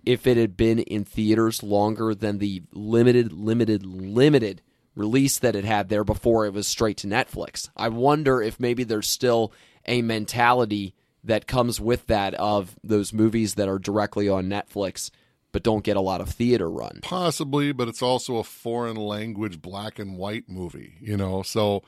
if 0.04 0.26
it 0.26 0.36
had 0.36 0.56
been 0.56 0.78
in 0.78 1.04
theaters 1.04 1.62
longer 1.62 2.14
than 2.14 2.38
the 2.38 2.62
limited, 2.72 3.32
limited, 3.32 3.84
limited 3.86 4.62
release 4.94 5.38
that 5.38 5.56
it 5.56 5.64
had 5.64 5.88
there 5.88 6.04
before 6.04 6.46
it 6.46 6.52
was 6.52 6.66
straight 6.66 6.98
to 6.98 7.06
Netflix? 7.06 7.70
I 7.76 7.88
wonder 7.88 8.42
if 8.42 8.60
maybe 8.60 8.84
there's 8.84 9.08
still 9.08 9.52
a 9.86 10.02
mentality 10.02 10.94
that 11.24 11.46
comes 11.46 11.80
with 11.80 12.06
that 12.08 12.34
of 12.34 12.76
those 12.82 13.12
movies 13.12 13.54
that 13.54 13.68
are 13.68 13.78
directly 13.78 14.28
on 14.28 14.48
Netflix 14.48 15.10
but 15.52 15.62
don't 15.62 15.84
get 15.84 15.96
a 15.98 16.00
lot 16.00 16.20
of 16.20 16.30
theater 16.30 16.68
run. 16.68 17.00
Possibly, 17.02 17.72
but 17.72 17.86
it's 17.86 18.02
also 18.02 18.36
a 18.36 18.44
foreign 18.44 18.96
language 18.96 19.60
black 19.60 19.98
and 19.98 20.16
white 20.16 20.48
movie, 20.48 20.94
you 21.00 21.16
know, 21.16 21.42
so 21.42 21.82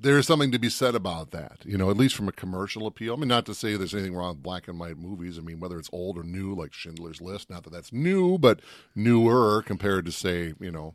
there's 0.00 0.26
something 0.26 0.50
to 0.52 0.58
be 0.58 0.68
said 0.68 0.94
about 0.94 1.30
that, 1.30 1.58
you 1.64 1.78
know, 1.78 1.88
at 1.88 1.96
least 1.96 2.14
from 2.14 2.28
a 2.28 2.32
commercial 2.32 2.86
appeal. 2.86 3.14
I 3.14 3.16
mean, 3.16 3.28
not 3.28 3.46
to 3.46 3.54
say 3.54 3.76
there's 3.76 3.94
anything 3.94 4.14
wrong 4.14 4.34
with 4.34 4.42
black 4.42 4.68
and 4.68 4.78
white 4.78 4.98
movies. 4.98 5.38
I 5.38 5.40
mean, 5.40 5.60
whether 5.60 5.78
it's 5.78 5.88
old 5.92 6.18
or 6.18 6.24
new, 6.24 6.54
like 6.54 6.74
Schindler's 6.74 7.22
List, 7.22 7.48
not 7.48 7.62
that 7.62 7.72
that's 7.72 7.92
new, 7.92 8.36
but 8.36 8.60
newer 8.94 9.62
compared 9.62 10.04
to, 10.04 10.12
say, 10.12 10.52
you 10.60 10.70
know, 10.70 10.94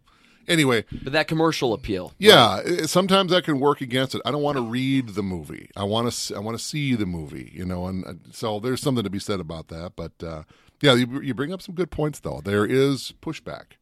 anyway, 0.50 0.84
But 1.04 1.14
that 1.14 1.28
commercial 1.30 1.74
appeal. 1.74 2.14
yeah, 2.18 2.62
i- 2.66 2.86
sometimes 2.86 3.32
that 3.32 3.46
can 3.46 3.60
work 3.60 3.80
against 3.80 4.16
it. 4.16 4.22
I 4.26 4.32
don't 4.32 4.42
want 4.42 4.58
to 4.58 4.64
read 4.64 5.10
the 5.10 5.24
movie. 5.24 5.70
I 5.78 5.84
want 5.84 6.12
to. 6.12 6.36
I 6.36 6.40
want 6.40 6.58
to 6.58 6.64
see 6.64 6.96
the 6.96 7.06
movie. 7.06 7.52
You 7.54 7.66
know, 7.66 7.86
and 7.88 8.06
uh, 8.06 8.14
so 8.32 8.60
there's 8.60 8.82
something 8.82 9.04
to 9.04 9.10
be 9.10 9.20
said 9.20 9.40
about 9.40 9.70
that. 9.70 9.94
But 9.96 10.12
uh, 10.22 10.44
yeah, 10.82 10.94
you, 10.96 11.22
you 11.22 11.34
bring 11.34 11.54
up 11.54 11.62
some 11.62 11.76
good 11.76 11.92
points 11.92 12.20
though. 12.20 12.42
There 12.44 12.66
is 12.66 13.14
pushback. 13.22 13.74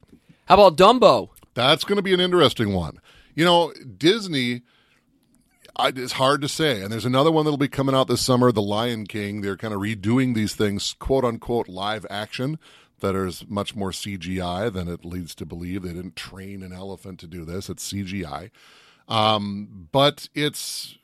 How 0.45 0.55
about 0.55 0.77
Dumbo? 0.77 1.29
That's 1.55 1.83
going 1.83 1.97
to 1.97 2.03
be 2.03 2.13
an 2.13 2.19
interesting 2.19 2.73
one. 2.73 2.99
You 3.35 3.45
know, 3.45 3.73
Disney. 3.97 4.61
I, 5.79 5.89
it's 5.95 6.13
hard 6.13 6.41
to 6.41 6.47
say. 6.47 6.81
And 6.81 6.91
there's 6.91 7.05
another 7.05 7.31
one 7.31 7.45
that'll 7.45 7.57
be 7.57 7.67
coming 7.67 7.93
out 7.93 8.07
this 8.07 8.21
summer, 8.21 8.51
The 8.51 8.61
Lion 8.63 9.05
King. 9.05 9.41
They're 9.41 9.57
kind 9.57 9.73
of 9.75 9.79
redoing 9.79 10.33
these 10.33 10.55
things, 10.55 10.95
quote 10.97 11.23
unquote, 11.23 11.67
live 11.67 12.03
action, 12.09 12.57
that 12.99 13.15
is 13.15 13.45
much 13.47 13.75
more 13.75 13.91
CGI 13.91 14.71
than 14.71 14.87
it 14.87 15.05
leads 15.05 15.35
to 15.35 15.45
believe. 15.45 15.83
They 15.83 15.93
didn't 15.93 16.15
train 16.15 16.63
an 16.63 16.73
elephant 16.73 17.19
to 17.19 17.27
do 17.27 17.45
this, 17.45 17.69
it's 17.69 17.91
CGI. 17.91 18.49
Um, 19.07 19.87
but 19.91 20.29
it's. 20.33 20.97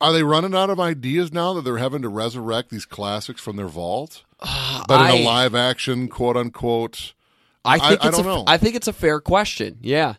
Are 0.00 0.12
they 0.12 0.24
running 0.24 0.54
out 0.54 0.68
of 0.68 0.80
ideas 0.80 1.32
now 1.32 1.52
that 1.54 1.62
they're 1.62 1.78
having 1.78 2.02
to 2.02 2.08
resurrect 2.08 2.70
these 2.70 2.84
classics 2.84 3.40
from 3.40 3.54
their 3.56 3.68
vault? 3.68 4.24
But 4.88 5.00
in 5.00 5.06
I- 5.06 5.16
a 5.18 5.24
live 5.24 5.54
action, 5.54 6.08
quote 6.08 6.36
unquote. 6.36 7.14
I 7.64 7.78
think 7.78 8.04
I 8.04 8.08
it's 8.08 8.16
don't 8.16 8.26
a, 8.26 8.28
know. 8.28 8.44
I 8.48 8.58
think 8.58 8.74
it's 8.74 8.88
a 8.88 8.92
fair 8.92 9.20
question. 9.20 9.78
Yeah. 9.80 10.14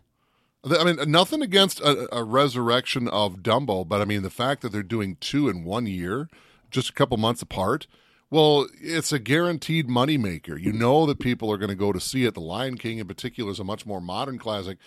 I 0.64 0.86
mean, 0.86 1.12
nothing 1.12 1.42
against 1.42 1.82
a, 1.82 2.08
a 2.16 2.24
resurrection 2.24 3.10
of 3.10 3.40
Dumbo, 3.40 3.86
but 3.86 4.00
I 4.02 4.06
mean, 4.06 4.22
the 4.22 4.30
fact 4.30 4.62
that 4.62 4.72
they're 4.72 4.82
doing 4.82 5.18
two 5.20 5.50
in 5.50 5.66
one 5.66 5.86
year, 5.86 6.30
just 6.72 6.90
a 6.90 6.94
couple 6.94 7.18
months 7.18 7.42
apart, 7.42 7.86
well, 8.34 8.66
it's 8.82 9.12
a 9.12 9.20
guaranteed 9.20 9.88
moneymaker. 9.88 10.60
You 10.60 10.74
know 10.74 11.06
that 11.06 11.20
people 11.20 11.52
are 11.52 11.58
going 11.60 11.70
to 11.70 11.76
go 11.76 11.94
to 11.94 12.00
see 12.00 12.26
it. 12.26 12.34
The 12.34 12.42
Lion 12.42 12.80
King, 12.80 12.98
in 12.98 13.08
particular, 13.08 13.52
is 13.52 13.60
a 13.60 13.64
much 13.64 13.86
more 13.86 14.02
modern 14.02 14.40
classic. 14.40 14.80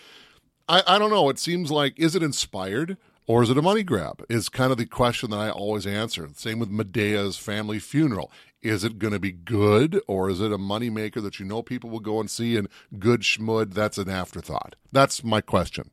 I, 0.68 0.82
I 0.84 0.98
don't 0.98 1.10
know. 1.10 1.30
It 1.30 1.38
seems 1.38 1.70
like, 1.70 1.96
is 1.96 2.16
it 2.16 2.24
inspired 2.24 2.96
or 3.24 3.44
is 3.44 3.50
it 3.50 3.56
a 3.56 3.62
money 3.62 3.84
grab? 3.84 4.24
Is 4.28 4.48
kind 4.48 4.72
of 4.72 4.78
the 4.78 4.84
question 4.84 5.30
that 5.30 5.36
I 5.36 5.50
always 5.50 5.86
answer. 5.86 6.28
Same 6.34 6.58
with 6.58 6.72
Madea's 6.72 7.36
family 7.36 7.78
funeral. 7.78 8.32
Is 8.62 8.82
it 8.82 8.98
going 8.98 9.12
to 9.12 9.20
be 9.20 9.30
good 9.30 10.00
or 10.08 10.28
is 10.28 10.40
it 10.40 10.50
a 10.50 10.58
moneymaker 10.58 11.22
that 11.22 11.38
you 11.38 11.46
know 11.46 11.62
people 11.62 11.88
will 11.88 12.00
go 12.00 12.18
and 12.18 12.28
see 12.28 12.56
and 12.56 12.66
good 12.98 13.20
schmud? 13.20 13.74
That's 13.74 13.96
an 13.96 14.08
afterthought. 14.08 14.74
That's 14.90 15.22
my 15.22 15.40
question. 15.40 15.92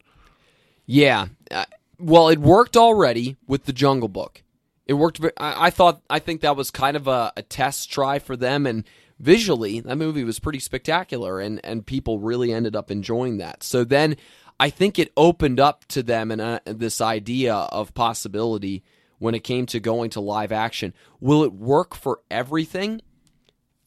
Yeah. 0.88 1.28
Uh, 1.52 1.66
well, 2.00 2.30
it 2.30 2.40
worked 2.40 2.76
already 2.76 3.38
with 3.46 3.66
the 3.66 3.74
Jungle 3.74 4.10
Book. 4.10 4.43
It 4.86 4.94
worked. 4.94 5.20
I, 5.38 5.68
I 5.68 5.70
thought. 5.70 6.02
I 6.10 6.20
think 6.20 6.42
that 6.42 6.56
was 6.56 6.72
kind 6.72 6.98
of 6.98 7.08
a, 7.08 7.32
a 7.38 7.42
test 7.42 7.92
try 7.92 8.20
for 8.20 8.36
them, 8.36 8.66
and 8.66 8.84
visually, 9.20 9.80
that 9.80 9.98
movie 9.98 10.24
was 10.24 10.40
pretty 10.40 10.60
spectacular, 10.60 11.40
and 11.40 11.62
and 11.64 11.86
people 11.86 12.20
really 12.20 12.52
ended 12.52 12.76
up 12.76 12.92
enjoying 12.92 13.38
that. 13.38 13.64
So 13.64 13.84
then, 13.84 14.18
I 14.60 14.70
think 14.70 15.00
it 15.00 15.12
opened 15.16 15.60
up 15.60 15.86
to 15.90 16.04
them 16.04 16.32
and 16.32 16.42
uh, 16.42 16.60
this 16.66 17.02
idea 17.02 17.54
of 17.54 17.94
possibility 17.94 18.84
when 19.20 19.36
it 19.36 19.44
came 19.44 19.66
to 19.68 19.80
going 19.80 20.10
to 20.12 20.20
live 20.20 20.52
action. 20.52 20.94
Will 21.22 21.44
it 21.44 21.54
work 21.54 21.96
for 21.96 22.20
everything? 22.30 23.02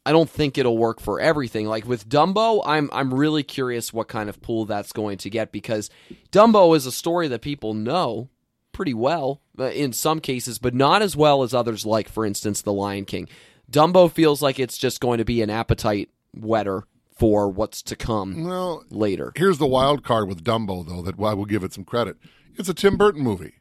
I 0.07 0.13
don't 0.13 0.31
think 0.31 0.57
it'll 0.57 0.79
work 0.79 1.01
for 1.01 1.21
everything. 1.21 1.67
Like 1.67 1.87
with 1.87 2.09
Dumbo, 2.09 2.63
I'm 2.65 2.89
I'm 2.93 3.13
really 3.13 3.43
curious 3.43 3.93
what 3.93 4.09
kind 4.09 4.29
of 4.29 4.41
pool 4.41 4.65
that's 4.65 4.93
going 4.93 5.19
to 5.19 5.31
get 5.31 5.53
because 5.53 5.91
Dumbo 6.31 6.77
is 6.77 6.87
a 6.87 6.93
story 6.93 7.29
that 7.29 7.43
people 7.43 7.75
know 7.75 8.31
pretty 8.77 8.93
well 8.95 9.41
uh, 9.59 9.65
in 9.71 9.91
some 9.95 10.21
cases, 10.21 10.59
but 10.59 10.75
not 10.75 11.01
as 11.01 11.17
well 11.17 11.43
as 11.43 11.55
others 11.55 11.87
like 11.87 12.11
for 12.11 12.27
instance 12.27 12.61
The 12.61 12.73
Lion 12.75 13.07
King. 13.07 13.27
Dumbo 13.73 14.11
feels 14.13 14.43
like 14.43 14.61
it's 14.61 14.77
just 14.77 15.01
going 15.01 15.17
to 15.19 15.25
be 15.25 15.41
an 15.41 15.49
appetite 15.51 16.11
wetter 16.37 16.85
for 17.17 17.49
what's 17.49 17.81
to 17.83 17.97
come 17.97 18.45
Well, 18.45 18.85
later. 18.91 19.33
here's 19.35 19.57
the 19.57 19.67
wild 19.67 20.05
card 20.05 20.29
with 20.29 20.45
Dumbo, 20.45 20.87
though, 20.87 21.01
that 21.01 21.19
I 21.19 21.33
will 21.33 21.47
give 21.47 21.65
it 21.65 21.73
some 21.73 21.85
credit. 21.85 22.19
It's 22.57 22.69
a 22.69 22.75
Tim 22.75 22.99
Burton 22.99 23.23
movie. 23.23 23.55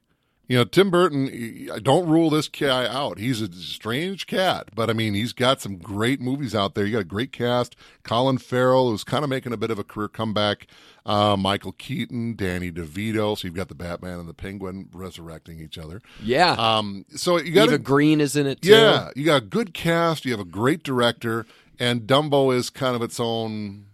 You 0.47 0.57
know, 0.57 0.63
Tim 0.65 0.91
Burton, 0.91 1.69
I 1.73 1.79
don't 1.79 2.07
rule 2.07 2.29
this 2.29 2.49
guy 2.49 2.85
out. 2.85 3.17
He's 3.17 3.41
a 3.41 3.51
strange 3.53 4.27
cat, 4.27 4.69
but 4.75 4.89
I 4.91 4.93
mean, 4.93 5.13
he's 5.15 5.33
got 5.33 5.59
some 5.61 5.77
great 5.77 6.21
movies 6.21 6.53
out 6.53 6.75
there. 6.75 6.85
You 6.85 6.91
got 6.91 6.99
a 6.99 7.05
great 7.05 7.31
cast. 7.31 7.75
Colin 8.03 8.37
Farrell, 8.37 8.91
who's 8.91 9.03
kind 9.03 9.23
of 9.23 9.29
making 9.29 9.53
a 9.53 9.57
bit 9.57 9.71
of 9.71 9.79
a 9.79 9.83
career 9.83 10.07
comeback. 10.09 10.67
Uh, 11.05 11.37
Michael 11.37 11.73
Keaton, 11.73 12.35
Danny 12.35 12.71
DeVito. 12.71 13.37
So 13.37 13.47
you've 13.47 13.53
got 13.55 13.67
the 13.69 13.75
Batman 13.75 14.19
and 14.19 14.27
the 14.27 14.33
Penguin 14.33 14.89
resurrecting 14.91 15.59
each 15.59 15.77
other. 15.77 16.01
Yeah. 16.23 16.53
Um, 16.53 17.05
so 17.15 17.37
you 17.39 17.51
got 17.51 17.67
Eva 17.67 17.77
Green 17.77 18.19
is 18.19 18.35
in 18.35 18.47
it 18.47 18.63
too. 18.63 18.71
yeah, 18.71 19.09
you 19.15 19.23
got 19.23 19.43
a 19.43 19.45
good 19.45 19.75
cast. 19.75 20.25
You 20.25 20.31
have 20.31 20.39
a 20.39 20.45
great 20.45 20.81
director, 20.81 21.45
and 21.79 22.07
Dumbo 22.07 22.55
is 22.55 22.71
kind 22.71 22.95
of 22.95 23.03
its 23.03 23.19
own, 23.19 23.85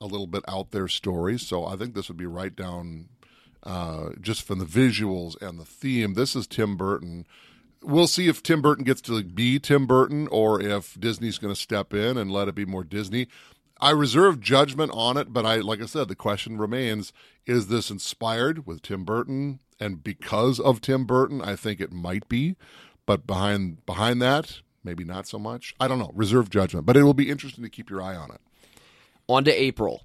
a 0.00 0.06
little 0.06 0.28
bit 0.28 0.44
out 0.46 0.70
there 0.70 0.86
story. 0.86 1.38
So 1.40 1.66
I 1.66 1.74
think 1.74 1.94
this 1.94 2.06
would 2.06 2.16
be 2.16 2.26
right 2.26 2.54
down, 2.54 3.08
uh, 3.64 4.10
just 4.20 4.42
from 4.42 4.60
the 4.60 4.64
visuals 4.64 5.40
and 5.42 5.58
the 5.58 5.64
theme. 5.64 6.14
This 6.14 6.36
is 6.36 6.46
Tim 6.46 6.76
Burton. 6.76 7.26
We'll 7.82 8.06
see 8.06 8.28
if 8.28 8.42
Tim 8.44 8.62
Burton 8.62 8.84
gets 8.84 9.00
to 9.02 9.24
be 9.24 9.58
Tim 9.58 9.86
Burton, 9.86 10.28
or 10.28 10.60
if 10.62 11.00
Disney's 11.00 11.38
going 11.38 11.52
to 11.52 11.60
step 11.60 11.92
in 11.94 12.16
and 12.16 12.30
let 12.30 12.46
it 12.46 12.54
be 12.54 12.64
more 12.64 12.84
Disney. 12.84 13.26
I 13.80 13.90
reserve 13.90 14.40
judgment 14.40 14.92
on 14.94 15.16
it, 15.16 15.32
but 15.32 15.46
I, 15.46 15.56
like 15.56 15.80
I 15.80 15.86
said, 15.86 16.08
the 16.08 16.14
question 16.14 16.58
remains: 16.58 17.12
Is 17.46 17.68
this 17.68 17.90
inspired 17.90 18.66
with 18.66 18.82
Tim 18.82 19.04
Burton? 19.04 19.60
And 19.78 20.04
because 20.04 20.60
of 20.60 20.80
Tim 20.80 21.06
Burton, 21.06 21.40
I 21.40 21.56
think 21.56 21.80
it 21.80 21.92
might 21.92 22.28
be. 22.28 22.56
But 23.06 23.26
behind 23.26 23.84
behind 23.86 24.20
that, 24.22 24.60
maybe 24.84 25.04
not 25.04 25.26
so 25.26 25.38
much. 25.38 25.74
I 25.80 25.88
don't 25.88 25.98
know. 25.98 26.12
Reserve 26.14 26.50
judgment, 26.50 26.86
but 26.86 26.96
it 26.96 27.02
will 27.02 27.14
be 27.14 27.30
interesting 27.30 27.64
to 27.64 27.70
keep 27.70 27.90
your 27.90 28.02
eye 28.02 28.14
on 28.14 28.30
it. 28.30 28.40
On 29.28 29.44
to 29.44 29.50
April. 29.52 30.04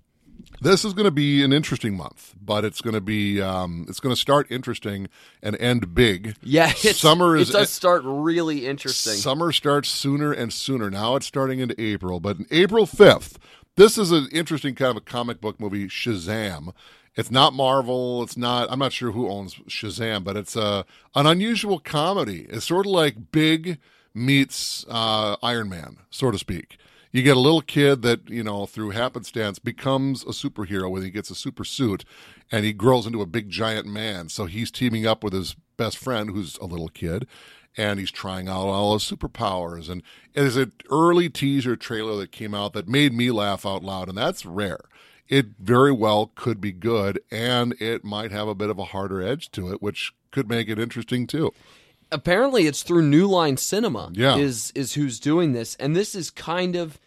This 0.61 0.85
is 0.85 0.93
going 0.93 1.05
to 1.05 1.11
be 1.11 1.43
an 1.43 1.53
interesting 1.53 1.95
month, 1.95 2.33
but 2.41 2.65
it's 2.65 2.81
going 2.81 2.93
to 2.93 3.01
be 3.01 3.41
um, 3.41 3.85
it's 3.89 3.99
going 3.99 4.13
to 4.13 4.19
start 4.19 4.47
interesting 4.49 5.09
and 5.41 5.55
end 5.57 5.93
big. 5.93 6.35
Yeah, 6.41 6.71
it's, 6.83 6.99
summer 6.99 7.35
is 7.35 7.49
it 7.49 7.53
does 7.53 7.69
start 7.69 8.03
really 8.05 8.65
interesting. 8.65 9.13
Summer 9.13 9.51
starts 9.51 9.89
sooner 9.89 10.31
and 10.31 10.51
sooner. 10.51 10.89
Now 10.89 11.15
it's 11.15 11.25
starting 11.25 11.59
into 11.59 11.79
April, 11.81 12.19
but 12.19 12.37
April 12.51 12.85
5th, 12.85 13.35
this 13.75 13.97
is 13.97 14.11
an 14.11 14.27
interesting 14.31 14.75
kind 14.75 14.91
of 14.91 14.97
a 14.97 15.01
comic 15.01 15.41
book 15.41 15.59
movie, 15.59 15.87
Shazam. 15.87 16.73
It's 17.15 17.31
not 17.31 17.53
Marvel. 17.53 18.23
It's 18.23 18.37
not. 18.37 18.69
I'm 18.71 18.79
not 18.79 18.93
sure 18.93 19.11
who 19.11 19.29
owns 19.29 19.55
Shazam, 19.69 20.23
but 20.23 20.35
it's 20.35 20.55
a 20.55 20.85
an 21.13 21.25
unusual 21.25 21.79
comedy. 21.79 22.45
It's 22.49 22.65
sort 22.65 22.85
of 22.85 22.91
like 22.91 23.31
Big 23.31 23.79
meets 24.13 24.85
uh, 24.89 25.35
Iron 25.41 25.69
Man, 25.69 25.97
so 26.09 26.31
to 26.31 26.37
speak. 26.37 26.77
You 27.11 27.23
get 27.23 27.37
a 27.37 27.39
little 27.39 27.61
kid 27.61 28.01
that 28.01 28.29
you 28.29 28.43
know 28.43 28.65
through 28.65 28.89
happenstance 28.91 29.59
becomes 29.59 30.23
a 30.23 30.27
superhero 30.27 30.89
when 30.91 31.03
he 31.03 31.09
gets 31.09 31.29
a 31.29 31.35
super 31.35 31.63
suit, 31.63 32.03
and 32.51 32.65
he 32.65 32.73
grows 32.73 33.05
into 33.05 33.21
a 33.21 33.25
big 33.25 33.49
giant 33.49 33.87
man. 33.87 34.27
So 34.27 34.45
he's 34.45 34.71
teaming 34.71 35.05
up 35.05 35.23
with 35.23 35.31
his 35.33 35.55
best 35.77 35.97
friend, 35.97 36.31
who's 36.31 36.57
a 36.57 36.65
little 36.65 36.89
kid, 36.89 37.27
and 37.77 37.99
he's 37.99 38.11
trying 38.11 38.47
out 38.47 38.67
all 38.67 38.93
his 38.93 39.03
superpowers. 39.03 39.89
And 39.89 40.01
there's 40.33 40.55
an 40.55 40.71
early 40.89 41.29
teaser 41.29 41.75
trailer 41.75 42.17
that 42.17 42.31
came 42.31 42.53
out 42.53 42.73
that 42.73 42.87
made 42.87 43.13
me 43.13 43.31
laugh 43.31 43.65
out 43.65 43.83
loud, 43.83 44.09
and 44.09 44.17
that's 44.17 44.45
rare. 44.45 44.81
It 45.27 45.47
very 45.59 45.91
well 45.91 46.31
could 46.35 46.61
be 46.61 46.71
good, 46.71 47.19
and 47.31 47.73
it 47.81 48.03
might 48.03 48.31
have 48.31 48.47
a 48.47 48.55
bit 48.55 48.69
of 48.69 48.77
a 48.77 48.85
harder 48.85 49.21
edge 49.21 49.51
to 49.51 49.71
it, 49.71 49.81
which 49.81 50.13
could 50.31 50.47
make 50.47 50.69
it 50.69 50.77
interesting 50.77 51.25
too. 51.25 51.51
Apparently, 52.11 52.67
it's 52.67 52.83
through 52.83 53.01
New 53.01 53.27
Line 53.27 53.57
Cinema. 53.57 54.11
Yeah. 54.13 54.37
is 54.37 54.71
is 54.75 54.93
who's 54.93 55.19
doing 55.19 55.53
this, 55.53 55.75
and 55.75 55.95
this 55.95 56.13
is 56.13 56.29
kind 56.29 56.75
of, 56.75 56.99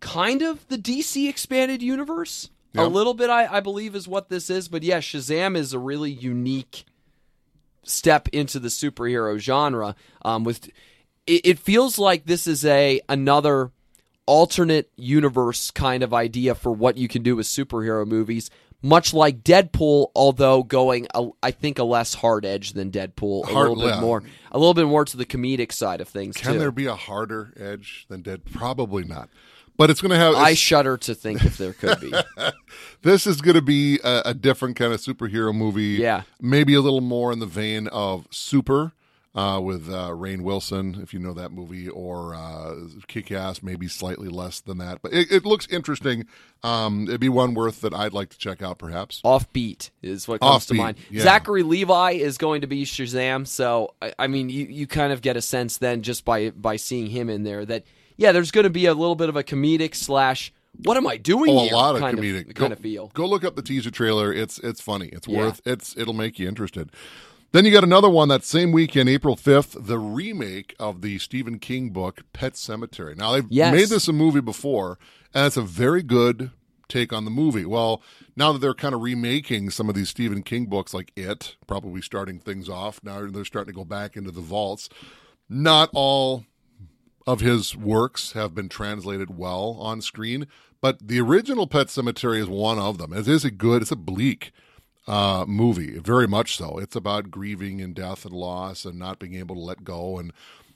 kind 0.00 0.42
of 0.42 0.66
the 0.68 0.78
DC 0.78 1.28
expanded 1.28 1.82
universe. 1.82 2.50
A 2.76 2.86
little 2.86 3.14
bit, 3.14 3.30
I, 3.30 3.56
I 3.56 3.60
believe, 3.60 3.96
is 3.96 4.06
what 4.06 4.28
this 4.28 4.48
is. 4.48 4.68
But 4.68 4.84
yeah, 4.84 4.98
Shazam 4.98 5.56
is 5.56 5.72
a 5.72 5.78
really 5.78 6.10
unique 6.10 6.84
step 7.82 8.28
into 8.28 8.58
the 8.58 8.68
superhero 8.68 9.38
genre. 9.38 9.94
Um, 10.22 10.44
with 10.44 10.68
it, 11.26 11.46
it 11.46 11.58
feels 11.58 11.98
like 11.98 12.24
this 12.26 12.46
is 12.46 12.64
a 12.64 13.00
another 13.08 13.70
alternate 14.26 14.90
universe 14.96 15.70
kind 15.70 16.02
of 16.02 16.14
idea 16.14 16.54
for 16.54 16.70
what 16.72 16.96
you 16.96 17.08
can 17.08 17.22
do 17.22 17.36
with 17.36 17.46
superhero 17.46 18.06
movies. 18.06 18.50
Much 18.82 19.12
like 19.12 19.42
Deadpool, 19.44 20.10
although 20.14 20.62
going, 20.62 21.06
a, 21.14 21.28
I 21.42 21.50
think, 21.50 21.78
a 21.78 21.84
less 21.84 22.14
hard 22.14 22.46
edge 22.46 22.72
than 22.72 22.90
Deadpool, 22.90 23.44
a 23.44 23.52
Hard- 23.52 23.68
little 23.68 23.84
bit 23.84 23.94
yeah. 23.96 24.00
more, 24.00 24.22
a 24.50 24.58
little 24.58 24.72
bit 24.72 24.86
more 24.86 25.04
to 25.04 25.16
the 25.18 25.26
comedic 25.26 25.70
side 25.70 26.00
of 26.00 26.08
things 26.08 26.34
Can 26.38 26.54
too. 26.54 26.58
there 26.58 26.70
be 26.72 26.86
a 26.86 26.94
harder 26.94 27.52
edge 27.60 28.06
than 28.08 28.22
Dead? 28.22 28.42
Probably 28.50 29.04
not. 29.04 29.28
But 29.80 29.88
it's 29.88 30.02
going 30.02 30.10
to 30.10 30.18
have. 30.18 30.34
I 30.34 30.52
shudder 30.52 30.98
to 30.98 31.14
think 31.14 31.42
if 31.42 31.56
there 31.56 31.72
could 31.72 31.98
be. 32.00 32.12
this 33.02 33.26
is 33.26 33.40
going 33.40 33.54
to 33.54 33.62
be 33.62 33.98
a, 34.04 34.20
a 34.26 34.34
different 34.34 34.76
kind 34.76 34.92
of 34.92 35.00
superhero 35.00 35.54
movie. 35.54 35.96
Yeah. 35.98 36.24
Maybe 36.38 36.74
a 36.74 36.82
little 36.82 37.00
more 37.00 37.32
in 37.32 37.38
the 37.38 37.46
vein 37.46 37.88
of 37.88 38.26
Super 38.30 38.92
uh, 39.34 39.58
with 39.64 39.88
uh, 39.88 40.10
Rainn 40.10 40.42
Wilson, 40.42 40.98
if 41.02 41.14
you 41.14 41.18
know 41.18 41.32
that 41.32 41.50
movie, 41.50 41.88
or 41.88 42.34
uh, 42.34 42.74
Kick 43.08 43.32
Ass, 43.32 43.62
maybe 43.62 43.88
slightly 43.88 44.28
less 44.28 44.60
than 44.60 44.76
that. 44.76 45.00
But 45.00 45.14
it, 45.14 45.32
it 45.32 45.44
looks 45.46 45.66
interesting. 45.68 46.26
Um, 46.62 47.04
it'd 47.08 47.18
be 47.18 47.30
one 47.30 47.54
worth 47.54 47.80
that 47.80 47.94
I'd 47.94 48.12
like 48.12 48.28
to 48.28 48.38
check 48.38 48.60
out, 48.60 48.76
perhaps. 48.76 49.22
Offbeat 49.24 49.88
is 50.02 50.28
what 50.28 50.42
comes 50.42 50.66
to 50.66 50.74
Offbeat, 50.74 50.76
mind. 50.76 50.98
yeah. 51.08 51.22
Zachary 51.22 51.62
Levi 51.62 52.10
is 52.10 52.36
going 52.36 52.60
to 52.60 52.66
be 52.66 52.84
Shazam, 52.84 53.46
so 53.46 53.94
I, 54.02 54.12
I 54.18 54.26
mean, 54.26 54.50
you, 54.50 54.66
you 54.66 54.86
kind 54.86 55.10
of 55.10 55.22
get 55.22 55.38
a 55.38 55.42
sense 55.42 55.78
then 55.78 56.02
just 56.02 56.26
by 56.26 56.50
by 56.50 56.76
seeing 56.76 57.06
him 57.06 57.30
in 57.30 57.44
there 57.44 57.64
that 57.64 57.84
yeah, 58.20 58.32
there's 58.32 58.50
going 58.50 58.64
to 58.64 58.70
be 58.70 58.84
a 58.86 58.94
little 58.94 59.14
bit 59.16 59.28
of 59.30 59.36
a 59.36 59.42
comedic 59.42 59.94
slash 59.94 60.52
what 60.84 60.96
am 60.96 61.06
I 61.06 61.16
doing 61.16 61.50
Oh, 61.50 61.68
a 61.68 61.74
lot 61.74 61.94
of 61.96 62.00
kind 62.00 62.16
comedic 62.16 62.48
of, 62.48 62.54
go, 62.54 62.60
kind 62.60 62.72
of 62.72 62.78
feel. 62.78 63.10
Go 63.14 63.26
look 63.26 63.42
up 63.44 63.56
the 63.56 63.62
teaser 63.62 63.90
trailer. 63.90 64.32
It's 64.32 64.58
it's 64.58 64.80
funny. 64.80 65.08
It's 65.08 65.26
Yeah. 65.26 65.38
worth 65.38 65.60
it's 65.66 65.96
it'll 65.96 66.14
make 66.14 66.38
you 66.38 66.46
interested. 66.46 66.90
Then 67.52 67.64
you 67.64 67.72
got 67.72 67.82
another 67.82 68.08
one 68.08 68.28
that 68.28 68.44
same 68.44 68.70
weekend, 68.70 69.08
April 69.08 69.34
fifth, 69.34 69.74
the 69.78 69.98
remake 69.98 70.76
of 70.78 71.02
the 71.02 71.18
Stephen 71.18 71.58
King 71.58 71.90
book 71.90 72.20
Pet 72.32 72.52
Sematary. 72.52 73.16
Now 73.16 73.32
they've 73.32 73.46
Yes. 73.48 73.74
made 73.74 73.88
this 73.88 74.06
a 74.06 74.12
movie 74.12 74.40
before, 74.40 74.98
and 75.34 75.46
it's 75.46 75.56
a 75.56 75.62
very 75.62 76.02
good 76.02 76.50
take 76.88 77.12
on 77.12 77.24
the 77.24 77.30
movie. 77.30 77.64
Well, 77.64 78.02
now 78.36 78.52
that 78.52 78.60
they're 78.60 78.74
kind 78.74 78.94
of 78.94 79.00
remaking 79.00 79.70
some 79.70 79.88
of 79.88 79.94
these 79.96 80.08
Stephen 80.10 80.42
King 80.42 80.66
books, 80.66 80.92
like 80.94 81.10
It, 81.16 81.56
probably 81.66 82.00
starting 82.02 82.38
things 82.38 82.68
off. 82.68 83.00
Now 83.02 83.26
they're 83.28 83.44
starting 83.44 83.72
to 83.72 83.76
go 83.76 83.84
back 83.84 84.16
into 84.16 84.30
the 84.30 84.40
vaults. 84.40 84.88
Not 85.48 85.90
all 85.92 86.44
of 87.26 87.40
his 87.40 87.76
works 87.76 88.32
have 88.32 88.54
been 88.54 88.68
translated 88.68 89.36
well 89.36 89.76
on 89.80 90.00
screen, 90.00 90.46
but 90.80 91.06
the 91.06 91.20
original 91.20 91.66
Pet 91.66 91.88
Sematary 91.88 92.38
is 92.38 92.48
one 92.48 92.78
of 92.78 92.98
them. 92.98 93.12
It 93.12 93.28
is 93.28 93.44
a 93.44 93.50
good, 93.50 93.82
it's 93.82 93.90
a 93.90 93.96
bleak 93.96 94.52
uh, 95.06 95.44
movie, 95.46 95.98
very 95.98 96.26
much 96.26 96.56
so. 96.56 96.78
It's 96.78 96.96
about 96.96 97.30
grieving 97.30 97.80
and 97.80 97.94
death 97.94 98.24
and 98.24 98.34
loss 98.34 98.84
and 98.84 98.98
not 98.98 99.18
being 99.18 99.34
able 99.34 99.56
to 99.56 99.60
let 99.60 99.84
go. 99.84 100.18
And 100.18 100.32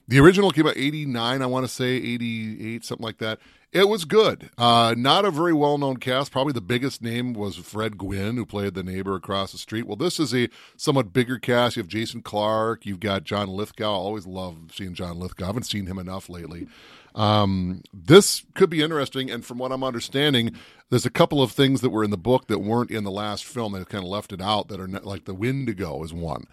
the 0.09 0.21
original 0.21 0.51
came 0.51 0.67
out 0.67 0.77
89, 0.77 1.43
I 1.43 1.47
want 1.47 1.67
to 1.67 1.73
say, 1.73 1.97
88, 1.97 2.85
something 2.85 3.05
like 3.05 3.19
that. 3.19 3.39
It 3.73 3.89
was 3.89 4.05
good. 4.05 4.51
Uh, 4.57 4.95
not 4.97 5.25
a 5.25 5.33
very 5.33 5.53
well 5.53 5.79
known 5.79 5.97
cast. 5.97 6.31
Probably 6.31 6.53
the 6.53 6.61
biggest 6.61 7.03
name 7.03 7.33
was 7.33 7.57
Fred 7.57 7.99
Gwynne, 7.99 8.37
who 8.37 8.47
played 8.47 8.75
the 8.75 8.85
neighbor 8.85 9.17
across 9.17 9.51
the 9.51 9.59
street. 9.59 9.85
Well, 9.85 9.97
this 9.97 10.21
is 10.21 10.33
a 10.33 10.49
somewhat 10.77 11.13
bigger 11.13 11.41
cast. 11.41 11.75
You 11.75 11.83
have 11.83 11.89
Jason 11.89 12.23
Clarke. 12.23 12.87
You've 12.87 13.01
got 13.01 13.25
John 13.25 13.49
Lithgow. 13.49 13.91
I 13.91 13.97
always 13.97 14.29
love 14.29 14.71
seeing 14.73 14.95
John 14.95 15.19
Lithgow. 15.19 15.47
I 15.47 15.49
haven't 15.49 15.65
seen 15.65 15.87
him 15.87 15.99
enough 15.99 16.29
lately. 16.29 16.69
Um, 17.17 17.83
this 17.93 18.45
could 18.55 18.71
be 18.71 18.81
interesting. 18.81 19.29
And 19.29 19.45
from 19.45 19.59
what 19.59 19.73
I'm 19.73 19.83
understanding, 19.83 20.53
there's 20.91 21.07
a 21.07 21.11
couple 21.11 21.43
of 21.43 21.51
things 21.51 21.81
that 21.81 21.91
were 21.91 22.05
in 22.05 22.11
the 22.11 22.17
book 22.17 22.47
that 22.47 22.61
weren't 22.61 22.93
in 22.93 23.03
the 23.03 23.11
last 23.11 23.45
film. 23.45 23.73
They 23.73 23.85
kind 23.85 24.05
of 24.05 24.11
left 24.11 24.33
it 24.33 24.41
out 24.41 24.69
that 24.69 24.79
are 24.79 24.87
not, 24.87 25.05
like 25.05 25.25
the 25.25 25.35
Wendigo 25.35 26.01
is 26.05 26.13
one, 26.13 26.45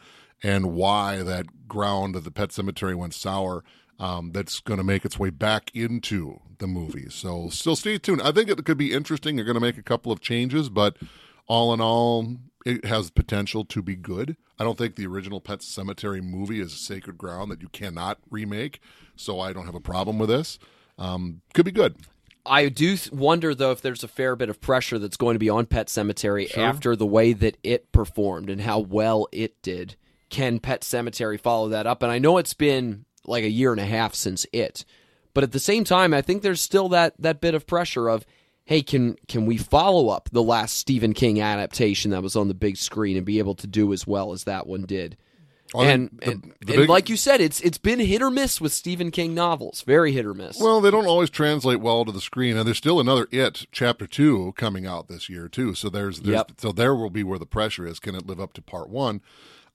and 0.43 0.73
why 0.73 1.23
that 1.23 1.67
ground 1.67 2.15
of 2.15 2.23
the 2.23 2.31
pet 2.31 2.51
cemetery 2.51 2.95
went 2.95 3.13
sour. 3.13 3.63
Um, 3.99 4.31
that's 4.31 4.61
going 4.61 4.79
to 4.79 4.83
make 4.83 5.05
its 5.05 5.19
way 5.19 5.29
back 5.29 5.69
into 5.75 6.39
the 6.57 6.65
movie. 6.65 7.07
So, 7.11 7.49
still 7.49 7.75
stay 7.75 7.99
tuned. 7.99 8.23
I 8.23 8.31
think 8.31 8.49
it 8.49 8.65
could 8.65 8.77
be 8.77 8.93
interesting. 8.93 9.35
They're 9.35 9.45
going 9.45 9.53
to 9.53 9.61
make 9.61 9.77
a 9.77 9.83
couple 9.83 10.11
of 10.11 10.19
changes, 10.19 10.69
but 10.69 10.97
all 11.45 11.71
in 11.71 11.79
all, 11.81 12.37
it 12.65 12.85
has 12.85 13.11
potential 13.11 13.63
to 13.65 13.83
be 13.83 13.95
good. 13.95 14.37
I 14.57 14.63
don't 14.63 14.75
think 14.75 14.95
the 14.95 15.05
original 15.05 15.39
Pet 15.39 15.59
Sematary 15.59 16.23
movie 16.23 16.59
is 16.59 16.73
sacred 16.73 17.19
ground 17.19 17.51
that 17.51 17.61
you 17.61 17.69
cannot 17.69 18.17
remake. 18.31 18.79
So, 19.15 19.39
I 19.39 19.53
don't 19.53 19.67
have 19.67 19.75
a 19.75 19.79
problem 19.79 20.17
with 20.17 20.29
this. 20.29 20.57
Um, 20.97 21.41
could 21.53 21.65
be 21.65 21.71
good. 21.71 21.95
I 22.45 22.69
do 22.69 22.97
wonder 23.11 23.53
though 23.53 23.71
if 23.71 23.81
there's 23.81 24.03
a 24.03 24.07
fair 24.07 24.35
bit 24.35 24.49
of 24.49 24.59
pressure 24.59 24.97
that's 24.97 25.17
going 25.17 25.35
to 25.35 25.39
be 25.39 25.49
on 25.49 25.67
Pet 25.67 25.87
Sematary 25.87 26.57
after 26.57 26.95
the 26.95 27.05
way 27.05 27.33
that 27.33 27.57
it 27.63 27.91
performed 27.91 28.49
and 28.49 28.61
how 28.61 28.79
well 28.79 29.27
it 29.31 29.61
did. 29.61 29.95
Can 30.32 30.59
Pet 30.59 30.82
Sematary 30.82 31.39
follow 31.39 31.69
that 31.69 31.86
up? 31.86 32.01
And 32.01 32.11
I 32.11 32.17
know 32.17 32.38
it's 32.39 32.55
been 32.55 33.05
like 33.27 33.43
a 33.43 33.49
year 33.49 33.71
and 33.71 33.79
a 33.79 33.86
half 33.86 34.15
since 34.15 34.47
it, 34.51 34.84
But 35.36 35.43
at 35.43 35.51
the 35.51 35.59
same 35.59 35.84
time, 35.84 36.13
I 36.13 36.21
think 36.23 36.41
there's 36.41 36.59
still 36.61 36.89
that 36.89 37.13
that 37.19 37.39
bit 37.39 37.53
of 37.53 37.67
pressure 37.67 38.09
of, 38.09 38.25
hey, 38.65 38.82
can 38.82 39.15
can 39.27 39.45
we 39.45 39.57
follow 39.57 40.09
up 40.09 40.29
the 40.32 40.41
last 40.43 40.75
Stephen 40.77 41.13
King 41.13 41.39
adaptation 41.39 42.09
that 42.11 42.23
was 42.23 42.36
on 42.36 42.47
the 42.47 42.53
big 42.55 42.77
screen 42.77 43.15
and 43.15 43.25
be 43.25 43.38
able 43.39 43.55
to 43.55 43.67
do 43.67 43.93
as 43.93 44.07
well 44.07 44.32
as 44.34 44.45
that 44.45 44.65
one 44.65 44.84
did? 44.86 45.15
Well, 45.73 45.88
and 45.88 46.09
the- 46.21 46.32
and, 46.32 46.53
the 46.65 46.73
and 46.82 46.89
like 46.89 47.07
you 47.07 47.15
said, 47.15 47.39
it's 47.39 47.61
it's 47.61 47.77
been 47.77 47.99
hit 47.99 48.21
or 48.21 48.29
miss 48.29 48.59
with 48.59 48.73
Stephen 48.73 49.09
King 49.09 49.34
novels, 49.34 49.84
very 49.84 50.11
hit 50.11 50.25
or 50.25 50.34
miss. 50.34 50.59
Well, 50.59 50.82
they 50.82 50.91
don't 50.91 51.05
always 51.07 51.29
translate 51.29 51.79
well 51.79 52.03
to 52.03 52.11
the 52.11 52.19
screen, 52.19 52.57
and 52.57 52.67
there's 52.67 52.77
still 52.79 52.99
another 52.99 53.25
It 53.32 53.67
Chapter 53.71 54.05
Two 54.05 54.53
coming 54.57 54.86
out 54.86 55.07
this 55.07 55.29
year 55.29 55.47
too. 55.47 55.73
So 55.75 55.88
there's, 55.89 56.19
there's 56.21 56.34
Yep. 56.36 56.51
so 56.57 56.71
there 56.73 56.93
will 56.93 57.09
be 57.09 57.23
where 57.23 57.39
the 57.39 57.45
pressure 57.45 57.88
is. 57.88 57.99
Can 57.99 58.15
it 58.15 58.25
live 58.27 58.41
up 58.41 58.51
to 58.53 58.61
Part 58.61 58.89
One? 58.89 59.21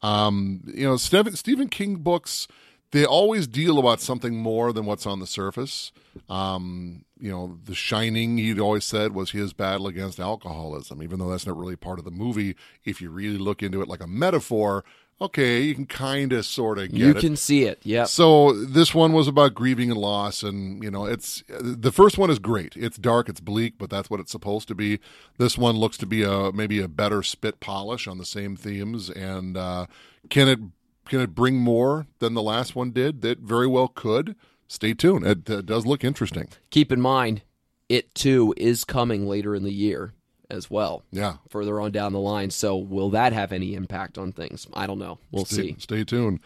Um, 0.07 0.62
you 0.66 0.86
know, 0.86 0.96
Stephen, 0.96 1.34
Stephen 1.34 1.68
King 1.68 1.96
books 1.96 2.46
they 2.92 3.04
always 3.04 3.46
deal 3.46 3.78
about 3.78 4.00
something 4.00 4.36
more 4.36 4.72
than 4.72 4.86
what's 4.86 5.07
on 5.07 5.20
the 5.20 5.26
surface. 5.26 5.92
Um, 6.28 7.04
you 7.18 7.30
know, 7.30 7.59
The 7.64 7.74
Shining, 7.74 8.38
he'd 8.38 8.61
always 8.61 8.84
said 8.84 9.12
was 9.12 9.32
his 9.32 9.52
battle 9.52 9.86
against 9.86 10.20
alcoholism, 10.20 11.02
even 11.02 11.18
though 11.18 11.30
that's 11.30 11.46
not 11.46 11.59
really 11.59 11.76
part 11.76 11.98
of 11.98 12.04
the 12.04 12.11
movie. 12.11 12.54
If 12.84 13.00
you 13.00 13.11
really 13.11 13.38
look 13.38 13.62
into 13.62 13.82
it 13.82 13.88
like 13.88 14.02
a 14.02 14.07
metaphor, 14.07 14.84
okay, 15.20 15.62
you 15.62 15.74
can 15.74 15.86
kind 15.86 16.32
of 16.32 16.44
sort 16.44 16.78
of 16.78 16.90
get 16.90 16.98
you 16.98 17.10
it. 17.10 17.18
can 17.18 17.36
see 17.36 17.64
it. 17.64 17.80
yeah. 17.84 18.04
So 18.04 18.52
this 18.52 18.94
one 18.94 19.12
was 19.12 19.28
about 19.28 19.54
grieving 19.54 19.90
and 19.90 19.98
loss, 19.98 20.42
and 20.42 20.82
you 20.82 20.90
know, 20.90 21.06
it's 21.06 21.42
the 21.48 21.92
first 21.92 22.18
one 22.18 22.30
is 22.30 22.38
great. 22.38 22.74
It's 22.76 22.96
dark, 22.96 23.28
it's 23.28 23.40
bleak, 23.40 23.74
but 23.78 23.90
that's 23.90 24.10
what 24.10 24.20
it's 24.20 24.32
supposed 24.32 24.68
to 24.68 24.74
be. 24.74 25.00
This 25.38 25.56
one 25.56 25.76
looks 25.76 25.96
to 25.98 26.06
be 26.06 26.22
a 26.22 26.52
maybe 26.52 26.80
a 26.80 26.88
better 26.88 27.22
spit 27.22 27.60
polish 27.60 28.06
on 28.06 28.18
the 28.18 28.26
same 28.26 28.56
themes, 28.56 29.10
and 29.10 29.56
uh, 29.56 29.86
can 30.30 30.48
it 30.48 30.60
can 31.08 31.20
it 31.20 31.34
bring 31.34 31.56
more 31.56 32.06
than 32.18 32.34
the 32.34 32.42
last 32.42 32.74
one 32.74 32.90
did? 32.90 33.22
That 33.22 33.38
very 33.38 33.66
well 33.66 33.88
could. 33.88 34.36
Stay 34.68 34.94
tuned. 34.94 35.24
It, 35.24 35.48
uh 35.48 35.60
does 35.60 35.86
look 35.86 36.02
interesting. 36.02 36.48
Keep 36.70 36.90
in 36.90 37.00
mind, 37.00 37.42
it 37.88 38.14
too 38.14 38.52
is 38.56 38.84
coming 38.84 39.28
later 39.28 39.54
in 39.54 39.62
the 39.62 39.72
year 39.72 40.12
as 40.51 40.70
well. 40.70 41.03
Yeah. 41.11 41.36
Further 41.51 41.80
on 41.80 41.92
down 41.92 42.12
the 42.12 42.20
line. 42.20 42.51
So 42.51 42.76
will 42.76 43.11
that 43.11 43.32
have 43.32 43.53
any 43.53 43.74
impact 43.74 44.18
on 44.18 44.32
things? 44.32 44.66
I 44.74 44.86
don't 44.86 44.99
know. 44.99 45.18
We'll 45.30 45.44
Stay, 45.44 45.57
see. 45.57 45.76
Stay 45.78 46.05
tuned. 46.05 46.40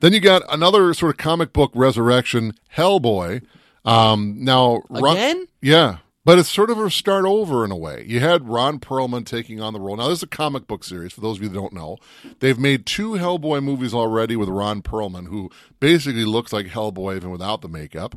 Then 0.00 0.12
you 0.12 0.20
got 0.20 0.42
another 0.52 0.92
sort 0.94 1.10
of 1.10 1.16
comic 1.18 1.52
book 1.52 1.70
resurrection, 1.74 2.54
Hellboy. 2.76 3.42
Um, 3.84 4.36
now, 4.44 4.82
Ron- 4.90 5.16
Again? 5.16 5.46
yeah, 5.60 5.98
but 6.24 6.38
it's 6.38 6.48
sort 6.48 6.70
of 6.70 6.78
a 6.78 6.90
start 6.90 7.24
over 7.24 7.64
in 7.64 7.70
a 7.70 7.76
way. 7.76 8.04
You 8.06 8.20
had 8.20 8.48
Ron 8.48 8.78
Perlman 8.78 9.24
taking 9.26 9.60
on 9.60 9.72
the 9.72 9.80
role. 9.80 9.96
Now, 9.96 10.08
this 10.08 10.18
is 10.18 10.22
a 10.24 10.28
comic 10.28 10.66
book 10.66 10.84
series. 10.84 11.12
For 11.12 11.20
those 11.20 11.36
of 11.38 11.42
you 11.42 11.48
that 11.48 11.54
don't 11.54 11.72
know, 11.72 11.98
they've 12.40 12.58
made 12.58 12.86
two 12.86 13.12
Hellboy 13.12 13.62
movies 13.62 13.92
already 13.94 14.36
with 14.36 14.48
Ron 14.48 14.82
Perlman, 14.82 15.26
who 15.28 15.50
basically 15.80 16.24
looks 16.24 16.52
like 16.52 16.66
Hellboy 16.66 17.16
even 17.16 17.30
without 17.30 17.60
the 17.60 17.68
makeup. 17.68 18.16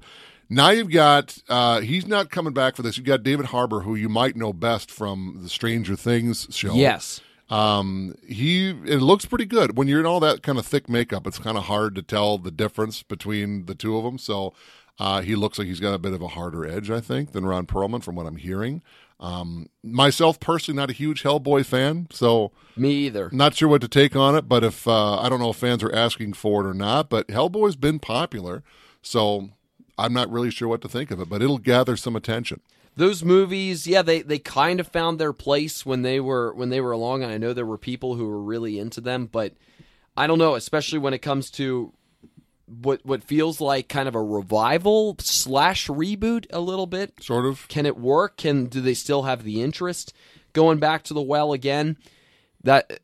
Now 0.50 0.70
you've 0.70 0.92
got 0.92 1.38
uh, 1.50 1.82
he's 1.82 2.08
not 2.08 2.30
coming 2.30 2.54
back 2.54 2.76
for 2.76 2.82
this. 2.84 2.98
You've 2.98 3.06
got 3.06 3.24
David 3.24 3.48
Harbour, 3.48 3.82
who 3.82 3.96
you 3.96 4.10
might 4.10 4.36
know 4.36 4.54
best 4.54 4.92
from 4.92 5.40
the 5.42 5.50
Stranger 5.50 5.96
Things 5.96 6.48
show. 6.52 6.74
Yes. 6.76 7.22
Um, 7.50 8.16
he 8.28 8.70
it 8.70 9.02
looks 9.02 9.26
pretty 9.26 9.46
good 9.46 9.78
when 9.78 9.88
you're 9.88 10.00
in 10.00 10.06
all 10.06 10.20
that 10.22 10.42
kind 10.44 10.58
of 10.58 10.66
thick 10.66 10.90
makeup. 10.90 11.28
It's 11.28 11.40
kind 11.40 11.58
of 11.58 11.66
hard 11.66 11.96
to 11.96 12.02
tell 12.02 12.38
the 12.38 12.52
difference 12.52 13.04
between 13.04 13.66
the 13.66 13.76
two 13.76 13.98
of 13.98 14.04
them. 14.04 14.18
So 14.18 14.54
uh, 14.98 15.22
he 15.22 15.36
looks 15.36 15.60
like 15.60 15.68
he's 15.68 15.80
got 15.80 15.94
a 15.94 16.00
bit 16.00 16.14
of 16.14 16.22
a 16.22 16.30
harder 16.30 16.66
edge, 16.66 16.90
I 16.90 17.02
think, 17.02 17.34
than 17.34 17.46
Ron 17.46 17.66
Perlman, 17.68 18.02
from 18.04 18.16
what 18.16 18.26
I'm 18.26 18.38
hearing. 18.38 18.82
Um, 19.20 19.70
myself 19.84 20.40
personally, 20.40 20.76
not 20.78 20.90
a 20.90 20.94
huge 20.94 21.24
Hellboy 21.24 21.66
fan, 21.66 22.08
so 22.12 22.52
Me 22.76 22.92
either. 23.06 23.30
not 23.32 23.56
sure 23.56 23.70
what 23.70 23.82
to 23.82 23.88
take 23.88 24.16
on 24.16 24.36
it. 24.36 24.48
But 24.50 24.64
if 24.64 24.88
uh, 24.88 25.20
I 25.20 25.30
don't 25.30 25.40
know 25.40 25.52
if 25.52 25.56
fans 25.58 25.84
are 25.84 25.94
asking 25.94 26.34
for 26.34 26.66
it 26.66 26.70
or 26.70 26.74
not, 26.74 27.10
but 27.10 27.28
Hellboy's 27.28 27.76
been 27.76 28.00
popular, 28.00 28.64
so 29.02 29.50
I'm 29.98 30.14
not 30.14 30.32
really 30.32 30.52
sure 30.52 30.68
what 30.68 30.82
to 30.82 30.90
think 30.90 31.12
of 31.12 31.20
it. 31.20 31.30
But 31.30 31.42
it'll 31.42 31.58
gather 31.58 31.96
some 31.96 32.16
attention. 32.16 32.62
Those 32.98 33.24
movies, 33.24 33.88
yeah, 33.88 34.02
they, 34.02 34.22
they 34.22 34.40
kind 34.40 34.80
of 34.80 34.88
found 34.88 35.20
their 35.20 35.34
place 35.34 35.86
when 35.86 36.02
they 36.02 36.20
were 36.20 36.54
when 36.54 36.70
they 36.70 36.80
were 36.80 36.94
along, 36.94 37.24
and 37.24 37.32
I 37.32 37.38
know 37.38 37.54
there 37.54 37.66
were 37.66 37.78
people 37.78 38.16
who 38.16 38.26
were 38.28 38.42
really 38.42 38.80
into 38.80 39.02
them, 39.02 39.28
but 39.30 39.54
I 40.16 40.28
don't 40.28 40.40
know, 40.40 40.56
especially 40.56 41.00
when 41.00 41.14
it 41.14 41.20
comes 41.20 41.50
to 41.52 41.94
what 42.68 43.06
what 43.06 43.24
feels 43.24 43.60
like 43.62 43.90
kind 43.90 44.08
of 44.08 44.16
a 44.16 44.24
revival 44.24 45.16
slash 45.20 45.88
reboot 45.88 46.46
a 46.52 46.60
little 46.60 46.88
bit. 46.88 47.14
Sort 47.22 47.46
of. 47.46 47.68
Can 47.68 47.86
it 47.86 47.98
work? 47.98 48.38
Can 48.38 48.66
do 48.66 48.82
they 48.82 48.94
still 48.94 49.24
have 49.24 49.44
the 49.44 49.62
interest 49.62 50.14
going 50.54 50.80
back 50.80 51.04
to 51.04 51.14
the 51.14 51.22
well 51.22 51.52
again? 51.52 51.98
That 52.64 53.02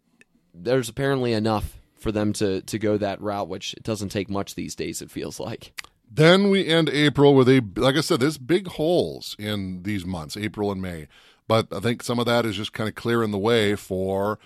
there's 0.54 0.90
apparently 0.90 1.34
enough 1.34 1.78
for 2.00 2.12
them 2.14 2.32
to 2.34 2.62
to 2.62 2.80
go 2.80 2.98
that 2.98 3.22
route, 3.22 3.50
which 3.50 3.74
it 3.74 3.84
doesn't 3.84 4.10
take 4.10 4.30
much 4.30 4.56
these 4.56 4.76
days. 4.76 5.02
It 5.02 5.12
feels 5.12 5.40
like. 5.40 5.74
Then 6.14 6.50
we 6.50 6.68
end 6.68 6.90
April 6.90 7.34
with 7.34 7.48
a, 7.48 7.64
like 7.78 7.96
I 7.96 8.02
said, 8.02 8.20
there's 8.20 8.38
big 8.38 8.68
holes 8.68 9.36
in 9.40 9.84
these 9.84 10.06
months, 10.06 10.36
April 10.36 10.72
and 10.72 10.82
May. 10.82 11.08
But 11.48 11.68
I 11.72 11.80
think 11.80 12.04
some 12.04 12.20
of 12.20 12.26
that 12.26 12.46
is 12.46 12.58
just 12.58 12.74
kind 12.74 12.90
of 12.90 12.96
clearing 12.96 13.32
the 13.32 13.38
way 13.38 13.76
for 13.76 14.38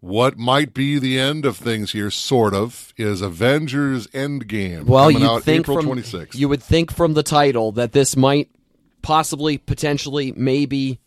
what 0.00 0.38
might 0.38 0.74
be 0.74 0.98
the 0.98 1.18
end 1.18 1.44
of 1.44 1.56
things 1.56 1.92
here, 1.92 2.10
sort 2.10 2.54
of, 2.54 2.94
is 2.96 3.20
Avengers 3.20 4.06
Endgame. 4.08 4.84
Well, 4.84 5.08
coming 5.08 5.22
you 5.22 5.28
out 5.28 5.42
think 5.42 5.64
April 5.64 5.82
from 5.82 5.98
26th. 5.98 6.36
you 6.36 6.48
would 6.48 6.62
think 6.62 6.92
from 6.92 7.14
the 7.14 7.24
title 7.24 7.72
that 7.72 7.92
this 7.92 8.16
might 8.16 8.48
possibly, 9.02 9.58
potentially, 9.58 10.32
maybe, 10.36 11.00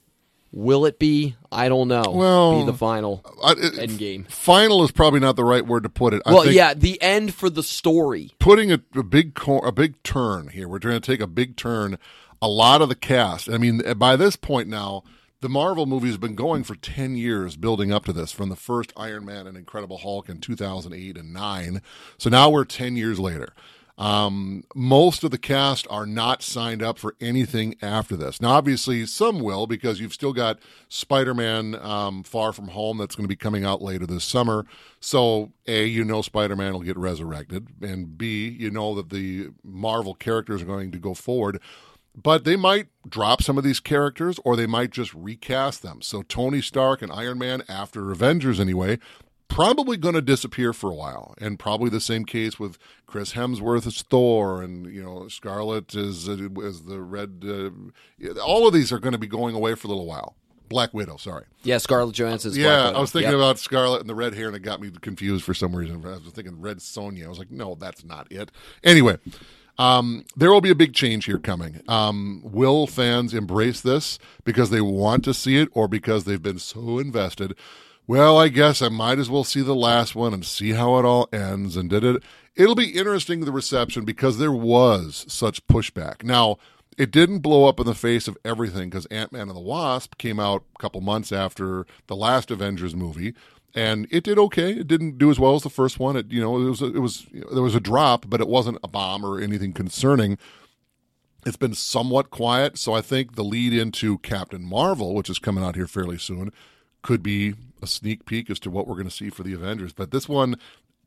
will 0.52 0.86
it 0.86 1.00
be? 1.00 1.36
I 1.52 1.70
don't 1.70 1.88
know. 1.88 2.04
Well, 2.12 2.60
be 2.60 2.72
the 2.72 2.78
final 2.78 3.24
I- 3.44 3.52
it- 3.54 3.90
Endgame. 3.90 4.30
Final 4.32 4.84
is 4.84 4.92
probably 4.92 5.20
not 5.20 5.36
the 5.36 5.44
right 5.44 5.66
word 5.66 5.84
to 5.84 5.90
put 5.90 6.14
it. 6.14 6.22
I 6.26 6.34
Well, 6.34 6.50
yeah, 6.52 6.74
the 6.74 7.02
end 7.02 7.34
for 7.34 7.50
the 7.50 7.64
story. 7.64 8.32
putting 8.40 8.72
a, 8.72 8.82
a 8.96 9.04
big 9.04 9.34
cor- 9.36 9.66
a 9.68 9.72
big 9.72 10.02
turn 10.04 10.50
here. 10.50 10.68
We're 10.68 10.80
trying 10.80 11.00
to 11.02 11.12
take 11.12 11.22
a 11.22 11.28
big 11.28 11.56
turn. 11.56 11.98
A 12.42 12.48
lot 12.48 12.82
of 12.82 12.90
the 12.90 12.96
cast. 12.96 13.50
I 13.50 13.58
mean, 13.58 13.82
by 13.98 14.16
this 14.16 14.36
point 14.36 14.68
now, 14.68 15.04
the 15.42 15.50
Marvel 15.50 15.86
movie 15.86 16.08
has 16.08 16.18
been 16.18 16.34
going 16.36 16.64
for 16.64 16.76
ten 16.76 17.16
years, 17.16 17.56
building 17.56 17.92
up 17.92 18.06
to 18.06 18.14
this, 18.14 18.32
from 18.32 18.50
the 18.50 18.56
first 18.56 18.92
Iron 18.98 19.26
Man 19.26 19.46
and 19.48 19.56
Incredible 19.58 20.00
Hulk 20.00 20.28
in 20.30 20.40
two 20.40 20.56
thousand 20.56 20.94
eight 20.94 21.18
and 21.18 21.34
nine. 21.34 21.82
So 22.18 22.30
now 22.30 22.50
we're 22.50 22.66
ten 22.66 22.96
years 22.96 23.20
later. 23.20 23.54
Um, 23.98 24.64
most 24.74 25.24
of 25.24 25.32
the 25.32 25.38
cast 25.38 25.86
are 25.90 26.06
not 26.06 26.42
signed 26.42 26.82
up 26.82 26.98
for 26.98 27.16
anything 27.22 27.76
after 27.82 28.16
this. 28.16 28.42
Now, 28.42 28.52
obviously, 28.52 29.06
some 29.06 29.40
will 29.40 29.68
because 29.68 30.00
you've 30.00 30.14
still 30.14 30.34
got 30.34 30.60
Spider 30.90 31.34
Man 31.34 31.76
um, 31.76 32.24
Far 32.24 32.54
From 32.54 32.70
Home 32.70 32.98
that's 32.98 33.16
going 33.16 33.26
to 33.26 33.30
be 33.30 33.36
coming 33.36 33.64
out 33.66 33.82
later 33.82 34.06
this 34.06 34.24
summer. 34.24 34.66
So, 35.00 35.52
A, 35.68 35.86
you 35.86 36.04
know 36.04 36.22
Spider 36.22 36.56
Man 36.56 36.74
will 36.74 36.82
get 36.82 36.98
resurrected, 36.98 37.68
and 37.82 38.18
B, 38.18 38.48
you 38.48 38.72
know 38.72 38.96
that 38.96 39.10
the 39.10 39.50
Marvel 39.64 40.16
characters 40.16 40.62
are 40.62 40.66
going 40.66 40.92
to 40.92 41.00
go 41.00 41.14
forward. 41.14 41.60
But 42.14 42.44
they 42.44 42.58
might 42.58 42.88
drop 43.08 43.42
some 43.42 43.58
of 43.58 43.64
these 43.64 43.80
characters 43.80 44.38
or 44.44 44.58
they 44.58 44.68
might 44.68 44.90
just 44.90 45.14
recast 45.14 45.82
them. 45.82 46.02
So, 46.02 46.24
Tony 46.24 46.62
Stark 46.62 47.02
and 47.02 47.12
Iron 47.12 47.38
Man, 47.38 47.64
after 47.70 48.12
Avengers 48.12 48.60
anyway, 48.60 49.00
probably 49.54 49.98
going 49.98 50.16
to 50.16 50.22
disappear 50.22 50.74
for 50.74 50.90
a 50.92 50.96
while, 50.96 51.34
and 51.40 51.58
probably 51.60 51.90
the 51.90 52.00
same 52.02 52.26
case 52.26 52.60
with 52.60 52.78
Chris 53.06 53.34
Hemsworth 53.34 53.86
as 53.88 54.02
Thor, 54.02 54.62
and 54.62 54.86
you 54.94 55.02
know 55.04 55.28
Scarlet 55.28 55.94
is 55.96 56.28
as 56.30 56.38
the 56.84 57.00
Red. 57.02 57.44
Uh, 57.48 58.40
all 58.42 58.68
of 58.68 58.74
these 58.74 58.92
are 58.92 59.00
going 59.00 59.14
to 59.14 59.18
be 59.18 59.28
going 59.28 59.56
away 59.56 59.76
for 59.76 59.88
a 59.88 59.90
little 59.90 60.06
while. 60.06 60.36
Black 60.70 60.94
Widow, 60.94 61.18
sorry. 61.18 61.44
Yeah, 61.64 61.80
Scarlett 61.80 62.16
Johansson's. 62.16 62.58
yeah, 62.58 62.64
Black 62.70 62.86
Widow. 62.88 62.98
I 62.98 63.02
was 63.02 63.12
thinking 63.12 63.32
Yep. 63.32 63.40
about 63.40 63.60
Scarlet 63.60 64.00
and 64.02 64.10
the 64.10 64.16
red 64.16 64.34
hair, 64.34 64.48
and 64.48 64.56
it 64.56 64.62
got 64.62 64.80
me 64.80 64.90
confused 65.02 65.44
for 65.44 65.54
some 65.54 65.76
reason. 65.76 65.98
I 66.06 66.12
was 66.12 66.32
thinking 66.34 66.62
Red 66.62 66.78
Sonja. 66.78 67.26
I 67.26 67.30
was 67.30 67.40
like, 67.40 67.52
no, 67.52 67.76
that's 67.76 68.06
not 68.06 68.32
it. 68.32 68.52
Anyway. 68.84 69.18
Um, 69.78 70.26
there 70.36 70.52
will 70.52 70.62
be 70.62 70.70
a 70.70 70.76
big 70.76 70.94
change 70.94 71.26
here 71.26 71.40
coming. 71.40 71.82
Um, 71.88 72.42
will 72.44 72.86
fans 72.86 73.34
embrace 73.34 73.82
this 73.82 74.20
because 74.44 74.70
they 74.70 74.82
want 74.82 75.24
to 75.24 75.34
see 75.34 75.58
it 75.58 75.70
or 75.72 75.88
because 75.88 76.26
they've 76.26 76.42
been 76.42 76.60
so 76.60 77.00
invested? 77.00 77.56
Well, 78.12 78.38
I 78.38 78.50
guess 78.50 78.82
I 78.82 78.90
might 78.90 79.20
as 79.20 79.30
well 79.30 79.46
see 79.46 79.62
the 79.62 79.74
last 79.74 80.16
one 80.16 80.34
and 80.34 80.46
see 80.46 80.72
how 80.72 81.00
it 81.00 81.06
all 81.06 81.30
ends. 81.32 81.78
And 81.78 81.90
did 81.90 82.04
it? 82.04 82.22
It'll 82.58 82.76
be 82.76 82.90
interesting 82.90 83.40
the 83.40 83.54
reception 83.54 84.04
because 84.04 84.38
there 84.38 84.52
was 84.52 85.24
such 85.30 85.66
pushback. 85.68 86.22
Now, 86.22 86.58
it 86.98 87.10
didn't 87.10 87.40
blow 87.40 87.70
up 87.70 87.80
in 87.80 87.86
the 87.86 87.96
face 87.96 88.28
of 88.28 88.38
everything 88.44 88.90
because 88.90 89.06
Ant 89.06 89.32
Man 89.32 89.44
and 89.48 89.56
the 89.56 89.62
Wasp 89.62 90.18
came 90.18 90.42
out 90.42 90.66
a 90.76 90.80
couple 90.82 91.00
months 91.00 91.32
after 91.32 91.86
the 92.08 92.18
last 92.18 92.52
Avengers 92.52 92.94
movie, 92.94 93.34
and 93.74 94.10
it 94.12 94.26
did 94.26 94.38
okay. 94.38 94.72
It 94.72 94.90
didn't 94.90 95.18
do 95.18 95.32
as 95.32 95.40
well 95.40 95.56
as 95.56 95.64
the 95.64 95.70
first 95.70 95.98
one. 95.98 96.18
It 96.18 96.34
you 96.34 96.42
know 96.42 96.58
it 96.58 96.70
was 96.70 96.82
it 96.82 97.00
was 97.00 97.28
you 97.32 97.46
know, 97.46 97.54
there 97.54 97.64
was 97.64 97.76
a 97.76 97.80
drop, 97.80 98.26
but 98.28 98.42
it 98.42 98.50
wasn't 98.50 98.80
a 98.84 98.90
bomb 98.90 99.26
or 99.26 99.40
anything 99.40 99.72
concerning. 99.72 100.38
It's 101.46 101.56
been 101.56 101.76
somewhat 101.76 102.30
quiet, 102.30 102.78
so 102.78 102.94
I 102.94 103.00
think 103.00 103.36
the 103.36 103.46
lead 103.46 103.72
into 103.72 104.18
Captain 104.18 104.66
Marvel, 104.66 105.16
which 105.16 105.30
is 105.30 105.40
coming 105.40 105.64
out 105.64 105.78
here 105.78 105.88
fairly 105.88 106.18
soon, 106.18 106.52
could 107.02 107.24
be 107.24 107.56
a 107.82 107.88
sneak 107.88 108.26
peek 108.26 108.50
as 108.50 108.60
to 108.60 108.70
what 108.70 108.88
we're 108.88 108.96
going 108.96 109.08
to 109.08 109.12
see 109.12 109.30
for 109.30 109.44
the 109.44 109.54
Avengers. 109.54 109.94
But 109.94 110.12
this 110.12 110.30
one, 110.30 110.56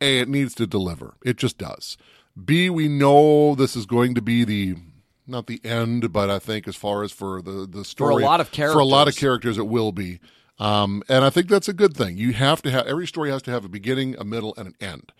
A, 0.01 0.19
it 0.19 0.29
needs 0.29 0.55
to 0.57 0.67
deliver. 0.67 1.15
It 1.25 1.37
just 1.37 1.59
does. 1.59 1.97
B, 2.43 2.69
we 2.69 2.89
know 2.89 3.55
this 3.55 3.77
is 3.77 3.87
going 3.87 4.15
to 4.17 4.23
be 4.23 4.45
the 4.45 4.77
not 5.27 5.47
the 5.47 5.61
end, 5.65 6.13
but 6.13 6.29
I 6.29 6.39
think 6.39 6.67
as 6.69 6.77
far 6.77 7.03
as 7.03 7.13
for 7.13 7.41
the 7.41 7.67
the 7.71 7.85
story 7.85 8.15
for 8.15 8.21
a 8.21 8.25
lot 8.25 8.41
of 8.41 8.51
characters, 8.51 8.75
for 8.75 8.81
a 8.81 8.85
lot 8.85 9.09
of 9.09 9.17
characters. 9.17 9.57
characters, 9.57 9.59
it 9.59 9.69
will 9.69 9.93
be. 9.93 10.19
Um, 10.59 11.03
and 11.09 11.25
I 11.25 11.31
think 11.31 11.49
that's 11.49 11.69
a 11.69 11.73
good 11.73 11.97
thing. 11.97 12.17
You 12.17 12.33
have 12.33 12.61
to 12.63 12.71
have 12.71 12.87
every 12.87 13.07
story 13.07 13.31
has 13.31 13.43
to 13.43 13.51
have 13.51 13.65
a 13.65 13.69
beginning, 13.69 14.17
a 14.19 14.25
middle, 14.25 14.55
and 14.57 14.69
an 14.69 14.75
end. 14.81 15.13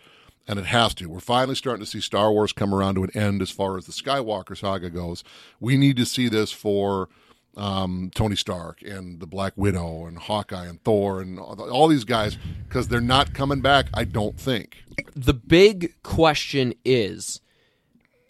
and 0.47 0.59
it 0.59 0.65
has 0.67 0.93
to. 0.95 1.07
We're 1.09 1.19
finally 1.19 1.55
starting 1.55 1.83
to 1.83 1.89
see 1.89 2.01
Star 2.01 2.31
Wars 2.31 2.53
come 2.53 2.73
around 2.73 2.95
to 2.95 3.03
an 3.03 3.09
end 3.15 3.41
as 3.41 3.49
far 3.49 3.77
as 3.77 3.85
the 3.85 3.91
Skywalker 3.91 4.57
saga 4.57 4.89
goes. 4.89 5.23
We 5.59 5.77
need 5.77 5.97
to 5.97 6.05
see 6.05 6.29
this 6.29 6.51
for 6.51 7.09
um, 7.57 8.11
Tony 8.13 8.35
Stark 8.35 8.81
and 8.81 9.19
the 9.19 9.27
Black 9.27 9.53
Widow 9.55 10.05
and 10.05 10.17
Hawkeye 10.17 10.65
and 10.65 10.83
Thor 10.83 11.21
and 11.21 11.39
all, 11.39 11.69
all 11.69 11.87
these 11.87 12.03
guys 12.03 12.37
because 12.67 12.87
they're 12.87 13.01
not 13.01 13.33
coming 13.33 13.61
back. 13.61 13.87
I 13.93 14.03
don't 14.03 14.39
think. 14.39 14.83
The 15.15 15.33
big 15.33 15.93
question 16.03 16.73
is 16.83 17.41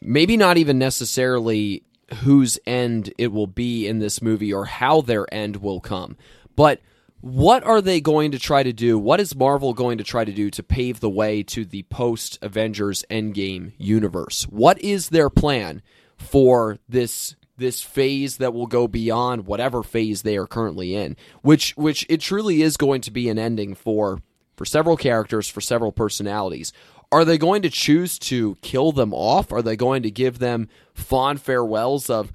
maybe 0.02 0.38
not 0.38 0.58
even 0.58 0.78
necessarily 0.78 1.84
whose 2.22 2.60
end 2.68 3.14
it 3.18 3.32
will 3.32 3.48
be 3.48 3.88
in 3.88 4.00
this 4.00 4.22
movie 4.22 4.54
or 4.54 4.66
how 4.66 5.02
their 5.02 5.32
end 5.34 5.58
will 5.58 5.80
come, 5.80 6.18
but 6.56 6.80
what 7.22 7.64
are 7.64 7.82
they 7.82 8.00
going 8.00 8.30
to 8.32 8.38
try 8.38 8.62
to 8.62 8.72
do? 8.72 9.00
What 9.00 9.20
is 9.20 9.36
Marvel 9.36 9.74
going 9.74 9.98
to 9.98 10.04
try 10.04 10.26
to 10.26 10.32
do 10.32 10.52
to 10.52 10.62
pave 10.62 11.00
the 11.00 11.10
way 11.10 11.42
to 11.42 11.66
the 11.66 11.82
post 11.84 12.38
Avengers 12.44 13.04
Endgame 13.10 13.74
universe? 13.80 14.44
What 14.44 14.80
is 14.80 15.10
their 15.10 15.32
plan 15.32 15.82
for 16.18 16.78
this 16.88 17.36
this 17.58 17.82
phase 17.82 18.38
that 18.38 18.54
will 18.54 18.68
go 18.68 18.88
beyond 18.88 19.46
whatever 19.46 19.84
phase 19.84 20.22
they 20.22 20.38
are 20.38 20.48
currently 20.48 20.96
in? 20.96 21.16
Which 21.42 21.76
which 21.78 22.06
it 22.10 22.22
truly 22.22 22.62
is 22.62 22.78
going 22.78 23.02
to 23.02 23.12
be 23.12 23.30
an 23.30 23.40
ending 23.40 23.76
for 23.76 24.22
for 24.56 24.66
several 24.66 24.98
characters, 24.98 25.50
for 25.50 25.62
several 25.62 25.92
personalities. 25.92 26.72
Are 27.12 27.26
they 27.26 27.38
going 27.38 27.62
to 27.62 27.70
choose 27.70 28.18
to 28.20 28.56
kill 28.62 28.92
them 28.92 29.14
off? 29.14 29.52
Are 29.52 29.62
they 29.62 29.76
going 29.76 30.04
to 30.04 30.12
give 30.12 30.40
them 30.40 30.70
fond 30.94 31.42
farewells 31.42 32.10
of 32.10 32.32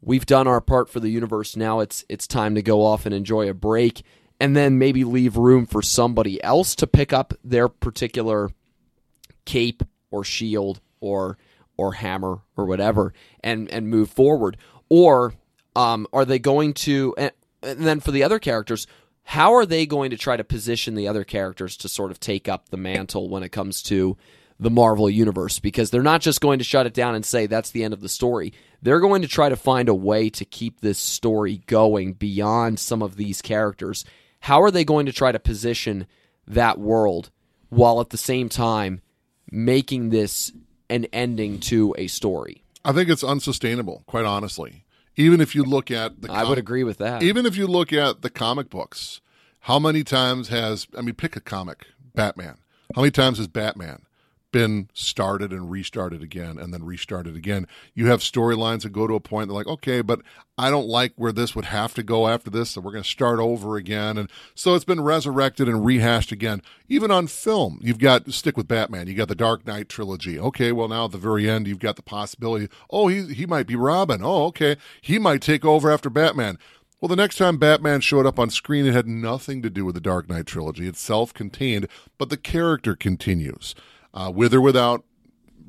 we've 0.00 0.26
done 0.26 0.46
our 0.46 0.60
part 0.60 0.88
for 0.88 1.00
the 1.00 1.08
universe 1.08 1.56
now 1.56 1.80
it's 1.80 2.04
it's 2.08 2.26
time 2.26 2.56
to 2.56 2.62
go 2.62 2.84
off 2.84 3.06
and 3.06 3.14
enjoy 3.14 3.48
a 3.48 3.54
break 3.54 4.02
and 4.40 4.56
then 4.56 4.76
maybe 4.76 5.04
leave 5.04 5.36
room 5.36 5.64
for 5.64 5.80
somebody 5.80 6.42
else 6.42 6.74
to 6.74 6.86
pick 6.86 7.12
up 7.12 7.32
their 7.44 7.68
particular 7.68 8.50
cape 9.44 9.84
or 10.10 10.24
shield 10.24 10.80
or 11.00 11.38
or 11.82 11.92
hammer 11.92 12.40
or 12.56 12.64
whatever 12.64 13.12
and 13.42 13.68
and 13.70 13.88
move 13.88 14.10
forward? 14.10 14.56
Or 14.88 15.34
um, 15.74 16.06
are 16.12 16.24
they 16.24 16.38
going 16.38 16.74
to 16.74 17.14
and, 17.18 17.32
and 17.62 17.80
then 17.80 18.00
for 18.00 18.10
the 18.10 18.22
other 18.22 18.38
characters 18.38 18.86
how 19.24 19.54
are 19.54 19.66
they 19.66 19.86
going 19.86 20.10
to 20.10 20.16
try 20.16 20.36
to 20.36 20.44
position 20.44 20.94
the 20.94 21.08
other 21.08 21.24
characters 21.24 21.76
to 21.78 21.88
sort 21.88 22.10
of 22.10 22.20
take 22.20 22.48
up 22.48 22.68
the 22.68 22.76
mantle 22.76 23.28
when 23.28 23.42
it 23.42 23.50
comes 23.50 23.82
to 23.84 24.16
the 24.58 24.70
Marvel 24.70 25.08
universe? 25.08 25.58
Because 25.58 25.90
they're 25.90 26.02
not 26.02 26.20
just 26.20 26.40
going 26.40 26.58
to 26.58 26.64
shut 26.64 26.86
it 26.86 26.94
down 26.94 27.14
and 27.14 27.24
say 27.24 27.46
that's 27.46 27.70
the 27.70 27.84
end 27.84 27.94
of 27.94 28.00
the 28.00 28.08
story. 28.08 28.52
They're 28.82 29.00
going 29.00 29.22
to 29.22 29.28
try 29.28 29.48
to 29.48 29.56
find 29.56 29.88
a 29.88 29.94
way 29.94 30.28
to 30.30 30.44
keep 30.44 30.80
this 30.80 30.98
story 30.98 31.62
going 31.66 32.14
beyond 32.14 32.80
some 32.80 33.02
of 33.02 33.16
these 33.16 33.40
characters. 33.40 34.04
How 34.40 34.62
are 34.62 34.70
they 34.70 34.84
going 34.84 35.06
to 35.06 35.12
try 35.12 35.30
to 35.30 35.38
position 35.38 36.06
that 36.46 36.78
world 36.78 37.30
while 37.68 38.00
at 38.00 38.10
the 38.10 38.18
same 38.18 38.48
time 38.48 39.00
making 39.50 40.10
this 40.10 40.52
an 40.88 41.06
ending 41.12 41.58
to 41.60 41.94
a 41.98 42.06
story? 42.06 42.62
I 42.84 42.92
think 42.92 43.08
it's 43.08 43.24
unsustainable, 43.24 44.02
quite 44.06 44.24
honestly. 44.24 44.84
Even 45.16 45.40
if 45.40 45.54
you 45.54 45.62
look 45.62 45.90
at 45.90 46.22
the, 46.22 46.32
I 46.32 46.44
would 46.44 46.58
agree 46.58 46.84
with 46.84 46.98
that. 46.98 47.22
Even 47.22 47.44
if 47.46 47.56
you 47.56 47.66
look 47.66 47.92
at 47.92 48.22
the 48.22 48.30
comic 48.30 48.70
books, 48.70 49.20
how 49.60 49.78
many 49.78 50.02
times 50.04 50.48
has 50.48 50.86
I 50.96 51.02
mean, 51.02 51.14
pick 51.14 51.36
a 51.36 51.40
comic, 51.40 51.86
Batman. 52.14 52.58
How 52.94 53.02
many 53.02 53.10
times 53.10 53.38
has 53.38 53.46
Batman 53.46 54.02
been 54.52 54.88
started 54.92 55.50
and 55.50 55.70
restarted 55.70 56.22
again 56.22 56.58
and 56.58 56.72
then 56.72 56.84
restarted 56.84 57.34
again. 57.34 57.66
You 57.94 58.06
have 58.06 58.20
storylines 58.20 58.82
that 58.82 58.90
go 58.90 59.06
to 59.06 59.14
a 59.14 59.20
point 59.20 59.48
they're 59.48 59.56
like, 59.56 59.66
okay, 59.66 60.02
but 60.02 60.20
I 60.56 60.70
don't 60.70 60.86
like 60.86 61.14
where 61.16 61.32
this 61.32 61.56
would 61.56 61.64
have 61.64 61.94
to 61.94 62.02
go 62.02 62.28
after 62.28 62.50
this, 62.50 62.70
so 62.70 62.80
we're 62.80 62.92
going 62.92 63.02
to 63.02 63.08
start 63.08 63.40
over 63.40 63.76
again. 63.76 64.18
And 64.18 64.30
so 64.54 64.74
it's 64.74 64.84
been 64.84 65.00
resurrected 65.00 65.68
and 65.68 65.84
rehashed 65.84 66.30
again. 66.30 66.62
Even 66.88 67.10
on 67.10 67.26
film, 67.26 67.80
you've 67.82 67.98
got 67.98 68.30
stick 68.32 68.56
with 68.56 68.68
Batman. 68.68 69.08
You 69.08 69.14
got 69.14 69.28
the 69.28 69.34
Dark 69.34 69.66
Knight 69.66 69.88
trilogy. 69.88 70.38
Okay, 70.38 70.70
well 70.70 70.88
now 70.88 71.06
at 71.06 71.12
the 71.12 71.18
very 71.18 71.48
end, 71.48 71.66
you've 71.66 71.78
got 71.78 71.96
the 71.96 72.02
possibility. 72.02 72.68
Oh, 72.90 73.08
he 73.08 73.32
he 73.32 73.46
might 73.46 73.66
be 73.66 73.76
Robin. 73.76 74.20
Oh, 74.22 74.44
okay, 74.46 74.76
he 75.00 75.18
might 75.18 75.40
take 75.42 75.64
over 75.64 75.90
after 75.90 76.10
Batman. 76.10 76.58
Well, 77.00 77.08
the 77.08 77.16
next 77.16 77.36
time 77.36 77.56
Batman 77.56 78.00
showed 78.00 78.26
up 78.26 78.38
on 78.38 78.50
screen, 78.50 78.86
it 78.86 78.94
had 78.94 79.08
nothing 79.08 79.60
to 79.62 79.70
do 79.70 79.84
with 79.84 79.96
the 79.96 80.00
Dark 80.00 80.28
Knight 80.28 80.46
trilogy. 80.46 80.86
It's 80.86 81.00
self 81.00 81.34
contained, 81.34 81.88
but 82.16 82.30
the 82.30 82.36
character 82.36 82.94
continues 82.94 83.74
uh, 84.14 84.32
with 84.34 84.54
or 84.54 84.60
without 84.60 85.04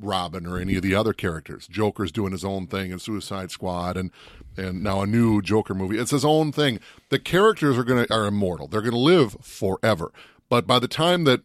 Robin 0.00 0.46
or 0.46 0.58
any 0.58 0.76
of 0.76 0.82
the 0.82 0.94
other 0.94 1.12
characters. 1.12 1.66
Joker's 1.66 2.12
doing 2.12 2.32
his 2.32 2.44
own 2.44 2.66
thing 2.66 2.90
in 2.90 2.98
Suicide 2.98 3.50
Squad, 3.50 3.96
and 3.96 4.10
and 4.56 4.82
now 4.82 5.02
a 5.02 5.06
new 5.06 5.42
Joker 5.42 5.74
movie. 5.74 5.98
It's 5.98 6.10
his 6.10 6.24
own 6.24 6.52
thing. 6.52 6.80
The 7.10 7.18
characters 7.18 7.78
are 7.78 7.84
gonna 7.84 8.06
are 8.10 8.26
immortal. 8.26 8.66
They're 8.66 8.82
gonna 8.82 8.96
live 8.96 9.36
forever. 9.40 10.12
But 10.48 10.66
by 10.66 10.78
the 10.78 10.88
time 10.88 11.24
that 11.24 11.42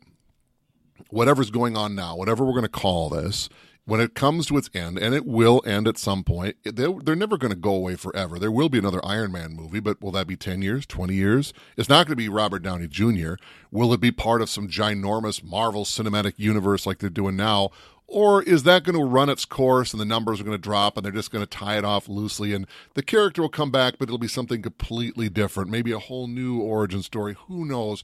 whatever's 1.10 1.52
going 1.52 1.78
on 1.78 1.96
now, 1.96 2.16
whatever 2.16 2.44
we're 2.46 2.56
gonna 2.56 2.70
call 2.70 3.10
this, 3.10 3.50
when 3.90 4.00
it 4.00 4.14
comes 4.14 4.46
to 4.46 4.58
its 4.58 4.70
end, 4.74 5.00
and 5.00 5.16
it 5.16 5.26
will 5.26 5.64
end 5.66 5.88
at 5.88 5.98
some 5.98 6.24
point, 6.24 6.56
they're, 6.64 7.16
never 7.16 7.38
going 7.38 7.52
to 7.52 7.58
go 7.58 7.74
away 7.74 7.96
forever. 7.96 8.38
There 8.38 8.52
will 8.52 8.70
be 8.70 8.78
another 8.78 9.04
Iron 9.04 9.32
Man 9.32 9.54
movie, 9.54 9.80
but 9.80 10.00
will 10.02 10.12
that 10.12 10.28
be 10.28 10.38
10 10.38 10.62
years, 10.62 10.86
20 10.86 11.16
years? 11.16 11.54
It's 11.76 11.90
not 11.90 12.06
going 12.06 12.14
to 12.14 12.16
be 12.16 12.30
Robert 12.30 12.60
Downey 12.60 12.88
Jr. 12.88 13.34
Will 13.72 13.92
it 13.92 14.00
be 14.00 14.12
part 14.12 14.44
of 14.44 14.50
some 14.50 14.68
ginormous 14.68 15.44
Marvel 15.44 15.86
cinematic 15.86 16.34
universe 16.38 16.86
like 16.86 17.00
they're 17.00 17.10
doing 17.10 17.36
now? 17.36 17.72
Or 18.06 18.42
is 18.44 18.64
that 18.64 18.84
going 18.84 18.98
to 18.98 19.04
run 19.04 19.30
its 19.30 19.46
course 19.46 19.92
and 19.92 20.00
the 20.00 20.06
numbers 20.06 20.40
are 20.40 20.44
going 20.44 20.58
to 20.58 20.62
drop 20.62 20.96
and 20.96 21.04
they're 21.04 21.12
just 21.12 21.32
going 21.32 21.46
to 21.46 21.50
tie 21.50 21.78
it 21.78 21.86
off 21.86 22.08
loosely 22.08 22.54
and 22.54 22.68
the 22.94 23.04
character 23.04 23.42
will 23.42 23.50
come 23.50 23.72
back, 23.72 23.96
but 23.98 24.08
it'll 24.08 24.18
be 24.18 24.28
something 24.28 24.62
completely 24.62 25.30
different, 25.30 25.70
maybe 25.70 25.92
a 25.92 26.00
whole 26.00 26.28
new 26.28 26.60
origin 26.60 27.04
story? 27.04 27.36
Who 27.48 27.66
knows? 27.66 28.04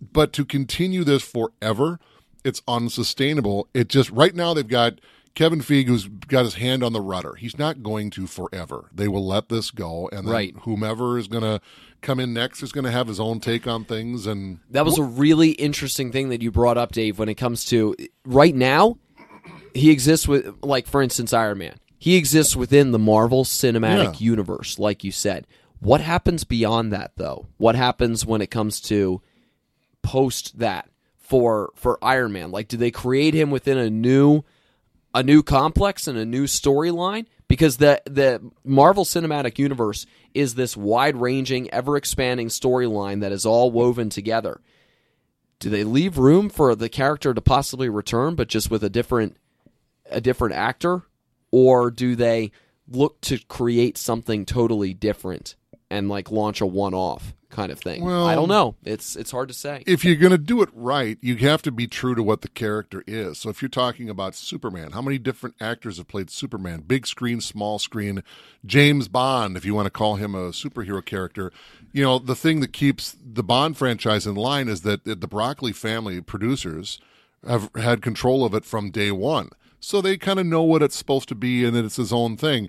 But 0.00 0.32
to 0.34 0.44
continue 0.44 1.04
this 1.04 1.22
forever, 1.22 2.00
it's 2.46 2.62
unsustainable. 2.68 3.68
It 3.74 3.88
just, 3.88 4.08
right 4.10 4.34
now, 4.34 4.54
they've 4.54 4.66
got 4.66 5.00
Kevin 5.36 5.60
Feige, 5.60 5.86
who's 5.86 6.08
got 6.08 6.46
his 6.46 6.54
hand 6.54 6.82
on 6.82 6.94
the 6.94 7.00
rudder, 7.00 7.34
he's 7.34 7.58
not 7.58 7.82
going 7.82 8.08
to 8.10 8.26
forever. 8.26 8.88
They 8.92 9.06
will 9.06 9.24
let 9.24 9.50
this 9.50 9.70
go, 9.70 10.08
and 10.10 10.26
then 10.26 10.32
right. 10.32 10.54
whomever 10.62 11.18
is 11.18 11.28
going 11.28 11.42
to 11.42 11.60
come 12.00 12.18
in 12.18 12.32
next 12.32 12.62
is 12.62 12.72
going 12.72 12.86
to 12.86 12.90
have 12.90 13.06
his 13.06 13.20
own 13.20 13.40
take 13.40 13.66
on 13.66 13.84
things. 13.84 14.26
And 14.26 14.60
that 14.70 14.86
was 14.86 14.98
a 14.98 15.02
really 15.02 15.50
interesting 15.50 16.10
thing 16.10 16.30
that 16.30 16.40
you 16.40 16.50
brought 16.50 16.78
up, 16.78 16.92
Dave. 16.92 17.18
When 17.18 17.28
it 17.28 17.34
comes 17.34 17.66
to 17.66 17.94
right 18.24 18.54
now, 18.54 18.96
he 19.74 19.90
exists 19.90 20.26
with, 20.26 20.56
like, 20.62 20.86
for 20.86 21.02
instance, 21.02 21.34
Iron 21.34 21.58
Man. 21.58 21.76
He 21.98 22.16
exists 22.16 22.56
within 22.56 22.92
the 22.92 22.98
Marvel 22.98 23.44
Cinematic 23.44 24.18
yeah. 24.18 24.26
Universe, 24.26 24.78
like 24.78 25.04
you 25.04 25.12
said. 25.12 25.46
What 25.80 26.00
happens 26.00 26.44
beyond 26.44 26.94
that, 26.94 27.12
though? 27.16 27.46
What 27.58 27.74
happens 27.74 28.24
when 28.24 28.40
it 28.40 28.50
comes 28.50 28.80
to 28.82 29.20
post 30.00 30.58
that 30.60 30.88
for 31.18 31.72
for 31.74 31.98
Iron 32.02 32.32
Man? 32.32 32.50
Like, 32.50 32.68
do 32.68 32.78
they 32.78 32.90
create 32.90 33.34
him 33.34 33.50
within 33.50 33.76
a 33.76 33.90
new 33.90 34.42
a 35.16 35.22
new 35.22 35.42
complex 35.42 36.06
and 36.06 36.18
a 36.18 36.26
new 36.26 36.44
storyline 36.44 37.24
because 37.48 37.78
the 37.78 38.02
the 38.04 38.38
Marvel 38.64 39.06
Cinematic 39.06 39.58
Universe 39.58 40.04
is 40.34 40.54
this 40.54 40.76
wide-ranging, 40.76 41.70
ever-expanding 41.70 42.48
storyline 42.48 43.22
that 43.22 43.32
is 43.32 43.46
all 43.46 43.70
woven 43.70 44.10
together. 44.10 44.60
Do 45.58 45.70
they 45.70 45.84
leave 45.84 46.18
room 46.18 46.50
for 46.50 46.74
the 46.74 46.90
character 46.90 47.32
to 47.32 47.40
possibly 47.40 47.88
return 47.88 48.34
but 48.34 48.48
just 48.48 48.70
with 48.70 48.84
a 48.84 48.90
different 48.90 49.38
a 50.10 50.20
different 50.20 50.54
actor 50.54 51.02
or 51.50 51.90
do 51.90 52.14
they 52.14 52.52
look 52.86 53.18
to 53.22 53.38
create 53.48 53.96
something 53.96 54.44
totally 54.44 54.92
different 54.92 55.54
and 55.90 56.10
like 56.10 56.30
launch 56.30 56.60
a 56.60 56.66
one-off? 56.66 57.34
Kind 57.50 57.72
of 57.72 57.78
thing. 57.78 58.04
Well, 58.04 58.26
I 58.26 58.34
don't 58.34 58.48
know. 58.48 58.76
It's 58.84 59.16
it's 59.16 59.30
hard 59.30 59.48
to 59.48 59.54
say. 59.54 59.82
If 59.86 60.04
you're 60.04 60.16
going 60.16 60.32
to 60.32 60.38
do 60.38 60.62
it 60.62 60.68
right, 60.72 61.18
you 61.20 61.36
have 61.36 61.62
to 61.62 61.72
be 61.72 61.86
true 61.86 62.14
to 62.14 62.22
what 62.22 62.42
the 62.42 62.48
character 62.48 63.02
is. 63.06 63.38
So 63.38 63.50
if 63.50 63.62
you're 63.62 63.68
talking 63.68 64.08
about 64.08 64.34
Superman, 64.34 64.92
how 64.92 65.02
many 65.02 65.18
different 65.18 65.56
actors 65.60 65.98
have 65.98 66.08
played 66.08 66.30
Superman? 66.30 66.80
Big 66.80 67.06
screen, 67.06 67.40
small 67.40 67.78
screen, 67.78 68.22
James 68.64 69.08
Bond, 69.08 69.56
if 69.56 69.64
you 69.64 69.74
want 69.74 69.86
to 69.86 69.90
call 69.90 70.16
him 70.16 70.34
a 70.34 70.50
superhero 70.50 71.04
character. 71.04 71.52
You 71.92 72.02
know, 72.02 72.18
the 72.18 72.36
thing 72.36 72.60
that 72.60 72.72
keeps 72.72 73.16
the 73.22 73.44
Bond 73.44 73.76
franchise 73.76 74.26
in 74.26 74.34
line 74.34 74.68
is 74.68 74.82
that 74.82 75.04
the 75.04 75.28
Broccoli 75.28 75.72
family 75.72 76.20
producers 76.20 77.00
have 77.46 77.70
had 77.76 78.02
control 78.02 78.44
of 78.44 78.54
it 78.54 78.64
from 78.64 78.90
day 78.90 79.10
1. 79.10 79.50
So 79.78 80.00
they 80.00 80.16
kind 80.16 80.40
of 80.40 80.46
know 80.46 80.62
what 80.62 80.82
it's 80.82 80.96
supposed 80.96 81.28
to 81.28 81.34
be 81.34 81.64
and 81.64 81.76
that 81.76 81.84
it's 81.84 81.96
his 81.96 82.12
own 82.12 82.36
thing. 82.36 82.68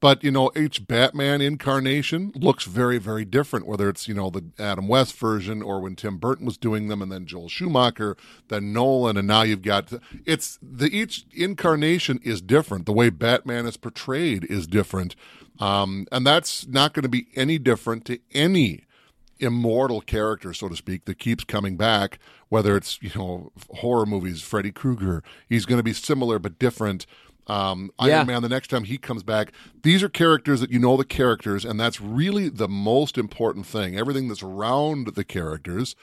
But 0.00 0.22
you 0.22 0.30
know, 0.30 0.52
each 0.56 0.86
Batman 0.86 1.40
incarnation 1.40 2.32
looks 2.36 2.64
very, 2.64 2.98
very 2.98 3.24
different. 3.24 3.66
Whether 3.66 3.88
it's 3.88 4.06
you 4.06 4.14
know 4.14 4.30
the 4.30 4.44
Adam 4.58 4.86
West 4.86 5.16
version 5.16 5.60
or 5.60 5.80
when 5.80 5.96
Tim 5.96 6.18
Burton 6.18 6.46
was 6.46 6.56
doing 6.56 6.88
them, 6.88 7.02
and 7.02 7.10
then 7.10 7.26
Joel 7.26 7.48
Schumacher, 7.48 8.16
then 8.48 8.72
Nolan, 8.72 9.16
and 9.16 9.26
now 9.26 9.42
you've 9.42 9.62
got 9.62 9.92
it's 10.24 10.58
the 10.62 10.86
each 10.86 11.26
incarnation 11.34 12.20
is 12.22 12.40
different. 12.40 12.86
The 12.86 12.92
way 12.92 13.10
Batman 13.10 13.66
is 13.66 13.76
portrayed 13.76 14.44
is 14.44 14.68
different, 14.68 15.16
um, 15.58 16.06
and 16.12 16.24
that's 16.24 16.66
not 16.68 16.94
going 16.94 17.02
to 17.02 17.08
be 17.08 17.26
any 17.34 17.58
different 17.58 18.04
to 18.04 18.20
any 18.32 18.84
immortal 19.40 20.00
character, 20.00 20.52
so 20.52 20.68
to 20.68 20.76
speak, 20.76 21.04
that 21.04 21.18
keeps 21.18 21.44
coming 21.44 21.76
back. 21.76 22.18
Whether 22.48 22.76
it's 22.76 22.98
you 23.02 23.10
know 23.14 23.52
horror 23.70 24.06
movies, 24.06 24.42
Freddy 24.42 24.70
Krueger, 24.70 25.22
he's 25.48 25.66
going 25.66 25.78
to 25.78 25.84
be 25.84 25.92
similar 25.92 26.38
but 26.38 26.58
different 26.58 27.04
um, 27.48 27.90
Iron 27.98 28.10
yeah. 28.10 28.24
Man 28.24 28.42
the 28.42 28.48
next 28.48 28.68
time 28.68 28.84
he 28.84 28.98
comes 28.98 29.22
back. 29.22 29.52
These 29.82 30.02
are 30.02 30.08
characters 30.08 30.60
that 30.60 30.70
you 30.70 30.78
know 30.78 30.96
the 30.96 31.04
characters, 31.04 31.64
and 31.64 31.80
that's 31.80 32.00
really 32.00 32.48
the 32.48 32.68
most 32.68 33.16
important 33.16 33.66
thing. 33.66 33.98
Everything 33.98 34.28
that's 34.28 34.42
around 34.42 35.14
the 35.14 35.24
characters, 35.24 35.96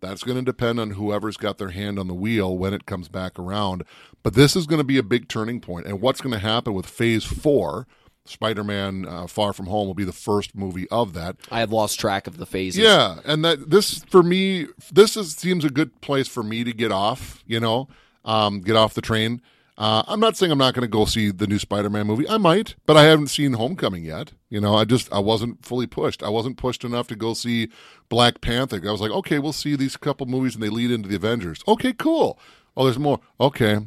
That's 0.00 0.22
going 0.22 0.36
to 0.36 0.42
depend 0.42 0.78
on 0.78 0.90
whoever's 0.92 1.36
got 1.36 1.58
their 1.58 1.70
hand 1.70 1.98
on 1.98 2.06
the 2.06 2.14
wheel 2.14 2.56
when 2.56 2.74
it 2.74 2.86
comes 2.86 3.08
back 3.08 3.38
around. 3.38 3.82
But 4.22 4.34
this 4.34 4.54
is 4.54 4.66
going 4.66 4.80
to 4.80 4.84
be 4.84 4.98
a 4.98 5.02
big 5.02 5.28
turning 5.28 5.60
point. 5.60 5.86
And 5.86 6.00
what's 6.00 6.20
going 6.20 6.32
to 6.34 6.38
happen 6.38 6.74
with 6.74 6.86
Phase 6.86 7.24
Four? 7.24 7.86
Spider-Man: 8.24 9.06
uh, 9.08 9.26
Far 9.28 9.52
From 9.52 9.66
Home 9.66 9.86
will 9.86 9.94
be 9.94 10.04
the 10.04 10.12
first 10.12 10.56
movie 10.56 10.88
of 10.90 11.12
that. 11.14 11.36
I 11.50 11.60
have 11.60 11.70
lost 11.72 12.00
track 12.00 12.26
of 12.26 12.38
the 12.38 12.46
phases. 12.46 12.82
Yeah, 12.82 13.20
and 13.24 13.44
that 13.44 13.70
this 13.70 14.04
for 14.10 14.22
me, 14.22 14.66
this 14.90 15.16
is, 15.16 15.34
seems 15.34 15.64
a 15.64 15.70
good 15.70 16.00
place 16.00 16.26
for 16.26 16.42
me 16.42 16.64
to 16.64 16.72
get 16.72 16.90
off. 16.90 17.44
You 17.46 17.60
know, 17.60 17.88
um, 18.24 18.62
get 18.62 18.74
off 18.76 18.94
the 18.94 19.00
train. 19.00 19.40
Uh, 19.78 20.02
I'm 20.06 20.20
not 20.20 20.36
saying 20.38 20.50
I'm 20.50 20.58
not 20.58 20.72
going 20.72 20.82
to 20.82 20.88
go 20.88 21.04
see 21.04 21.30
the 21.30 21.46
new 21.46 21.58
Spider-Man 21.58 22.06
movie. 22.06 22.26
I 22.28 22.38
might, 22.38 22.76
but 22.86 22.96
I 22.96 23.02
haven't 23.04 23.26
seen 23.26 23.52
Homecoming 23.52 24.04
yet. 24.04 24.32
You 24.48 24.58
know, 24.60 24.74
I 24.74 24.84
just 24.86 25.12
I 25.12 25.18
wasn't 25.18 25.64
fully 25.64 25.86
pushed. 25.86 26.22
I 26.22 26.30
wasn't 26.30 26.56
pushed 26.56 26.82
enough 26.82 27.08
to 27.08 27.16
go 27.16 27.34
see 27.34 27.68
Black 28.08 28.40
Panther. 28.40 28.80
I 28.88 28.90
was 28.90 29.02
like, 29.02 29.10
okay, 29.10 29.38
we'll 29.38 29.52
see 29.52 29.76
these 29.76 29.96
couple 29.98 30.24
movies 30.26 30.54
and 30.54 30.62
they 30.62 30.70
lead 30.70 30.90
into 30.90 31.08
the 31.10 31.16
Avengers. 31.16 31.62
Okay, 31.68 31.92
cool. 31.92 32.38
Oh, 32.74 32.84
there's 32.84 32.98
more. 32.98 33.20
Okay. 33.38 33.80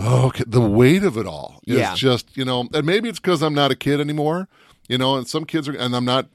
Okay, 0.00 0.44
the 0.46 0.60
weight 0.60 1.04
of 1.04 1.16
it 1.16 1.26
all 1.26 1.60
is 1.66 1.76
Yeah. 1.78 1.94
just 1.94 2.36
you 2.36 2.44
know, 2.44 2.66
and 2.72 2.84
maybe 2.86 3.08
it's 3.08 3.20
because 3.20 3.42
I'm 3.42 3.54
not 3.54 3.70
a 3.70 3.76
kid 3.76 4.00
anymore, 4.00 4.48
you 4.88 4.98
know, 4.98 5.16
and 5.16 5.28
some 5.28 5.44
kids 5.44 5.68
are, 5.68 5.76
and 5.76 5.94
I'm 5.94 6.04
not 6.06 6.28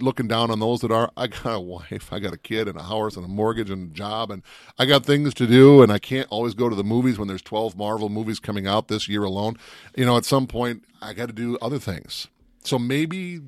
looking 0.00 0.28
down 0.28 0.50
on 0.50 0.60
those 0.60 0.80
that 0.80 0.90
are. 0.90 1.10
I 1.16 1.26
got 1.26 1.46
a 1.46 1.60
wife, 1.60 2.12
I 2.12 2.18
got 2.18 2.32
a 2.32 2.38
kid, 2.38 2.68
and 2.68 2.78
a 2.78 2.82
house, 2.82 3.16
and 3.16 3.24
a 3.24 3.28
mortgage, 3.28 3.70
and 3.70 3.90
a 3.90 3.94
job, 3.94 4.30
and 4.30 4.42
I 4.78 4.86
got 4.86 5.04
things 5.04 5.34
to 5.34 5.46
do, 5.46 5.82
and 5.82 5.92
I 5.92 5.98
can't 5.98 6.28
always 6.30 6.54
go 6.54 6.68
to 6.68 6.76
the 6.76 6.84
movies 6.84 7.18
when 7.18 7.28
there's 7.28 7.42
12 7.42 7.76
Marvel 7.76 8.08
movies 8.08 8.40
coming 8.40 8.66
out 8.66 8.88
this 8.88 9.08
year 9.08 9.24
alone. 9.24 9.56
You 9.96 10.04
know, 10.04 10.16
at 10.16 10.24
some 10.24 10.46
point, 10.46 10.84
I 11.00 11.12
got 11.12 11.26
to 11.26 11.32
do 11.32 11.58
other 11.60 11.78
things. 11.78 12.28
So 12.62 12.78
maybe, 12.78 13.40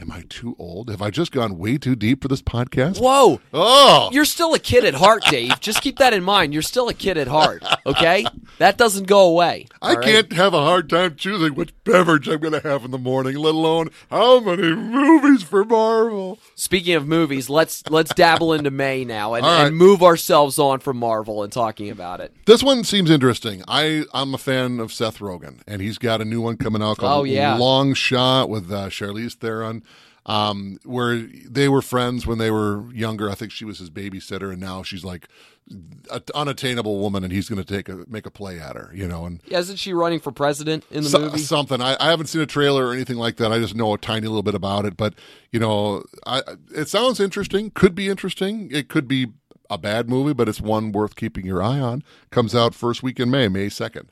am 0.00 0.10
I 0.10 0.24
too 0.28 0.56
old? 0.58 0.88
Have 0.90 1.02
I 1.02 1.10
just 1.10 1.32
gone 1.32 1.58
way 1.58 1.78
too 1.78 1.94
deep 1.94 2.22
for 2.22 2.28
this 2.28 2.42
podcast? 2.42 3.00
Whoa. 3.00 3.40
Oh, 3.52 4.08
You're 4.12 4.24
still 4.24 4.54
a 4.54 4.58
kid 4.58 4.84
at 4.84 4.94
heart, 4.94 5.22
Dave. 5.30 5.60
Just 5.60 5.80
keep 5.82 5.98
that 5.98 6.12
in 6.12 6.24
mind. 6.24 6.52
You're 6.52 6.62
still 6.62 6.88
a 6.88 6.94
kid 6.94 7.16
at 7.18 7.28
heart, 7.28 7.62
okay? 7.86 8.24
That 8.58 8.76
doesn't 8.78 9.06
go 9.06 9.28
away. 9.28 9.66
I 9.80 9.94
right? 9.94 10.04
can't 10.04 10.32
have 10.32 10.54
a 10.54 10.62
hard 10.62 10.88
time 10.88 11.14
choosing 11.16 11.54
which 11.54 11.72
beverage 11.84 12.28
I'm 12.28 12.40
going 12.40 12.58
to 12.58 12.66
have 12.68 12.84
in 12.84 12.90
the 12.90 12.98
morning, 12.98 13.36
let 13.36 13.54
alone 13.54 13.90
how 14.10 14.40
many 14.40 14.74
movies 14.74 15.42
for 15.42 15.64
Marvel. 15.64 16.38
Speaking 16.54 16.94
of 16.94 17.06
movies, 17.06 17.48
let's 17.50 17.88
let's 17.90 18.14
dabble 18.14 18.52
into 18.52 18.70
May 18.70 19.04
now 19.04 19.34
and, 19.34 19.44
right. 19.44 19.66
and 19.66 19.76
move 19.76 20.02
ourselves 20.02 20.58
on 20.58 20.80
from 20.80 20.96
Marvel 20.96 21.42
and 21.42 21.52
talking 21.52 21.90
about 21.90 22.20
it. 22.20 22.34
This 22.46 22.62
one 22.62 22.84
seems 22.84 23.10
interesting. 23.10 23.62
I 23.68 24.04
I'm 24.14 24.34
a 24.34 24.38
fan 24.38 24.80
of 24.80 24.92
Seth 24.92 25.18
Rogen, 25.18 25.60
and 25.66 25.82
he's 25.82 25.98
got 25.98 26.20
a 26.20 26.24
new 26.24 26.40
one 26.40 26.56
coming 26.56 26.82
out 26.82 26.98
called 26.98 27.20
Oh, 27.20 27.24
yeah. 27.24 27.56
Long 27.56 27.94
Shot 27.94 28.48
with 28.48 28.70
uh, 28.72 28.88
Charlize 28.88 29.34
Theron, 29.34 29.82
um, 30.26 30.78
where 30.84 31.16
they 31.48 31.68
were 31.68 31.82
friends 31.82 32.26
when 32.26 32.38
they 32.38 32.50
were 32.50 32.84
younger. 32.92 33.28
I 33.30 33.34
think 33.34 33.52
she 33.52 33.64
was 33.64 33.78
his 33.78 33.90
babysitter, 33.90 34.50
and 34.52 34.60
now 34.60 34.82
she's 34.82 35.04
like 35.04 35.28
an 35.68 36.22
unattainable 36.34 36.98
woman, 37.00 37.24
and 37.24 37.32
he's 37.32 37.48
going 37.48 37.62
to 37.62 37.64
take 37.74 37.88
a 37.88 38.04
make 38.08 38.26
a 38.26 38.30
play 38.30 38.58
at 38.60 38.76
her, 38.76 38.90
you 38.94 39.06
know, 39.08 39.24
and. 39.26 39.40
Isn't 39.48 39.76
she 39.76 39.92
running 39.92 40.20
for 40.20 40.30
president 40.32 40.84
in 40.90 41.02
the 41.04 41.08
So- 41.10 41.18
movie? 41.20 41.38
Something. 41.38 41.80
I, 41.80 41.96
I 42.00 42.10
haven't 42.10 42.26
seen 42.26 42.40
a 42.42 42.46
trailer 42.46 42.86
or 42.86 42.92
anything 42.92 43.16
like 43.16 43.36
that. 43.36 43.52
I 43.52 43.58
just 43.58 43.74
know 43.74 43.92
a 43.94 43.98
tiny 43.98 44.26
little 44.26 44.42
bit 44.42 44.54
about 44.54 44.84
it. 44.84 44.96
But 44.96 45.14
you 45.50 45.58
know, 45.60 46.04
I, 46.26 46.42
it 46.74 46.88
sounds 46.88 47.18
interesting. 47.20 47.70
Could 47.70 47.94
be 47.94 48.08
interesting. 48.08 48.70
It 48.72 48.88
could 48.88 49.08
be 49.08 49.28
a 49.70 49.78
bad 49.78 50.08
movie, 50.08 50.34
but 50.34 50.48
it's 50.48 50.60
one 50.60 50.92
worth 50.92 51.16
keeping 51.16 51.46
your 51.46 51.62
eye 51.62 51.80
on. 51.80 52.02
Comes 52.30 52.54
out 52.54 52.74
first 52.74 53.02
week 53.02 53.18
in 53.18 53.30
May, 53.30 53.48
May 53.48 53.68
second. 53.70 54.08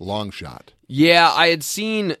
Long 0.00 0.30
shot. 0.30 0.72
Yeah, 0.88 1.30
I 1.32 1.48
had 1.48 1.62
seen. 1.62 2.16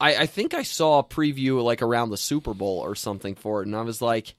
I, 0.00 0.16
I 0.16 0.26
think 0.26 0.54
I 0.54 0.62
saw 0.62 0.98
a 1.00 1.04
preview 1.04 1.62
like 1.62 1.82
around 1.82 2.10
the 2.10 2.16
Super 2.16 2.54
Bowl 2.54 2.78
or 2.78 2.94
something 2.94 3.34
for 3.34 3.62
it, 3.62 3.66
and 3.66 3.74
I 3.76 3.82
was 3.82 4.00
like, 4.00 4.34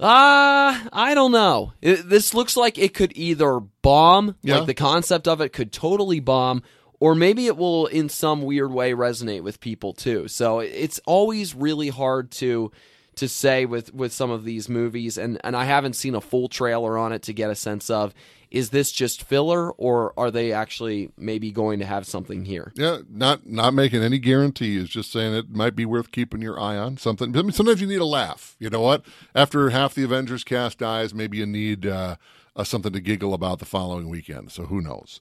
ah, 0.00 0.86
I 0.92 1.14
don't 1.14 1.32
know. 1.32 1.72
It, 1.80 2.08
this 2.08 2.34
looks 2.34 2.56
like 2.56 2.78
it 2.78 2.94
could 2.94 3.12
either 3.16 3.60
bomb, 3.60 4.36
Yeah. 4.42 4.58
like 4.58 4.66
the 4.66 4.74
concept 4.74 5.26
of 5.28 5.40
it 5.40 5.50
could 5.52 5.72
totally 5.72 6.20
bomb, 6.20 6.62
or 7.00 7.14
maybe 7.14 7.46
it 7.46 7.56
will 7.56 7.86
in 7.86 8.08
some 8.08 8.42
weird 8.42 8.72
way 8.72 8.92
resonate 8.92 9.42
with 9.42 9.60
people 9.60 9.92
too. 9.92 10.28
So 10.28 10.60
it's 10.60 11.00
always 11.06 11.54
really 11.54 11.88
hard 11.88 12.30
to 12.32 12.72
to 13.16 13.28
say 13.28 13.64
with 13.64 13.94
with 13.94 14.12
some 14.12 14.30
of 14.30 14.44
these 14.44 14.68
movies 14.68 15.16
and 15.16 15.40
and 15.42 15.56
I 15.56 15.64
haven't 15.64 15.94
seen 15.94 16.14
a 16.14 16.20
full 16.20 16.48
trailer 16.50 16.98
on 16.98 17.12
it 17.12 17.22
to 17.22 17.32
get 17.32 17.48
a 17.50 17.54
sense 17.54 17.88
of 17.88 18.12
is 18.56 18.70
this 18.70 18.90
just 18.90 19.22
filler 19.22 19.70
or 19.72 20.14
are 20.18 20.30
they 20.30 20.50
actually 20.50 21.10
maybe 21.18 21.50
going 21.50 21.78
to 21.78 21.84
have 21.84 22.06
something 22.06 22.46
here? 22.46 22.72
Yeah, 22.74 23.00
not 23.10 23.46
not 23.46 23.74
making 23.74 24.02
any 24.02 24.18
guarantees. 24.18 24.88
Just 24.88 25.12
saying 25.12 25.34
it 25.34 25.50
might 25.50 25.76
be 25.76 25.84
worth 25.84 26.10
keeping 26.10 26.40
your 26.40 26.58
eye 26.58 26.76
on. 26.76 26.96
Something. 26.96 27.36
I 27.36 27.42
mean, 27.42 27.52
sometimes 27.52 27.82
you 27.82 27.86
need 27.86 28.00
a 28.00 28.06
laugh. 28.06 28.56
You 28.58 28.70
know 28.70 28.80
what? 28.80 29.04
After 29.34 29.68
half 29.70 29.94
the 29.94 30.04
Avengers 30.04 30.42
cast 30.42 30.78
dies, 30.78 31.12
maybe 31.12 31.36
you 31.36 31.46
need 31.46 31.86
uh, 31.86 32.16
uh, 32.54 32.64
something 32.64 32.92
to 32.92 33.00
giggle 33.00 33.34
about 33.34 33.58
the 33.58 33.66
following 33.66 34.08
weekend. 34.08 34.52
So 34.52 34.64
who 34.64 34.80
knows? 34.80 35.20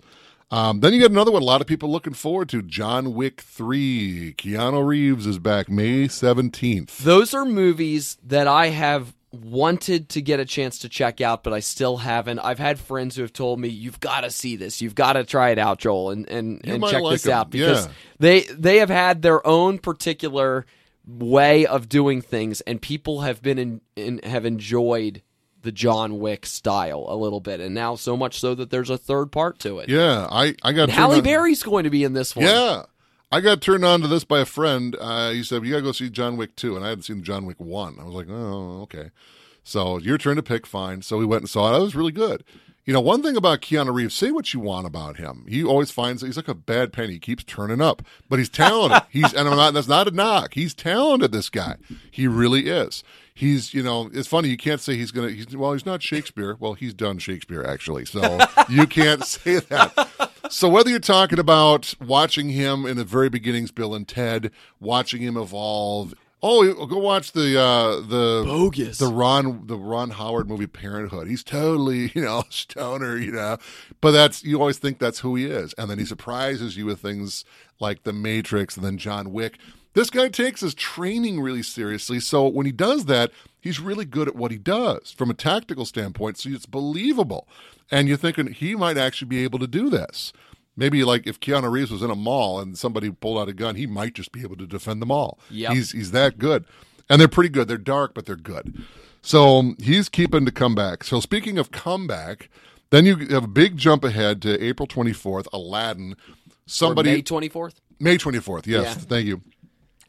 Um, 0.51 0.79
then 0.79 0.93
you 0.93 0.99
get 0.99 1.11
another 1.11 1.31
one. 1.31 1.41
A 1.41 1.45
lot 1.45 1.61
of 1.61 1.67
people 1.67 1.91
looking 1.91 2.13
forward 2.13 2.49
to 2.49 2.61
John 2.61 3.15
Wick 3.15 3.41
Three. 3.41 4.33
Keanu 4.37 4.85
Reeves 4.85 5.25
is 5.25 5.39
back 5.39 5.69
May 5.69 6.07
seventeenth. 6.07 6.99
Those 6.99 7.33
are 7.33 7.45
movies 7.45 8.17
that 8.23 8.47
I 8.47 8.67
have 8.67 9.14
wanted 9.43 10.09
to 10.09 10.21
get 10.21 10.39
a 10.39 10.45
chance 10.45 10.79
to 10.79 10.89
check 10.89 11.21
out, 11.21 11.43
but 11.43 11.53
I 11.53 11.59
still 11.59 11.97
haven't. 11.97 12.39
I've 12.39 12.59
had 12.59 12.79
friends 12.79 13.15
who 13.15 13.21
have 13.21 13.33
told 13.33 13.59
me, 13.59 13.67
"You've 13.69 13.99
got 13.99 14.21
to 14.21 14.31
see 14.31 14.55
this. 14.55 14.81
You've 14.81 14.95
got 14.95 15.13
to 15.13 15.23
try 15.23 15.49
it 15.49 15.57
out, 15.59 15.79
Joel, 15.79 16.11
and 16.11 16.27
and, 16.29 16.61
You 16.63 16.73
and 16.75 16.83
check 16.85 17.01
like 17.01 17.13
this 17.13 17.27
out 17.27 17.49
because 17.49 17.85
Yeah. 17.85 17.91
they 18.19 18.41
they 18.41 18.77
have 18.77 18.89
had 18.89 19.21
their 19.21 19.45
own 19.45 19.79
particular 19.79 20.65
way 21.07 21.65
of 21.65 21.87
doing 21.89 22.21
things, 22.21 22.61
and 22.61 22.81
people 22.81 23.21
have 23.21 23.41
been 23.41 23.57
in, 23.59 23.81
in 23.95 24.19
have 24.23 24.45
enjoyed 24.45 25.21
the 25.61 25.71
John 25.71 26.19
Wick 26.19 26.45
style 26.45 27.05
a 27.07 27.15
little 27.15 27.39
bit, 27.39 27.59
and 27.59 27.73
now 27.73 27.95
so 27.95 28.15
much 28.15 28.39
so 28.39 28.53
that 28.55 28.69
there's 28.69 28.89
a 28.89 28.97
third 28.97 29.31
part 29.31 29.59
to 29.59 29.79
it. 29.79 29.89
Yeah, 29.89 30.27
I 30.29 30.55
I 30.63 30.73
got 30.73 30.89
Halle 30.89 31.21
Berry's 31.21 31.63
going 31.63 31.83
to 31.85 31.89
be 31.89 32.03
in 32.03 32.13
this 32.13 32.35
one. 32.35 32.45
Yeah. 32.45 32.83
I 33.31 33.41
got 33.41 33.61
turned 33.61 33.83
on 33.83 34.01
to 34.01 34.07
this 34.07 34.23
by 34.23 34.39
a 34.39 34.45
friend. 34.45 34.95
Uh, 34.99 35.31
he 35.31 35.43
said, 35.43 35.65
You 35.65 35.71
got 35.71 35.77
to 35.77 35.83
go 35.83 35.91
see 35.91 36.09
John 36.09 36.37
Wick 36.37 36.55
2. 36.55 36.75
And 36.75 36.85
I 36.85 36.89
hadn't 36.89 37.03
seen 37.03 37.23
John 37.23 37.45
Wick 37.45 37.59
1. 37.59 37.97
I 37.99 38.03
was 38.03 38.13
like, 38.13 38.27
Oh, 38.29 38.81
okay. 38.83 39.11
So 39.63 39.97
your 39.97 40.17
turn 40.17 40.35
to 40.35 40.43
pick, 40.43 40.67
fine. 40.67 41.01
So 41.01 41.17
we 41.17 41.25
went 41.25 41.41
and 41.41 41.49
saw 41.49 41.73
it. 41.73 41.77
It 41.77 41.81
was 41.81 41.95
really 41.95 42.11
good. 42.11 42.43
You 42.85 42.93
know, 42.93 43.01
one 43.01 43.23
thing 43.23 43.35
about 43.35 43.61
Keanu 43.61 43.91
Reeves, 43.91 44.13
say 44.13 44.29
what 44.29 44.53
you 44.53 44.59
want 44.59 44.85
about 44.85 45.17
him. 45.17 45.43
He 45.49 45.63
always 45.63 45.89
finds 45.89 46.21
that 46.21 46.27
he's 46.27 46.37
like 46.37 46.47
a 46.47 46.53
bad 46.53 46.93
penny. 46.93 47.13
He 47.13 47.19
keeps 47.19 47.43
turning 47.43 47.81
up, 47.81 48.03
but 48.29 48.37
he's 48.37 48.49
talented. 48.49 49.01
he's 49.09 49.33
and 49.33 49.49
I'm 49.49 49.57
not, 49.57 49.73
that's 49.73 49.87
not 49.87 50.07
a 50.07 50.11
knock. 50.11 50.53
He's 50.53 50.75
talented. 50.75 51.31
This 51.31 51.49
guy, 51.49 51.77
he 52.11 52.27
really 52.27 52.67
is. 52.67 53.03
He's, 53.33 53.73
you 53.73 53.81
know, 53.81 54.11
it's 54.13 54.27
funny. 54.27 54.49
You 54.49 54.57
can't 54.57 54.79
say 54.79 54.95
he's 54.95 55.11
gonna. 55.11 55.31
He's 55.31 55.57
well, 55.57 55.73
he's 55.73 55.85
not 55.85 56.03
Shakespeare. 56.03 56.57
Well, 56.59 56.73
he's 56.73 56.93
done 56.93 57.17
Shakespeare 57.17 57.65
actually, 57.65 58.05
so 58.05 58.37
you 58.69 58.85
can't 58.85 59.23
say 59.25 59.59
that. 59.61 60.31
So 60.49 60.69
whether 60.69 60.89
you're 60.89 60.99
talking 60.99 61.39
about 61.39 61.93
watching 61.99 62.49
him 62.49 62.85
in 62.85 62.97
the 62.97 63.03
very 63.03 63.29
beginnings, 63.29 63.71
Bill 63.71 63.95
and 63.95 64.07
Ted, 64.07 64.51
watching 64.79 65.21
him 65.21 65.37
evolve. 65.37 66.13
Oh, 66.43 66.85
go 66.85 66.99
watch 66.99 67.31
the 67.31 67.59
uh, 67.59 67.95
the 68.01 68.43
Bogus. 68.45 68.99
the 68.99 69.07
Ron 69.07 69.65
the 69.65 69.77
Ron 69.77 70.11
Howard 70.11 70.47
movie 70.47 70.67
Parenthood. 70.67 71.27
He's 71.27 71.43
totally 71.43 72.11
you 72.15 72.21
know 72.21 72.43
stoner, 72.49 73.17
you 73.17 73.31
know, 73.31 73.57
but 74.01 74.11
that's 74.11 74.43
you 74.43 74.59
always 74.59 74.77
think 74.77 74.99
that's 74.99 75.19
who 75.19 75.35
he 75.35 75.45
is, 75.45 75.73
and 75.77 75.89
then 75.89 75.97
he 75.97 76.05
surprises 76.05 76.77
you 76.77 76.85
with 76.85 76.99
things 76.99 77.45
like 77.79 78.03
The 78.03 78.13
Matrix 78.13 78.75
and 78.75 78.85
then 78.85 78.97
John 78.97 79.31
Wick. 79.31 79.57
This 79.93 80.09
guy 80.09 80.27
takes 80.27 80.61
his 80.61 80.75
training 80.75 81.39
really 81.39 81.63
seriously, 81.63 82.19
so 82.19 82.47
when 82.47 82.65
he 82.65 82.71
does 82.71 83.05
that, 83.05 83.31
he's 83.65 83.79
really 83.79 84.05
good 84.05 84.27
at 84.27 84.35
what 84.35 84.51
he 84.51 84.57
does 84.57 85.11
from 85.11 85.31
a 85.31 85.33
tactical 85.33 85.85
standpoint. 85.85 86.37
So 86.37 86.49
it's 86.51 86.67
believable, 86.67 87.47
and 87.91 88.07
you're 88.07 88.15
thinking 88.15 88.53
he 88.53 88.75
might 88.75 88.97
actually 88.97 89.27
be 89.27 89.43
able 89.43 89.59
to 89.59 89.67
do 89.67 89.89
this. 89.89 90.31
Maybe 90.77 91.03
like 91.03 91.25
if 91.25 91.39
Keanu 91.39 91.71
Reeves 91.71 91.89
was 91.91 92.03
in 92.03 92.11
a 92.11 92.15
mall 92.15 92.59
and 92.59 92.77
somebody 92.77 93.09
pulled 93.09 93.39
out 93.39 93.49
a 93.49 93.53
gun, 93.53 93.75
he 93.75 93.87
might 93.87 94.13
just 94.13 94.31
be 94.31 94.41
able 94.41 94.57
to 94.57 94.67
defend 94.67 95.01
the 95.01 95.05
mall. 95.05 95.39
Yep. 95.49 95.71
He's 95.73 95.91
he's 95.91 96.11
that 96.11 96.37
good, 96.37 96.65
and 97.09 97.19
they're 97.19 97.27
pretty 97.27 97.49
good. 97.49 97.67
They're 97.67 97.77
dark, 97.77 98.13
but 98.13 98.25
they're 98.25 98.35
good. 98.35 98.83
So 99.21 99.57
um, 99.57 99.77
he's 99.81 100.07
keeping 100.07 100.45
to 100.45 100.51
come 100.51 100.75
back. 100.75 101.03
So 101.03 101.19
speaking 101.19 101.57
of 101.57 101.71
comeback, 101.71 102.49
then 102.91 103.05
you 103.05 103.15
have 103.29 103.45
a 103.45 103.47
big 103.47 103.77
jump 103.77 104.03
ahead 104.03 104.41
to 104.43 104.63
April 104.63 104.85
twenty 104.85 105.13
fourth. 105.13 105.47
Aladdin. 105.51 106.13
Or 106.13 106.15
Somebody 106.67 107.11
May 107.11 107.21
twenty 107.21 107.49
fourth. 107.49 107.81
May 107.99 108.17
24th. 108.17 108.67
Yes, 108.67 108.83
Yeah. 108.83 108.93
thank 108.93 109.25
you. 109.27 109.41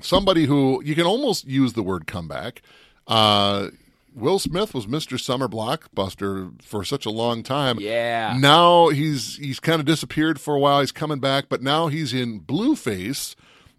Somebody 0.00 0.44
who 0.46 0.82
you 0.84 0.94
can 0.94 1.06
almost 1.06 1.46
use 1.46 1.72
the 1.74 1.82
word 1.82 2.06
comeback. 2.06 2.62
Uh, 3.06 3.68
Will 4.14 4.38
Smith 4.38 4.72
was 4.72 4.86
Mr. 4.86 5.20
Summer 5.20 5.46
Blockbuster 5.46 6.60
for 6.62 6.84
such 6.84 7.04
a 7.04 7.10
long 7.10 7.42
time. 7.42 7.78
Yeah. 7.78 8.36
Now 8.38 8.88
he's 8.88 9.36
he's 9.36 9.60
kind 9.60 9.78
of 9.78 9.86
disappeared 9.86 10.40
for 10.40 10.54
a 10.54 10.58
while. 10.58 10.80
He's 10.80 10.90
coming 10.90 11.18
back, 11.18 11.50
but 11.50 11.62
now 11.62 11.88
he's 11.88 12.14
in 12.14 12.40
Blueface 12.40 13.34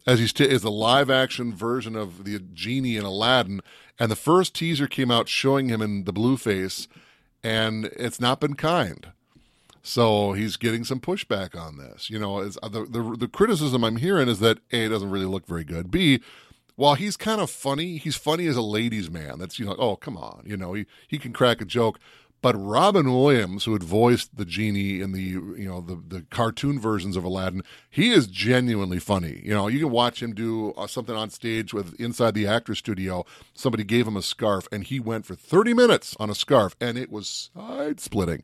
as 0.06 0.20
he's 0.20 0.32
t- 0.32 0.48
is 0.48 0.64
a 0.64 0.70
live 0.70 1.10
action 1.10 1.54
version 1.54 1.96
of 1.96 2.24
the 2.24 2.40
genie 2.40 2.98
in 2.98 3.04
Aladdin. 3.04 3.62
And 4.00 4.12
the 4.12 4.16
first 4.16 4.54
teaser 4.54 4.86
came 4.88 5.10
out 5.10 5.28
showing 5.28 5.70
him 5.70 5.82
in 5.82 6.04
the 6.04 6.14
Blueface, 6.14 6.88
and 7.44 7.86
it's 7.98 8.22
not 8.22 8.40
been 8.40 8.54
kind. 8.54 9.08
So 9.82 10.34
he's 10.34 10.56
getting 10.56 10.84
some 10.84 11.00
pushback 11.00 11.60
on 11.60 11.78
this. 11.78 12.12
You 12.12 12.20
know, 12.20 12.48
the, 12.48 12.86
the 12.88 13.16
the 13.18 13.28
criticism 13.28 13.84
I'm 13.84 13.96
hearing 13.96 14.28
is 14.28 14.40
that 14.40 14.60
a 14.72 14.86
it 14.86 14.90
doesn't 14.90 15.10
really 15.10 15.26
look 15.26 15.48
very 15.48 15.64
good. 15.64 15.90
B 15.90 16.22
while 16.78 16.96
he's 16.96 17.18
kind 17.18 17.42
of 17.42 17.50
funny, 17.52 17.98
he's 17.98 18.16
funny 18.16 18.48
as 18.48 18.56
a 18.56 18.62
ladies' 18.62 19.12
man. 19.12 19.40
That's 19.40 19.60
you 19.60 19.66
know, 19.66 19.76
oh 19.78 19.98
come 19.98 20.16
on, 20.16 20.44
you 20.46 20.56
know, 20.56 20.74
he 20.74 20.86
he 21.10 21.20
can 21.20 21.34
crack 21.34 21.60
a 21.60 21.66
joke, 21.66 22.00
But 22.42 22.54
Robin 22.56 23.12
Williams, 23.12 23.66
who 23.66 23.74
had 23.74 23.82
voiced 23.84 24.38
the 24.38 24.46
genie 24.46 25.02
in 25.02 25.12
the 25.12 25.22
you 25.22 25.68
know 25.68 25.82
the 25.82 25.96
the 26.08 26.22
cartoon 26.30 26.80
versions 26.80 27.18
of 27.18 27.24
Aladdin, 27.24 27.64
he 27.90 28.12
is 28.12 28.28
genuinely 28.28 29.00
funny. 29.00 29.42
You 29.44 29.56
know, 29.56 29.68
you 29.68 29.80
can 29.80 29.90
watch 29.90 30.22
him 30.22 30.34
do 30.36 30.72
uh, 30.78 30.86
something 30.86 31.16
on 31.16 31.32
stage 31.32 31.74
with 31.74 32.00
inside 32.00 32.36
the 32.36 32.46
actor 32.46 32.76
studio. 32.76 33.26
Somebody 33.56 33.84
gave 33.84 34.08
him 34.08 34.16
a 34.16 34.22
scarf, 34.22 34.68
and 34.72 34.84
he 34.84 35.00
went 35.00 35.26
for 35.26 35.34
thirty 35.34 35.74
minutes 35.74 36.16
on 36.20 36.30
a 36.30 36.36
scarf, 36.36 36.76
and 36.80 36.98
it 36.98 37.12
was 37.12 37.50
side 37.56 38.00
splitting. 38.00 38.44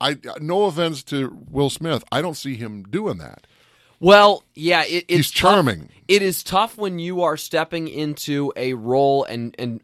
I 0.00 0.16
no 0.40 0.64
offense 0.64 1.02
to 1.04 1.36
Will 1.50 1.70
Smith, 1.70 2.04
I 2.10 2.22
don't 2.22 2.36
see 2.36 2.54
him 2.56 2.84
doing 2.84 3.18
that. 3.18 3.46
Well, 4.00 4.44
yeah, 4.54 4.82
it, 4.84 5.04
it's 5.08 5.14
He's 5.16 5.30
tough- 5.30 5.40
charming. 5.52 5.88
It 6.06 6.22
is 6.22 6.42
tough 6.42 6.76
when 6.78 6.98
you 6.98 7.22
are 7.22 7.36
stepping 7.36 7.88
into 7.88 8.52
a 8.56 8.72
role 8.74 9.24
and 9.24 9.54
and 9.58 9.82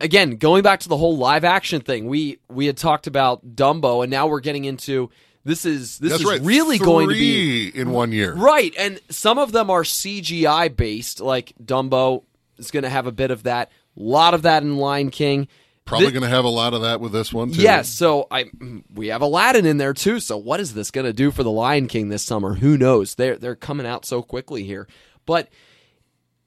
again 0.00 0.36
going 0.36 0.62
back 0.62 0.80
to 0.80 0.88
the 0.88 0.96
whole 0.96 1.16
live 1.16 1.44
action 1.44 1.80
thing. 1.80 2.06
We 2.06 2.38
we 2.50 2.66
had 2.66 2.76
talked 2.76 3.06
about 3.06 3.54
Dumbo, 3.56 4.02
and 4.02 4.10
now 4.10 4.26
we're 4.26 4.40
getting 4.40 4.64
into 4.66 5.08
this 5.44 5.64
is 5.64 5.98
this 5.98 6.10
That's 6.10 6.22
is 6.24 6.28
right. 6.28 6.40
really 6.42 6.78
going 6.78 7.08
to 7.08 7.14
be 7.14 7.68
in 7.68 7.90
one 7.90 8.12
year. 8.12 8.34
right, 8.34 8.74
and 8.78 9.00
some 9.10 9.38
of 9.38 9.52
them 9.52 9.70
are 9.70 9.82
CGI 9.82 10.74
based, 10.76 11.20
like 11.20 11.52
Dumbo 11.62 12.22
is 12.58 12.70
going 12.70 12.82
to 12.84 12.90
have 12.90 13.06
a 13.06 13.12
bit 13.12 13.30
of 13.30 13.44
that. 13.44 13.70
A 13.96 14.00
lot 14.00 14.34
of 14.34 14.42
that 14.42 14.62
in 14.62 14.76
Lion 14.76 15.10
King. 15.10 15.48
Probably 15.84 16.12
going 16.12 16.22
to 16.22 16.28
have 16.28 16.44
a 16.44 16.48
lot 16.48 16.74
of 16.74 16.82
that 16.82 17.00
with 17.00 17.12
this 17.12 17.32
one 17.32 17.50
too. 17.50 17.60
Yes, 17.60 17.88
so 17.88 18.26
I 18.30 18.44
mm, 18.44 18.84
we 18.94 19.08
have 19.08 19.20
Aladdin 19.20 19.66
in 19.66 19.78
there 19.78 19.92
too. 19.92 20.20
So 20.20 20.36
what 20.36 20.60
is 20.60 20.74
this 20.74 20.90
going 20.90 21.06
to 21.06 21.12
do 21.12 21.30
for 21.30 21.42
the 21.42 21.50
Lion 21.50 21.88
King 21.88 22.08
this 22.08 22.22
summer? 22.22 22.54
Who 22.54 22.78
knows? 22.78 23.16
They're 23.16 23.36
they're 23.36 23.56
coming 23.56 23.86
out 23.86 24.04
so 24.04 24.22
quickly 24.22 24.64
here. 24.64 24.86
But 25.26 25.48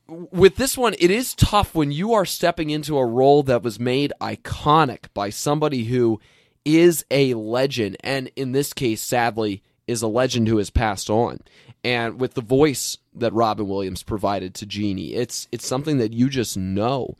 with 0.07 0.55
this 0.55 0.77
one, 0.77 0.95
it 0.99 1.11
is 1.11 1.33
tough 1.36 1.75
when 1.75 1.91
you 1.91 2.13
are 2.13 2.25
stepping 2.25 2.69
into 2.69 2.97
a 2.97 3.05
role 3.05 3.43
that 3.43 3.63
was 3.63 3.79
made 3.79 4.13
iconic 4.21 5.07
by 5.13 5.29
somebody 5.29 5.86
who 5.86 6.19
is 6.63 7.05
a 7.11 7.33
legend, 7.33 7.97
and 8.01 8.31
in 8.36 8.51
this 8.51 8.73
case, 8.73 9.01
sadly, 9.01 9.61
is 9.88 10.01
a 10.01 10.07
legend 10.07 10.47
who 10.47 10.57
has 10.57 10.69
passed 10.69 11.09
on. 11.09 11.39
And 11.83 12.19
with 12.19 12.33
the 12.33 12.41
voice 12.41 12.97
that 13.13 13.33
Robin 13.33 13.67
Williams 13.67 14.01
provided 14.01 14.55
to 14.55 14.65
Genie, 14.65 15.13
it's 15.13 15.47
it's 15.51 15.67
something 15.67 15.99
that 15.99 16.13
you 16.13 16.29
just 16.29 16.57
know 16.57 17.15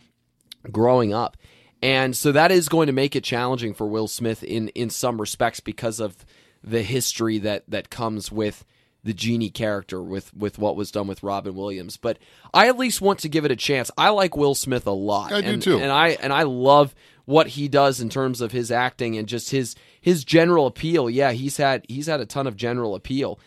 growing 0.72 1.14
up. 1.14 1.38
And 1.82 2.16
so 2.16 2.32
that 2.32 2.52
is 2.52 2.70
going 2.70 2.88
to 2.88 2.94
make 2.94 3.16
it 3.16 3.24
challenging 3.24 3.74
for 3.74 3.88
Will 3.88 4.08
Smith 4.08 4.44
in 4.44 4.70
in 4.70 4.90
some 4.90 5.20
respects 5.20 5.60
because 5.60 6.00
of 6.00 6.26
the 6.64 6.82
history 6.82 7.38
that 7.40 7.64
that 7.68 7.90
comes 7.90 8.32
with 8.32 8.66
the 9.04 9.14
genie 9.14 9.52
character 9.52 10.02
with 10.02 10.34
with 10.34 10.58
what 10.58 10.76
was 10.76 10.92
done 10.92 11.08
with 11.08 11.22
Robin 11.22 11.56
Williams. 11.56 11.96
But 11.96 12.18
I 12.54 12.68
at 12.68 12.78
least 12.78 13.02
want 13.02 13.20
to 13.20 13.30
give 13.30 13.46
it 13.46 13.52
a 13.52 13.56
chance. 13.56 13.92
I 13.98 14.10
like 14.10 14.36
Will 14.36 14.56
Smith 14.56 14.88
a 14.88 14.92
lot. 14.92 15.32
I 15.32 15.42
do 15.42 15.58
too. 15.58 15.78
And 15.78 15.92
I 15.92 16.10
and 16.10 16.34
I 16.34 16.44
love 16.44 16.96
what 17.26 17.48
he 17.48 17.68
does 17.68 18.02
in 18.02 18.10
terms 18.10 18.42
of 18.42 18.52
his 18.52 18.72
acting 18.72 19.18
and 19.18 19.28
just 19.28 19.52
his 19.52 19.76
his 20.02 20.24
general 20.24 20.66
appeal. 20.66 21.10
Yeah, 21.10 21.34
he's 21.34 21.58
had 21.58 21.86
he's 21.88 22.08
had 22.08 22.20
a 22.20 22.26
ton 22.26 22.48
of 22.48 22.56
general 22.56 22.96
appeal. 22.96 23.40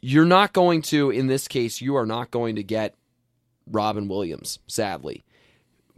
You're 0.00 0.24
not 0.24 0.52
going 0.52 0.82
to 0.82 1.10
in 1.10 1.26
this 1.26 1.48
case 1.48 1.80
you 1.80 1.96
are 1.96 2.06
not 2.06 2.30
going 2.30 2.56
to 2.56 2.62
get 2.62 2.94
Robin 3.66 4.06
Williams, 4.08 4.60
sadly 4.68 5.24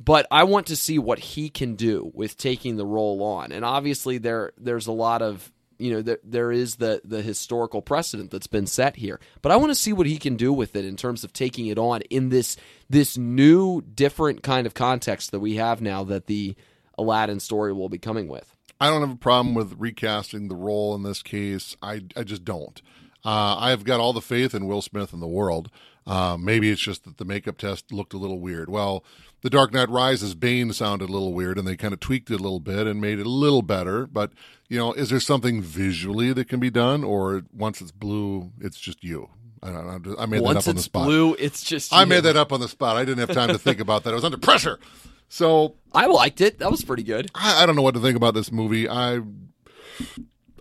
but 0.04 0.26
I 0.30 0.44
want 0.44 0.66
to 0.68 0.76
see 0.76 0.98
what 0.98 1.18
he 1.18 1.48
can 1.48 1.74
do 1.74 2.10
with 2.14 2.36
taking 2.36 2.76
the 2.76 2.86
role 2.86 3.22
on. 3.22 3.52
And 3.52 3.64
obviously, 3.64 4.18
there 4.18 4.52
there's 4.56 4.86
a 4.86 4.92
lot 4.92 5.22
of 5.22 5.52
you 5.78 5.92
know 5.92 6.02
there, 6.02 6.18
there 6.24 6.52
is 6.52 6.76
the 6.76 7.00
the 7.04 7.22
historical 7.22 7.82
precedent 7.82 8.30
that's 8.30 8.46
been 8.46 8.66
set 8.66 8.96
here. 8.96 9.20
But 9.42 9.52
I 9.52 9.56
want 9.56 9.70
to 9.70 9.74
see 9.74 9.92
what 9.92 10.06
he 10.06 10.18
can 10.18 10.36
do 10.36 10.52
with 10.52 10.74
it 10.76 10.84
in 10.84 10.96
terms 10.96 11.24
of 11.24 11.32
taking 11.32 11.66
it 11.66 11.78
on 11.78 12.02
in 12.02 12.30
this 12.30 12.56
this 12.88 13.16
new 13.16 13.82
different 13.82 14.42
kind 14.42 14.66
of 14.66 14.74
context 14.74 15.30
that 15.30 15.40
we 15.40 15.56
have 15.56 15.80
now 15.80 16.04
that 16.04 16.26
the 16.26 16.56
Aladdin 16.98 17.40
story 17.40 17.72
will 17.72 17.88
be 17.88 17.98
coming 17.98 18.28
with. 18.28 18.54
I 18.80 18.88
don't 18.88 19.00
have 19.00 19.12
a 19.12 19.16
problem 19.16 19.54
with 19.54 19.76
recasting 19.78 20.48
the 20.48 20.56
role 20.56 20.94
in 20.96 21.04
this 21.04 21.22
case. 21.22 21.76
I, 21.80 22.02
I 22.16 22.24
just 22.24 22.44
don't. 22.44 22.82
Uh, 23.24 23.56
I've 23.56 23.84
got 23.84 24.00
all 24.00 24.12
the 24.12 24.20
faith 24.20 24.54
in 24.54 24.66
Will 24.66 24.82
Smith 24.82 25.12
in 25.12 25.20
the 25.20 25.28
world. 25.28 25.70
Uh, 26.06 26.36
maybe 26.38 26.70
it's 26.70 26.80
just 26.80 27.04
that 27.04 27.18
the 27.18 27.24
makeup 27.24 27.58
test 27.58 27.92
looked 27.92 28.12
a 28.12 28.18
little 28.18 28.40
weird. 28.40 28.68
Well, 28.68 29.04
The 29.42 29.50
Dark 29.50 29.72
Knight 29.72 29.88
Rises 29.88 30.34
Bane 30.34 30.72
sounded 30.72 31.08
a 31.08 31.12
little 31.12 31.32
weird, 31.32 31.58
and 31.58 31.66
they 31.66 31.76
kind 31.76 31.94
of 31.94 32.00
tweaked 32.00 32.30
it 32.30 32.40
a 32.40 32.42
little 32.42 32.60
bit 32.60 32.86
and 32.86 33.00
made 33.00 33.18
it 33.20 33.26
a 33.26 33.30
little 33.30 33.62
better. 33.62 34.06
But 34.06 34.32
you 34.68 34.78
know, 34.78 34.92
is 34.92 35.10
there 35.10 35.20
something 35.20 35.62
visually 35.62 36.32
that 36.32 36.48
can 36.48 36.58
be 36.60 36.70
done, 36.70 37.04
or 37.04 37.42
once 37.52 37.80
it's 37.80 37.92
blue, 37.92 38.50
it's 38.60 38.78
just 38.78 39.04
you? 39.04 39.28
I 39.62 39.70
don't 39.70 40.04
know. 40.06 40.16
I 40.18 40.26
made 40.26 40.42
that 40.42 40.56
up 40.56 40.56
on 40.56 40.62
the 40.64 40.70
it's 40.72 40.82
spot. 40.84 41.04
blue, 41.06 41.34
it's 41.38 41.62
just 41.62 41.92
I 41.92 42.00
you. 42.00 42.06
made 42.06 42.24
that 42.24 42.36
up 42.36 42.52
on 42.52 42.58
the 42.60 42.68
spot. 42.68 42.96
I 42.96 43.04
didn't 43.04 43.20
have 43.26 43.36
time 43.36 43.48
to 43.50 43.58
think 43.58 43.78
about 43.78 44.02
that. 44.04 44.10
I 44.10 44.14
was 44.14 44.24
under 44.24 44.38
pressure. 44.38 44.80
So 45.28 45.76
I 45.94 46.06
liked 46.06 46.40
it. 46.40 46.58
That 46.58 46.70
was 46.70 46.84
pretty 46.84 47.04
good. 47.04 47.30
I, 47.34 47.62
I 47.62 47.66
don't 47.66 47.76
know 47.76 47.82
what 47.82 47.94
to 47.94 48.00
think 48.00 48.16
about 48.16 48.34
this 48.34 48.50
movie. 48.50 48.88
I 48.88 49.20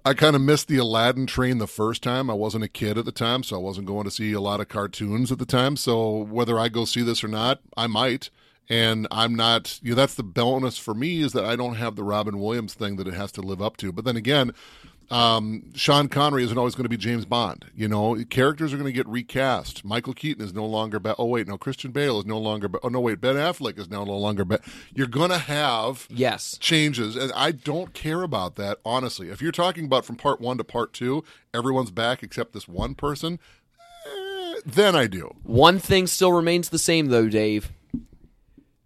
I 0.03 0.15
kind 0.15 0.35
of 0.35 0.41
missed 0.41 0.67
the 0.67 0.77
Aladdin 0.77 1.27
train 1.27 1.59
the 1.59 1.67
first 1.67 2.01
time. 2.01 2.29
I 2.29 2.33
wasn't 2.33 2.63
a 2.63 2.69
kid 2.69 2.97
at 2.97 3.05
the 3.05 3.11
time, 3.11 3.43
so 3.43 3.55
I 3.55 3.59
wasn't 3.59 3.85
going 3.85 4.05
to 4.05 4.11
see 4.11 4.33
a 4.33 4.41
lot 4.41 4.59
of 4.59 4.67
cartoons 4.67 5.31
at 5.31 5.37
the 5.37 5.45
time. 5.45 5.77
So 5.77 6.23
whether 6.23 6.57
I 6.57 6.69
go 6.69 6.85
see 6.85 7.03
this 7.03 7.23
or 7.23 7.27
not, 7.27 7.61
I 7.77 7.85
might. 7.85 8.31
And 8.67 9.07
I'm 9.11 9.35
not, 9.35 9.79
you 9.83 9.91
know, 9.91 9.95
that's 9.95 10.15
the 10.15 10.23
bonus 10.23 10.77
for 10.77 10.93
me 10.93 11.21
is 11.21 11.33
that 11.33 11.45
I 11.45 11.55
don't 11.55 11.75
have 11.75 11.95
the 11.95 12.03
Robin 12.03 12.39
Williams 12.39 12.73
thing 12.73 12.95
that 12.95 13.07
it 13.07 13.13
has 13.13 13.31
to 13.33 13.41
live 13.41 13.61
up 13.61 13.77
to. 13.77 13.91
But 13.91 14.05
then 14.05 14.15
again, 14.15 14.53
um, 15.11 15.63
Sean 15.75 16.07
Connery 16.07 16.43
isn't 16.45 16.57
always 16.57 16.73
going 16.73 16.85
to 16.85 16.89
be 16.89 16.97
James 16.97 17.25
Bond. 17.25 17.65
You 17.75 17.87
know, 17.87 18.15
characters 18.29 18.73
are 18.73 18.77
going 18.77 18.87
to 18.87 18.93
get 18.93 19.07
recast. 19.07 19.83
Michael 19.83 20.13
Keaton 20.13 20.43
is 20.43 20.53
no 20.53 20.65
longer. 20.65 20.99
Be- 20.99 21.13
oh 21.19 21.25
wait, 21.25 21.47
no, 21.47 21.57
Christian 21.57 21.91
Bale 21.91 22.19
is 22.19 22.25
no 22.25 22.37
longer. 22.37 22.67
Be- 22.67 22.79
oh 22.81 22.87
no, 22.89 22.99
wait, 23.01 23.19
Ben 23.21 23.35
Affleck 23.35 23.77
is 23.77 23.89
now 23.89 24.03
no 24.05 24.15
longer. 24.17 24.45
Be- 24.45 24.57
You're 24.95 25.07
going 25.07 25.29
to 25.31 25.37
have 25.37 26.07
Yes. 26.09 26.57
changes, 26.59 27.15
and 27.15 27.31
I 27.33 27.51
don't 27.51 27.93
care 27.93 28.21
about 28.23 28.55
that 28.55 28.77
honestly. 28.85 29.29
If 29.29 29.41
you're 29.41 29.51
talking 29.51 29.85
about 29.85 30.05
from 30.05 30.15
part 30.15 30.39
one 30.41 30.57
to 30.57 30.63
part 30.63 30.93
two, 30.93 31.23
everyone's 31.53 31.91
back 31.91 32.23
except 32.23 32.53
this 32.53 32.67
one 32.67 32.95
person, 32.95 33.37
eh, 34.07 34.55
then 34.65 34.95
I 34.95 35.07
do. 35.07 35.35
One 35.43 35.77
thing 35.79 36.07
still 36.07 36.31
remains 36.31 36.69
the 36.69 36.79
same, 36.79 37.07
though, 37.07 37.27
Dave. 37.27 37.71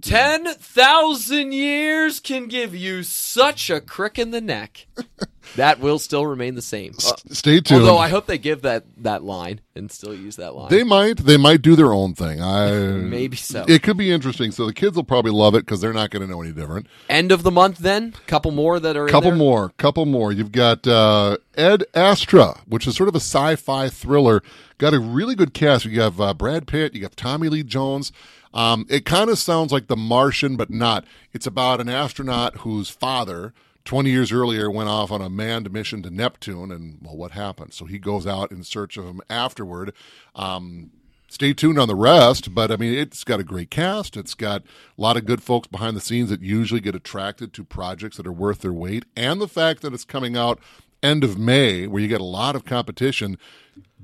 10,000 0.02 1.52
years 1.52 2.20
can 2.20 2.48
give 2.48 2.76
you 2.76 3.02
such 3.02 3.70
a 3.72 3.82
crick 3.82 4.20
in 4.20 4.30
the 4.32 4.42
neck. 4.42 4.86
that 5.56 5.80
will 5.80 6.00
still 6.00 6.26
remain 6.26 6.56
the 6.56 6.62
same. 6.62 6.94
Stay 6.94 7.62
tuned. 7.62 7.82
although 7.82 7.98
I 7.98 8.10
hope 8.10 8.26
they 8.26 8.38
give 8.38 8.64
that, 8.64 8.86
that 8.98 9.24
line 9.24 9.62
and 9.76 9.92
still 9.92 10.16
use 10.16 10.38
that 10.38 10.56
line. 10.56 10.70
they 10.70 10.84
might, 10.84 11.18
they 11.18 11.38
might 11.38 11.62
do 11.62 11.76
their 11.76 11.94
own 11.94 12.14
thing. 12.14 12.42
I 12.42 12.72
Maybe 13.06 13.38
so. 13.38 13.66
It 13.68 13.84
could 13.84 13.98
be 13.98 14.12
interesting. 14.12 14.52
So 14.52 14.66
the 14.66 14.74
kids 14.74 14.96
will 14.96 15.04
probably 15.04 15.32
love 15.32 15.56
it 15.56 15.66
because 15.66 15.82
they're 15.82 15.94
not 15.94 16.10
going 16.10 16.22
to 16.22 16.28
know 16.28 16.42
any 16.42 16.52
different. 16.52 16.88
End 17.10 17.32
of 17.32 17.44
the 17.44 17.52
month, 17.52 17.80
then? 17.80 18.14
Couple 18.28 18.52
more 18.52 18.80
that 18.80 18.98
are 18.98 19.08
in 19.08 19.12
couple 19.12 19.32
more 19.32 19.70
couple 19.78 20.06
more 20.06 20.32
you've 20.32 20.52
got 20.52 20.88
uh, 20.88 21.38
ad 21.58 21.84
astra 21.94 22.56
which 22.68 22.88
is 22.88 22.96
sort 22.96 23.10
of 23.10 23.16
a 23.16 23.20
sci-fi 23.20 23.90
thriller 23.90 24.42
got 24.78 24.94
a 24.94 25.00
really 25.00 25.36
good 25.36 25.54
cast 25.54 25.86
you 25.86 26.02
have 26.02 26.20
uh, 26.20 26.34
brad 26.34 26.68
pitt 26.68 26.94
you 26.94 27.02
got 27.02 27.16
tommy 27.16 27.50
lee 27.50 27.64
jones 27.64 28.12
um, 28.54 28.86
it 28.90 29.06
kind 29.06 29.30
of 29.30 29.38
sounds 29.38 29.72
like 29.72 29.88
the 29.88 29.96
martian 29.96 30.56
but 30.56 30.70
not 30.70 31.06
it's 31.34 31.48
about 31.48 31.82
an 31.82 31.90
astronaut 31.90 32.58
whose 32.60 32.90
father 32.90 33.54
20 33.86 34.10
years 34.10 34.32
earlier 34.32 34.70
went 34.70 34.90
off 34.90 35.12
on 35.12 35.22
a 35.22 35.30
manned 35.30 35.72
mission 35.72 36.02
to 36.04 36.10
neptune 36.10 36.72
and 36.72 37.00
well 37.02 37.16
what 37.16 37.32
happened 37.32 37.74
so 37.74 37.86
he 37.86 37.98
goes 38.00 38.28
out 38.28 38.52
in 38.52 38.64
search 38.64 38.98
of 38.98 39.06
him 39.06 39.22
afterward 39.30 39.94
um, 40.36 40.92
stay 41.36 41.54
tuned 41.54 41.78
on 41.78 41.88
the 41.88 41.96
rest. 41.96 42.56
But 42.56 42.72
I 42.72 42.78
mean, 42.78 42.94
it's 42.94 43.24
got 43.24 43.40
a 43.40 43.44
great 43.44 43.70
cast. 43.70 44.18
It's 44.18 44.34
got 44.34 44.62
a 44.62 45.02
lot 45.02 45.18
of 45.18 45.26
good 45.26 45.44
folks 45.44 45.68
behind 45.68 45.96
the 45.96 46.02
scenes 46.02 46.30
that 46.30 46.42
usually 46.42 46.82
get 46.82 46.96
attracted 46.96 47.54
to 47.54 47.64
projects 47.64 48.18
that 48.18 48.28
are 48.28 48.32
worth 48.32 48.62
their 48.62 48.74
weight. 48.74 49.06
And 49.16 49.40
the 49.40 49.48
fact 49.48 49.82
that 49.82 49.94
it's 49.94 50.06
coming 50.06 50.36
out 50.36 50.60
end 51.04 51.24
of 51.24 51.38
May, 51.38 51.88
where 51.88 52.02
you 52.02 52.08
get 52.08 52.22
a 52.22 52.26
lot 52.26 52.56
of 52.56 52.66
competition, 52.66 53.38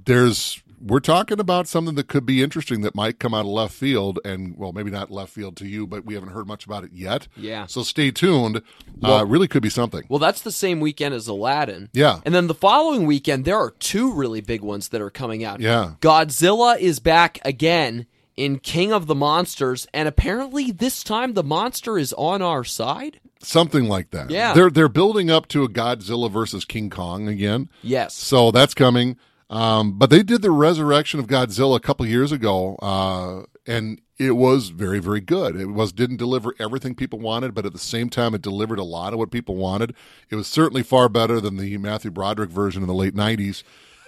there's 0.06 0.62
we're 0.84 1.00
talking 1.00 1.40
about 1.40 1.68
something 1.68 1.96
that 1.96 2.08
could 2.08 2.26
be 2.26 2.42
interesting 2.42 2.82
that 2.82 2.96
might 2.96 3.20
come 3.20 3.34
out 3.34 3.42
of 3.42 3.46
left 3.48 3.74
field 3.74 4.20
and 4.26 4.58
well 4.58 4.72
maybe 4.72 4.90
not 4.92 5.12
left 5.12 5.32
field 5.32 5.56
to 5.58 5.68
you 5.68 5.86
but 5.86 6.06
we 6.06 6.14
haven't 6.16 6.30
heard 6.30 6.48
much 6.48 6.66
about 6.66 6.84
it 6.84 6.92
yet 6.94 7.28
Yeah. 7.36 7.66
so 7.68 7.84
stay 7.84 8.12
tuned 8.12 8.62
uh, 9.04 9.26
really 9.28 9.48
could 9.48 9.62
be 9.64 9.70
something 9.70 10.04
Well, 10.10 10.20
that's 10.20 10.42
the 10.42 10.52
same 10.52 10.80
weekend 10.80 11.14
as 11.16 11.28
Aladdin. 11.28 11.90
Yeah. 11.94 12.20
And 12.26 12.34
then 12.36 12.48
the 12.48 12.54
following 12.54 13.06
weekend, 13.06 13.46
there 13.46 13.58
are 13.58 13.72
two 13.80 14.12
really 14.14 14.42
big 14.42 14.62
ones 14.62 14.90
that 14.90 15.02
are 15.02 15.10
coming 15.10 15.44
out. 15.44 15.60
Yeah. 15.60 15.94
Godzilla 16.02 16.78
is 16.80 17.00
back 17.00 17.40
again 17.46 18.06
in 18.38 18.60
King 18.60 18.92
of 18.94 19.08
the 19.08 19.16
Monsters, 19.16 19.88
and 19.94 20.08
apparently 20.08 20.72
this 20.72 21.04
time 21.04 21.34
the 21.34 21.44
monster 21.44 21.98
is 21.98 22.14
on 22.14 22.42
our 22.42 22.64
side. 22.64 23.20
something 23.44 23.86
like 23.86 24.12
that 24.12 24.30
Yeah. 24.30 24.54
they're 24.54 24.70
they're 24.70 24.88
building 24.90 25.30
up 25.32 25.48
to 25.50 25.64
a 25.64 25.70
godzilla 25.70 26.30
versus 26.32 26.64
king 26.64 26.90
kong 26.92 27.28
again 27.28 27.70
Yes. 27.82 28.14
So 28.16 28.52
that's 28.52 28.74
coming. 28.76 29.18
Um, 29.52 30.00
but 30.00 30.10
they 30.10 30.24
did 30.24 30.42
the 30.42 30.50
resurrection 30.50 31.20
of 31.20 31.28
Godzilla 31.28 31.76
a 31.76 31.82
couple 31.82 32.06
years 32.06 32.32
ago, 32.32 32.78
uh, 32.78 33.44
and 33.68 34.00
it 34.18 34.32
was 34.32 34.70
very, 34.70 35.00
very 35.00 35.20
good. 35.20 35.58
It 35.58 35.66
was 35.66 35.92
didn't 35.92 36.18
deliver 36.18 36.56
everything 36.58 36.96
people 36.96 37.20
wanted, 37.20 37.54
but 37.54 37.66
at 37.66 37.74
the 37.74 37.80
same 37.80 38.10
time, 38.10 38.34
it 38.34 38.42
delivered 38.42 38.80
a 38.80 38.84
lot 38.84 39.12
of 39.12 39.20
what 39.20 39.30
people 39.30 39.58
wanted. 39.58 39.94
It 40.30 40.36
was 40.36 40.48
certainly 40.48 40.84
far 40.84 41.10
better 41.10 41.42
than 41.42 41.58
the 41.58 41.78
Matthew 41.78 42.12
Broderick 42.12 42.50
version 42.50 42.82
in 42.82 42.88
the 42.88 42.94
late 42.94 43.14
'90s. 43.14 43.64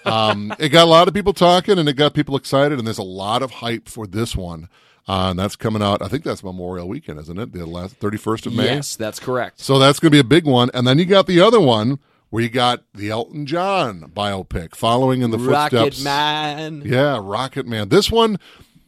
Um, 0.06 0.56
it 0.60 0.70
got 0.70 0.86
a 0.86 0.89
lot 0.89 1.10
of 1.10 1.14
people 1.14 1.34
talking, 1.34 1.78
and 1.78 1.89
it 1.89 1.98
got 1.98 2.14
people 2.14 2.38
excited, 2.38 2.80
and 2.80 2.88
there's 2.88 2.98
a 2.98 3.04
lot 3.04 3.44
of 3.44 3.52
hype 3.52 3.89
for 3.89 4.08
this 4.08 4.38
one. 4.38 4.70
Uh, 5.10 5.32
and 5.32 5.39
that's 5.39 5.58
coming 5.58 5.84
out. 5.84 6.02
I 6.02 6.08
think 6.08 6.24
that's 6.24 6.41
Memorial 6.41 6.88
Weekend, 6.88 7.20
isn't 7.20 7.38
it? 7.38 7.52
The 7.52 7.66
last 7.66 7.98
thirty 7.98 8.18
first 8.18 8.46
of 8.46 8.54
May. 8.54 8.64
Yes, 8.64 8.96
that's 8.96 9.20
correct. 9.20 9.60
So 9.60 9.78
that's 9.78 10.00
going 10.00 10.12
to 10.12 10.16
be 10.16 10.20
a 10.20 10.24
big 10.24 10.46
one. 10.46 10.72
And 10.74 10.88
then 10.88 11.00
you 11.00 11.04
got 11.04 11.28
the 11.28 11.41
other 11.41 11.60
one 11.60 12.00
where 12.34 12.42
you 12.42 12.50
got 12.50 12.84
the 12.96 13.12
Elton 13.12 13.46
John 13.46 14.12
biopic 14.12 14.74
following 14.74 15.22
in 15.22 15.30
the 15.30 15.38
Rocket 15.38 15.78
footsteps. 15.78 16.04
Man. 16.04 16.82
Yeah, 16.84 17.20
Rocket 17.22 17.68
Man. 17.68 17.90
This 17.90 18.10
one, 18.10 18.40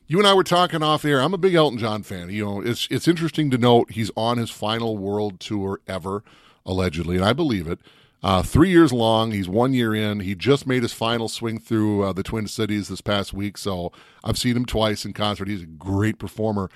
you 0.07 0.17
and 0.17 0.25
I 0.25 0.33
were 0.33 0.43
talking 0.43 0.81
off 0.81 1.05
air. 1.05 1.21
I'm 1.21 1.35
a 1.35 1.37
big 1.37 1.53
Elton 1.53 1.77
John 1.77 2.01
fan. 2.01 2.29
You 2.31 2.43
know, 2.43 2.61
it's 2.61 2.87
it's 2.89 3.07
interesting 3.07 3.51
to 3.51 3.59
note 3.59 3.91
he's 3.91 4.09
on 4.17 4.39
his 4.39 4.49
final 4.49 4.97
world 4.97 5.39
tour 5.39 5.79
ever, 5.87 6.23
allegedly, 6.65 7.17
and 7.17 7.23
I 7.23 7.33
believe 7.33 7.67
it. 7.67 7.77
Uh, 8.23 8.41
three 8.41 8.71
years 8.71 8.91
long. 8.91 9.29
He's 9.31 9.47
one 9.47 9.73
year 9.73 9.93
in. 9.93 10.21
He 10.21 10.33
just 10.33 10.65
made 10.65 10.81
his 10.81 10.93
final 10.93 11.29
swing 11.29 11.59
through 11.59 12.01
uh, 12.01 12.13
the 12.13 12.23
Twin 12.23 12.47
Cities 12.47 12.87
this 12.87 13.01
past 13.01 13.31
week. 13.31 13.59
So 13.59 13.91
I've 14.23 14.39
seen 14.39 14.57
him 14.57 14.65
twice 14.65 15.05
in 15.05 15.13
concert. 15.13 15.47
He's 15.47 15.61
a 15.61 15.67
great 15.67 16.17
performer. 16.17 16.71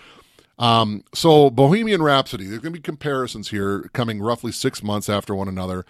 Um, 0.60 1.04
so 1.16 1.50
Bohemian 1.50 2.04
Rhapsody. 2.04 2.46
There's 2.46 2.60
going 2.60 2.74
to 2.74 2.80
be 2.80 2.84
comparisons 2.84 3.50
here, 3.50 3.90
coming 3.92 4.22
roughly 4.22 4.52
six 4.52 4.84
months 4.84 5.10
after 5.10 5.34
one 5.34 5.48
another. 5.48 5.84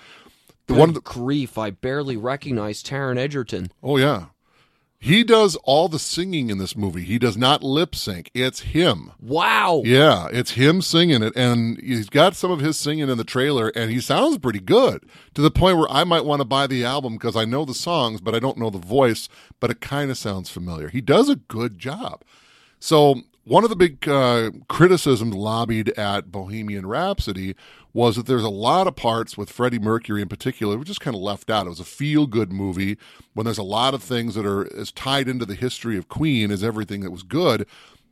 The 0.70 0.76
Good 0.76 0.80
one, 0.82 0.90
of 0.90 0.96
the, 0.96 1.02
grief! 1.02 1.58
I 1.58 1.72
barely 1.72 2.16
recognize 2.16 2.84
Taron 2.84 3.18
Egerton. 3.18 3.72
oh 3.82 3.98
yeah, 3.98 4.26
he 5.00 5.24
does 5.24 5.56
all 5.64 5.90
the 5.90 5.98
singing 5.98 6.52
in 6.52 6.60
this 6.60 6.76
movie. 6.76 7.02
He 7.02 7.18
does 7.18 7.36
not 7.36 7.64
lip 7.64 7.96
sync. 7.96 8.30
It's 8.36 8.60
him. 8.60 9.12
Wow. 9.20 9.82
Yeah, 9.84 10.28
it's 10.32 10.52
him 10.52 10.84
singing 10.84 11.24
it, 11.24 11.34
and 11.36 11.82
he's 11.82 12.08
got 12.08 12.36
some 12.36 12.52
of 12.52 12.60
his 12.60 12.78
singing 12.78 13.10
in 13.10 13.18
the 13.18 13.24
trailer, 13.24 13.70
and 13.70 13.90
he 13.90 14.00
sounds 14.00 14.38
pretty 14.38 14.60
good 14.60 15.06
to 15.34 15.42
the 15.42 15.50
point 15.50 15.78
where 15.80 15.90
I 15.90 16.04
might 16.04 16.24
want 16.24 16.42
to 16.42 16.46
buy 16.46 16.68
the 16.68 16.86
album 16.86 17.14
because 17.14 17.36
I 17.36 17.46
know 17.46 17.66
the 17.66 17.74
songs, 17.74 18.22
but 18.22 18.36
I 18.36 18.40
don't 18.40 18.60
know 18.60 18.70
the 18.70 18.78
voice, 18.78 19.28
but 19.60 19.72
it 19.72 19.82
kind 19.82 20.12
of 20.12 20.20
sounds 20.20 20.52
familiar. 20.52 20.90
He 20.90 21.02
does 21.02 21.30
a 21.30 21.36
good 21.38 21.80
job. 21.80 22.22
So, 22.80 23.22
one 23.44 23.64
of 23.64 23.72
the 23.72 23.76
big 23.76 24.08
uh, 24.08 24.52
criticisms 24.68 25.34
lobbied 25.34 25.90
at 25.98 26.32
Bohemian 26.32 26.86
Rhapsody 26.86 27.56
was 27.94 28.16
that 28.16 28.26
there's 28.28 28.44
a 28.44 28.50
lot 28.50 28.88
of 28.88 28.96
parts 28.96 29.38
with 29.38 29.50
Freddie 29.50 29.80
Mercury 29.80 30.22
in 30.22 30.28
particular 30.28 30.78
were 30.78 30.84
just 30.84 31.02
kind 31.02 31.16
of 31.16 31.22
left 31.22 31.50
out. 31.50 31.66
It 31.66 31.70
was 31.70 31.80
a 31.80 31.86
feel 31.86 32.28
good 32.28 32.52
movie 32.52 32.98
when 33.34 33.46
there's 33.46 33.58
a 33.58 33.64
lot 33.64 33.94
of 33.94 34.04
things 34.04 34.36
that 34.36 34.46
are 34.46 34.72
as 34.76 34.92
tied 34.92 35.28
into 35.28 35.46
the 35.46 35.56
history 35.56 35.98
of 35.98 36.08
Queen 36.08 36.52
as 36.52 36.64
everything 36.64 37.02
that 37.02 37.12
was 37.12 37.24
good. 37.24 37.66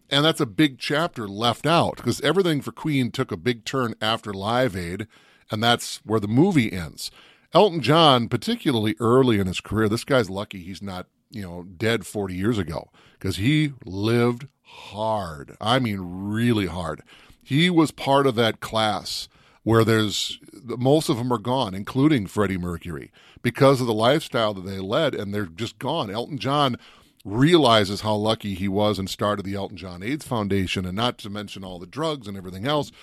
And 0.09 0.23
that's 0.23 0.41
a 0.41 0.45
big 0.45 0.79
chapter 0.79 1.27
left 1.27 1.65
out 1.65 1.97
because 1.97 2.21
everything 2.21 2.61
for 2.61 2.71
Queen 2.71 3.11
took 3.11 3.31
a 3.31 3.37
big 3.37 3.65
turn 3.65 3.93
after 4.01 4.33
Live 4.33 4.75
Aid, 4.75 5.07
and 5.51 5.61
that's 5.61 5.97
where 5.97 6.19
the 6.19 6.27
movie 6.27 6.71
ends. 6.71 7.11
Elton 7.53 7.81
John, 7.81 8.27
particularly 8.29 8.95
early 8.99 9.39
in 9.39 9.47
his 9.47 9.61
career, 9.61 9.89
this 9.89 10.03
guy's 10.03 10.29
lucky 10.29 10.59
he's 10.59 10.81
not, 10.81 11.07
you 11.29 11.41
know, 11.41 11.63
dead 11.63 12.05
40 12.05 12.33
years 12.33 12.57
ago 12.57 12.89
because 13.13 13.37
he 13.37 13.73
lived 13.85 14.47
hard. 14.61 15.55
I 15.59 15.79
mean, 15.79 15.99
really 16.01 16.67
hard. 16.67 17.01
He 17.43 17.69
was 17.69 17.91
part 17.91 18.27
of 18.27 18.35
that 18.35 18.59
class 18.59 19.27
where 19.67 19.83
there's 19.83 20.39
most 20.63 21.09
of 21.09 21.17
them 21.17 21.33
are 21.33 21.37
gone, 21.37 21.73
including 21.73 22.25
Freddie 22.25 22.57
Mercury, 22.57 23.11
because 23.41 23.81
of 23.81 23.87
the 23.87 23.93
lifestyle 23.93 24.53
that 24.53 24.61
they 24.61 24.79
led, 24.79 25.13
and 25.13 25.33
they're 25.33 25.45
just 25.45 25.77
gone. 25.77 26.09
Elton 26.09 26.37
John 26.37 26.77
realizes 27.25 27.99
how 27.99 28.15
lucky 28.15 28.53
he 28.53 28.69
was 28.69 28.97
and 28.97 29.09
started 29.09 29.43
the 29.43 29.55
Elton 29.55 29.75
John 29.75 30.01
AIDS 30.01 30.25
Foundation, 30.25 30.85
and 30.85 30.95
not 30.95 31.17
to 31.17 31.29
mention 31.29 31.65
all 31.65 31.79
the 31.79 31.85
drugs 31.85 32.29
and 32.29 32.37
everything 32.37 32.65
else. 32.65 32.93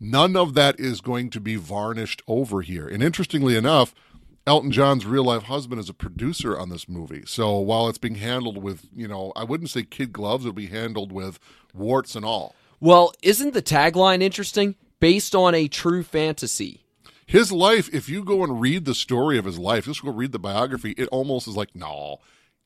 None 0.00 0.36
of 0.36 0.54
that 0.54 0.80
is 0.80 1.02
going 1.02 1.28
to 1.28 1.40
be 1.40 1.56
varnished 1.56 2.22
over 2.26 2.62
here. 2.62 2.88
And 2.88 3.02
interestingly 3.02 3.54
enough, 3.54 3.94
Elton 4.46 4.70
John's 4.70 5.04
real 5.04 5.24
life 5.24 5.42
husband 5.42 5.82
is 5.82 5.90
a 5.90 5.94
producer 5.94 6.58
on 6.58 6.70
this 6.70 6.88
movie. 6.88 7.24
So 7.26 7.58
while 7.58 7.90
it's 7.90 7.98
being 7.98 8.14
handled 8.14 8.62
with, 8.62 8.88
you 8.96 9.06
know, 9.06 9.34
I 9.36 9.44
wouldn't 9.44 9.68
say 9.68 9.82
kid 9.82 10.14
gloves, 10.14 10.46
it'll 10.46 10.54
be 10.54 10.68
handled 10.68 11.12
with 11.12 11.38
warts 11.74 12.16
and 12.16 12.24
all. 12.24 12.54
Well, 12.80 13.12
isn't 13.22 13.52
the 13.52 13.60
tagline 13.60 14.22
interesting? 14.22 14.76
Based 15.00 15.34
on 15.34 15.54
a 15.54 15.68
true 15.68 16.02
fantasy. 16.02 16.82
His 17.26 17.50
life, 17.50 17.92
if 17.92 18.08
you 18.08 18.22
go 18.24 18.44
and 18.44 18.60
read 18.60 18.84
the 18.84 18.94
story 18.94 19.36
of 19.36 19.44
his 19.44 19.58
life, 19.58 19.86
just 19.86 20.02
go 20.02 20.12
read 20.12 20.32
the 20.32 20.38
biography, 20.38 20.92
it 20.92 21.08
almost 21.08 21.48
is 21.48 21.56
like, 21.56 21.74
no, 21.74 22.18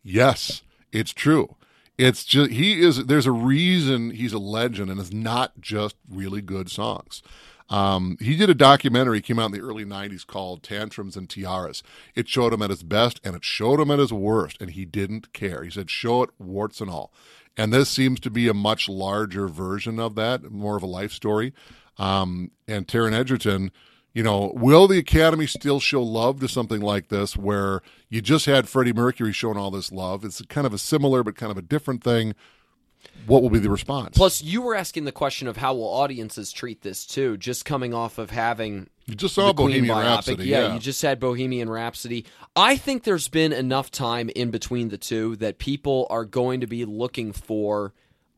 yes, 0.03 0.62
it's 0.93 1.12
true. 1.12 1.57
It's 1.97 2.24
just, 2.24 2.51
he 2.51 2.81
is, 2.81 3.07
there's 3.07 3.26
a 3.26 3.33
reason 3.33 4.11
he's 4.11 4.33
a 4.33 4.39
legend, 4.39 4.91
and 4.91 5.01
it's 5.01 5.12
not 5.12 5.61
just 5.61 5.97
really 6.09 6.43
good 6.43 6.70
songs. 6.70 7.22
Um, 7.70 8.16
he 8.20 8.37
did 8.37 8.51
a 8.51 8.55
documentary, 8.55 9.20
came 9.20 9.39
out 9.39 9.47
in 9.47 9.53
the 9.53 9.61
early 9.61 9.85
90s 9.85 10.26
called 10.26 10.62
Tantrums 10.62 11.16
and 11.16 11.31
Tiaras. 11.31 11.83
It 12.16 12.28
showed 12.28 12.53
him 12.53 12.62
at 12.62 12.70
his 12.70 12.83
best 12.83 13.20
and 13.22 13.37
it 13.37 13.45
showed 13.45 13.78
him 13.78 13.93
at 13.93 14.01
his 14.01 14.12
worst, 14.12 14.61
and 14.61 14.70
he 14.70 14.85
didn't 14.85 15.33
care. 15.33 15.62
He 15.62 15.70
said, 15.70 15.89
show 15.89 16.24
it, 16.24 16.31
warts 16.39 16.81
and 16.81 16.91
all. 16.91 17.12
And 17.57 17.72
this 17.72 17.89
seems 17.89 18.18
to 18.20 18.31
be 18.31 18.49
a 18.49 18.55
much 18.55 18.89
larger 18.89 19.47
version 19.47 20.01
of 20.01 20.16
that, 20.16 20.51
more 20.51 20.76
of 20.76 20.83
a 20.83 20.87
life 20.87 21.12
story. 21.12 21.53
Um, 22.01 22.51
and 22.67 22.89
Taron 22.89 23.13
Egerton, 23.13 23.71
you 24.15 24.23
know, 24.23 24.53
will 24.57 24.89
the 24.89 24.99
Academy 24.99 25.47
still 25.47 25.79
show 25.81 26.03
love 26.03 26.41
to 26.41 26.49
something 26.49 26.81
like 26.81 27.09
this 27.09 27.37
where 27.37 27.83
you 28.09 28.23
just 28.23 28.47
had 28.47 28.69
Freddie 28.69 28.95
Mercury 28.95 29.33
showing 29.33 29.59
all 29.59 29.71
this 29.71 29.93
love? 29.93 30.25
It's 30.25 30.41
kind 30.47 30.67
of 30.67 30.73
a 30.73 30.79
similar 30.79 31.23
but 31.23 31.37
kind 31.37 31.53
of 31.53 31.59
a 31.59 31.63
different 31.63 32.03
thing. 32.03 32.35
What 33.27 33.43
will 33.43 33.51
be 33.51 33.59
the 33.59 33.71
response? 33.71 34.17
Plus, 34.17 34.43
you 34.43 34.63
were 34.63 34.75
asking 34.75 35.05
the 35.05 35.13
question 35.13 35.47
of 35.47 35.59
how 35.59 35.75
will 35.75 35.89
audiences 35.89 36.53
treat 36.53 36.83
this 36.83 37.07
too, 37.07 37.37
just 37.37 37.65
coming 37.65 37.95
off 37.95 38.19
of 38.19 38.31
having 38.31 38.89
you 39.07 39.15
just 39.15 39.35
saw 39.35 39.53
Bohemian 39.53 39.95
biopic. 39.95 40.05
Rhapsody. 40.05 40.45
Yeah, 40.47 40.61
Yeah, 40.61 40.75
you 40.75 40.81
just 40.81 41.03
had 41.03 41.21
Bohemian 41.21 41.69
Rhapsody. 41.69 42.25
I 42.57 42.77
think 42.77 43.05
there's 43.05 43.29
been 43.29 43.53
enough 43.53 43.91
time 43.91 44.31
in 44.31 44.51
between 44.51 44.89
the 44.89 44.99
two 44.99 45.37
that 45.37 45.59
people 45.59 46.07
are 46.11 46.25
going 46.25 46.61
to 46.61 46.67
be 46.67 46.85
looking 46.85 47.33
for 47.33 47.93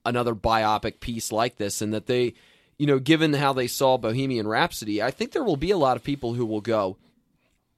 another 0.05 0.35
biopic 0.35 1.01
piece 1.01 1.31
like 1.31 1.57
this, 1.57 1.81
and 1.81 1.93
that 1.93 2.07
they, 2.07 2.35
you 2.79 2.87
know, 2.87 2.99
given 2.99 3.35
how 3.35 3.53
they 3.53 3.66
saw 3.66 3.97
Bohemian 3.97 4.49
Rhapsody, 4.49 5.03
I 5.03 5.11
think 5.11 5.33
there 5.33 5.45
will 5.45 5.57
be 5.57 5.70
a 5.70 5.79
lot 5.79 5.97
of 5.97 6.05
people 6.05 6.35
who 6.35 6.47
will 6.47 6.61
go, 6.61 6.97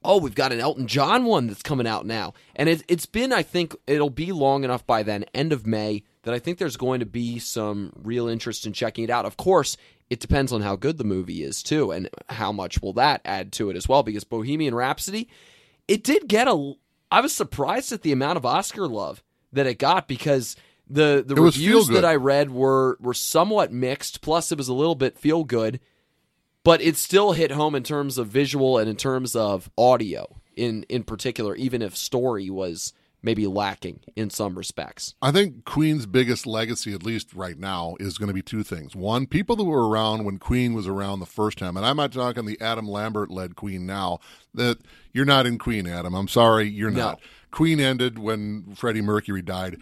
"Oh, 0.03 0.18
we've 0.18 0.34
got 0.34 0.53
an 0.53 0.61
Elton 0.61 0.86
John 0.86 1.24
one 1.24 1.47
that's 1.47 1.62
coming 1.62 1.86
out 1.86 2.07
now," 2.07 2.34
and 2.57 2.68
it, 2.68 2.82
it's 2.88 3.07
been, 3.07 3.32
I 3.32 3.42
think, 3.42 3.74
it'll 3.86 4.11
be 4.11 4.32
long 4.32 4.64
enough 4.64 4.86
by 4.86 5.03
then, 5.03 5.24
end 5.34 5.53
of 5.53 5.66
May, 5.66 6.03
that 6.22 6.34
I 6.34 6.38
think 6.38 6.59
there's 6.59 6.76
going 6.76 7.01
to 7.01 7.07
be 7.07 7.38
some 7.38 7.92
real 8.03 8.28
interest 8.28 8.66
in 8.66 8.72
checking 8.72 9.05
it 9.05 9.11
out. 9.11 9.26
Of 9.26 9.36
course, 9.36 9.76
it 10.11 10.20
depends 10.20 10.53
on 10.53 10.62
how 10.62 10.76
good 10.76 10.99
the 10.99 11.05
movie 11.05 11.42
is 11.42 11.62
too, 11.62 11.90
and 11.90 12.09
how 12.28 12.53
much 12.53 12.80
will 12.80 12.92
that 12.95 13.20
add 13.24 13.53
to 13.53 13.70
it 13.70 13.76
as 13.76 13.88
well. 13.88 14.03
Because 14.03 14.24
Bohemian 14.24 14.74
Rhapsody, 14.74 15.28
it 15.88 16.05
did 16.05 16.28
get 16.28 16.49
a. 16.49 16.74
I 17.11 17.20
was 17.20 17.32
surprised 17.32 17.92
at 17.92 18.03
the 18.03 18.12
amount 18.12 18.36
of 18.36 18.47
Oscar 18.47 18.88
love 18.88 19.22
that 19.53 19.66
it 19.66 19.78
got 19.78 20.09
because 20.09 20.57
the 20.89 21.24
the 21.26 21.35
reviews 21.35 21.89
that 21.89 22.05
I 22.05 22.14
read 22.16 22.51
were 22.51 22.97
were 23.01 23.14
somewhat 23.14 23.72
mixed. 23.72 24.20
Plus, 24.20 24.53
it 24.53 24.59
was 24.59 24.68
a 24.68 24.74
little 24.74 24.95
bit 24.95 25.18
feel 25.18 25.45
good, 25.45 25.80
but 26.62 26.80
it 26.80 26.97
still 26.97 27.32
hit 27.32 27.51
home 27.51 27.74
in 27.74 27.82
terms 27.82 28.18
of 28.18 28.28
visual 28.28 28.78
and 28.78 28.89
in 28.89 28.97
terms 28.97 29.35
of 29.35 29.70
audio 29.78 30.41
in 30.57 30.85
in 30.89 31.03
particular. 31.05 31.55
Even 31.57 31.82
if 31.82 31.97
story 31.97 32.51
was 32.51 32.93
maybe 33.22 33.47
lacking 33.47 34.01
in 34.14 34.28
some 34.28 34.55
respects. 34.55 35.14
I 35.22 35.32
think 35.32 35.64
Queen's 35.64 36.05
biggest 36.05 36.47
legacy, 36.47 36.93
at 36.93 37.03
least 37.03 37.32
right 37.32 37.59
now, 37.59 37.97
is 37.99 38.18
going 38.18 38.26
to 38.28 38.35
be 38.35 38.43
two 38.43 38.62
things. 38.62 38.95
One, 38.95 39.26
people 39.26 39.57
that 39.57 39.64
were 39.64 39.89
around 39.89 40.24
when 40.24 40.37
Queen 40.39 40.74
was 40.74 40.87
around 40.87 41.20
the 41.20 41.26
first 41.26 41.57
time, 41.57 41.78
and 41.78 41.87
I'm 41.87 41.97
not 41.97 42.12
talking 42.12 42.45
the 42.45 42.61
Adam 42.61 42.87
Lambert 42.87 43.30
led 43.30 43.57
Queen 43.57 43.87
now. 43.87 44.18
That 44.53 44.76
you're 45.14 45.24
not 45.24 45.47
in 45.47 45.57
Queen, 45.57 45.87
Adam. 45.87 46.12
I'm 46.14 46.28
sorry, 46.28 46.68
you're 46.68 46.91
No. 46.91 46.99
not. 47.03 47.20
Queen 47.51 47.80
ended 47.80 48.18
when 48.18 48.74
Freddie 48.74 49.01
Mercury 49.01 49.41
died. 49.41 49.78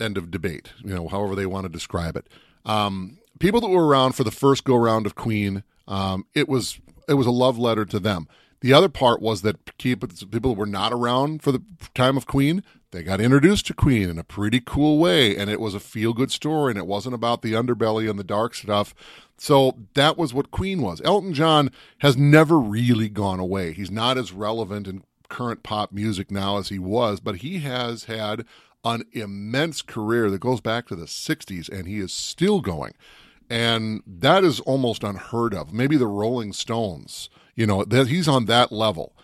End 0.00 0.16
of 0.16 0.30
debate. 0.30 0.72
You 0.82 0.94
know, 0.94 1.08
however 1.08 1.34
they 1.34 1.46
want 1.46 1.64
to 1.64 1.72
describe 1.72 2.16
it. 2.16 2.28
Um, 2.64 3.18
people 3.38 3.60
that 3.60 3.68
were 3.68 3.86
around 3.86 4.12
for 4.12 4.24
the 4.24 4.30
first 4.30 4.64
go 4.64 4.76
round 4.76 5.06
of 5.06 5.14
Queen, 5.14 5.62
um, 5.86 6.26
it 6.34 6.48
was 6.48 6.80
it 7.08 7.14
was 7.14 7.26
a 7.26 7.32
love 7.32 7.58
letter 7.58 7.84
to 7.84 8.00
them. 8.00 8.28
The 8.60 8.72
other 8.72 8.88
part 8.88 9.20
was 9.20 9.42
that 9.42 9.76
people 9.76 10.54
were 10.54 10.64
not 10.64 10.92
around 10.92 11.42
for 11.42 11.52
the 11.52 11.62
time 11.94 12.16
of 12.16 12.26
Queen, 12.26 12.62
they 12.94 13.02
got 13.02 13.20
introduced 13.20 13.66
to 13.66 13.74
Queen 13.74 14.08
in 14.08 14.20
a 14.20 14.24
pretty 14.24 14.60
cool 14.64 14.98
way, 14.98 15.36
and 15.36 15.50
it 15.50 15.60
was 15.60 15.74
a 15.74 15.80
feel 15.80 16.12
good 16.12 16.30
story, 16.30 16.70
and 16.70 16.78
it 16.78 16.86
wasn't 16.86 17.16
about 17.16 17.42
the 17.42 17.52
underbelly 17.52 18.08
and 18.08 18.20
the 18.20 18.24
dark 18.24 18.54
stuff. 18.54 18.94
So 19.36 19.78
that 19.94 20.16
was 20.16 20.32
what 20.32 20.52
Queen 20.52 20.80
was. 20.80 21.02
Elton 21.04 21.34
John 21.34 21.72
has 21.98 22.16
never 22.16 22.56
really 22.56 23.08
gone 23.08 23.40
away. 23.40 23.72
He's 23.72 23.90
not 23.90 24.16
as 24.16 24.32
relevant 24.32 24.86
in 24.86 25.02
current 25.28 25.64
pop 25.64 25.90
music 25.90 26.30
now 26.30 26.58
as 26.58 26.68
he 26.68 26.78
was, 26.78 27.18
but 27.18 27.38
he 27.38 27.58
has 27.58 28.04
had 28.04 28.46
an 28.84 29.04
immense 29.12 29.82
career 29.82 30.30
that 30.30 30.40
goes 30.40 30.60
back 30.60 30.86
to 30.88 30.96
the 30.96 31.06
60s, 31.06 31.68
and 31.68 31.86
he 31.88 31.98
is 31.98 32.12
still 32.12 32.60
going. 32.60 32.92
And 33.50 34.02
that 34.06 34.44
is 34.44 34.60
almost 34.60 35.04
unheard 35.04 35.54
of. 35.54 35.72
Maybe 35.72 35.96
the 35.96 36.06
Rolling 36.06 36.52
Stones, 36.52 37.28
you 37.54 37.66
know, 37.66 37.84
that 37.84 38.08
he's 38.08 38.28
on 38.28 38.46
that 38.46 38.72
level. 38.72 39.14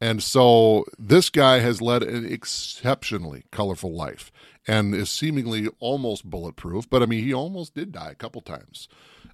And 0.00 0.22
so 0.22 0.84
this 0.98 1.28
guy 1.28 1.58
has 1.58 1.82
led 1.82 2.02
an 2.02 2.30
exceptionally 2.30 3.44
colorful 3.50 3.94
life 3.94 4.32
and 4.66 4.94
is 4.94 5.10
seemingly 5.10 5.68
almost 5.78 6.28
bulletproof. 6.28 6.88
But 6.88 7.02
I 7.02 7.06
mean, 7.06 7.24
he 7.24 7.34
almost 7.34 7.74
did 7.74 7.92
die 7.92 8.10
a 8.10 8.14
couple 8.14 8.40
times. 8.40 8.88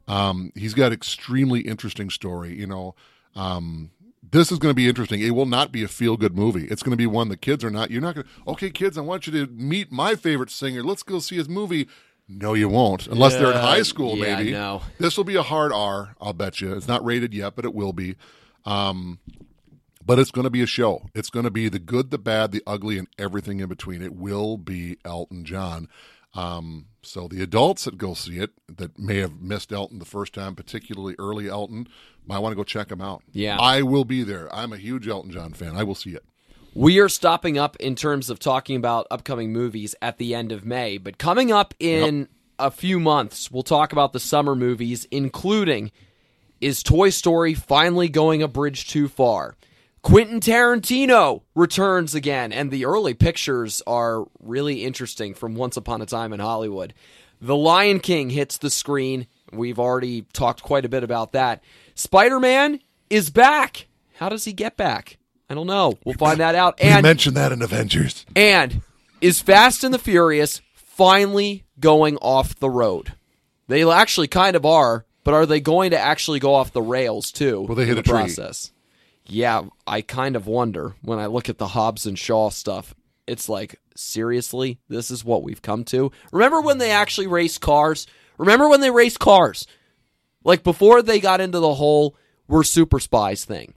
Um, 0.09 0.53
he's 0.55 0.75
got 0.75 0.93
extremely 0.93 1.61
interesting 1.61 2.11
story. 2.11 2.59
You 2.59 2.67
know, 2.67 2.95
um, 3.35 3.91
this 4.31 4.51
is 4.51 4.59
going 4.59 4.71
to 4.71 4.75
be 4.75 4.89
interesting. 4.89 5.21
It 5.21 5.31
will 5.31 5.47
not 5.47 5.73
be 5.73 5.83
a 5.83 5.89
feel 5.89 6.17
good 6.17 6.37
movie. 6.37 6.67
It's 6.67 6.83
going 6.83 6.93
to 6.93 6.97
be 6.97 7.07
one 7.07 7.29
the 7.29 7.37
kids 7.37 7.65
are 7.65 7.71
not. 7.71 7.91
You're 7.91 8.03
not 8.03 8.15
going 8.15 8.27
to. 8.27 8.51
Okay, 8.53 8.71
kids, 8.71 8.99
I 8.99 9.03
want 9.03 9.27
you 9.27 9.33
to 9.35 9.53
meet 9.53 9.93
my 9.93 10.15
favorite 10.15 10.51
singer. 10.51 10.83
Let's 10.83 11.03
go 11.03 11.19
see 11.19 11.37
his 11.37 11.49
movie. 11.49 11.89
No, 12.29 12.55
you 12.55 12.69
won't, 12.69 13.07
unless 13.07 13.35
they're 13.35 13.53
in 13.53 13.57
high 13.57 13.83
school. 13.83 14.17
yeah, 14.17 14.37
maybe 14.37 14.51
no. 14.51 14.83
this 14.99 15.17
will 15.17 15.25
be 15.25 15.37
a 15.37 15.43
hard 15.43 15.73
R. 15.73 16.17
I'll 16.21 16.33
bet 16.33 16.61
you. 16.61 16.73
It's 16.73 16.89
not 16.89 17.05
rated 17.05 17.33
yet, 17.33 17.55
but 17.55 17.65
it 17.65 17.73
will 17.73 17.93
be. 17.93 18.17
Um, 18.65 19.21
but 20.05 20.19
it's 20.19 20.33
going 20.33 20.45
to 20.45 20.51
be 20.51 20.63
a 20.63 20.67
show. 20.67 21.03
It's 21.15 21.31
going 21.31 21.45
to 21.45 21.53
be 21.53 21.69
the 21.69 21.79
good, 21.79 22.11
the 22.11 22.19
bad, 22.19 22.51
the 22.51 22.63
ugly, 22.67 22.99
and 22.99 23.07
everything 23.17 23.61
in 23.61 23.69
between. 23.69 24.03
It 24.03 24.15
will 24.15 24.57
be 24.57 24.99
Elton 25.05 25.45
John. 25.45 25.89
Um, 26.35 26.87
so 27.07 27.29
the 27.29 27.43
adults 27.43 27.85
that 27.85 27.99
go 27.99 28.15
see 28.15 28.39
it 28.39 28.51
that 28.69 28.99
may 28.99 29.19
have 29.19 29.41
missed 29.41 29.73
Elton 29.73 29.99
the 29.99 30.05
first 30.05 30.33
time, 30.33 30.55
particularly 30.55 31.15
early 31.19 31.49
Elton, 31.49 31.89
might 32.27 32.41
want 32.41 32.53
to 32.53 32.57
go 32.57 32.65
check 32.65 32.91
him 32.91 33.01
out. 33.01 33.23
Yeah. 33.33 33.59
I 33.59 33.83
will 33.83 34.05
be 34.05 34.23
there. 34.23 34.55
I'm 34.55 34.73
a 34.73 34.77
huge 34.77 35.09
Elton 35.09 35.31
John 35.31 35.53
fan. 35.53 35.77
I 35.77 35.85
will 35.85 35.95
see 35.95 36.11
it. 36.11 36.25
We 36.75 36.99
are 36.99 37.09
stopping 37.09 37.57
up 37.57 37.77
in 37.77 37.95
terms 37.95 38.29
of 38.29 38.39
talking 38.39 38.77
about 38.77 39.07
upcoming 39.11 39.53
movies 39.53 39.95
at 40.03 40.19
the 40.19 40.35
end 40.35 40.53
of 40.53 40.67
May, 40.67 40.99
but 40.99 41.17
coming 41.17 41.51
up 41.51 41.73
in 41.81 42.29
a 42.59 42.71
few 42.71 43.01
months, 43.01 43.51
we'll 43.51 43.63
talk 43.63 43.93
about 43.93 44.13
the 44.13 44.21
summer 44.21 44.55
movies, 44.55 45.07
including 45.11 45.91
Is 46.61 46.83
Toy 46.83 47.09
Story 47.11 47.55
finally 47.55 48.09
going 48.09 48.43
a 48.43 48.49
bridge 48.49 48.89
too 48.89 49.09
far? 49.09 49.57
Quentin 50.03 50.39
Tarantino 50.41 51.43
returns 51.55 52.15
again, 52.15 52.53
and 52.53 52.71
the 52.71 52.85
early 52.85 53.13
pictures 53.15 53.83
are 53.87 54.25
really 54.41 54.85
interesting 54.85 55.35
from 55.35 55.57
Once 55.57 55.77
Upon 55.77 56.01
a 56.01 56.07
Time 56.07 56.33
in 56.33 56.39
Hollywood. 56.41 56.95
The 57.41 57.57
Lion 57.57 57.99
King 58.01 58.31
hits 58.31 58.57
the 58.59 58.71
screen. 58.71 59.27
We've 59.53 59.79
already 59.81 60.23
talked 60.33 60.63
quite 60.63 60.85
a 60.85 60.89
bit 60.89 61.03
about 61.03 61.33
that. 61.33 61.63
Spider 61.95 62.39
Man 62.39 62.81
is 63.11 63.31
back. 63.31 63.89
How 64.15 64.29
does 64.29 64.45
he 64.45 64.53
get 64.53 64.77
back? 64.77 65.19
I 65.51 65.55
don't 65.55 65.67
know. 65.67 65.95
We'll 66.05 66.15
find 66.15 66.41
that 66.41 66.55
out. 66.55 66.79
we 66.83 66.89
And 66.89 67.03
mentioned 67.03 67.37
that 67.37 67.53
in 67.53 67.61
Avengers. 67.63 68.25
and 68.35 68.83
is 69.21 69.41
Fast 69.41 69.83
and 69.85 69.93
the 69.93 69.99
Furious 69.99 70.61
finally 70.75 71.65
going 71.81 72.17
off 72.19 72.55
the 72.59 72.71
road? 72.71 73.15
They 73.69 73.83
actually 73.91 74.29
kind 74.29 74.55
of 74.57 74.65
are, 74.65 75.05
but 75.25 75.35
are 75.35 75.47
they 75.47 75.61
going 75.61 75.91
to 75.91 75.99
actually 75.99 76.39
go 76.39 76.55
off 76.55 76.73
the 76.73 76.83
rails 76.83 77.33
too? 77.33 77.63
Will 77.63 77.75
they 77.75 77.85
hit 77.87 77.91
in 77.91 77.95
the 77.97 78.01
a 78.01 78.05
tree? 78.05 78.13
process? 78.13 78.73
Yeah, 79.29 79.65
I 79.87 80.03
kind 80.03 80.37
of 80.37 80.47
wonder 80.47 80.95
when 81.03 81.19
I 81.19 81.27
look 81.27 81.49
at 81.49 81.59
the 81.59 81.69
Hobbs 81.69 82.07
and 82.07 82.19
Shaw 82.19 82.51
stuff. 82.51 82.95
It's 83.27 83.49
like, 83.49 83.81
seriously, 83.97 84.79
this 84.89 85.11
is 85.11 85.25
what 85.25 85.43
we've 85.43 85.63
come 85.63 85.85
to. 85.85 86.13
Remember 86.33 86.61
when 86.61 86.79
they 86.79 86.91
actually 86.91 87.27
raced 87.27 87.61
cars? 87.61 88.07
Remember 88.39 88.69
when 88.69 88.81
they 88.81 88.91
raced 88.91 89.19
cars? 89.19 89.67
Like 90.45 90.63
before 90.63 91.03
they 91.03 91.19
got 91.19 91.41
into 91.41 91.59
the 91.59 91.75
whole 91.75 92.17
we're 92.49 92.63
super 92.63 93.01
spies 93.01 93.45
thing. 93.45 93.75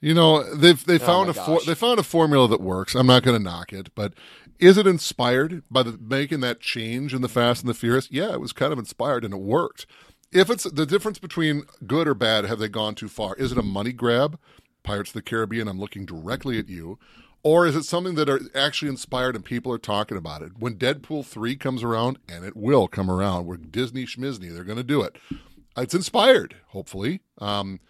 You 0.00 0.14
know, 0.14 0.54
they've 0.54 0.84
they 0.84 0.96
oh 0.96 0.98
found 0.98 1.28
Oh 1.28 1.30
a 1.30 1.34
for, 1.34 1.60
they 1.66 1.74
found 1.74 1.98
a 1.98 2.04
formula 2.04 2.46
that 2.48 2.60
works. 2.60 2.94
I'm 2.94 3.06
not 3.06 3.22
going 3.22 3.36
to 3.36 3.42
knock 3.42 3.72
it, 3.72 3.92
but 3.94 4.14
is 4.58 4.78
it 4.78 4.86
inspired 4.86 5.62
by 5.70 5.82
the, 5.82 5.98
making 5.98 6.40
that 6.40 6.60
change 6.60 7.12
in 7.14 7.22
the 7.22 7.28
Fast 7.28 7.62
and 7.62 7.70
the 7.70 7.74
Furious? 7.74 8.08
Yeah, 8.10 8.32
it 8.32 8.40
was 8.40 8.52
kind 8.52 8.72
of 8.72 8.78
inspired 8.78 9.24
and 9.24 9.34
it 9.34 9.40
worked. 9.40 9.86
If 10.36 10.50
it's 10.50 10.64
the 10.64 10.84
difference 10.84 11.18
between 11.18 11.64
good 11.86 12.06
or 12.06 12.12
bad, 12.12 12.44
have 12.44 12.58
they 12.58 12.68
gone 12.68 12.94
too 12.94 13.08
far? 13.08 13.34
Is 13.36 13.52
it 13.52 13.58
a 13.58 13.62
money 13.62 13.92
grab? 13.92 14.38
Pirates 14.82 15.08
of 15.08 15.14
the 15.14 15.22
Caribbean, 15.22 15.66
I'm 15.66 15.80
looking 15.80 16.04
directly 16.04 16.58
at 16.58 16.68
you. 16.68 16.98
Or 17.42 17.66
is 17.66 17.74
it 17.74 17.84
something 17.84 18.16
that 18.16 18.28
are 18.28 18.40
actually 18.54 18.90
inspired 18.90 19.34
and 19.34 19.42
people 19.42 19.72
are 19.72 19.78
talking 19.78 20.18
about 20.18 20.42
it? 20.42 20.58
When 20.58 20.76
Deadpool 20.76 21.24
3 21.24 21.56
comes 21.56 21.82
around, 21.82 22.18
and 22.28 22.44
it 22.44 22.54
will 22.54 22.86
come 22.86 23.10
around, 23.10 23.46
we're 23.46 23.56
Disney 23.56 24.04
schmizney, 24.04 24.52
they're 24.52 24.62
going 24.62 24.76
to 24.76 24.84
do 24.84 25.00
it. 25.00 25.16
It's 25.74 25.94
inspired, 25.94 26.56
hopefully. 26.66 27.22
Um, 27.38 27.80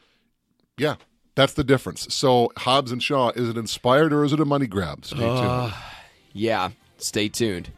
yeah, 0.78 0.96
that's 1.34 1.52
the 1.52 1.64
difference. 1.64 2.14
So 2.14 2.52
Hobbs 2.58 2.92
and 2.92 3.02
Shaw, 3.02 3.30
is 3.30 3.48
it 3.48 3.56
inspired 3.56 4.12
or 4.12 4.24
is 4.24 4.32
it 4.32 4.38
a 4.38 4.44
money 4.44 4.68
grab? 4.68 5.04
Stay 5.04 5.18
tuned. 5.18 5.74
Yeah, 6.32 6.70
stay 6.98 7.28
tuned. 7.28 7.70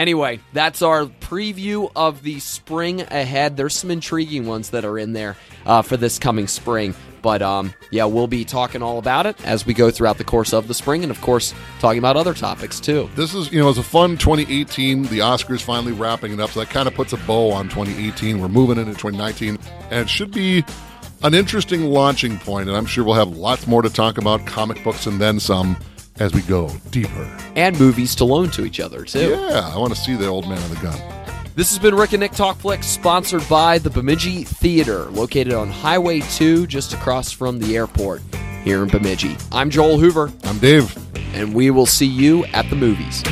Anyway, 0.00 0.40
that's 0.54 0.80
our 0.80 1.04
preview 1.04 1.92
of 1.94 2.22
the 2.22 2.40
spring 2.40 3.02
ahead. 3.02 3.58
There's 3.58 3.76
some 3.76 3.90
intriguing 3.90 4.46
ones 4.46 4.70
that 4.70 4.86
are 4.86 4.98
in 4.98 5.12
there 5.12 5.36
uh, 5.66 5.82
for 5.82 5.98
this 5.98 6.18
coming 6.18 6.46
spring. 6.46 6.94
But 7.20 7.42
um, 7.42 7.74
yeah, 7.90 8.06
we'll 8.06 8.26
be 8.26 8.46
talking 8.46 8.82
all 8.82 8.98
about 8.98 9.26
it 9.26 9.36
as 9.44 9.66
we 9.66 9.74
go 9.74 9.90
throughout 9.90 10.16
the 10.16 10.24
course 10.24 10.54
of 10.54 10.68
the 10.68 10.72
spring, 10.72 11.02
and 11.02 11.10
of 11.10 11.20
course, 11.20 11.52
talking 11.80 11.98
about 11.98 12.16
other 12.16 12.32
topics 12.32 12.80
too. 12.80 13.10
This 13.14 13.34
is, 13.34 13.52
you 13.52 13.60
know, 13.60 13.68
it's 13.68 13.76
a 13.76 13.82
fun 13.82 14.16
2018. 14.16 15.02
The 15.02 15.18
Oscars 15.18 15.60
finally 15.60 15.92
wrapping 15.92 16.32
it 16.32 16.40
up, 16.40 16.48
so 16.48 16.60
that 16.60 16.70
kind 16.70 16.88
of 16.88 16.94
puts 16.94 17.12
a 17.12 17.18
bow 17.18 17.50
on 17.52 17.68
2018. 17.68 18.40
We're 18.40 18.48
moving 18.48 18.78
into 18.78 18.92
2019, 18.92 19.58
and 19.90 20.00
it 20.00 20.08
should 20.08 20.30
be 20.30 20.64
an 21.22 21.34
interesting 21.34 21.84
launching 21.84 22.38
point. 22.38 22.70
And 22.70 22.76
I'm 22.78 22.86
sure 22.86 23.04
we'll 23.04 23.16
have 23.16 23.36
lots 23.36 23.66
more 23.66 23.82
to 23.82 23.90
talk 23.90 24.16
about, 24.16 24.46
comic 24.46 24.82
books 24.82 25.04
and 25.04 25.20
then 25.20 25.38
some, 25.38 25.76
as 26.20 26.32
we 26.34 26.42
go 26.42 26.70
deeper. 26.90 27.36
And 27.56 27.78
movies 27.78 28.14
to 28.16 28.24
loan 28.24 28.50
to 28.50 28.64
each 28.64 28.78
other 28.78 29.04
too. 29.04 29.30
Yeah, 29.30 29.70
I 29.74 29.78
want 29.78 29.94
to 29.94 30.00
see 30.00 30.14
the 30.14 30.26
old 30.28 30.48
man 30.48 30.58
of 30.58 30.70
the 30.70 30.76
gun. 30.76 30.98
This 31.56 31.68
has 31.70 31.78
been 31.80 31.94
Rick 31.96 32.12
and 32.12 32.20
Nick 32.20 32.32
Talk 32.32 32.58
Flicks, 32.58 32.86
sponsored 32.86 33.46
by 33.48 33.78
the 33.78 33.90
Bemidji 33.90 34.44
Theater, 34.44 35.06
located 35.06 35.52
on 35.52 35.68
Highway 35.68 36.20
2, 36.20 36.66
just 36.68 36.92
across 36.92 37.32
from 37.32 37.58
the 37.58 37.76
airport 37.76 38.22
here 38.62 38.82
in 38.82 38.88
Bemidji. 38.88 39.36
I'm 39.50 39.68
Joel 39.68 39.98
Hoover, 39.98 40.30
I'm 40.44 40.58
Dave. 40.58 40.96
and 41.34 41.52
we 41.52 41.70
will 41.70 41.86
see 41.86 42.06
you 42.06 42.44
at 42.46 42.70
the 42.70 42.76
movies. 42.76 43.22